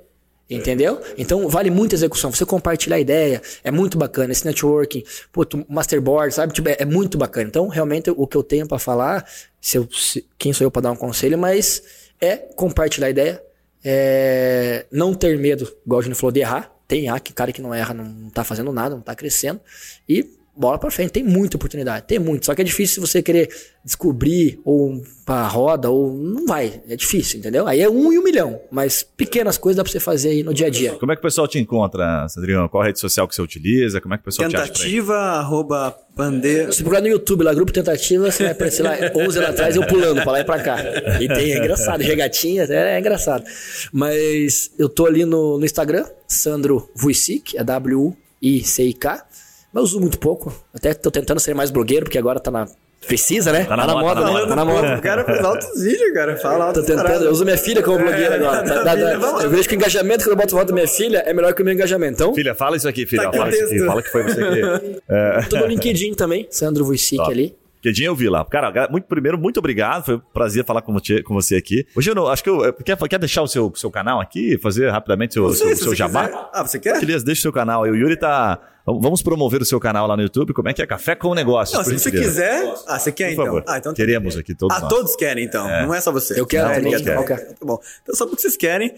Entendeu? 0.52 1.00
Então 1.16 1.48
vale 1.48 1.70
muito 1.70 1.94
a 1.94 1.96
execução. 1.96 2.32
Você 2.32 2.44
compartilhar 2.44 2.96
a 2.96 3.00
ideia 3.00 3.40
é 3.64 3.70
muito 3.70 3.98
bacana. 4.00 4.32
Esse 4.32 4.44
networking, 4.46 5.04
pô, 5.32 5.46
tu- 5.46 5.64
masterboard, 5.70 6.34
sabe? 6.34 6.54
Tipo, 6.54 6.70
é, 6.70 6.78
é 6.80 6.86
muito 6.86 7.20
bacana. 7.20 7.48
Então, 7.48 7.68
realmente, 7.68 8.10
o 8.10 8.26
que 8.26 8.36
eu 8.36 8.42
tenho 8.42 8.68
pra 8.68 8.80
falar, 8.80 9.24
se 9.62 9.78
eu, 9.78 9.88
se- 9.92 10.26
quem 10.40 10.52
sou 10.52 10.66
eu 10.66 10.72
pra 10.72 10.82
dar 10.82 10.92
um 10.92 10.96
conselho, 10.96 11.38
mas 11.38 11.84
é 12.20 12.36
compartilhar 12.36 13.08
a 13.08 13.10
ideia, 13.12 13.44
é 13.86 14.86
não 14.92 15.14
ter 15.14 15.38
medo, 15.38 15.72
igual 15.86 16.00
a 16.02 16.04
gente 16.04 16.16
falou, 16.16 16.32
de 16.32 16.40
errar. 16.40 16.72
Tem 16.90 17.06
errar, 17.06 17.20
que 17.20 17.32
cara 17.32 17.52
que 17.54 17.62
não 17.62 17.72
erra 17.72 17.94
não 17.94 18.32
tá 18.32 18.44
fazendo 18.44 18.74
nada, 18.74 18.96
não 18.96 19.02
tá 19.04 19.14
crescendo. 19.14 19.62
E 20.10 20.39
bola 20.60 20.78
pra 20.78 20.92
frente. 20.92 21.12
Tem 21.12 21.24
muita 21.24 21.56
oportunidade, 21.58 22.06
tem 22.06 22.20
muito. 22.20 22.46
Só 22.46 22.54
que 22.54 22.62
é 22.62 22.66
difícil 22.66 22.96
se 22.96 23.00
você 23.00 23.24
querer 23.24 23.50
descobrir 23.84 24.60
ou 24.66 25.02
pra 25.26 25.48
roda, 25.48 25.90
ou 25.90 26.14
não 26.14 26.46
vai. 26.46 26.82
É 26.90 26.96
difícil, 26.96 27.40
entendeu? 27.40 27.66
Aí 27.66 27.82
é 27.82 27.90
um 27.90 28.12
e 28.12 28.20
um 28.20 28.24
milhão. 28.24 28.60
Mas 28.70 29.02
pequenas 29.02 29.58
coisas 29.58 29.78
dá 29.78 29.84
pra 29.84 29.92
você 29.92 30.00
fazer 30.00 30.30
aí 30.30 30.44
no 30.44 30.54
dia 30.54 30.68
a 30.68 30.70
dia. 30.70 30.94
Como 30.96 31.12
é 31.12 31.16
que 31.16 31.20
o 31.20 31.24
pessoal 31.24 31.48
te 31.48 31.58
encontra, 31.58 32.28
Sandrinho? 32.28 32.68
Qual 32.68 32.84
a 32.84 32.88
rede 32.88 33.00
social 33.00 33.28
que 33.28 33.34
você 33.34 33.42
utiliza? 33.42 34.02
Como 34.02 34.14
é 34.14 34.18
que 34.18 34.22
o 34.22 34.26
pessoal 34.26 34.50
te 34.50 34.56
acha? 34.58 34.66
Tentativa, 34.66 35.16
arroba, 35.16 35.96
pandeiro. 36.16 36.74
Se 36.74 36.82
procurar 36.84 37.02
no 37.02 37.08
YouTube 37.08 37.44
lá, 37.44 37.54
Grupo 37.54 37.72
Tentativa, 37.72 38.30
você 38.30 38.44
vai 38.44 38.52
aparecer 38.52 38.84
lá 38.84 38.92
11 39.16 39.38
anos 39.38 39.50
atrás 39.50 39.76
eu 39.76 39.88
pulando 39.88 40.22
pra 40.24 40.32
lá 40.34 40.40
e 40.42 40.44
pra 40.44 40.60
cá. 40.60 40.78
E 41.22 41.28
tem, 41.28 41.54
é 41.54 41.58
engraçado, 41.58 42.02
regatinha, 42.02 42.64
é, 42.70 42.96
é 42.96 43.00
engraçado. 43.00 43.46
Mas 43.94 44.72
eu 44.78 44.90
tô 44.90 45.06
ali 45.06 45.24
no, 45.24 45.58
no 45.58 45.66
Instagram, 45.66 46.06
Sandro 46.28 46.90
Vuicic, 46.96 47.56
é 47.58 47.64
W-U-I-C-I-K. 47.64 49.29
Mas 49.74 49.82
eu 49.82 49.84
uso 49.84 50.00
muito 50.00 50.20
pouco. 50.20 50.54
Até 50.74 50.94
tô 50.94 51.12
tentando 51.12 51.40
ser 51.40 51.54
mais 51.54 51.70
blogueiro, 51.72 52.06
porque 52.06 52.18
agora 52.18 52.40
tá 52.40 52.50
na, 52.52 52.68
Precisa, 53.08 53.52
né? 53.54 53.64
Tá 53.64 53.78
na 53.78 53.88
moda, 53.88 54.02
moda, 54.02 54.22
tá 54.22 54.26
na 54.26 54.26
né? 54.26 54.34
moda. 54.34 54.48
Tá 54.48 54.56
na 54.56 54.66
moda. 54.66 54.96
O 54.98 55.02
cara 55.02 55.24
faz 55.24 55.40
altos 55.44 55.82
vídeos, 55.82 56.14
cara. 56.14 56.36
Fala 56.38 56.58
Tô 56.58 56.64
altos 56.64 56.86
tentando, 56.86 57.26
eu 57.26 57.32
uso 57.32 57.46
minha 57.46 57.58
filha 57.58 57.82
como 57.82 57.98
blogueira 57.98 58.36
agora. 58.36 58.62
Dá- 58.62 58.96
dá- 58.96 59.18
Vamos 59.18 59.36
lá. 59.40 59.44
eu 59.44 59.50
vejo 59.50 59.70
que 59.70 59.76
o 59.76 59.78
engajamento 59.78 60.24
quando 60.26 60.32
eu 60.32 60.36
boto 60.36 60.52
foto 60.52 60.68
da 60.68 60.74
minha 60.74 60.88
filha 60.88 61.20
é 61.26 61.34
melhor 61.34 61.54
que 61.54 61.62
o 61.62 61.66
meu 61.66 61.74
engajamento. 61.74 62.16
Então, 62.16 62.34
Filha, 62.36 62.54
fala 62.54 62.76
isso 62.76 62.88
aqui, 62.90 63.06
filha. 63.06 63.24
Tá 63.32 63.38
fala 63.38 63.50
isso 63.52 63.64
aqui. 63.64 63.80
Fala 63.86 64.02
que 64.04 64.10
foi 64.12 64.24
você 64.24 64.36
que. 64.36 65.00
É, 65.10 65.42
tô 65.50 65.58
no 65.58 65.66
LinkedIn 65.66 66.14
também, 66.14 66.46
Sandro 66.52 66.84
Vuicic 66.86 67.18
Top. 67.18 67.32
ali. 67.32 67.56
Quedinho 67.82 68.08
eu 68.08 68.16
vi 68.16 68.28
lá. 68.30 68.44
Cara, 68.46 68.88
muito, 68.92 69.06
primeiro, 69.06 69.38
muito 69.38 69.58
obrigado. 69.58 70.06
Foi 70.06 70.16
um 70.16 70.22
prazer 70.34 70.66
falar 70.66 70.82
com 70.82 70.92
você, 70.94 71.24
com 71.24 71.34
você 71.34 71.56
aqui. 71.56 71.86
Hoje 71.96 72.10
eu 72.12 72.16
não, 72.16 72.28
acho 72.28 72.44
que 72.44 72.50
eu. 72.50 72.74
Quer, 72.74 72.98
quer 72.98 73.20
deixar 73.20 73.42
o 73.42 73.48
seu, 73.48 73.72
seu 73.76 73.90
canal 73.90 74.20
aqui? 74.20 74.58
Fazer 74.58 74.90
rapidamente 74.90 75.34
seu, 75.34 75.50
sei, 75.54 75.68
seu, 75.68 75.76
se 75.78 75.84
seu 75.84 75.96
jabá? 75.96 76.28
quiser. 76.28 76.50
Ah, 76.54 76.64
você 76.66 76.80
quer? 76.80 77.00
Beleza, 77.00 77.24
deixa 77.24 77.40
o 77.40 77.42
seu 77.44 77.54
canal 77.54 77.84
aí. 77.84 77.92
O 77.92 77.96
Yuri 77.96 78.18
tá. 78.18 78.60
Vamos 78.86 79.22
promover 79.22 79.62
o 79.62 79.66
seu 79.66 79.80
canal 79.80 80.08
lá 80.08 80.18
no 80.18 80.24
YouTube. 80.24 80.52
Como 80.52 80.68
é 80.68 80.74
que 80.74 80.82
é? 80.82 80.86
Café 80.86 81.16
com 81.16 81.34
Negócios. 81.36 81.78
Não, 81.78 81.86
se 81.86 81.98
você 81.98 82.10
quiser. 82.12 82.74
Ah, 82.88 82.98
você 82.98 83.12
quer 83.12 83.28
Por 83.28 83.34
então? 83.34 83.46
favor. 83.46 83.64
Ah, 83.68 83.78
então 83.78 83.92
tá. 83.94 83.96
Queremos 83.96 84.36
aqui 84.36 84.56
todos 84.56 84.76
Ah, 84.76 84.80
nós. 84.82 84.90
todos 84.90 85.16
querem 85.16 85.46
então. 85.46 85.66
Não 85.68 85.94
é 85.94 86.02
só 86.02 86.12
você. 86.12 86.40
Eu 86.40 86.46
quero 86.48 86.68
Não, 86.68 86.76
também, 86.76 86.92
todos 86.92 87.06
querem. 87.06 87.22
eu 87.22 87.26
quero. 87.28 87.42
Tá 87.54 87.66
bom. 87.66 87.80
Então, 88.02 88.16
só 88.16 88.26
porque 88.26 88.42
vocês 88.42 88.58
querem. 88.58 88.94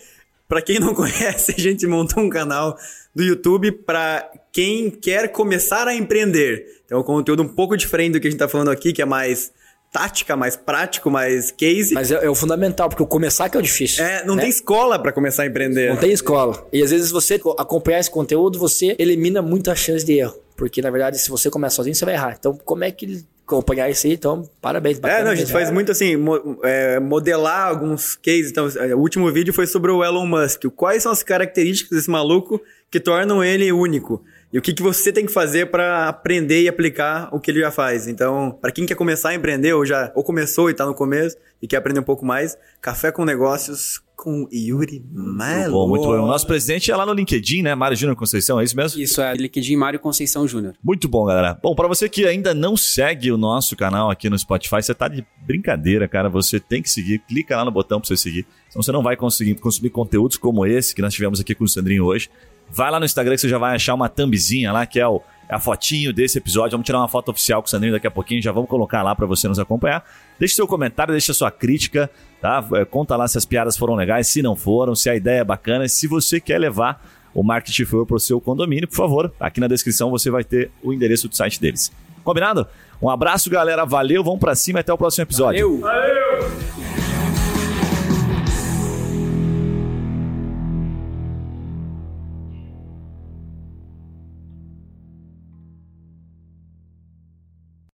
Pra 0.48 0.62
quem 0.62 0.80
não 0.80 0.94
conhece, 0.96 1.54
a 1.58 1.60
gente 1.62 1.86
montou 1.88 2.24
um 2.24 2.30
canal 2.30 2.78
do 3.16 3.24
YouTube 3.24 3.72
pra 3.72 4.30
quem 4.52 4.90
quer 4.90 5.30
começar 5.30 5.88
a 5.88 5.96
empreender. 5.96 6.66
Então, 6.86 6.98
é 6.98 7.02
um 7.02 7.04
conteúdo 7.04 7.44
um 7.44 7.48
pouco 7.48 7.76
diferente 7.78 8.14
do 8.14 8.20
que 8.20 8.28
a 8.28 8.30
gente 8.32 8.40
tá 8.40 8.48
falando 8.48 8.70
aqui, 8.72 8.92
que 8.94 9.02
é 9.02 9.06
mais 9.06 9.52
tática, 9.92 10.36
mais 10.38 10.56
prático, 10.56 11.10
mais 11.10 11.52
case. 11.52 11.94
Mas 11.94 12.12
é, 12.12 12.26
é 12.26 12.30
o 12.30 12.36
fundamental, 12.36 12.88
porque 12.90 13.04
o 13.04 13.08
começar 13.08 13.50
que 13.50 13.58
é 13.58 13.60
o 13.60 13.64
difícil. 13.64 14.04
É, 14.04 14.26
não 14.26 14.36
né? 14.36 14.42
tem 14.44 14.50
escola 14.50 14.98
pra 14.98 15.12
começar 15.12 15.44
a 15.44 15.46
empreender. 15.46 15.90
Não 15.90 15.98
tem 15.98 16.12
escola. 16.12 16.68
E 16.72 16.82
às 16.82 16.92
vezes 16.92 17.12
você 17.12 17.38
co- 17.40 17.56
acompanhar 17.60 18.00
esse 18.00 18.10
conteúdo, 18.12 18.58
você 18.58 18.96
elimina 19.00 19.42
muita 19.42 19.76
chance 19.76 20.06
de 20.06 20.14
erro. 20.20 20.36
Porque, 20.56 20.82
na 20.82 20.90
verdade, 20.92 21.18
se 21.20 21.30
você 21.30 21.50
começa 21.50 21.78
sozinho, 21.78 21.96
você 21.96 22.06
vai 22.06 22.14
errar. 22.14 22.36
Então, 22.40 22.54
como 22.64 22.84
é 22.84 22.92
que 22.92 23.24
acompanhar 23.46 23.90
isso 23.90 24.06
aí? 24.08 24.14
Então, 24.14 24.48
parabéns. 24.62 24.98
É, 24.98 25.02
bacana 25.02 25.24
não, 25.26 25.32
a 25.32 25.36
gente 25.36 25.52
faz 25.52 25.70
muito 25.72 25.92
assim, 25.92 26.16
mo- 26.16 26.60
é, 26.64 27.00
modelar 27.00 27.68
alguns 27.68 28.16
cases. 28.16 28.52
Então, 28.52 28.68
é, 28.78 28.94
o 28.96 29.00
último 29.00 29.30
vídeo 29.32 29.54
foi 29.54 29.66
sobre 29.68 29.92
o 29.92 30.04
Elon 30.04 30.26
Musk. 30.26 30.66
Quais 30.76 31.04
são 31.04 31.12
as 31.12 31.24
características 31.24 31.98
desse 31.98 32.10
maluco 32.10 32.62
que 32.90 33.00
tornam 33.00 33.44
ele 33.44 33.72
único? 33.72 34.24
E 34.54 34.58
o 34.58 34.62
que, 34.62 34.74
que 34.74 34.84
você 34.84 35.14
tem 35.14 35.26
que 35.26 35.32
fazer 35.32 35.68
para 35.68 36.10
aprender 36.10 36.62
e 36.62 36.68
aplicar 36.68 37.30
o 37.32 37.40
que 37.40 37.52
ele 37.52 37.62
já 37.62 37.72
faz? 37.72 38.08
Então, 38.08 38.58
para 38.62 38.72
quem 38.72 38.86
quer 38.86 38.96
começar 38.96 39.30
a 39.30 39.36
empreender, 39.36 39.74
ou 39.74 39.86
já 39.86 40.12
ou 40.14 40.24
começou 40.24 40.70
e 40.70 40.74
tá 40.74 40.86
no 40.86 40.94
começo 40.94 41.38
e 41.62 41.68
quer 41.68 41.78
aprender 41.78 42.02
um 42.02 42.04
pouco 42.04 42.26
mais, 42.26 42.58
Café 42.82 43.12
com 43.12 43.24
Negócios 43.24 44.02
com 44.22 44.48
Yuri 44.54 45.04
Melo. 45.12 45.72
Bom, 45.72 45.88
muito 45.88 46.04
bom. 46.04 46.14
O 46.14 46.28
nosso 46.28 46.46
presidente 46.46 46.92
é 46.92 46.96
lá 46.96 47.08
no 47.08 47.14
LinkedIn, 47.14 47.64
né? 47.64 47.74
Mário 47.74 47.98
Júnior 47.98 48.16
Conceição, 48.16 48.60
é 48.60 48.64
isso 48.64 48.76
mesmo? 48.76 49.02
Isso 49.02 49.20
é 49.20 49.34
LinkedIn 49.34 49.76
Mário 49.76 50.00
Conceição 50.00 50.48
Júnior. 50.48 50.76
Muito 50.84 51.08
bom, 51.08 51.26
galera. 51.26 51.58
Bom, 51.60 51.74
pra 51.74 51.88
você 51.88 52.08
que 52.08 52.28
ainda 52.28 52.54
não 52.54 52.78
segue 52.78 53.32
o 53.32 53.38
nosso 53.38 53.76
canal 53.76 54.12
aqui 54.12 54.30
no 54.30 54.38
Spotify, 54.38 54.84
você 54.84 54.94
tá 54.94 55.08
de 55.08 55.26
brincadeira, 55.44 56.08
cara. 56.08 56.30
Você 56.30 56.60
tem 56.60 56.84
que 56.84 56.90
seguir. 56.90 57.18
Clica 57.28 57.58
lá 57.58 57.66
no 57.66 57.72
botão 57.72 58.00
pra 58.00 58.08
você 58.08 58.16
seguir. 58.16 58.46
Senão 58.70 58.84
você 58.84 58.92
não 58.92 59.02
vai 59.02 59.16
conseguir 59.16 59.56
consumir 59.56 59.90
conteúdos 59.90 60.38
como 60.38 60.68
esse 60.68 60.94
que 60.94 61.02
nós 61.02 61.16
tivemos 61.16 61.40
aqui 61.40 61.56
com 61.56 61.64
o 61.64 61.68
Sandrinho 61.68 62.06
hoje. 62.06 62.30
Vai 62.74 62.90
lá 62.90 63.00
no 63.00 63.06
Instagram 63.06 63.36
que 63.36 63.42
você 63.42 63.50
já 63.50 63.58
vai 63.58 63.76
achar 63.76 63.94
uma 63.94 64.08
thumbzinha 64.08 64.72
lá, 64.72 64.86
que 64.86 65.00
é 65.00 65.08
o, 65.08 65.22
é 65.50 65.56
a 65.56 65.60
fotinho 65.60 66.14
desse 66.14 66.38
episódio. 66.38 66.72
Vamos 66.72 66.86
tirar 66.86 67.00
uma 67.00 67.08
foto 67.08 67.30
oficial 67.30 67.62
com 67.62 67.68
o 67.68 67.70
Sandrinho 67.70 67.94
daqui 67.94 68.08
a 68.08 68.12
pouquinho. 68.12 68.42
Já 68.42 68.52
vamos 68.52 68.70
colocar 68.70 69.04
lá 69.04 69.14
pra 69.14 69.26
você 69.26 69.48
nos 69.48 69.60
acompanhar. 69.60 70.04
Deixe 70.40 70.56
seu 70.56 70.66
comentário, 70.66 71.12
deixe 71.12 71.34
sua 71.34 71.52
crítica, 71.52 72.10
tá? 72.40 72.66
É, 72.74 72.86
Conta 72.86 73.16
lá 73.18 73.28
se 73.28 73.38
as 73.38 73.46
piadas 73.46 73.78
foram 73.78 73.96
legais, 73.96 74.28
se 74.28 74.42
não 74.42 74.56
foram, 74.56 74.96
se 74.96 75.10
a 75.10 75.16
ideia 75.16 75.42
é 75.42 75.44
bacana. 75.44 75.88
Se 75.88 76.08
você 76.08 76.40
quer 76.40 76.58
levar 76.58 77.06
o 77.34 77.44
Marketing 77.44 77.86
Fuel 77.86 78.06
pro 78.06 78.20
seu 78.20 78.40
condomínio, 78.40 78.88
por 78.88 78.96
favor, 78.96 79.34
aqui 79.40 79.60
na 79.60 79.68
descrição 79.68 80.10
você 80.10 80.30
vai 80.32 80.44
ter 80.44 80.72
o 80.82 80.94
endereço 80.94 81.28
do 81.28 81.36
site 81.36 81.60
deles. 81.60 81.92
Combinado? 82.24 82.68
Um 83.02 83.10
abraço, 83.10 83.50
galera. 83.50 83.86
Valeu, 83.86 84.24
vamos 84.24 84.40
pra 84.40 84.56
cima 84.56 84.80
e 84.80 84.82
até 84.82 84.94
o 84.94 84.98
próximo 84.98 85.24
episódio. 85.24 85.60
Eu! 85.60 87.01